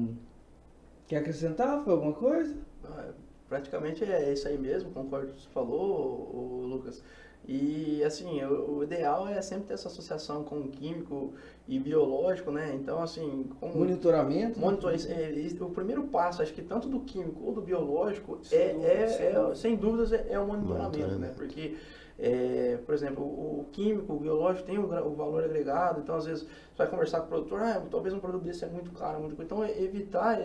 quer 1.06 1.18
acrescentar 1.18 1.82
foi 1.84 1.92
alguma 1.92 2.12
coisa? 2.12 2.56
Ah, 2.84 3.12
Praticamente 3.48 4.04
é 4.04 4.30
isso 4.30 4.46
aí 4.46 4.58
mesmo, 4.58 4.90
concordo 4.90 5.28
com 5.28 5.32
o 5.32 5.36
que 5.36 5.42
você 5.42 5.48
falou, 5.48 6.66
Lucas. 6.66 7.02
E 7.48 8.04
assim, 8.04 8.44
o, 8.44 8.76
o 8.76 8.84
ideal 8.84 9.26
é 9.26 9.40
sempre 9.40 9.68
ter 9.68 9.72
essa 9.74 9.88
associação 9.88 10.44
com 10.44 10.58
o 10.58 10.68
químico 10.68 11.32
e 11.66 11.78
biológico, 11.78 12.50
né? 12.50 12.74
Então, 12.74 13.02
assim, 13.02 13.48
com 13.58 13.68
Monitoramento. 13.70 14.60
né? 14.60 14.66
Monitor, 14.66 14.92
é, 14.92 14.96
é, 14.96 15.64
o 15.64 15.70
primeiro 15.70 16.02
passo, 16.08 16.42
acho 16.42 16.52
que 16.52 16.60
tanto 16.60 16.88
do 16.88 17.00
químico 17.00 17.42
ou 17.42 17.52
do 17.54 17.62
biológico, 17.62 18.38
Sem 18.42 18.58
é, 18.58 18.72
dúvida, 18.74 18.88
é- 18.92 19.08
sem 19.08 19.26
é- 19.28 19.54
sem 19.54 19.76
dúvidas, 19.76 20.12
é, 20.12 20.26
é 20.28 20.38
o 20.38 20.46
monitoramento, 20.46 20.98
né? 20.98 21.04
Monitoramento. 21.06 21.34
Porque, 21.36 21.74
é, 22.18 22.78
por 22.84 22.94
exemplo, 22.94 23.24
o, 23.24 23.60
o 23.60 23.64
químico, 23.72 24.12
o 24.12 24.18
biológico 24.20 24.66
tem 24.66 24.76
o, 24.78 24.82
o 24.84 25.14
valor 25.14 25.42
agregado, 25.42 26.00
então 26.00 26.16
às 26.16 26.26
vezes 26.26 26.42
você 26.42 26.76
vai 26.76 26.86
conversar 26.86 27.20
com 27.20 27.26
o 27.26 27.28
produtor, 27.28 27.62
ah, 27.62 27.82
talvez 27.90 28.12
um 28.12 28.20
produto 28.20 28.42
desse 28.42 28.62
é 28.62 28.68
muito 28.68 28.90
caro, 28.92 29.20
muito 29.20 29.34
caro. 29.36 29.46
Então, 29.46 29.64
é 29.64 29.70
evitar, 29.82 30.38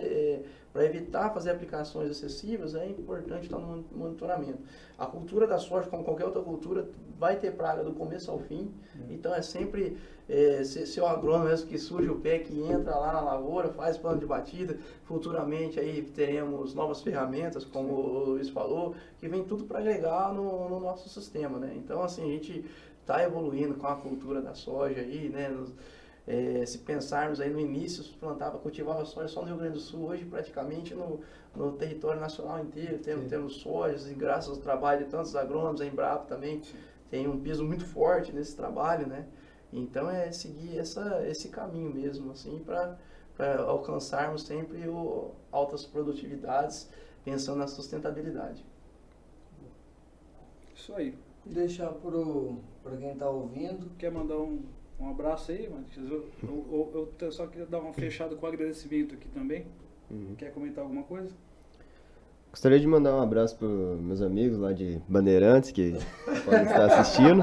para 0.74 0.84
evitar 0.86 1.30
fazer 1.32 1.52
aplicações 1.52 2.10
excessivas, 2.10 2.74
é 2.74 2.86
importante 2.90 3.44
estar 3.45 3.60
no 3.60 3.68
mon- 3.68 3.84
monitoramento. 3.91 4.58
A 4.98 5.06
cultura 5.06 5.45
da 5.45 5.60
soja, 5.60 5.88
como 5.88 6.04
qualquer 6.04 6.26
outra 6.26 6.41
cultura, 6.41 6.88
vai 7.20 7.36
ter 7.38 7.52
praga 7.52 7.84
do 7.84 7.94
começo 7.94 8.32
ao 8.32 8.40
fim, 8.40 8.72
então 9.10 9.34
é 9.36 9.41
sempre 9.44 9.95
é, 10.28 10.64
se, 10.64 10.88
se 10.88 11.00
o 11.00 11.06
agrônomo 11.06 11.45
mesmo 11.50 11.68
que 11.68 11.78
surge 11.78 12.10
o 12.10 12.16
pé, 12.16 12.40
que 12.40 12.58
entra 12.60 12.95
lá 12.95 13.12
na 13.14 13.22
lavoura, 13.22 13.70
faz 13.70 13.98
plano 13.98 14.20
de 14.20 14.26
batida, 14.26 14.76
futuramente 15.04 15.80
aí 15.80 16.02
teremos 16.02 16.74
novas 16.74 17.02
ferramentas, 17.02 17.64
como 17.66 17.94
o 17.94 18.24
Luiz 18.30 18.50
falou, 18.50 18.95
que 19.20 19.28
vem 19.28 19.44
tudo 19.44 19.66
para 19.66 19.80
agregar 19.80 20.34
no, 20.34 20.70
no 20.70 20.80
nosso 20.80 21.08
sistema, 21.10 21.60
né? 21.60 21.74
Então, 21.76 22.02
assim, 22.02 22.24
a 22.24 22.32
gente 22.32 22.66
está 23.02 23.22
evoluindo 23.22 23.76
com 23.76 23.86
a 23.86 23.95
cultura 23.95 24.41
da 24.41 24.54
soja 24.56 25.02
aí, 25.02 25.30
né? 25.30 25.50
Nos- 25.50 25.74
é, 26.26 26.66
se 26.66 26.80
pensarmos 26.80 27.41
aí 27.41 27.50
no 27.50 27.60
início, 27.60 28.04
se 28.04 28.14
plantava, 28.14 28.58
cultivava 28.58 29.04
soja 29.06 29.28
só 29.28 29.41
no 29.41 29.48
Rio 29.48 29.58
Grande 29.58 29.74
do 29.74 29.80
Sul, 29.80 30.08
hoje 30.08 30.24
praticamente 30.24 30.94
no, 30.94 31.20
no 31.56 31.74
território 31.74 32.20
nacional 32.20 32.60
inteiro 32.60 33.00
temos, 33.00 33.24
Sim. 33.24 33.30
temos 33.30 33.56
sojas 33.58 34.10
e 34.10 34.14
graças 34.14 34.50
ao 34.50 34.58
trabalho 34.58 35.04
de 35.04 35.12
tantos 35.12 35.36
agrônomos, 35.36 35.82
a 35.82 35.86
Embrapa 35.86 36.26
também 36.26 36.62
tem 37.10 37.28
um 37.28 37.40
peso 37.40 37.64
muito 37.64 37.86
forte 37.86 38.32
nesse 38.32 38.56
trabalho, 38.56 39.06
né? 39.06 39.28
Então 39.72 40.10
é 40.10 40.32
seguir 40.32 40.78
essa, 40.78 41.28
esse 41.28 41.50
caminho 41.50 41.91
mesmo, 41.91 42.32
assim, 42.32 42.64
para 42.66 42.98
alcançarmos 43.62 44.44
sempre 44.44 44.88
o, 44.88 45.32
altas 45.52 45.86
produtividades, 45.86 46.90
pensando 47.26 47.58
na 47.58 47.68
sustentabilidade. 47.68 48.64
Isso 50.76 50.94
aí. 50.94 51.18
Deixar 51.45 51.90
pro, 51.90 52.58
pra 52.84 52.95
quem 52.98 53.16
tá 53.16 53.30
ouvindo. 53.30 53.90
Quer 53.98 54.12
mandar 54.12 54.38
um, 54.38 54.64
um 55.03 55.09
abraço 55.11 55.51
aí, 55.51 55.69
Matias? 55.69 56.09
Eu, 56.09 56.25
eu, 56.43 56.91
eu- 56.93 57.09
eu 57.19 57.31
só 57.31 57.45
queria 57.47 57.65
dar 57.65 57.80
uma 57.80 57.93
fechada 57.93 58.35
com 58.35 58.45
agradecimento 58.45 59.13
aqui 59.15 59.27
também. 59.30 59.65
Uhum. 60.09 60.35
Quer 60.38 60.51
comentar 60.51 60.84
alguma 60.84 61.03
coisa? 61.03 61.30
Gostaria 62.51 62.80
de 62.80 62.85
mandar 62.85 63.15
um 63.15 63.21
abraço 63.21 63.57
para 63.57 63.67
meus 63.67 64.21
amigos 64.21 64.59
lá 64.59 64.71
de 64.73 65.01
Bandeirantes 65.07 65.71
que 65.71 65.95
podem 66.45 66.61
estar 66.65 66.85
assistindo. 66.85 67.41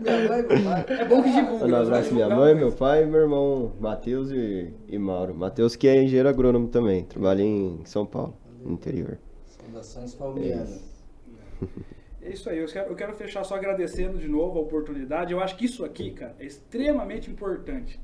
Minha 0.00 0.28
mãe, 0.28 0.42
meu 0.42 0.64
pai. 0.64 0.84
É 1.00 1.04
bom 1.04 1.20
que 1.20 1.30
divulga. 1.32 1.52
Mandar 1.52 1.66
um 1.66 1.68
vamos 1.70 1.88
abraço 1.88 2.14
minha 2.14 2.28
mãe, 2.28 2.54
meu 2.54 2.70
pai, 2.70 3.04
meu 3.06 3.20
irmão 3.22 3.72
Matheus 3.80 4.30
e, 4.30 4.72
e 4.86 4.98
Mauro. 5.00 5.34
Matheus 5.34 5.74
que 5.74 5.88
é 5.88 6.00
engenheiro 6.00 6.28
agrônomo 6.28 6.68
também, 6.68 7.02
trabalha 7.04 7.42
em 7.42 7.80
São 7.86 8.06
Paulo, 8.06 8.36
no 8.62 8.72
interior. 8.74 9.18
Saudações 9.46 10.14
palmeiras. 10.14 10.80
É 11.60 11.66
isso 12.32 12.48
aí, 12.48 12.58
eu 12.58 12.66
quero, 12.66 12.90
eu 12.90 12.96
quero 12.96 13.14
fechar 13.14 13.44
só 13.44 13.54
agradecendo 13.56 14.18
de 14.18 14.28
novo 14.28 14.58
a 14.58 14.62
oportunidade. 14.62 15.32
Eu 15.32 15.40
acho 15.40 15.56
que 15.56 15.64
isso 15.64 15.84
aqui, 15.84 16.10
cara, 16.12 16.34
é 16.38 16.44
extremamente 16.44 17.30
importante 17.30 18.00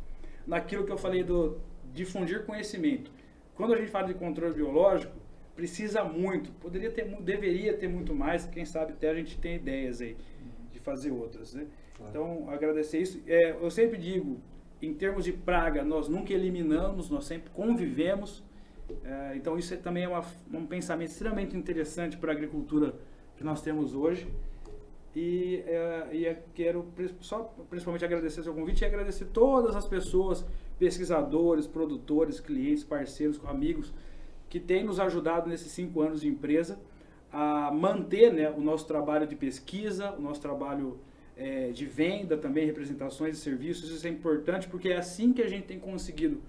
naquilo 0.46 0.84
que 0.84 0.92
eu 0.92 0.98
falei 0.98 1.22
do 1.22 1.58
difundir 1.92 2.44
conhecimento. 2.44 3.10
Quando 3.54 3.74
a 3.74 3.76
gente 3.76 3.90
fala 3.90 4.06
de 4.06 4.14
controle 4.14 4.54
biológico, 4.54 5.12
precisa 5.54 6.02
muito, 6.04 6.50
poderia 6.52 6.90
ter, 6.90 7.04
deveria 7.20 7.76
ter 7.76 7.88
muito 7.88 8.14
mais, 8.14 8.46
quem 8.46 8.64
sabe 8.64 8.92
até 8.92 9.10
a 9.10 9.14
gente 9.14 9.38
tem 9.38 9.56
ideias 9.56 10.00
aí 10.00 10.16
de 10.72 10.78
fazer 10.78 11.10
outras, 11.10 11.52
né? 11.54 11.66
Então, 12.08 12.48
agradecer 12.48 12.98
isso. 13.00 13.20
É, 13.26 13.50
eu 13.50 13.70
sempre 13.70 13.98
digo, 13.98 14.40
em 14.80 14.94
termos 14.94 15.24
de 15.24 15.32
praga, 15.32 15.84
nós 15.84 16.08
nunca 16.08 16.32
eliminamos, 16.32 17.10
nós 17.10 17.26
sempre 17.26 17.50
convivemos. 17.50 18.42
É, 19.04 19.36
então, 19.36 19.58
isso 19.58 19.74
é, 19.74 19.76
também 19.76 20.04
é 20.04 20.08
uma- 20.08 20.24
um 20.52 20.64
pensamento 20.66 21.10
extremamente 21.10 21.54
interessante 21.56 22.16
para 22.16 22.32
a 22.32 22.34
agricultura 22.34 22.94
que 23.40 23.44
nós 23.44 23.62
temos 23.62 23.94
hoje. 23.94 24.28
E, 25.16 25.64
é, 25.66 26.08
e 26.12 26.36
quero 26.54 26.86
só 27.20 27.54
principalmente 27.70 28.04
agradecer 28.04 28.42
seu 28.42 28.52
convite 28.52 28.82
e 28.82 28.84
agradecer 28.84 29.24
todas 29.32 29.74
as 29.74 29.88
pessoas, 29.88 30.44
pesquisadores, 30.78 31.66
produtores, 31.66 32.38
clientes, 32.38 32.84
parceiros, 32.84 33.40
amigos, 33.46 33.94
que 34.50 34.60
têm 34.60 34.84
nos 34.84 35.00
ajudado 35.00 35.48
nesses 35.48 35.72
cinco 35.72 36.02
anos 36.02 36.20
de 36.20 36.28
empresa 36.28 36.78
a 37.32 37.70
manter 37.72 38.30
né, 38.30 38.50
o 38.50 38.60
nosso 38.60 38.86
trabalho 38.86 39.26
de 39.26 39.34
pesquisa, 39.34 40.12
o 40.12 40.20
nosso 40.20 40.42
trabalho 40.42 40.98
eh, 41.34 41.70
de 41.72 41.86
venda 41.86 42.36
também, 42.36 42.66
representações 42.66 43.36
de 43.36 43.38
serviços. 43.38 43.90
Isso 43.90 44.06
é 44.06 44.10
importante 44.10 44.68
porque 44.68 44.90
é 44.90 44.98
assim 44.98 45.32
que 45.32 45.40
a 45.40 45.48
gente 45.48 45.64
tem 45.64 45.78
conseguido 45.78 46.42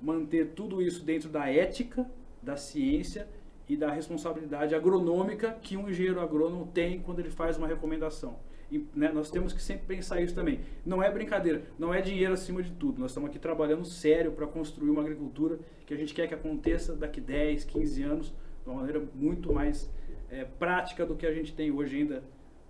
manter 0.00 0.52
tudo 0.56 0.80
isso 0.80 1.04
dentro 1.04 1.28
da 1.28 1.46
ética, 1.50 2.10
da 2.42 2.56
ciência 2.56 3.28
e 3.68 3.76
da 3.76 3.92
responsabilidade 3.92 4.74
agronômica 4.74 5.52
que 5.60 5.76
um 5.76 5.88
engenheiro 5.88 6.20
agrônomo 6.20 6.66
tem 6.72 7.00
quando 7.00 7.20
ele 7.20 7.30
faz 7.30 7.58
uma 7.58 7.66
recomendação. 7.66 8.36
E, 8.70 8.86
né, 8.94 9.10
nós 9.12 9.30
temos 9.30 9.52
que 9.52 9.62
sempre 9.62 9.86
pensar 9.86 10.20
isso 10.20 10.34
também. 10.34 10.60
Não 10.84 11.02
é 11.02 11.10
brincadeira, 11.10 11.62
não 11.78 11.92
é 11.92 12.00
dinheiro 12.00 12.34
acima 12.34 12.62
de 12.62 12.70
tudo. 12.72 13.00
Nós 13.00 13.10
estamos 13.10 13.30
aqui 13.30 13.38
trabalhando 13.38 13.84
sério 13.84 14.32
para 14.32 14.46
construir 14.46 14.90
uma 14.90 15.00
agricultura 15.00 15.58
que 15.86 15.94
a 15.94 15.96
gente 15.96 16.14
quer 16.14 16.26
que 16.28 16.34
aconteça 16.34 16.94
daqui 16.94 17.20
10, 17.20 17.64
15 17.64 18.02
anos 18.02 18.26
de 18.28 18.70
uma 18.70 18.80
maneira 18.80 19.02
muito 19.14 19.52
mais 19.52 19.90
eh, 20.30 20.46
prática 20.58 21.06
do 21.06 21.14
que 21.14 21.26
a 21.26 21.32
gente 21.32 21.54
tem 21.54 21.70
hoje 21.70 21.96
ainda 21.96 22.22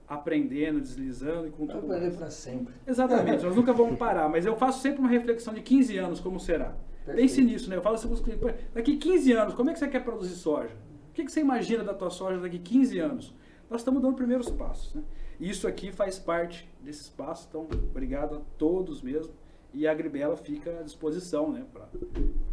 aprendendo, 0.07 0.81
deslizando 0.81 1.49
e 1.49 1.51
com 1.51 1.67
tudo 1.67 1.87
pra 2.17 2.31
sempre. 2.31 2.73
Exatamente, 2.87 3.43
nós 3.45 3.55
nunca 3.55 3.73
vamos 3.73 3.99
parar, 3.99 4.29
mas 4.29 4.47
eu 4.47 4.57
faço 4.57 4.81
sempre 4.81 5.01
uma 5.01 5.09
reflexão 5.09 5.53
de 5.53 5.61
15 5.61 5.99
anos, 5.99 6.21
como 6.21 6.41
será? 6.41 6.75
Perfeito. 7.09 7.29
Pense 7.29 7.41
nisso, 7.43 7.71
né? 7.71 7.77
Eu 7.77 7.83
falo 7.83 7.95
assim 7.97 8.07
para 8.09 8.15
os 8.15 8.21
clientes, 8.21 8.43
"Pô, 8.47 8.53
daqui 8.75 8.97
15 8.97 9.33
anos, 9.33 9.55
como 9.55 9.71
é 9.71 9.73
que 9.73 9.79
você 9.79 9.89
quer 9.89 10.05
produzir 10.05 10.35
soja? 10.35 10.75
O 11.11 11.13
que, 11.13 11.25
que 11.25 11.33
você 11.33 11.41
imagina 11.41 11.83
da 11.83 11.95
tua 11.95 12.11
soja 12.11 12.41
daqui 12.41 12.59
15 12.59 12.99
anos? 12.99 13.35
Nós 13.69 13.81
estamos 13.81 14.01
dando 14.01 14.15
primeiros 14.15 14.49
passos, 14.51 14.95
né? 14.95 15.03
E 15.41 15.49
isso 15.51 15.67
aqui 15.69 15.93
faz 15.93 16.19
parte 16.19 16.69
desse 16.83 17.03
espaço, 17.03 17.47
então 17.49 17.63
obrigado 17.91 18.37
a 18.37 18.41
todos 18.57 19.03
mesmo. 19.03 19.33
E 19.75 19.87
a 19.87 19.91
Agribela 19.93 20.37
fica 20.37 20.81
à 20.81 20.83
disposição, 20.83 21.53
né? 21.53 21.65
Para 21.73 21.89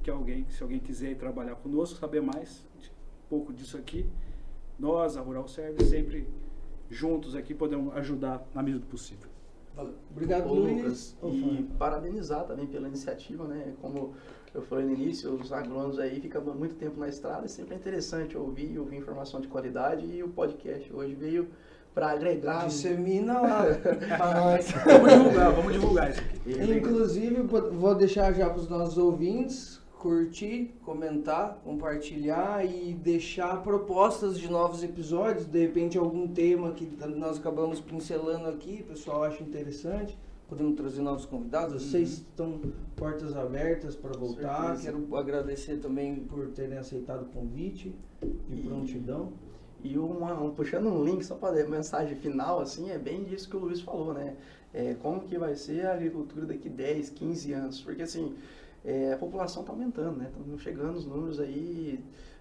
que 0.04 0.10
alguém, 0.10 0.46
se 0.50 0.62
alguém 0.62 0.80
quiser 0.80 1.12
ir 1.12 1.16
trabalhar 1.16 1.56
conosco, 1.56 1.98
saber 1.98 2.22
mais 2.22 2.66
de- 2.80 2.90
um 2.90 3.30
pouco 3.30 3.54
disso 3.54 3.78
aqui, 3.78 4.06
nós, 4.78 5.16
a 5.16 5.22
Rural 5.22 5.48
Service, 5.48 5.90
sempre 5.90 6.28
juntos 6.90 7.36
aqui 7.36 7.54
podemos 7.54 7.96
ajudar 7.96 8.46
na 8.54 8.62
medida 8.62 8.80
do 8.84 8.88
possível. 8.88 9.30
Valeu. 9.76 9.96
Obrigado, 10.12 10.50
Ô, 10.50 10.54
Luiz. 10.54 11.16
Lucas, 11.22 11.34
e 11.34 11.64
parabenizar 11.80 12.46
também 12.46 12.68
pela 12.68 12.88
iniciativa, 12.88 13.46
né? 13.48 13.74
Como 13.82 14.14
eu 14.56 14.62
falei 14.64 14.86
no 14.86 14.94
início, 14.94 15.32
os 15.34 15.52
agrônomos 15.52 16.00
aí 16.00 16.20
ficam 16.20 16.42
muito 16.56 16.76
tempo 16.76 17.00
na 17.00 17.08
estrada, 17.08 17.48
sempre 17.48 17.76
é 17.76 17.78
interessante 17.78 18.38
ouvir, 18.38 18.78
ouvir 18.80 18.98
informação 18.98 19.40
de 19.42 19.48
qualidade 19.48 20.06
e 20.06 20.24
o 20.24 20.30
podcast 20.30 20.92
hoje 20.94 21.14
veio 21.14 21.48
para 21.94 22.10
agregar. 22.12 22.66
Dissemina 22.68 23.40
lá 23.42 23.64
nós. 24.36 24.72
Vamos 24.72 25.14
divulgar, 25.14 25.52
vamos 25.54 25.74
divulgar 25.74 26.10
isso 26.12 26.20
aqui. 26.22 26.74
Inclusive, 26.78 27.42
vou- 27.44 27.72
vou 27.72 27.96
deixar 27.96 28.34
já 28.34 28.50
para 28.50 28.60
os 28.60 28.68
nossos 28.70 28.98
ouvintes 28.98 29.80
curtir, 29.98 30.76
comentar, 30.84 31.60
compartilhar 31.64 32.64
e 32.66 32.94
deixar 32.94 33.64
propostas 33.64 34.38
de 34.38 34.48
novos 34.52 34.84
episódios. 34.84 35.46
De 35.48 35.60
repente, 35.60 35.98
algum 35.98 36.28
tema 36.28 36.72
que 36.74 36.86
nós 37.16 37.40
acabamos 37.40 37.80
pincelando 37.80 38.48
aqui, 38.48 38.84
o 38.86 38.92
pessoal 38.92 39.24
acha 39.24 39.42
interessante. 39.42 40.16
Podemos 40.48 40.76
trazer 40.76 41.02
novos 41.02 41.26
convidados. 41.26 41.82
Vocês 41.82 42.10
estão 42.14 42.62
portas 42.96 43.36
abertas 43.36 43.96
para 43.96 44.12
voltar. 44.18 44.80
Quero 44.80 45.16
agradecer 45.16 45.78
também 45.78 46.16
por 46.18 46.48
terem 46.50 46.78
aceitado 46.78 47.24
o 47.24 47.26
convite 47.26 47.96
de 48.22 48.60
E- 48.60 48.64
prontidão. 48.64 49.34
E 49.84 49.98
uma, 49.98 50.40
um- 50.40 50.52
puxando 50.54 50.88
um 50.88 51.04
link 51.04 51.24
só 51.24 51.36
para 51.36 51.66
mensagem 51.68 52.16
final, 52.18 52.60
assim, 52.60 52.90
é 52.92 52.98
bem 52.98 53.24
disso 53.24 53.50
que 53.50 53.56
o 53.56 53.60
Luiz 53.60 53.82
falou, 53.82 54.14
né? 54.14 54.36
É, 54.74 54.96
como 54.96 55.22
que 55.22 55.38
vai 55.38 55.56
ser 55.56 55.86
a 55.86 55.94
agricultura 55.94 56.46
daqui 56.46 56.70
10, 56.70 57.10
15 57.10 57.54
anos? 57.54 57.82
Porque, 57.82 58.02
assim, 58.04 58.36
é, 58.84 59.14
a 59.14 59.18
população 59.18 59.62
está 59.62 59.74
aumentando, 59.74 60.18
né? 60.18 60.30
Estão 60.38 60.58
chegando 60.60 60.96
os 60.96 61.06
números 61.06 61.40
aí, 61.40 62.00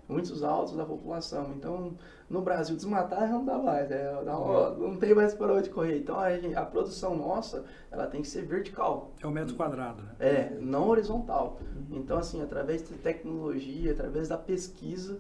muitos 0.09 0.43
altos 0.43 0.76
da 0.76 0.85
população. 0.85 1.52
Então, 1.56 1.94
no 2.28 2.43
Brasil, 2.43 2.76
desmatar 2.76 3.31
não 3.31 3.44
dá 3.44 3.59
mais, 3.59 3.90
é, 3.90 4.22
dá 4.24 4.39
uma- 4.39 4.70
não 4.70 4.97
tem 4.97 5.14
mais 5.14 5.35
para 5.35 5.52
onde 5.55 5.70
correr. 5.70 5.98
Então, 5.98 6.18
a, 6.18 6.36
gente- 6.39 6.55
a 6.55 6.64
produção 6.64 7.16
nossa, 7.16 7.64
ela 7.90 8.06
tem 8.06 8.22
que 8.22 8.28
ser 8.28 8.43
vertical. 8.43 9.12
É 9.22 9.26
o 9.26 9.31
metro 9.31 9.55
quadrado, 9.55 10.02
né? 10.02 10.10
É, 10.18 10.59
não 10.60 10.89
horizontal. 10.89 11.59
Então, 11.90 12.18
assim, 12.18 12.43
através 12.43 12.82
da 12.89 12.97
tecnologia, 12.98 13.93
através 13.93 14.28
da 14.28 14.36
pesquisa, 14.36 15.18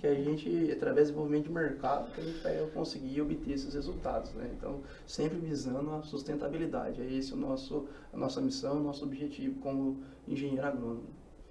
que 0.00 0.06
a 0.06 0.14
gente, 0.14 0.48
através 0.72 1.06
do 1.06 1.12
desenvolvimento 1.12 1.44
de 1.44 1.52
mercado, 1.52 2.10
que 2.12 2.20
a 2.20 2.24
gente 2.24 2.40
vai 2.42 2.56
conseguir 2.74 3.20
obter 3.22 3.52
esses 3.52 3.72
resultados, 3.72 4.34
né? 4.34 4.50
Então, 4.58 4.80
sempre 5.06 5.38
visando 5.38 5.92
a 5.94 6.02
sustentabilidade. 6.02 7.00
É 7.00 7.04
esse 7.12 7.32
o 7.32 7.36
nosso, 7.36 7.86
a 8.12 8.16
nossa 8.16 8.40
missão, 8.40 8.78
o 8.78 8.82
nosso 8.82 9.04
objetivo 9.04 9.60
como 9.60 9.98
engenheiro 10.26 10.66
agrônomo. 10.66 11.04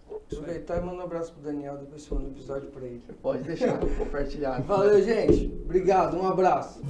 Aproveitar 0.09 0.77
e 0.77 0.81
mandar 0.81 1.03
um 1.03 1.05
abraço 1.05 1.33
pro 1.33 1.41
Daniel, 1.41 1.77
depois 1.77 2.03
você 2.03 2.13
manda 2.13 2.27
um 2.27 2.31
episódio 2.31 2.69
pra 2.69 2.85
ele. 2.85 3.01
Pode 3.21 3.43
deixar 3.43 3.77
compartilhado. 3.97 4.63
Valeu, 4.63 5.01
gente. 5.03 5.53
Obrigado. 5.63 6.17
Um 6.17 6.27
abraço. 6.27 6.81